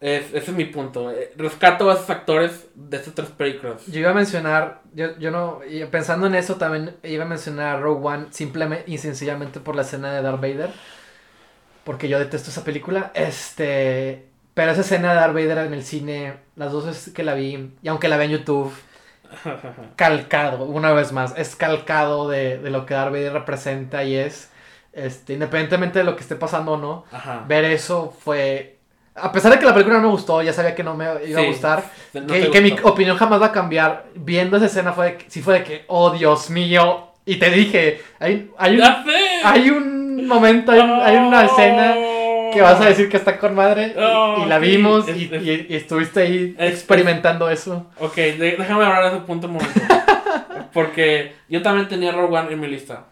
Es, 0.01 0.29
ese 0.29 0.39
es 0.39 0.53
mi 0.53 0.65
punto. 0.65 1.11
Eh, 1.11 1.33
Rescato 1.37 1.91
a 1.91 1.95
esos 1.95 2.09
actores 2.09 2.69
de 2.75 2.97
estas 2.97 3.15
tres 3.15 3.29
películas. 3.29 3.87
Yo 3.87 4.01
iba 4.01 4.11
a 4.11 4.15
mencionar, 4.15 4.81
yo, 4.95 5.19
yo 5.19 5.31
no, 5.31 5.61
pensando 5.91 6.27
en 6.27 6.35
eso 6.35 6.57
también 6.57 6.97
iba 7.03 7.25
a 7.25 7.29
mencionar 7.29 7.77
a 7.77 7.81
Rogue 7.81 8.07
One 8.07 8.27
simplemente 8.31 8.91
y 8.91 8.99
sencillamente 8.99 9.61
por 9.61 9.77
la 9.77 9.83
escena 9.83 10.13
de 10.15 10.23
Darth 10.23 10.41
Vader, 10.41 10.71
porque 11.85 12.09
yo 12.09 12.19
detesto 12.19 12.51
esa 12.51 12.65
película, 12.65 13.11
este, 13.15 14.27
pero 14.55 14.73
esa 14.73 14.83
escena 14.83 15.11
de 15.11 15.17
Darth 15.17 15.35
Vader 15.35 15.59
en 15.59 15.75
el 15.75 15.83
cine, 15.85 16.35
las 16.57 16.73
dos 16.73 16.87
veces 16.87 17.13
que 17.13 17.23
la 17.23 17.35
vi, 17.35 17.73
y 17.83 17.89
aunque 17.89 18.09
la 18.09 18.17
vi 18.17 18.27
en 18.27 18.31
YouTube, 18.33 18.73
calcado, 19.97 20.65
una 20.65 20.93
vez 20.93 21.13
más, 21.13 21.35
es 21.37 21.57
calcado 21.57 22.29
de, 22.29 22.59
de 22.59 22.71
lo 22.71 22.87
que 22.87 22.95
Darth 22.95 23.13
Vader 23.13 23.33
representa 23.33 24.05
y 24.05 24.17
es, 24.17 24.51
este, 24.93 25.35
independientemente 25.35 26.01
de 26.01 26.05
lo 26.05 26.17
que 26.17 26.23
esté 26.23 26.37
pasando 26.37 26.73
o 26.73 26.77
no, 26.77 27.05
Ajá. 27.13 27.45
ver 27.47 27.65
eso 27.65 28.15
fue, 28.19 28.80
a 29.23 29.33
pesar 29.33 29.53
de 29.53 29.59
que 29.59 29.67
la 29.67 29.73
película 29.75 29.97
no 29.99 30.03
me 30.05 30.09
gustó, 30.11 30.43
ya 30.43 30.53
sabía 30.53 30.75
que 30.75 30.83
no 30.83 30.95
me 30.95 31.05
iba 31.27 31.41
a 31.41 31.43
Sí. 31.43 31.47
gustar, 31.49 31.85
No 32.15 32.27
que, 32.27 32.51
que 32.51 32.61
mi 32.61 32.77
opinión 32.83 33.17
jamás 33.17 33.41
va 33.41 33.47
a 33.47 33.53
cambiar. 33.53 34.05
Viendo 34.15 34.57
esa 34.57 34.67
escena 34.67 34.93
fue 34.93 35.07
de 35.07 35.17
que, 35.19 35.31
sí 35.31 35.43
fue 35.43 35.55
de 35.61 35.65
que, 35.65 35.85
oh 35.89 36.11
Dios 36.11 36.51
mío. 36.51 37.09
Y 37.27 37.37
te 37.37 37.51
dije, 37.51 38.01
hay, 38.19 38.51
hay, 38.59 38.77
un, 38.77 38.83
hay 39.45 39.71
un 39.71 40.27
momento, 40.27 40.73
hay, 40.73 40.81
un- 40.81 41.01
hay 41.01 41.17
una 41.17 41.45
escena 41.45 41.95
que 42.53 42.61
vas 42.63 42.81
a 42.81 42.87
decir 42.87 43.09
que 43.09 43.17
está 43.19 43.39
con 43.39 43.55
madre. 43.55 43.95
y- 43.97 44.01
Oh, 44.03 44.43
y, 44.45 44.49
la 44.49 44.59
vimos 44.59 45.07
es- 45.07 45.17
y, 45.17 45.31
es- 45.33 45.43
y- 45.43 45.67
y 45.69 45.77
estuviste 45.77 46.23
ahí 46.23 46.57
es- 46.59 46.73
experimentando 46.73 47.49
eso. 47.51 47.87
Ok, 48.01 48.17
déjame 48.17 48.85
hablar 48.85 49.03
de 49.05 49.09
ese 49.19 49.27
punto 49.27 49.47
un 49.47 49.53
momento. 49.55 49.81
Porque 50.73 51.33
yo 51.49 51.63
también 51.63 51.89
tenía 51.89 52.13
Rogue 52.13 52.37
One 52.39 52.53
en 52.53 52.61
mi 52.61 52.67
lista. 52.69 53.05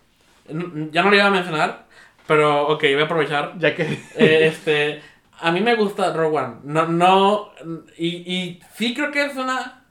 Ya 0.93 1.03
no 1.03 1.11
lo 1.11 1.17
iba 1.17 1.27
a 1.27 1.31
mencionar, 1.31 1.85
pero 2.27 2.69
ok, 2.69 2.83
voy 2.83 3.03
a 3.03 3.05
aprovechar. 3.05 3.53
Ya 3.59 3.75
que. 3.75 3.83
Eh, 4.17 4.47
este, 4.47 5.03
a 5.41 5.53
mí 5.53 5.61
me 5.61 5.75
gusta 5.77 6.13
Rogue 6.13 6.39
One. 6.39 6.55
No, 6.65 6.87
no, 6.87 7.51
y, 7.97 8.09
y 8.33 8.61
sí 8.75 8.95
creo 8.95 9.11
que 9.11 9.25
es 9.27 9.37
una 9.37 9.85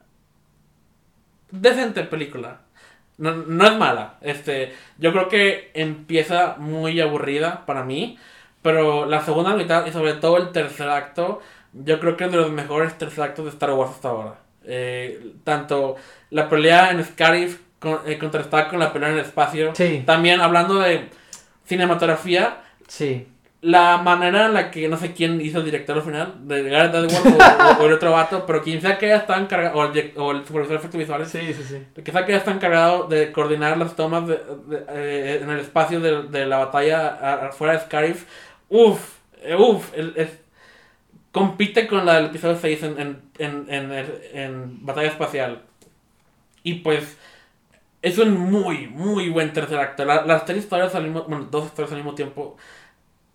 decente 1.51 2.03
película. 2.03 2.61
No, 3.17 3.31
no 3.33 3.65
es 3.65 3.75
mala. 3.77 4.15
Este, 4.21 4.73
yo 4.97 5.11
creo 5.11 5.27
que 5.29 5.71
empieza 5.73 6.55
muy 6.59 6.99
aburrida 7.01 7.65
para 7.65 7.83
mí, 7.83 8.17
pero 8.61 9.05
la 9.05 9.21
segunda 9.21 9.55
mitad 9.55 9.85
y 9.87 9.91
sobre 9.91 10.13
todo 10.13 10.37
el 10.37 10.51
tercer 10.51 10.89
acto, 10.89 11.41
yo 11.73 11.99
creo 11.99 12.15
que 12.15 12.25
es 12.25 12.31
de 12.31 12.37
los 12.37 12.51
mejores 12.51 12.97
tercer 12.97 13.23
actos 13.23 13.45
de 13.45 13.51
Star 13.51 13.71
Wars 13.71 13.91
hasta 13.91 14.09
ahora. 14.09 14.35
Eh, 14.65 15.33
tanto 15.43 15.95
la 16.29 16.49
pelea 16.49 16.91
en 16.91 17.03
Scarif 17.03 17.59
con- 17.79 18.01
eh, 18.05 18.17
contrastada 18.19 18.67
con 18.69 18.79
la 18.79 18.91
pelea 18.93 19.09
en 19.09 19.15
el 19.15 19.21
espacio. 19.21 19.73
Sí. 19.73 20.03
También 20.05 20.41
hablando 20.41 20.79
de 20.79 21.09
cinematografía, 21.65 22.61
Sí. 22.87 23.27
La 23.67 23.97
manera 23.97 24.45
en 24.45 24.53
la 24.53 24.71
que 24.71 24.87
no 24.87 24.97
sé 24.97 25.13
quién 25.13 25.41
hizo 25.41 25.57
el 25.59 25.65
director 25.65 25.97
al 25.97 26.03
final, 26.03 26.47
de 26.47 26.63
Gareth 26.69 26.93
Edwards 26.95 27.15
o, 27.25 27.81
o- 27.81 27.83
o 27.83 27.87
el 27.87 27.93
otro 27.93 28.11
vato, 28.11 28.45
pero 28.45 28.61
quien 28.63 28.79
sea 28.81 28.97
que 28.97 29.07
haya 29.07 29.17
estado 29.17 29.41
encargado, 29.41 29.77
o 29.77 29.83
el, 29.85 29.91
direc- 29.93 30.13
o 30.17 30.31
el 30.31 30.45
supervisor 30.45 30.73
de 30.73 30.75
efectos 30.77 30.99
visuales, 30.99 31.29
Sí, 31.29 31.53
sí, 31.53 31.63
sí. 31.63 32.01
que 32.03 32.11
sea 32.11 32.25
que 32.25 32.31
haya 32.31 32.39
estado 32.39 32.55
encargado 32.57 33.07
de 33.07 33.31
coordinar 33.31 33.77
las 33.77 33.95
tomas 33.95 34.27
de, 34.27 34.35
de- 34.67 34.85
eh, 34.89 35.39
en 35.43 35.49
el 35.49 35.59
espacio 35.59 35.99
de, 35.99 36.45
la 36.45 36.57
batalla 36.59 37.47
afuera 37.47 37.73
de 37.73 37.79
Scarif, 37.81 38.25
uff, 38.69 39.17
uff, 39.57 39.91
compite 41.31 41.87
con 41.87 42.05
la 42.05 42.15
del 42.15 42.25
episodio 42.27 42.57
6 42.59 42.83
en, 42.83 43.21
en, 43.37 43.65
en, 43.69 43.91
en 44.33 44.85
batalla 44.85 45.09
espacial. 45.09 45.61
Y 46.63 46.75
pues 46.75 47.17
es 48.01 48.17
un 48.17 48.31
muy, 48.37 48.87
muy 48.87 49.29
buen 49.29 49.53
tercer 49.53 49.77
acto. 49.79 50.05
La- 50.05 50.25
las 50.25 50.45
tres 50.45 50.59
historias 50.59 50.95
al 50.95 51.03
mismo, 51.03 51.23
bueno, 51.23 51.47
dos 51.51 51.65
historias 51.65 51.91
al 51.91 51.97
mismo 51.97 52.15
tiempo, 52.15 52.57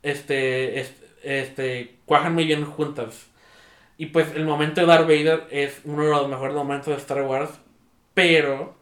este, 0.03 0.81
este, 0.81 1.07
este, 1.23 1.97
cuajan 2.05 2.35
muy 2.35 2.45
bien 2.45 2.65
juntas. 2.65 3.29
Y 3.99 4.07
pues 4.07 4.35
el 4.35 4.45
momento 4.45 4.81
de 4.81 4.87
Darth 4.87 5.07
Vader 5.07 5.47
es 5.51 5.81
uno 5.85 6.05
de 6.05 6.11
los 6.11 6.29
mejores 6.29 6.55
momentos 6.55 6.89
de 6.89 7.01
Star 7.01 7.23
Wars, 7.23 7.51
pero 8.15 8.77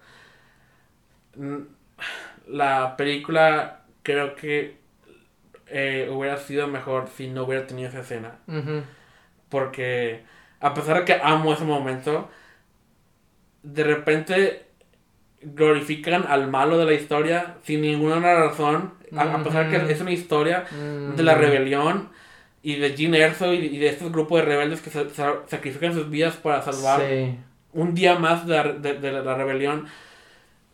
la 2.47 2.97
película 2.97 3.83
creo 4.03 4.35
que 4.35 4.79
eh, 5.67 6.09
hubiera 6.13 6.37
sido 6.39 6.67
mejor 6.67 7.09
si 7.09 7.29
no 7.29 7.45
hubiera 7.45 7.67
tenido 7.67 7.89
esa 7.89 8.01
escena. 8.01 8.39
Porque 9.49 10.25
a 10.61 10.75
pesar 10.75 10.99
de 10.99 11.05
que 11.05 11.21
amo 11.23 11.53
ese 11.53 11.65
momento, 11.65 12.31
de 13.63 13.85
repente 13.85 14.70
glorifican 15.43 16.27
al 16.29 16.49
malo 16.49 16.79
de 16.79 16.85
la 16.87 16.93
historia 16.95 17.57
sin 17.63 17.81
ninguna 17.83 18.21
razón. 18.21 18.93
A, 19.17 19.23
a 19.23 19.43
pesar 19.43 19.71
que 19.71 19.93
es 19.93 20.01
una 20.01 20.13
historia 20.13 20.65
Mm. 20.71 21.17
de 21.17 21.23
la 21.23 21.35
rebelión 21.35 22.11
y 22.63 22.77
de 22.77 22.97
Gene 22.97 23.19
Erso 23.19 23.53
y, 23.53 23.57
y 23.67 23.79
de 23.79 23.89
estos 23.89 24.13
grupos 24.13 24.41
de 24.41 24.47
rebeldes 24.47 24.81
que 24.83 24.91
se- 24.91 25.11
sa- 25.11 25.41
sacrifican 25.49 25.95
sus 25.95 26.09
vidas 26.11 26.37
para 26.37 26.63
salvar 26.63 27.01
Sí. 27.01 27.37
un 27.73 27.95
día 27.95 28.17
más 28.19 28.47
de 28.47 28.57
la, 28.57 28.73
de, 28.73 28.95
de 28.95 29.13
la 29.13 29.35
rebelión. 29.35 29.87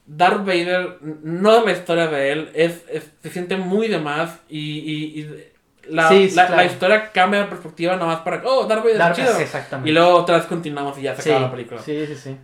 Darth 0.06 0.44
Vader, 0.44 0.98
no 1.22 1.64
la 1.64 1.72
historia 1.72 2.06
de 2.08 2.30
él, 2.32 2.50
es, 2.54 2.84
es- 2.90 3.10
se 3.22 3.30
siente 3.30 3.56
muy 3.56 3.88
de 3.88 3.98
más 3.98 4.38
y, 4.48 4.58
y- 4.60 5.20
y 5.20 5.92
la, 5.92 6.08
Sí, 6.08 6.28
sí, 6.28 6.36
la, 6.36 6.46
claro. 6.46 6.62
la 6.62 6.64
historia 6.66 7.12
cambia 7.12 7.40
de 7.40 7.46
perspectiva 7.46 7.96
nomás 7.96 8.20
para, 8.20 8.42
oh, 8.44 8.66
Darth 8.66 8.82
Vader, 8.84 8.98
Dar- 8.98 9.14
chido. 9.16 9.38
Exactamente. 9.38 9.88
Y 9.90 9.92
luego 9.92 10.14
otra 10.14 10.36
vez 10.36 10.46
continuamos 10.46 10.98
y 10.98 11.02
ya 11.02 11.14
se 11.16 11.30
acaba 11.30 11.46
la 11.46 11.52
película. 11.52 11.80
sí, 11.80 12.04
sí, 12.06 12.14
sí. 12.16 12.36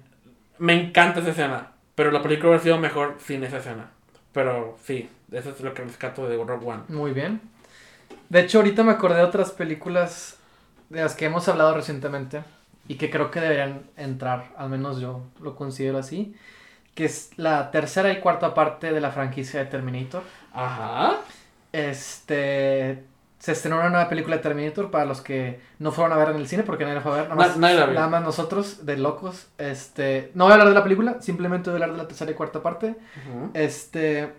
Me 0.59 0.75
encanta 0.75 1.21
esa 1.21 1.31
escena, 1.31 1.72
pero 1.95 2.11
la 2.11 2.23
película 2.23 2.51
hubiera 2.51 2.63
sido 2.63 2.79
mejor 2.79 3.17
sin 3.25 3.45
esa 3.45 3.59
escena. 3.59 3.91
Pero 4.33 4.79
sí, 4.85 5.11
eso 5.31 5.51
es 5.51 5.61
lo 5.61 5.75
que 5.75 5.83
rescato 5.83 6.29
de 6.29 6.37
Rogue 6.37 6.67
One. 6.67 6.83
Muy 6.89 7.13
bien. 7.13 7.41
De 8.29 8.41
hecho, 8.41 8.59
ahorita 8.59 8.83
me 8.83 8.93
acordé 8.93 9.17
de 9.17 9.25
otras 9.25 9.51
películas 9.51 10.39
de 10.89 11.03
las 11.03 11.15
que 11.15 11.27
hemos 11.27 11.49
hablado 11.49 11.75
recientemente 11.75 12.43
y 12.89 12.97
que 12.97 13.11
creo 13.11 13.31
que 13.31 13.41
deberían 13.41 13.83
entrar, 13.97 14.53
al 14.57 14.71
menos 14.71 15.01
yo 15.01 15.23
lo 15.41 15.55
considero 15.55 15.99
así, 15.99 16.35
que 16.95 17.05
es 17.05 17.31
la 17.37 17.71
tercera 17.71 18.11
y 18.13 18.21
cuarta 18.21 18.55
parte 18.55 18.93
de 18.93 19.01
la 19.01 19.11
franquicia 19.11 19.61
de 19.61 19.67
Terminator. 19.67 20.23
Ajá. 20.53 21.19
Este 21.73 23.05
se 23.43 23.51
estrenó 23.51 23.81
una 23.81 23.89
nueva 23.89 24.09
película 24.09 24.37
de 24.37 24.43
Terminator 24.43 24.93
para 24.93 25.05
los 25.05 25.21
que 25.21 25.59
no 25.81 25.91
fueron 25.91 26.13
a 26.13 26.17
ver 26.17 26.29
en 26.33 26.37
el 26.37 26.47
cine 26.47 26.63
porque 26.63 26.85
nadie 26.85 26.95
la 26.95 27.01
fue 27.01 27.11
a 27.11 27.15
ver, 27.17 27.29
nada 27.29 27.35
Na- 27.35 27.49
más, 27.49 27.57
nadie 27.57 27.75
la 27.75 27.87
vio. 27.87 27.95
nada 27.97 28.07
más 28.07 28.23
nosotros 28.23 28.87
de 28.87 28.97
locos. 28.97 29.49
Este, 29.59 30.31
no 30.35 30.45
voy 30.45 30.53
a 30.53 30.55
hablar 30.55 30.69
de 30.69 30.75
la 30.75 30.85
película, 30.85 31.17
simplemente 31.21 31.69
voy 31.69 31.81
a 31.81 31.83
hablar 31.83 31.97
de 31.97 32.03
la 32.05 32.09
tercera 32.09 32.31
y 32.31 32.35
cuarta 32.35 32.63
parte. 32.63 32.95
Este. 33.55 34.33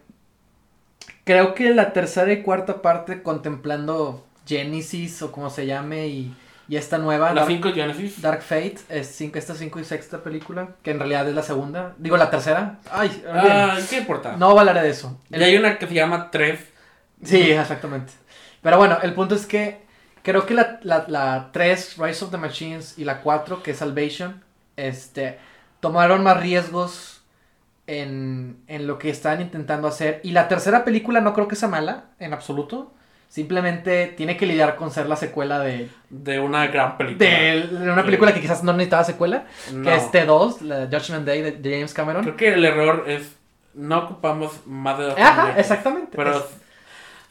Creo 1.25 1.53
que 1.53 1.73
la 1.73 1.91
tercera 1.93 2.31
y 2.31 2.43
cuarta 2.43 2.81
parte, 2.81 3.21
contemplando 3.23 4.25
Genesis 4.45 5.21
o 5.21 5.31
como 5.31 5.49
se 5.49 5.65
llame, 5.65 6.07
y, 6.07 6.35
y 6.69 6.75
esta 6.77 6.97
nueva, 6.97 7.29
La 7.33 7.41
Dark, 7.41 7.47
5 7.47 7.69
Genesis. 7.73 8.21
Dark 8.21 8.41
Fate, 8.41 8.77
es 8.89 9.07
cinco, 9.07 9.37
esta 9.37 9.53
cinco 9.55 9.79
y 9.79 9.83
sexta 9.85 10.23
película, 10.23 10.69
que 10.81 10.91
en 10.91 10.99
realidad 10.99 11.27
es 11.27 11.35
la 11.35 11.43
segunda. 11.43 11.93
Digo, 11.97 12.17
la 12.17 12.29
tercera. 12.29 12.79
Ay. 12.91 13.23
Ah, 13.29 13.77
¿qué 13.89 13.97
importa? 13.99 14.35
no 14.37 14.57
hablaré 14.57 14.81
de 14.81 14.89
eso. 14.89 15.17
Y 15.29 15.41
hay 15.41 15.57
una 15.57 15.77
que 15.77 15.87
se 15.87 15.93
llama 15.93 16.29
3. 16.31 16.59
Sí, 17.23 17.51
exactamente. 17.51 18.11
Pero 18.63 18.77
bueno, 18.77 18.97
el 19.03 19.13
punto 19.13 19.35
es 19.35 19.45
que 19.45 19.81
creo 20.23 20.45
que 20.47 20.53
la, 20.55 20.79
la, 20.83 21.05
la 21.07 21.49
3, 21.51 21.97
Rise 21.99 22.25
of 22.25 22.31
the 22.31 22.37
Machines, 22.37 22.97
y 22.97 23.03
la 23.03 23.19
4, 23.21 23.61
que 23.61 23.71
es 23.71 23.77
Salvation, 23.77 24.41
este, 24.77 25.37
tomaron 25.81 26.23
más 26.23 26.41
riesgos 26.41 27.21
en, 27.87 28.57
en 28.67 28.87
lo 28.87 28.97
que 28.97 29.09
estaban 29.09 29.41
intentando 29.41 29.87
hacer. 29.87 30.21
Y 30.23 30.31
la 30.31 30.47
tercera 30.47 30.83
película 30.85 31.19
no 31.21 31.33
creo 31.33 31.47
que 31.47 31.55
sea 31.55 31.67
mala, 31.69 32.05
en 32.19 32.33
absoluto. 32.33 32.93
Simplemente 33.27 34.07
tiene 34.15 34.37
que 34.37 34.45
lidiar 34.45 34.75
con 34.75 34.91
ser 34.91 35.07
la 35.09 35.15
secuela 35.15 35.59
de, 35.59 35.89
De 36.11 36.39
una 36.39 36.67
gran 36.67 36.97
película. 36.97 37.27
de, 37.27 37.67
de 37.67 37.91
una 37.91 38.05
película 38.05 38.31
que 38.33 38.39
quizás 38.41 38.63
no 38.63 38.73
necesitaba 38.73 39.03
secuela, 39.03 39.45
No. 39.73 39.83
que 39.89 39.95
es 39.95 40.03
T2, 40.11 40.61
la 40.61 40.85
Judgment 40.85 41.25
Day 41.25 41.41
de, 41.41 41.51
de 41.53 41.71
James 41.73 41.93
Cameron. 41.95 42.21
Creo 42.23 42.35
que 42.37 42.53
el 42.53 42.63
error 42.63 43.05
es. 43.07 43.35
No 43.73 44.03
ocupamos 44.03 44.51
más 44.67 44.99
de 44.99 45.05
dos 45.05 45.19
Ajá, 45.19 45.59
exactamente. 45.59 46.15
Pero 46.15 46.37
Es- 46.37 46.45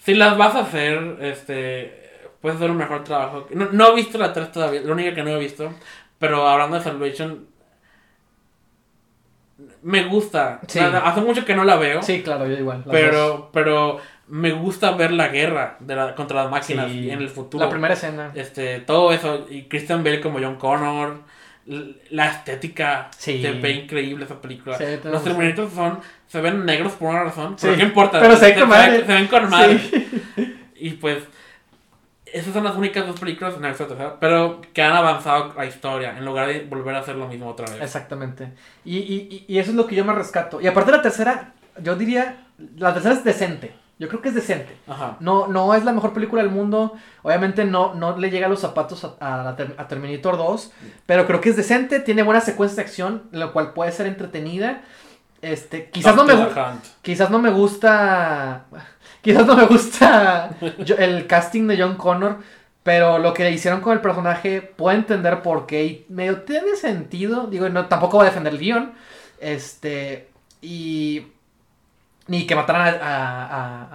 si 0.04 0.14
las 0.14 0.36
vas 0.36 0.54
a 0.54 0.60
hacer, 0.60 1.16
este. 1.20 2.00
Puedes 2.40 2.56
hacer 2.56 2.70
un 2.70 2.76
mejor 2.76 3.04
trabajo. 3.04 3.46
No, 3.50 3.68
no 3.70 3.88
he 3.88 3.94
visto 3.94 4.18
la 4.18 4.32
3 4.32 4.50
todavía, 4.50 4.80
la 4.82 4.92
única 4.92 5.14
que 5.14 5.22
no 5.22 5.30
he 5.30 5.38
visto. 5.38 5.72
Pero 6.18 6.46
hablando 6.48 6.76
de 6.76 6.82
Salvation. 6.82 7.46
Me 9.82 10.04
gusta. 10.04 10.60
Sí. 10.66 10.78
Hace 10.80 11.20
mucho 11.20 11.44
que 11.44 11.54
no 11.54 11.64
la 11.64 11.76
veo. 11.76 12.02
sí, 12.02 12.22
claro, 12.22 12.46
yo 12.46 12.54
igual. 12.56 12.82
dos. 12.84 12.92
pero, 12.92 13.50
pero 13.52 13.98
me 14.28 14.50
gusta 14.52 14.92
ver 14.92 15.12
la 15.12 15.28
guerra 15.28 15.76
de 15.80 15.94
la- 15.94 16.14
contra 16.14 16.42
las 16.42 16.50
máquinas 16.50 16.90
Sí. 16.90 17.10
en 17.10 17.20
el 17.20 17.28
futuro. 17.28 17.62
La 17.64 17.70
primera 17.70 17.94
escena. 17.94 18.32
Este, 18.34 18.80
todo 18.80 19.12
eso. 19.12 19.46
Y 19.50 19.64
Christian 19.64 20.02
Bale 20.02 20.20
como 20.20 20.38
John 20.40 20.56
Connor. 20.56 21.20
La 21.66 22.28
estética. 22.28 23.08
Sí. 23.16 23.40
Se 23.40 23.52
ve 23.52 23.70
increíble 23.70 24.24
esa 24.24 24.40
película. 24.40 24.76
Sí, 24.76 24.84
Los. 25.04 25.22
Terminators 25.22 25.72
son. 25.72 26.00
Se 26.26 26.40
ven 26.40 26.64
negros 26.64 26.92
por 26.94 27.10
una 27.10 27.24
razón. 27.24 27.58
Sí. 27.58 27.66
Pero 27.66 27.76
qué 27.76 27.82
importa. 27.84 28.20
Pero 28.20 28.36
se 28.36 28.52
ven. 28.52 29.06
Se 29.06 29.12
ven 29.12 29.26
con 29.28 29.48
madre. 29.48 29.80
Y 30.74 30.90
pues. 30.90 31.18
Esas 32.26 32.54
son 32.54 32.64
las 32.64 32.74
únicas 32.74 33.06
dos 33.06 33.20
películas, 33.20 33.58
no 33.60 33.72
tercera, 33.74 34.18
pero 34.18 34.62
que 34.72 34.82
han 34.82 34.96
avanzado 34.96 35.52
la 35.54 35.66
historia 35.66 36.16
en 36.16 36.24
lugar 36.24 36.48
de 36.48 36.64
volver 36.64 36.94
a 36.94 37.00
hacer 37.00 37.14
lo 37.14 37.28
mismo 37.28 37.46
otra 37.46 37.70
vez. 37.70 37.82
Exactamente. 37.82 38.48
Y, 38.86 38.96
y, 38.96 39.44
y 39.46 39.58
eso 39.58 39.70
es 39.70 39.76
lo 39.76 39.86
que 39.86 39.94
yo 39.94 40.04
me 40.04 40.14
rescato. 40.14 40.58
Y 40.58 40.66
aparte 40.66 40.92
la 40.92 41.02
tercera, 41.02 41.52
yo 41.82 41.94
diría, 41.94 42.46
la 42.78 42.94
tercera 42.94 43.14
es 43.16 43.22
decente. 43.22 43.74
Yo 43.98 44.08
creo 44.08 44.20
que 44.20 44.30
es 44.30 44.34
decente. 44.34 44.76
Ajá. 44.88 45.16
No, 45.20 45.46
no 45.46 45.74
es 45.74 45.84
la 45.84 45.92
mejor 45.92 46.12
película 46.12 46.42
del 46.42 46.50
mundo. 46.50 46.94
Obviamente 47.22 47.64
no, 47.64 47.94
no 47.94 48.16
le 48.16 48.30
llega 48.30 48.46
a 48.46 48.50
los 48.50 48.60
zapatos 48.60 49.04
a, 49.20 49.48
a 49.50 49.88
Terminator 49.88 50.36
2. 50.36 50.72
Pero 51.06 51.26
creo 51.26 51.40
que 51.40 51.50
es 51.50 51.56
decente. 51.56 52.00
Tiene 52.00 52.22
buenas 52.22 52.44
secuencias 52.44 52.76
de 52.76 52.82
acción. 52.82 53.22
Lo 53.30 53.52
cual 53.52 53.72
puede 53.74 53.92
ser 53.92 54.06
entretenida. 54.06 54.82
Este, 55.42 55.90
quizás 55.90 56.14
no 56.14 56.24
me. 56.24 56.34
Quizás 57.02 57.28
no 57.28 57.40
me 57.40 57.50
gusta. 57.50 58.66
Quizás 59.22 59.46
no 59.46 59.54
me 59.54 59.66
gusta 59.66 60.50
el 60.98 61.26
casting 61.26 61.66
de 61.66 61.80
John 61.80 61.96
Connor. 61.96 62.38
Pero 62.82 63.18
lo 63.18 63.32
que 63.34 63.44
le 63.44 63.52
hicieron 63.52 63.80
con 63.80 63.92
el 63.92 64.00
personaje, 64.00 64.60
puedo 64.62 64.96
entender 64.96 65.42
por 65.42 65.66
qué. 65.66 65.84
Y 65.84 66.06
medio 66.08 66.42
tiene 66.42 66.76
sentido. 66.76 67.46
Digo, 67.46 67.68
no, 67.68 67.86
tampoco 67.86 68.16
voy 68.16 68.26
a 68.26 68.30
defender 68.30 68.52
el 68.52 68.58
guion. 68.60 68.92
Este. 69.40 70.30
Y. 70.60 71.26
Ni 72.28 72.46
que 72.46 72.54
mataran 72.54 72.82
a, 73.02 73.06
a- 73.06 73.88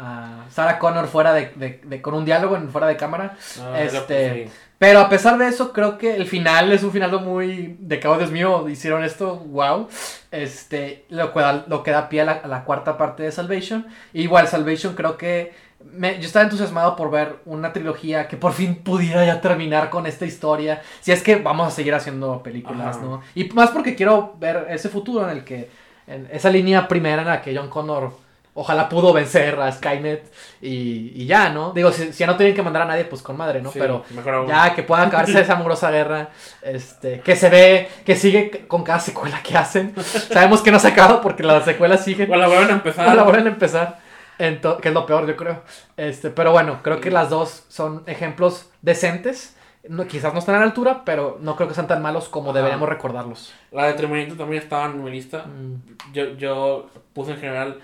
a- 0.46 0.50
Sarah 0.52 0.80
Connor 0.80 1.08
fuera 1.08 1.34
de, 1.34 1.52
de- 1.56 1.82
de- 1.84 2.02
con 2.02 2.14
un 2.14 2.26
diálogo 2.26 2.56
en 2.58 2.70
fuera 2.70 2.88
de 2.88 2.98
cámara. 2.98 3.38
Ah, 3.62 3.82
Este-. 3.82 4.50
Pero 4.80 5.00
a 5.00 5.10
pesar 5.10 5.38
de 5.40 5.48
eso, 5.48 5.74
creo 5.74 5.98
que 5.98 6.16
el 6.16 6.28
final 6.28 6.72
es 6.72 6.84
un 6.84 6.92
final 6.92 7.20
muy 7.22 7.78
de 7.80 8.00
cabo, 8.00 8.18
Dios 8.18 8.30
mío, 8.30 8.70
hicieron 8.70 9.04
esto, 9.04 9.38
wow. 9.38 9.88
Este, 10.30 11.06
lo 11.10 11.34
que 11.34 11.40
da, 11.40 11.66
lo 11.68 11.82
que 11.82 11.90
da 11.92 12.10
pie 12.10 12.22
a 12.22 12.26
la, 12.26 12.32
a 12.34 12.48
la 12.48 12.64
cuarta 12.64 12.96
parte 12.98 13.24
de 13.24 13.32
Salvation. 13.32 13.88
Igual, 14.14 14.48
Salvation 14.48 14.94
creo 14.94 15.18
que 15.18 15.54
me- 15.94 16.16
yo 16.20 16.28
estaba 16.28 16.44
entusiasmado 16.44 16.96
por 16.96 17.10
ver 17.10 17.38
una 17.46 17.74
trilogía 17.74 18.28
que 18.28 18.38
por 18.38 18.54
fin 18.54 18.76
pudiera 18.76 19.26
ya 19.26 19.42
terminar 19.42 19.90
con 19.90 20.06
esta 20.06 20.26
historia. 20.26 20.82
Si 21.02 21.12
es 21.12 21.24
que 21.24 21.38
vamos 21.38 21.68
a 21.68 21.72
seguir 21.72 21.96
haciendo 21.96 22.44
películas, 22.44 22.98
Ajá. 22.98 23.06
¿no? 23.06 23.22
Y 23.34 23.46
más 23.50 23.72
porque 23.72 23.96
quiero 23.96 24.36
ver 24.40 24.68
ese 24.70 24.90
futuro 24.90 25.24
en 25.28 25.38
el 25.38 25.44
que, 25.44 25.70
en 26.08 26.28
esa 26.32 26.50
línea 26.50 26.88
primera 26.88 27.22
en 27.22 27.28
la 27.28 27.42
que 27.42 27.56
John 27.56 27.70
Connor 27.70 28.12
ojalá 28.60 28.90
pudo 28.90 29.14
vencer 29.14 29.60
a 29.60 29.72
Skynet 29.72 30.32
y, 30.62 31.12
y 31.22 31.26
ya, 31.28 31.50
¿no? 31.50 31.74
Digo, 31.74 31.92
si, 31.92 32.12
si 32.12 32.20
ya 32.20 32.28
no 32.28 32.36
tienen 32.36 32.56
que 32.56 32.64
mandar 32.64 32.82
a 32.82 32.86
nadie, 32.86 33.06
pues 33.06 33.22
con 33.22 33.38
madre, 33.38 33.62
¿no? 33.62 33.72
Sí, 33.72 33.80
Pero 33.80 34.04
ya 34.48 34.74
que 34.74 34.82
pueda 34.82 35.04
acabarse 35.04 35.40
esa 35.40 35.54
amorosa 35.54 35.92
guerra, 35.92 36.30
este, 36.64 37.20
que 37.20 37.36
se 37.36 37.50
ve, 37.50 37.88
que 38.04 38.16
sigue 38.16 38.66
con 38.68 38.84
cada 38.84 39.00
secuela 39.00 39.44
que 39.44 39.56
hacen. 39.56 39.94
Sabemos 40.02 40.62
que 40.62 40.72
no 40.72 40.80
se 40.80 40.88
acaba 40.88 41.22
porque 41.22 41.44
las 41.44 41.66
secuelas 41.66 42.04
siguen. 42.04 42.32
O 42.32 42.36
la 42.36 42.48
vuelven 42.48 42.70
a 42.70 42.74
empezar. 42.74 43.08
O 43.10 43.14
la 43.14 43.24
vuelven 43.24 43.46
a 43.46 43.50
empezar. 43.52 44.00
Que 44.38 44.88
es 44.90 44.94
lo 44.94 45.06
peor, 45.06 45.28
yo 45.28 45.36
creo. 45.36 45.62
Este, 45.96 46.32
pero 46.32 46.52
bueno, 46.52 46.80
creo 46.82 47.00
que 47.00 47.12
las 47.12 47.30
dos 47.30 47.64
son 47.70 48.04
ejemplos 48.08 48.70
decentes. 48.82 49.56
No, 49.90 50.06
quizás 50.08 50.34
no 50.34 50.40
están 50.40 50.56
a 50.56 50.60
la 50.60 50.66
altura, 50.66 51.04
pero 51.06 51.38
no 51.42 51.56
creo 51.56 51.68
que 51.68 51.74
sean 51.76 51.88
tan 51.88 52.02
malos 52.02 52.30
como 52.30 52.50
Ajá. 52.50 52.58
deberíamos 52.60 52.90
recordarlos. 52.90 53.54
La 53.72 53.86
de 53.88 53.94
Terminator 53.94 54.38
también 54.38 54.62
estaba 54.64 54.86
en 54.86 55.04
mi 55.04 55.12
lista. 55.12 55.46
Mm, 55.46 56.14
Yo, 56.14 56.26
yo 56.36 56.90
puse 57.14 57.32
en 57.32 57.38
general 57.40 57.80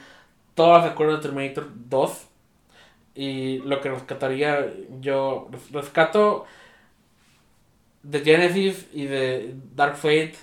todas 0.55 0.81
las 0.83 0.91
secuelas 0.91 1.17
de 1.17 1.21
Terminator 1.29 1.67
2. 1.75 2.27
Y 3.15 3.59
lo 3.59 3.79
que 3.79 3.89
rescataría, 3.91 4.65
yo 4.99 5.47
res- 5.51 5.71
rescato 5.71 6.45
de 8.01 8.19
Genesis 8.21 8.87
y 8.93 9.05
de 9.05 9.55
Dark 9.75 9.95
Fate. 9.95 10.35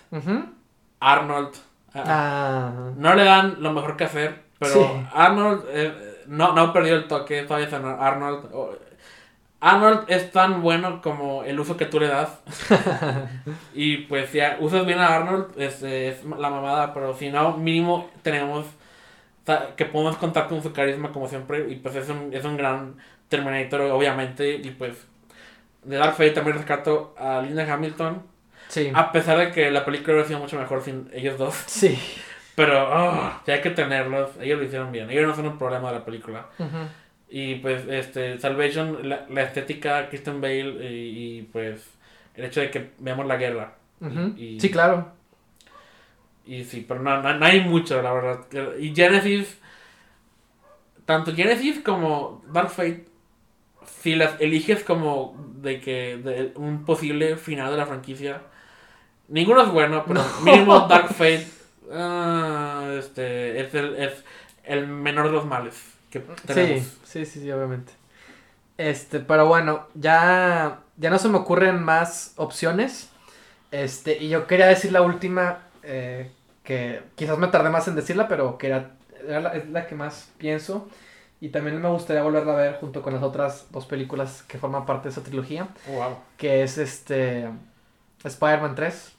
Arnold. 1.01 1.55
Ah, 1.95 2.05
Ah, 2.07 2.91
No 2.97 3.15
le 3.15 3.24
dan 3.24 3.57
lo 3.61 3.73
mejor 3.73 3.97
que 3.97 4.05
hacer, 4.05 4.43
pero 4.59 4.73
Sí. 4.74 4.81
Arnold 5.12 5.65
eh, 5.69 6.23
no, 6.28 6.53
no 6.53 6.73
perdió 6.73 6.95
el 6.95 7.09
toque, 7.09 7.43
todavía 7.43 7.69
Arnold. 7.99 8.49
Arnold 9.61 10.05
es 10.09 10.32
tan 10.32 10.62
bueno 10.62 11.03
como 11.03 11.45
el 11.45 11.61
uso 11.61 11.77
que 11.77 11.87
tú 11.87 12.01
le 12.01 12.09
das. 12.09 12.41
y 13.74 13.99
pues 13.99 14.31
si 14.31 14.41
usas 14.61 14.87
bien 14.87 14.99
a 14.99 15.15
Arnold, 15.15 15.61
es, 15.61 15.82
es 15.82 16.24
la 16.24 16.51
mamada, 16.51 16.95
pero 16.95 17.15
si 17.15 17.31
no, 17.31 17.57
mínimo 17.57 18.11
tenemos 18.23 18.66
que 19.77 19.85
podemos 19.85 20.16
contar 20.16 20.49
con 20.49 20.62
su 20.62 20.73
carisma 20.73 21.12
como 21.12 21.28
siempre. 21.28 21.70
Y 21.70 21.77
pues 21.77 21.95
es 21.97 22.09
un, 22.09 22.32
es 22.32 22.45
un 22.45 22.57
gran 22.57 22.97
Terminator, 23.28 23.82
obviamente. 23.82 24.55
Y 24.55 24.70
pues 24.70 25.07
de 25.85 25.97
Dark 25.97 26.12
Fate 26.12 26.31
también 26.31 26.57
rescato 26.57 27.15
a 27.19 27.41
Linda 27.41 27.73
Hamilton. 27.73 28.23
sí. 28.69 28.91
A 28.95 29.12
pesar 29.12 29.39
de 29.39 29.51
que 29.51 29.70
la 29.70 29.85
película 29.85 30.15
hubiera 30.15 30.28
sido 30.28 30.41
mucho 30.41 30.59
mejor 30.59 30.82
sin 30.82 31.11
ellos 31.12 31.39
dos. 31.39 31.55
Sí. 31.66 31.99
Pero, 32.57 33.41
sí 33.47 33.53
hay 33.53 33.61
que 33.62 33.70
tenerlos. 33.70 34.31
Ellos 34.41 34.59
lo 34.59 34.65
hicieron 34.65 34.93
bien. 34.93 35.11
Ellos 35.11 35.27
no 35.27 35.35
son 35.35 35.47
un 35.47 35.59
problema 35.59 35.91
de 35.91 35.99
la 36.01 36.05
película. 36.05 36.47
Ujú. 36.59 36.77
Y 37.31 37.57
pues, 37.57 37.86
este, 37.89 38.39
Salvation, 38.39 39.09
la, 39.09 39.24
la 39.31 39.43
estética, 39.43 40.09
Kristen 40.09 40.40
Bale 40.40 40.90
y, 40.90 41.39
y, 41.39 41.43
pues 41.43 41.89
el 42.35 42.44
hecho 42.47 42.61
de 42.61 42.70
que 42.70 42.90
veamos 42.98 43.27
la 43.27 43.36
guerra. 43.36 43.74
Y- 44.36 44.59
Sí, 44.61 44.70
claro. 44.70 45.12
Y 46.44 46.65
sí, 46.65 46.85
pero 46.89 47.01
no, 47.01 47.23
no, 47.23 47.35
no 47.39 47.47
hay 47.47 47.61
mucho, 47.61 48.02
la 48.02 48.12
verdad. 48.12 48.40
Y 48.81 48.94
Genesis, 48.94 49.61
tanto 51.05 51.35
Genesis 51.35 51.81
como 51.81 52.43
Dark 52.52 52.70
Fate, 52.70 53.07
si 53.86 54.16
las 54.16 54.40
eliges 54.40 54.82
como 54.82 55.36
de 55.57 55.81
que 55.81 56.16
de 56.16 56.52
un 56.57 56.85
posible 56.85 57.36
final 57.36 57.70
de 57.70 57.77
la 57.77 57.86
franquicia, 57.86 58.43
ninguno 59.28 59.62
es 59.62 59.69
bueno, 59.70 60.05
pero 60.07 60.24
mínimo 60.43 60.81
Dark 60.89 61.09
Fate 61.09 61.47
ah, 61.93 62.93
este, 62.98 63.61
es, 63.61 63.74
el, 63.74 63.97
es 63.97 64.24
el 64.65 64.86
menor 64.89 65.27
de 65.27 65.32
los 65.32 65.47
males 65.47 65.94
que 66.11 66.20
tenemos. 66.20 66.85
Sí, 67.05 67.24
sí, 67.24 67.27
sí, 67.27 67.41
sí, 67.41 67.51
obviamente. 67.51 67.93
Este, 68.77 69.20
pero 69.20 69.47
bueno, 69.47 69.87
ya, 69.95 70.81
ya 70.97 71.11
no 71.11 71.19
se 71.19 71.28
me 71.28 71.39
ocurren 71.39 71.82
más 71.82 72.32
opciones. 72.37 73.11
Este, 73.70 74.19
y 74.19 74.28
yo 74.28 74.47
quería 74.47 74.66
decir 74.66 74.93
la 74.93 75.03
última, 75.03 75.66
eh, 75.82 76.31
que 76.65 77.03
quizás 77.15 77.39
me 77.39 77.49
tardé 77.49 77.70
más 77.70 77.87
en 77.89 77.95
decirla, 77.95 78.27
pero 78.27 78.59
que 78.59 78.69
era, 78.69 78.93
era 79.27 79.41
la, 79.41 79.51
es 79.51 79.69
la 79.69 79.87
que 79.87 79.95
más 79.95 80.31
pienso. 80.39 80.89
Y 81.41 81.51
también 81.51 81.81
me 81.81 81.89
gustaría 81.89 82.23
volverla 82.23 82.53
a 82.53 82.57
ver 82.57 82.74
junto 82.81 83.01
con 83.01 83.15
las 83.15 83.23
otras 83.23 83.66
dos 83.70 83.87
películas 83.87 84.43
que 84.43 84.59
forman 84.59 84.85
parte 84.85 85.05
de 85.05 85.12
esa 85.12 85.23
trilogía, 85.23 85.69
wow. 85.87 86.19
que 86.37 86.62
es 86.62 86.77
este 86.77 87.49
Spider-Man 88.24 88.74
3 88.74 89.12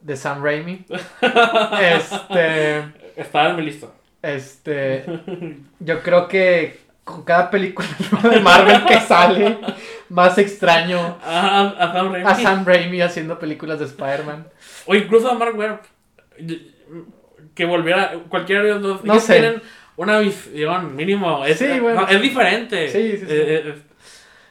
de 0.00 0.16
Sam 0.16 0.42
Raimi. 0.42 0.86
este, 1.80 2.78
Estaba 3.16 3.50
en 3.50 3.56
mi 3.56 3.62
lista. 3.62 3.88
Este, 4.22 5.04
yo 5.80 6.02
creo 6.02 6.28
que 6.28 6.80
con 7.04 7.24
cada 7.24 7.50
película 7.50 7.88
de 8.22 8.40
Marvel 8.40 8.84
que 8.84 9.00
sale, 9.00 9.58
más 10.08 10.38
extraño 10.38 11.18
a 11.24 11.90
Sam 11.92 12.12
Raimi. 12.12 12.28
a 12.30 12.34
Sam 12.34 12.64
Raimi 12.64 13.00
haciendo 13.00 13.38
películas 13.38 13.78
de 13.80 13.86
Spider-Man. 13.86 14.46
O 14.86 14.94
incluso 14.94 15.30
a 15.30 15.34
Mark 15.34 15.56
Webb. 15.56 15.80
Que 17.54 17.64
volviera. 17.64 18.12
Cualquiera 18.28 18.62
de 18.62 18.70
los 18.70 18.82
dos. 18.82 19.04
No 19.04 19.14
ellos 19.14 19.24
sé. 19.24 19.40
tienen 19.40 19.62
una 19.96 20.18
visión 20.20 20.94
mínimo. 20.94 21.44
Es, 21.44 21.58
Sí, 21.58 21.80
bueno. 21.80 22.02
no, 22.02 22.08
es 22.08 22.20
diferente. 22.22 22.88
Sí, 22.88 23.12
sí, 23.12 23.18
sí. 23.18 23.26
Eh, 23.28 23.62
eh, 23.66 23.82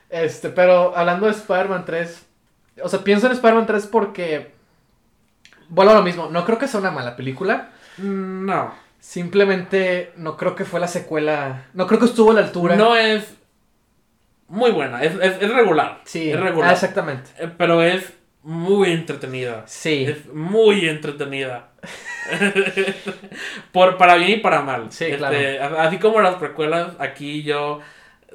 Este, 0.10 0.50
pero 0.50 0.96
hablando 0.98 1.28
de 1.28 1.32
Spider-Man 1.32 1.86
3, 1.86 2.26
o 2.84 2.90
sea, 2.90 3.00
pienso 3.04 3.28
en 3.28 3.34
Spider-man 3.34 3.66
3 3.68 3.88
porque, 3.88 4.52
vuelvo 5.70 5.92
a 5.94 5.96
lo 5.96 6.04
mismo, 6.04 6.30
no 6.32 6.46
creo 6.46 6.58
que 6.58 6.68
sea 6.68 6.80
una 6.80 6.92
mala 6.92 7.16
película, 7.16 7.70
mm, 7.98 8.46
no. 8.46 8.89
Simplemente 9.00 10.12
no 10.18 10.38
creo 10.38 10.56
que 10.56 10.66
fue 10.66 10.80
la 10.80 10.88
secuela, 10.88 11.66
no 11.74 11.88
creo 11.88 12.00
que 12.00 12.06
estuvo 12.06 12.32
a 12.32 12.36
la 12.36 12.42
altura. 12.42 12.76
No 12.76 12.96
es 12.96 13.34
muy 14.48 14.72
buena. 14.72 15.04
Es, 15.04 15.14
es, 15.16 15.42
es 15.42 15.54
regular. 15.54 16.02
sí, 16.06 16.32
es 16.32 16.40
regular. 16.40 16.70
ah, 16.70 16.74
exactamente. 16.74 17.30
Eh, 17.40 17.50
Pero 17.58 17.82
es 17.84 18.14
muy 18.42 18.92
entretenida. 18.92 19.64
Sí, 19.68 20.06
Es 20.06 20.26
muy 20.34 20.88
entretenida. 20.88 21.70
Por, 23.72 23.98
para 23.98 24.16
bien 24.16 24.32
y 24.32 24.38
para 24.38 24.62
mal. 24.62 24.92
Sí, 24.92 25.06
Este, 25.06 25.18
claro. 25.18 25.80
Así 25.80 25.98
como 25.98 26.22
las 26.22 26.36
precuelas, 26.36 26.94
aquí 27.00 27.44
yo 27.44 27.80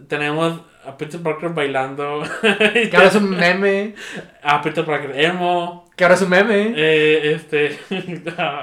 tenemos 0.08 0.60
a 0.86 0.96
Peter 0.96 1.20
Parker 1.20 1.50
bailando. 1.50 2.22
Que 2.42 2.90
ahora 2.94 3.08
es 3.08 3.14
un 3.14 3.30
meme. 3.30 3.94
A 4.42 4.60
Peter 4.62 4.84
Parker 4.84 5.18
emo. 5.18 5.88
Que 5.96 6.04
ahora 6.04 6.14
es 6.16 6.22
un 6.22 6.30
meme. 6.30 6.74
Eh, 6.76 7.32
este. 7.34 7.78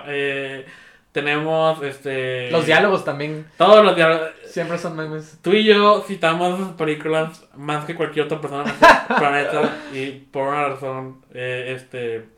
eh, 0.08 0.66
tenemos 1.12 1.82
este. 1.84 2.50
Los 2.52 2.66
diálogos 2.66 3.04
también. 3.04 3.46
Todos 3.58 3.84
los 3.84 3.96
diálogos. 3.96 4.30
Siempre 4.46 4.78
son 4.78 4.96
memes. 4.96 5.38
Tú 5.42 5.52
y 5.52 5.64
yo 5.64 6.04
citamos 6.08 6.60
esas 6.60 6.74
películas 6.74 7.44
más 7.56 7.86
que 7.86 7.96
cualquier 7.96 8.26
otra 8.26 8.40
persona 8.42 8.64
en 8.64 8.70
este 8.70 8.88
planeta. 9.18 9.78
Y 9.94 10.10
por 10.12 10.48
una 10.50 10.70
razón. 10.70 11.22
eh, 11.34 11.74
este. 11.76 12.30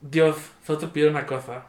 Dios, 0.00 0.36
solo 0.66 0.78
te 0.80 0.88
pido 0.88 1.10
una 1.10 1.26
cosa. 1.26 1.64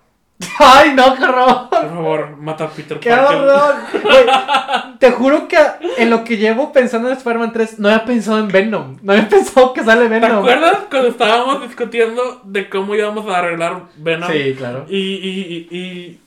¡Ay, 0.60 0.94
no, 0.96 1.16
qué 1.16 1.24
horror! 1.24 1.70
Por 1.70 1.90
favor, 1.90 2.38
mata 2.38 2.64
a 2.66 2.70
Peter 2.70 3.00
¡Qué 3.00 3.10
Parker. 3.10 3.36
horror! 3.38 3.76
Güey, 4.04 4.26
te 5.00 5.12
juro 5.12 5.48
que 5.48 5.58
en 5.98 6.10
lo 6.10 6.24
que 6.24 6.38
llevo 6.38 6.72
pensando 6.72 7.10
en 7.10 7.18
Spider-Man 7.18 7.52
3, 7.54 7.80
no 7.80 7.90
había 7.90 8.06
pensado 8.06 8.40
en 8.40 8.48
Venom. 8.48 8.98
No 9.02 9.14
había 9.14 9.28
pensado 9.30 9.74
que 9.74 9.84
sale 9.84 10.04
¿Te 10.04 10.10
Venom. 10.10 10.40
acuerdas 10.40 10.78
cuando 10.90 11.08
estábamos 11.10 11.62
discutiendo 11.64 12.42
de 12.44 12.70
cómo 12.70 12.96
íbamos 12.96 13.28
a 13.34 13.40
arreglar 13.40 13.84
Venom? 13.98 14.30
Sí, 14.32 14.56
claro. 14.58 14.86
Y, 14.90 14.98
y, 14.98 15.68
y, 15.72 15.78
y 15.78 16.20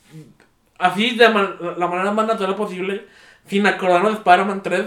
así 0.79 1.17
de 1.17 1.29
man- 1.29 1.57
la 1.77 1.87
manera 1.87 2.11
más 2.13 2.27
natural 2.27 2.55
posible, 2.57 3.07
sin 3.49 3.67
acordarnos 3.67 4.13
de 4.13 4.19
Spider-Man 4.19 4.63
3, 4.63 4.85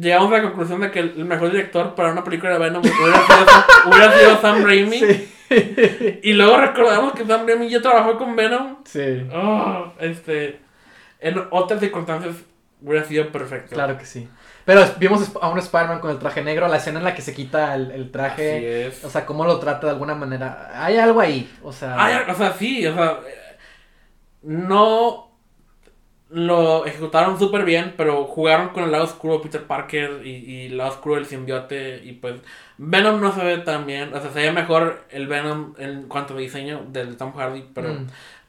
llegamos 0.00 0.32
a 0.32 0.36
la 0.38 0.42
conclusión 0.42 0.80
de 0.80 0.90
que 0.90 0.98
el 1.00 1.14
el 1.16 1.24
mejor 1.24 1.50
director 1.50 1.94
para 1.94 2.10
una 2.12 2.24
película 2.24 2.52
de 2.54 2.58
Venom 2.58 2.82
hubiera 2.84 3.26
sido, 3.26 3.46
hubiera 3.86 4.12
sido 4.18 4.40
Sam 4.40 4.64
Raimi. 4.64 4.98
Sí. 4.98 5.30
Y 6.22 6.32
luego 6.32 6.56
recordamos 6.58 7.14
que 7.14 7.24
Sam 7.26 7.46
Raimi 7.46 7.68
ya 7.68 7.82
trabajó 7.82 8.16
con 8.18 8.34
Venom. 8.36 8.78
Sí. 8.84 9.26
Oh, 9.32 9.92
este, 10.00 10.60
en 11.20 11.42
otras 11.50 11.80
circunstancias 11.80 12.36
hubiera 12.80 13.04
sido 13.04 13.30
perfecto. 13.30 13.74
Claro 13.74 13.98
que 13.98 14.06
sí. 14.06 14.28
Pero 14.64 14.82
vimos 14.98 15.30
a 15.40 15.48
un 15.50 15.58
Spider-Man 15.58 16.00
con 16.00 16.10
el 16.10 16.18
traje 16.18 16.42
negro, 16.42 16.68
la 16.68 16.78
escena 16.78 16.98
en 16.98 17.04
la 17.04 17.14
que 17.14 17.20
se 17.22 17.34
quita 17.34 17.74
el, 17.74 17.90
el 17.90 18.02
Así 18.02 18.10
traje. 18.12 18.86
es. 18.86 19.04
O 19.04 19.10
sea, 19.10 19.26
cómo 19.26 19.44
lo 19.44 19.58
trata 19.58 19.86
de 19.86 19.92
alguna 19.92 20.14
manera. 20.14 20.70
Hay 20.74 20.96
algo 20.96 21.20
ahí. 21.20 21.52
O 21.62 21.72
sea. 21.72 21.94
Ah, 21.98 22.24
o 22.30 22.34
sea, 22.34 22.52
sí, 22.54 22.86
o 22.86 22.94
sea, 22.94 23.20
no 24.42 25.33
lo 26.34 26.84
ejecutaron 26.84 27.38
súper 27.38 27.64
bien, 27.64 27.94
pero 27.96 28.24
jugaron 28.24 28.70
con 28.70 28.82
el 28.84 28.90
lado 28.90 29.04
oscuro 29.04 29.34
de 29.38 29.44
Peter 29.44 29.62
Parker 29.64 30.20
y, 30.24 30.30
y 30.30 30.66
el 30.66 30.76
lado 30.78 30.90
oscuro 30.90 31.14
del 31.14 31.26
simbiote 31.26 32.00
y 32.04 32.12
pues 32.12 32.40
Venom 32.76 33.20
no 33.20 33.32
se 33.32 33.44
ve 33.44 33.58
tan 33.58 33.86
bien, 33.86 34.12
o 34.12 34.20
sea, 34.20 34.32
se 34.32 34.40
ve 34.40 34.50
mejor 34.52 35.04
el 35.10 35.28
Venom 35.28 35.74
en 35.78 36.08
cuanto 36.08 36.34
a 36.34 36.38
diseño 36.38 36.86
del 36.88 37.16
Tom 37.16 37.32
Hardy, 37.36 37.64
pero, 37.72 37.88
Mm. 37.94 38.06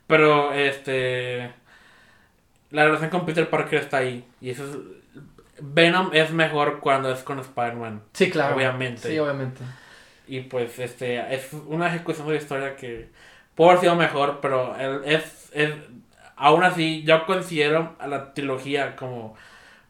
pero 0.07 0.51
este, 0.53 1.51
la 2.71 2.85
relación 2.85 3.09
con 3.09 3.25
Peter 3.25 3.49
Parker 3.49 3.79
está 3.79 3.97
ahí 3.97 4.25
y 4.41 4.49
eso 4.49 4.63
es, 4.65 4.77
Venom 5.61 6.09
es 6.13 6.31
mejor 6.31 6.79
cuando 6.79 7.11
es 7.11 7.23
con 7.23 7.39
Spider-Man. 7.39 8.01
Sí, 8.13 8.29
claro. 8.29 8.55
Obviamente. 8.55 9.07
Sí, 9.09 9.17
obviamente. 9.19 9.61
Y 10.27 10.41
pues 10.41 10.79
este 10.79 11.33
es 11.33 11.51
una 11.67 11.87
ejecución 11.87 12.27
de 12.27 12.33
la 12.33 12.39
historia 12.41 12.75
que 12.75 13.09
puede 13.53 13.69
haber 13.69 13.81
sido 13.81 13.95
mejor, 13.95 14.39
pero 14.41 14.75
el- 14.75 15.03
es, 15.05 15.49
es 15.53 15.71
aún 16.35 16.63
así 16.63 17.03
yo 17.03 17.25
considero 17.25 17.95
a 17.99 18.07
la 18.07 18.33
trilogía 18.33 18.95
como 18.95 19.35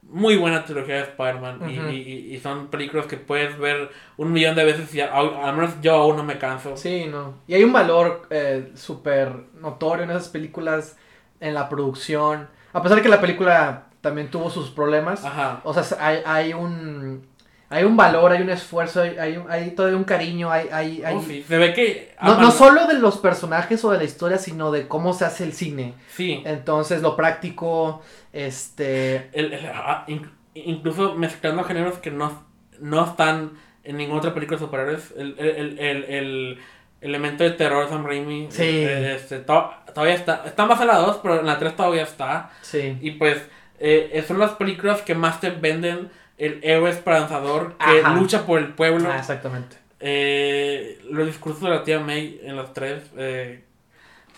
muy 0.03 0.35
buena 0.38 0.63
trilogía 0.65 0.95
de 0.97 1.01
Spider-Man 1.01 1.61
y- 1.67 1.73
y, 1.80 1.95
y- 1.95 2.35
y 2.35 2.39
son 2.39 2.67
películas 2.67 3.07
que 3.07 3.17
puedes 3.17 3.57
ver 3.57 3.89
un 4.17 4.31
millón 4.31 4.55
de 4.55 4.63
veces 4.63 4.93
y 4.93 5.01
al 5.01 5.55
menos 5.55 5.81
yo 5.81 5.95
aún 5.95 6.15
no 6.17 6.23
me 6.23 6.38
canso. 6.38 6.77
Sí, 6.77 7.05
no. 7.09 7.34
Y 7.47 7.55
hay 7.55 7.63
un 7.63 7.73
valor 7.73 8.27
eh, 8.30 8.72
súper 8.76 9.31
notorio 9.59 10.03
en 10.03 10.11
esas 10.11 10.30
películas, 10.30 10.95
en 11.39 11.55
la 11.55 11.67
producción. 11.69 12.47
A 12.73 12.81
pesar 12.84 12.97
de 12.97 13.01
que 13.01 13.09
la 13.09 13.19
película 13.22 13.85
también 14.01 14.30
tuvo 14.30 14.51
sus 14.51 14.69
problemas. 14.69 15.26
Ajá. 15.26 15.61
O 15.63 15.73
sea, 15.73 15.84
hay, 16.05 16.19
hay 16.26 16.53
un... 16.53 17.26
Hay 17.70 17.84
un 17.84 17.98
valor, 17.98 18.32
hay 18.32 18.42
un 18.42 18.50
esfuerzo, 18.52 19.02
hay, 19.02 19.18
hay, 19.18 19.38
un- 19.38 19.50
hay 19.50 19.72
todavía 19.72 19.98
un 19.98 20.04
cariño, 20.04 20.52
hay... 20.52 20.68
hay, 20.72 21.04
hay- 21.04 21.44
Se 21.48 21.58
ve 21.58 21.74
que... 21.74 22.14
no, 22.22 22.40
no 22.40 22.52
solo 22.52 22.86
de 22.88 22.94
los 23.00 23.18
personajes 23.18 23.84
o 23.84 23.92
de 23.92 23.98
la 23.98 24.04
historia, 24.04 24.38
sino 24.38 24.72
de 24.72 24.88
cómo 24.88 25.14
se 25.14 25.26
hace 25.26 25.44
el 25.46 25.54
cine. 25.54 25.96
Sí. 26.10 26.44
Entonces, 26.46 27.02
lo 27.02 27.16
práctico, 27.16 28.04
este... 28.34 29.30
El- 29.34 29.54
el- 29.54 29.66
ah, 29.74 30.04
in- 30.08 30.30
incluso 30.54 31.16
mezclando 31.16 31.64
géneros 31.64 31.98
que 31.98 32.12
no, 32.12 32.44
no 32.80 33.04
están 33.06 33.54
en 33.84 33.98
ninguna 33.98 34.20
otra 34.20 34.34
película 34.34 34.58
de 34.60 34.66
superhéroes. 34.66 35.14
El, 35.18 35.36
el, 35.40 35.50
el, 35.50 35.80
el, 35.80 36.04
el 36.10 36.60
elemento 37.02 37.44
de 37.44 37.52
terror 37.52 37.88
Sam 37.90 38.06
Raimi. 38.06 38.48
Sí. 38.52 38.62
eh, 38.64 39.16
Este, 39.16 39.40
to- 39.40 39.72
todavía 39.94 40.16
está. 40.16 40.44
Está 40.46 40.66
más 40.66 40.80
en 40.82 40.88
la 40.88 40.98
2, 40.98 41.20
pero 41.24 41.40
en 41.40 41.46
la 41.48 41.58
3 41.58 41.76
todavía 41.76 42.04
está. 42.04 42.52
Sí. 42.62 42.98
Y 43.02 43.12
pues 43.12 43.42
eh, 43.80 44.24
son 44.28 44.40
las 44.40 44.52
películas 44.52 45.02
que 45.02 45.16
más 45.16 45.40
te 45.42 45.50
venden 45.50 46.10
el 46.38 46.60
héroe 46.64 46.90
esperanzador 46.90 47.78
que 47.78 48.02
Ajá. 48.02 48.14
lucha 48.16 48.45
por 48.45 48.60
el 48.60 48.70
pueblo. 48.74 49.10
Ah, 49.12 49.20
exactamente. 49.20 49.78
Eh, 49.99 50.99
los 51.10 51.26
discursos 51.26 51.62
de 51.64 51.70
la 51.70 51.84
tía 51.84 51.99
May 51.99 52.40
en 52.44 52.56
las 52.57 52.74
tres. 52.74 53.03
eh, 53.18 53.64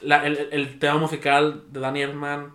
la- 0.01 0.25
el, 0.25 0.47
el- 0.51 0.79
tema 0.79 0.97
musical 0.97 1.63
de 1.69 1.79
Danny 1.79 2.03
Elfman. 2.03 2.51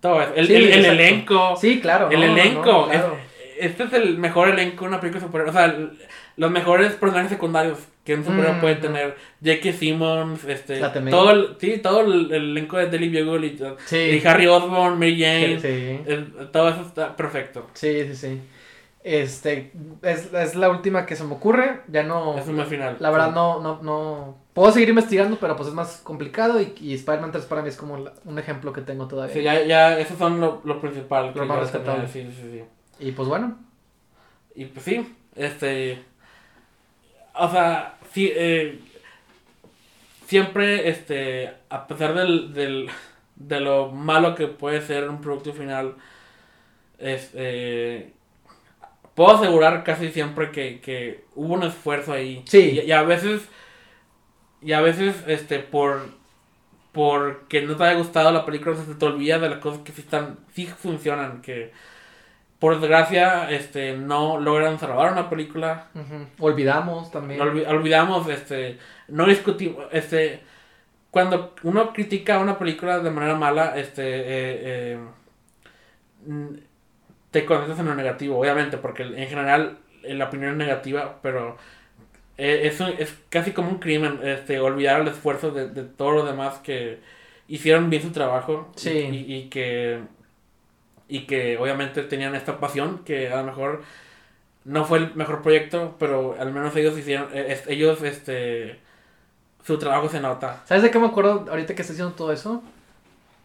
Todo 0.00 0.20
eso. 0.22 0.32
El, 0.34 0.46
Sí, 0.48 0.54
el- 0.56 0.72
el 0.72 0.84
elenco. 0.84 1.56
Sí, 1.56 1.80
claro. 1.80 2.10
El 2.10 2.20
no, 2.20 2.26
no, 2.26 2.32
no, 2.34 2.40
elenco. 2.40 2.88
claro. 2.88 3.16
es- 3.16 3.56
este 3.70 3.84
es 3.84 3.92
el 3.94 4.18
mejor 4.18 4.48
elenco 4.48 4.84
de 4.84 4.88
una 4.88 5.00
película 5.00 5.24
superhéroes. 5.24 5.54
O 5.54 5.58
sea, 5.58 5.66
el- 5.66 5.98
los 6.36 6.50
mejores 6.50 6.92
personajes 6.94 7.30
secundarios 7.30 7.78
que 8.04 8.14
un 8.14 8.24
superhéroe 8.24 8.56
Mm, 8.56 8.60
puede 8.60 8.74
mm. 8.76 8.80
tener. 8.80 9.16
J.K. 9.44 9.72
Simmons, 9.72 10.44
este, 10.44 10.80
todo 11.10 11.30
el, 11.32 11.56
sí, 11.60 11.78
todo 11.78 12.00
el, 12.02 12.32
el 12.32 12.50
elenco 12.50 12.76
de 12.76 12.86
Daily 12.88 13.22
Bugle 13.24 13.46
y, 13.48 13.58
Sí. 13.86 13.96
y 14.22 14.26
Harry 14.26 14.46
Osborn, 14.46 14.98
Mary 14.98 15.20
Jane. 15.20 15.60
Sí. 15.60 16.00
el- 16.06 16.48
todo 16.52 16.68
eso 16.68 16.82
está 16.82 17.16
perfecto. 17.16 17.66
Sí, 17.74 18.04
sí, 18.06 18.14
sí. 18.14 18.40
Este, 19.02 19.70
es, 20.02 20.32
es 20.32 20.54
la 20.56 20.68
última 20.68 21.06
que 21.06 21.14
se 21.16 21.22
me 21.24 21.34
ocurre. 21.34 21.82
Ya 21.88 22.02
no. 22.02 22.36
Es 22.38 22.46
un 22.48 22.56
buen 22.56 22.66
final. 22.68 22.96
La 22.98 23.10
verdad 23.10 23.32
no, 23.32 23.60
no, 23.60 23.80
no. 23.82 24.36
Puedo 24.52 24.72
seguir 24.72 24.88
investigando, 24.88 25.36
pero 25.40 25.54
pues 25.54 25.68
es 25.68 25.74
más 25.74 26.00
complicado 26.02 26.60
y, 26.60 26.74
y 26.80 26.94
Spider-Man 26.94 27.30
3 27.30 27.44
para 27.44 27.62
mí 27.62 27.68
es 27.68 27.76
como 27.76 27.98
la- 27.98 28.12
un 28.24 28.38
ejemplo 28.38 28.72
que 28.72 28.80
tengo 28.80 29.06
todavía. 29.06 29.34
Sí, 29.34 29.42
ya, 29.42 29.62
ya, 29.64 29.98
esos 29.98 30.18
son 30.18 30.40
lo, 30.40 30.60
lo 30.64 30.80
principal. 30.80 31.32
Lo 31.34 31.46
más 31.46 31.60
rescatable. 31.60 32.08
Sí, 32.08 32.22
sí, 32.34 32.42
sí. 32.52 32.62
Y 32.98 33.12
pues 33.12 33.28
bueno. 33.28 33.56
Y 34.56 34.64
pues 34.66 34.84
sí, 34.84 35.14
este. 35.36 36.02
O 37.38 37.50
sea, 37.50 37.98
sí, 38.12 38.32
eh, 38.34 38.80
siempre, 40.26 40.88
este, 40.88 41.52
a 41.68 41.86
pesar 41.86 42.14
del, 42.14 42.52
del, 42.52 42.88
de 43.36 43.60
lo 43.60 43.90
malo 43.90 44.34
que 44.34 44.46
puede 44.46 44.80
ser 44.82 45.08
un 45.08 45.20
producto 45.20 45.52
final, 45.52 45.94
este. 46.98 48.12
Puedo 49.14 49.36
asegurar 49.36 49.82
casi 49.82 50.12
siempre 50.12 50.50
que, 50.50 50.80
que 50.80 51.24
hubo 51.34 51.54
un 51.54 51.62
esfuerzo 51.62 52.12
ahí. 52.12 52.42
Sí. 52.46 52.80
Y, 52.84 52.88
y 52.88 52.92
a 52.92 53.02
veces. 53.02 53.42
Y 54.62 54.72
a 54.72 54.80
veces, 54.80 55.16
este, 55.26 55.58
por. 55.58 56.08
Porque 56.92 57.60
no 57.62 57.76
te 57.76 57.84
haya 57.84 57.98
gustado 57.98 58.32
la 58.32 58.46
película, 58.46 58.74
se 58.76 58.94
te 58.94 59.04
olvida 59.04 59.38
de 59.38 59.50
las 59.50 59.58
cosas 59.58 59.80
que 59.82 59.92
sí 59.92 60.00
están. 60.00 60.38
Sí 60.54 60.66
funcionan. 60.66 61.42
Que 61.42 61.72
por 62.58 62.80
desgracia, 62.80 63.50
este, 63.50 63.96
no 63.96 64.38
logran 64.40 64.78
salvar 64.78 65.12
una 65.12 65.28
película. 65.28 65.88
Olvidamos 66.38 67.10
también. 67.10 67.40
Olvi- 67.40 67.66
olvidamos, 67.68 68.28
este, 68.30 68.78
no 69.08 69.26
discutimos, 69.26 69.84
este, 69.92 70.40
cuando 71.10 71.54
uno 71.62 71.92
critica 71.92 72.38
una 72.38 72.58
película 72.58 73.00
de 73.00 73.10
manera 73.10 73.34
mala, 73.36 73.76
este, 73.78 74.02
eh, 74.04 74.98
eh, 76.26 76.60
te 77.30 77.44
concentras 77.44 77.78
en 77.78 77.86
lo 77.86 77.94
negativo, 77.94 78.38
obviamente, 78.38 78.78
porque 78.78 79.02
en 79.02 79.28
general 79.28 79.78
eh, 80.02 80.14
la 80.14 80.26
opinión 80.26 80.52
es 80.52 80.56
negativa, 80.56 81.18
pero 81.22 81.56
es, 82.36 82.80
es 82.80 83.14
casi 83.28 83.52
como 83.52 83.68
un 83.70 83.78
crimen, 83.78 84.20
este, 84.22 84.60
olvidar 84.60 85.00
el 85.00 85.08
esfuerzo 85.08 85.50
de, 85.50 85.68
de 85.68 85.82
todos 85.84 86.14
los 86.14 86.26
demás 86.26 86.58
que 86.58 86.98
hicieron 87.48 87.90
bien 87.90 88.02
su 88.02 88.10
trabajo 88.12 88.70
y- 88.76 88.80
Sí. 88.80 88.90
y, 88.90 89.34
y 89.34 89.48
que 89.48 90.00
y 91.08 91.26
que 91.26 91.56
obviamente 91.58 92.02
tenían 92.02 92.34
esta 92.34 92.58
pasión 92.58 93.00
que 93.04 93.28
a 93.32 93.36
lo 93.36 93.44
mejor 93.44 93.82
no 94.64 94.84
fue 94.84 94.98
el 94.98 95.14
mejor 95.14 95.42
proyecto, 95.42 95.94
pero 95.98 96.36
al 96.38 96.52
menos 96.52 96.74
ellos 96.76 96.98
hicieron, 96.98 97.28
eh, 97.32 97.60
ellos, 97.68 98.02
este, 98.02 98.80
su 99.64 99.78
trabajo 99.78 100.08
se 100.08 100.20
nota. 100.20 100.62
¿Sabes 100.64 100.82
de 100.82 100.90
qué 100.90 100.98
me 100.98 101.06
acuerdo 101.06 101.46
ahorita 101.48 101.74
que 101.74 101.82
estoy 101.82 101.94
diciendo 101.94 102.14
todo 102.16 102.32
eso? 102.32 102.62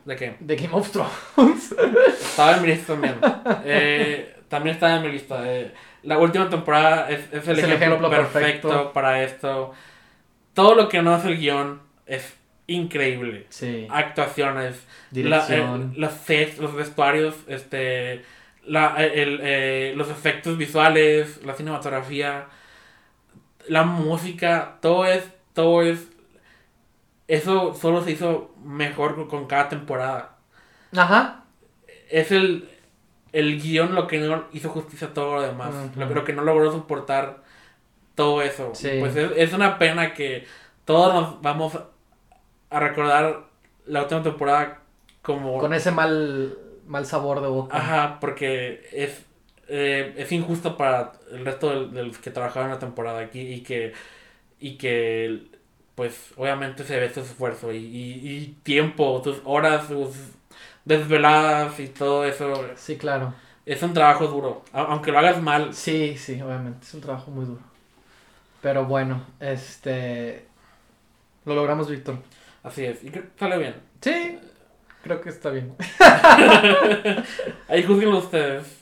¿De 0.05 0.15
qué? 0.15 0.35
De 0.39 0.55
Game 0.55 0.73
of 0.73 0.89
Thrones. 0.91 1.75
Estaba 2.21 2.55
en 2.57 2.61
mi 2.63 2.67
lista 2.69 2.93
también. 2.93 3.15
Eh, 3.65 4.35
también 4.49 4.75
estaba 4.75 4.95
en 4.95 5.03
mi 5.03 5.11
lista. 5.11 5.41
eh, 5.45 5.71
la 6.03 6.17
última 6.17 6.49
temporada 6.49 7.09
es, 7.09 7.19
es 7.31 7.47
el, 7.47 7.59
Es 7.59 7.63
el 7.65 7.73
ejemplo, 7.73 8.07
ejemplo 8.07 8.09
perfecto, 8.09 8.67
perfecto. 8.69 8.93
para 8.93 9.23
esto. 9.23 9.71
Todo 10.55 10.73
lo 10.75 10.89
que 10.89 11.01
no 11.03 11.15
es 11.15 11.23
el 11.25 11.38
guion 11.38 11.81
es 12.07 12.33
increíble. 12.73 13.45
sí. 13.49 13.88
Actuaciones, 13.89 14.76
la- 15.11 15.45
Dirección. 15.45 15.91
eh, 15.95 15.99
los 15.99 16.14
sets, 16.14 16.57
los 16.57 16.73
vestuarios, 16.76 17.35
este, 17.48 18.23
la, 18.65 18.95
el, 19.03 19.39
eh, 19.43 19.93
los 19.95 20.10
efectos 20.10 20.57
visuales, 20.57 21.43
la 21.43 21.53
cinematografía, 21.56 22.48
la 23.68 23.84
música, 23.84 24.77
todo 24.81 25.06
es, 25.06 25.23
todo 25.53 25.81
es, 25.84 26.07
eso 27.27 27.73
solo 27.73 28.03
se 28.03 28.11
hizo 28.11 28.53
mejor 28.64 29.27
con- 29.27 29.48
cada 29.48 29.69
temporada 29.69 30.38
Ajá. 30.95 31.45
es 32.10 32.31
el 32.31 32.68
el 33.34 33.61
guion 33.61 33.95
lo 33.95 34.07
que 34.07 34.19
no 34.19 34.43
hizo 34.52 34.68
justicia 34.69 35.07
a 35.07 35.14
todo 35.14 35.35
lo 35.35 35.41
demás. 35.41 35.73
Ujú. 35.73 35.99
lo, 36.02 36.10
lo 36.10 36.23
que 36.26 36.34
no 36.34 36.41
logró 36.43 36.69
soportar 36.69 37.41
todo 38.14 38.41
eso. 38.41 38.72
Sí. 38.76 38.98
Pues 38.99 39.15
es, 39.15 39.31
es 39.38 39.53
una 39.53 39.80
pena 39.80 40.14
que 40.14 40.45
todos 40.84 41.14
nos 41.14 41.41
vamos 41.41 41.80
a 42.72 42.80
recordar 42.80 43.43
la 43.85 44.02
última 44.02 44.23
temporada 44.23 44.80
como... 45.22 45.60
Con 45.60 45.73
ese 45.73 45.91
mal, 45.91 46.57
mal 46.88 47.06
sabor 47.06 47.41
de 47.41 47.48
boca. 47.48 47.77
Ajá, 47.77 48.18
porque 48.19 48.89
es, 48.91 49.23
eh, 49.68 50.15
es 50.18 50.31
injusto 50.31 50.77
para 50.77 51.11
el 51.31 51.45
resto 51.45 51.88
de, 51.88 52.03
los 52.03 52.18
que 52.18 52.31
trabajaron 52.31 52.72
la 52.72 52.80
temporada 52.80 53.19
aquí 53.19 53.41
y 53.41 53.61
que, 53.61 53.93
y 54.60 54.77
que 54.77 55.52
pues 55.93 56.34
obviamente 56.38 56.84
se 56.84 56.99
ve 56.99 57.14
su 57.14 57.19
esfuerzo 57.19 57.72
y, 57.72 57.77
y, 57.77 58.38
y 58.38 58.57
tiempo, 58.64 59.22
sus 59.23 59.41
horas, 59.43 59.88
sus 59.88 60.15
desveladas 60.85 61.80
y 61.80 61.88
todo 61.88 62.26
eso. 62.26 62.53
Sí, 62.76 62.98
claro. 62.98 63.34
Es 63.65 63.84
un 63.84 63.93
trabajo 63.93 64.27
duro, 64.27 64.64
aunque 64.73 65.11
lo 65.11 65.19
hagas 65.19 65.41
mal. 65.41 65.73
Sí, 65.73 66.18
sí, 66.18 66.41
obviamente. 66.41 66.85
Es 66.85 66.93
un 66.93 67.02
trabajo 67.02 67.30
muy 67.30 67.45
duro. 67.45 67.61
Pero 68.61 68.85
bueno, 68.85 69.22
este. 69.39 70.45
Lo 71.45 71.56
logramos, 71.56 71.89
Víctor. 71.89 72.18
Así 72.63 72.85
es, 72.85 73.03
y 73.03 73.09
creo 73.09 73.23
que 73.23 73.39
sale 73.39 73.57
bien. 73.57 73.75
Sí, 74.01 74.39
creo 75.03 75.19
que 75.21 75.29
está 75.29 75.49
bien. 75.49 75.75
Ahí 77.67 77.83
juzguenlo 77.83 78.17
ustedes. 78.19 78.79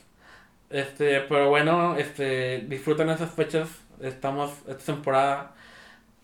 Este, 0.69 1.21
pero 1.21 1.49
bueno, 1.49 1.95
este, 1.95 2.59
disfruten 2.67 3.09
esas 3.09 3.31
fechas. 3.31 3.69
Estamos 4.01 4.51
esta 4.67 4.93
temporada. 4.93 5.53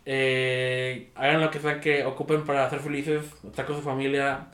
Eh, 0.05 1.11
hagan 1.15 1.41
lo 1.41 1.49
que 1.49 1.59
sea 1.59 1.79
que 1.81 2.05
ocupen 2.05 2.45
para 2.45 2.69
ser 2.69 2.79
felices, 2.79 3.25
estar 3.43 3.65
con 3.65 3.75
su 3.75 3.81
familia 3.81 4.47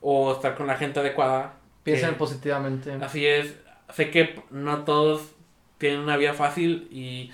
o 0.00 0.32
estar 0.32 0.54
con 0.54 0.66
la 0.66 0.76
gente 0.76 1.00
adecuada. 1.00 1.54
Piensen 1.82 2.10
Que- 2.10 2.16
positivamente. 2.16 2.92
Así 3.02 3.26
es. 3.26 3.54
Sé 3.92 4.10
que 4.10 4.40
no 4.50 4.84
todos 4.84 5.32
tienen 5.78 6.00
una 6.00 6.16
vida 6.16 6.34
fácil 6.34 6.88
y 6.90 7.30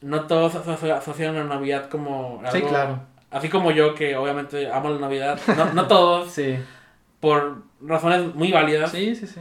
no 0.00 0.26
todos 0.26 0.54
aso- 0.54 0.94
asocian 0.94 1.34
la 1.34 1.44
Navidad 1.44 1.88
como 1.90 2.40
Sí, 2.50 2.58
algo- 2.58 2.68
claro. 2.68 3.00
Así 3.30 3.48
como 3.48 3.70
yo, 3.70 3.94
que 3.94 4.16
obviamente 4.16 4.70
amo 4.70 4.90
la 4.90 4.98
Navidad. 4.98 5.38
No, 5.56 5.72
no 5.72 5.86
todos, 5.86 6.30
Sí. 6.32 6.58
por 7.20 7.62
razones 7.80 8.34
muy 8.34 8.50
válidas. 8.52 8.90
Sí, 8.90 9.14
sí, 9.14 9.26
sí. 9.26 9.40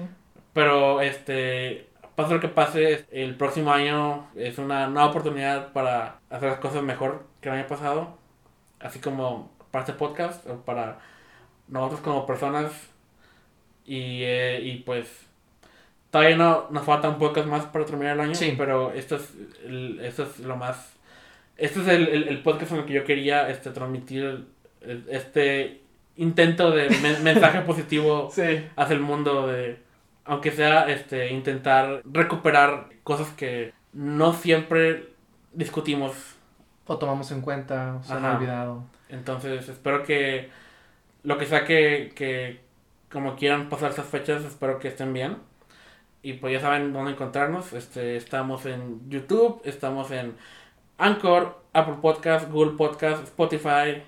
Pero 0.53 1.01
este, 1.01 1.87
pase 2.15 2.33
lo 2.33 2.39
que 2.39 2.47
pase, 2.49 3.05
el 3.11 3.35
próximo 3.35 3.71
año 3.71 4.27
es 4.35 4.57
una 4.57 4.87
nueva 4.87 5.09
oportunidad 5.09 5.71
para 5.73 6.19
hacer 6.29 6.49
las 6.49 6.59
cosas 6.59 6.83
mejor 6.83 7.25
que 7.41 7.49
el 7.49 7.55
año 7.55 7.67
pasado. 7.67 8.17
Así 8.79 8.99
como 8.99 9.51
para 9.71 9.83
este 9.85 9.93
podcast, 9.93 10.47
o 10.47 10.57
para 10.61 10.99
nosotros 11.67 12.01
como 12.01 12.25
personas. 12.25 12.71
Y, 13.85 14.21
eh, 14.23 14.61
y 14.63 14.77
pues 14.79 15.07
todavía 16.11 16.37
no 16.37 16.67
nos 16.69 16.83
falta 16.85 17.09
un 17.09 17.17
podcast 17.17 17.47
más 17.47 17.65
para 17.65 17.85
terminar 17.85 18.13
el 18.13 18.21
año. 18.21 18.35
Sí. 18.35 18.53
Pero 18.57 18.91
esto 18.93 19.15
es, 19.15 19.33
el- 19.65 19.99
esto 20.01 20.23
es 20.23 20.39
lo 20.39 20.55
más... 20.55 20.93
Este 21.59 21.81
es 21.81 21.87
el, 21.87 22.07
el, 22.07 22.27
el 22.29 22.41
podcast 22.41 22.71
en 22.71 22.79
el 22.79 22.85
que 22.85 22.93
yo 22.93 23.03
quería 23.03 23.49
este, 23.49 23.69
transmitir 23.71 24.45
el- 24.81 25.05
este 25.09 25.81
intento 26.15 26.71
de 26.71 26.89
men- 27.01 27.23
mensaje 27.23 27.61
positivo 27.61 28.29
Sí. 28.31 28.65
hacia 28.75 28.93
el 28.95 29.01
mundo 29.01 29.47
de 29.47 29.77
aunque 30.25 30.51
sea 30.51 30.89
este 30.89 31.31
intentar 31.31 32.01
recuperar 32.05 32.89
cosas 33.03 33.29
que 33.31 33.73
no 33.93 34.33
siempre 34.33 35.09
discutimos 35.53 36.13
O 36.85 36.97
tomamos 36.97 37.31
en 37.31 37.41
cuenta, 37.41 37.95
o 37.99 38.03
se 38.03 38.13
han 38.13 38.23
olvidado. 38.25 38.83
entonces 39.09 39.67
espero 39.69 40.03
que 40.03 40.49
lo 41.23 41.37
que 41.37 41.45
sea 41.45 41.65
que, 41.65 42.11
que 42.15 42.59
como 43.11 43.35
quieran 43.35 43.69
pasar 43.69 43.91
esas 43.91 44.05
fechas 44.07 44.43
espero 44.45 44.79
que 44.79 44.87
estén 44.89 45.13
bien 45.13 45.37
y 46.21 46.33
pues 46.33 46.53
ya 46.53 46.59
saben 46.59 46.93
dónde 46.93 47.11
encontrarnos 47.11 47.73
este 47.73 48.15
estamos 48.17 48.65
en 48.65 49.09
YouTube 49.09 49.61
estamos 49.65 50.11
en 50.11 50.35
Anchor 50.99 51.59
Apple 51.73 51.95
Podcast 52.01 52.51
Google 52.51 52.77
Podcast 52.77 53.23
Spotify 53.23 54.03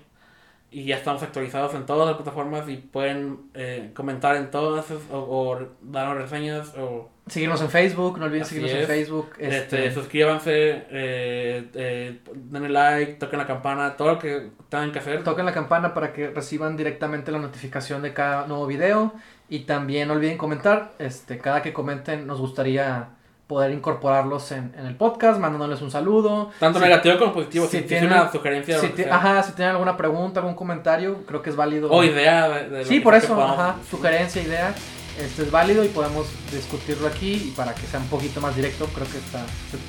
y 0.70 0.84
ya 0.84 0.96
estamos 0.96 1.22
actualizados 1.22 1.74
en 1.74 1.84
todas 1.84 2.06
las 2.06 2.16
plataformas 2.16 2.68
y 2.68 2.76
pueden 2.76 3.50
eh, 3.54 3.90
comentar 3.94 4.36
en 4.36 4.50
todas 4.50 4.90
o, 4.90 5.18
o 5.18 5.58
darnos 5.82 6.16
reseñas 6.16 6.74
o 6.78 7.10
Seguirnos 7.28 7.60
en 7.62 7.70
Facebook, 7.70 8.18
no 8.18 8.24
olviden 8.24 8.42
Así 8.42 8.56
seguirnos 8.56 8.80
en. 8.80 8.86
Facebook. 8.86 9.30
este, 9.38 9.56
Este, 9.56 9.92
suscríbanse 9.92 10.86
eh, 10.90 11.70
eh, 11.72 12.18
denle 12.34 12.68
like 12.68 13.12
toquen 13.14 13.38
la 13.38 13.46
campana 13.46 13.96
todo 13.96 14.14
lo 14.14 14.18
que 14.18 14.50
tengan 14.68 14.90
que 14.90 14.98
hacer 14.98 15.22
Toquen 15.22 15.46
la 15.46 15.52
campana 15.52 15.94
para 15.94 16.12
que 16.12 16.30
reciban 16.30 16.76
directamente 16.76 17.30
la 17.30 17.38
notificación 17.38 18.02
de 18.02 18.12
cada 18.12 18.48
nuevo 18.48 18.66
video. 18.66 19.14
Y 19.48 19.60
también 19.60 20.08
no 20.08 20.14
olviden 20.14 20.36
comentar. 20.36 20.94
Este, 20.98 21.38
cada 21.38 21.62
que 21.62 21.72
comenten 21.72 22.26
nos 22.26 22.40
gustaría 22.40 23.10
poder 23.52 23.70
incorporarlos 23.72 24.50
en, 24.52 24.72
en 24.78 24.86
el 24.86 24.96
podcast, 24.96 25.38
mandándoles 25.38 25.82
un 25.82 25.90
saludo. 25.90 26.50
tanto 26.58 26.78
Si- 26.78 26.84
negativo 26.86 27.18
como 27.18 27.32
positivo 27.34 27.66
si 27.66 27.78
si, 27.78 27.82
tienen- 27.84 28.10
una 28.10 28.32
sugerencia 28.32 28.78
Si 28.80 28.88
ti- 28.88 29.04
ajá, 29.04 29.42
si 29.42 29.52
tienen 29.52 29.72
alguna 29.72 29.94
pregunta, 29.96 30.40
algún 30.40 30.54
comentario, 30.54 31.18
creo 31.26 31.42
que 31.42 31.50
es 31.50 31.56
válido. 31.56 31.90
o 31.90 32.02
idea 32.02 32.48
de, 32.48 32.68
de 32.70 32.84
Sí, 32.86 33.00
por 33.00 33.14
eso, 33.14 33.38
ajá, 33.42 33.76
sugerencia, 33.90 34.40
idea, 34.42 34.74
este 35.18 35.42
es 35.42 35.50
válido 35.50 35.84
y 35.84 35.88
podemos 35.88 36.26
discutirlo 36.50 37.06
aquí 37.08 37.48
y 37.48 37.50
para 37.54 37.74
que 37.74 37.86
sea 37.86 38.00
un 38.00 38.06
poquito 38.08 38.40
más 38.40 38.56
directo, 38.56 38.86
creo 38.94 39.06
que 39.06 39.18
está, 39.18 39.44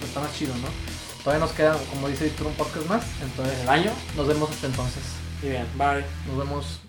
está 0.06 0.20
más 0.20 0.34
chido, 0.38 0.54
¿no? 0.56 0.68
Todavía 1.24 1.40
nos 1.46 1.54
queda, 1.56 1.78
como 1.90 2.10
dice 2.10 2.26
Víctor, 2.26 2.48
un 2.48 2.54
podcast 2.56 2.86
más, 2.90 3.04
entonces 3.24 3.58
el 3.62 3.70
año 3.70 3.92
nos 4.18 4.28
vemos 4.28 4.50
hasta 4.52 4.68
entonces. 4.68 5.04
y 5.42 5.48
bien 5.50 5.66
bye 5.78 6.04
Nos 6.28 6.38
vemos. 6.38 6.83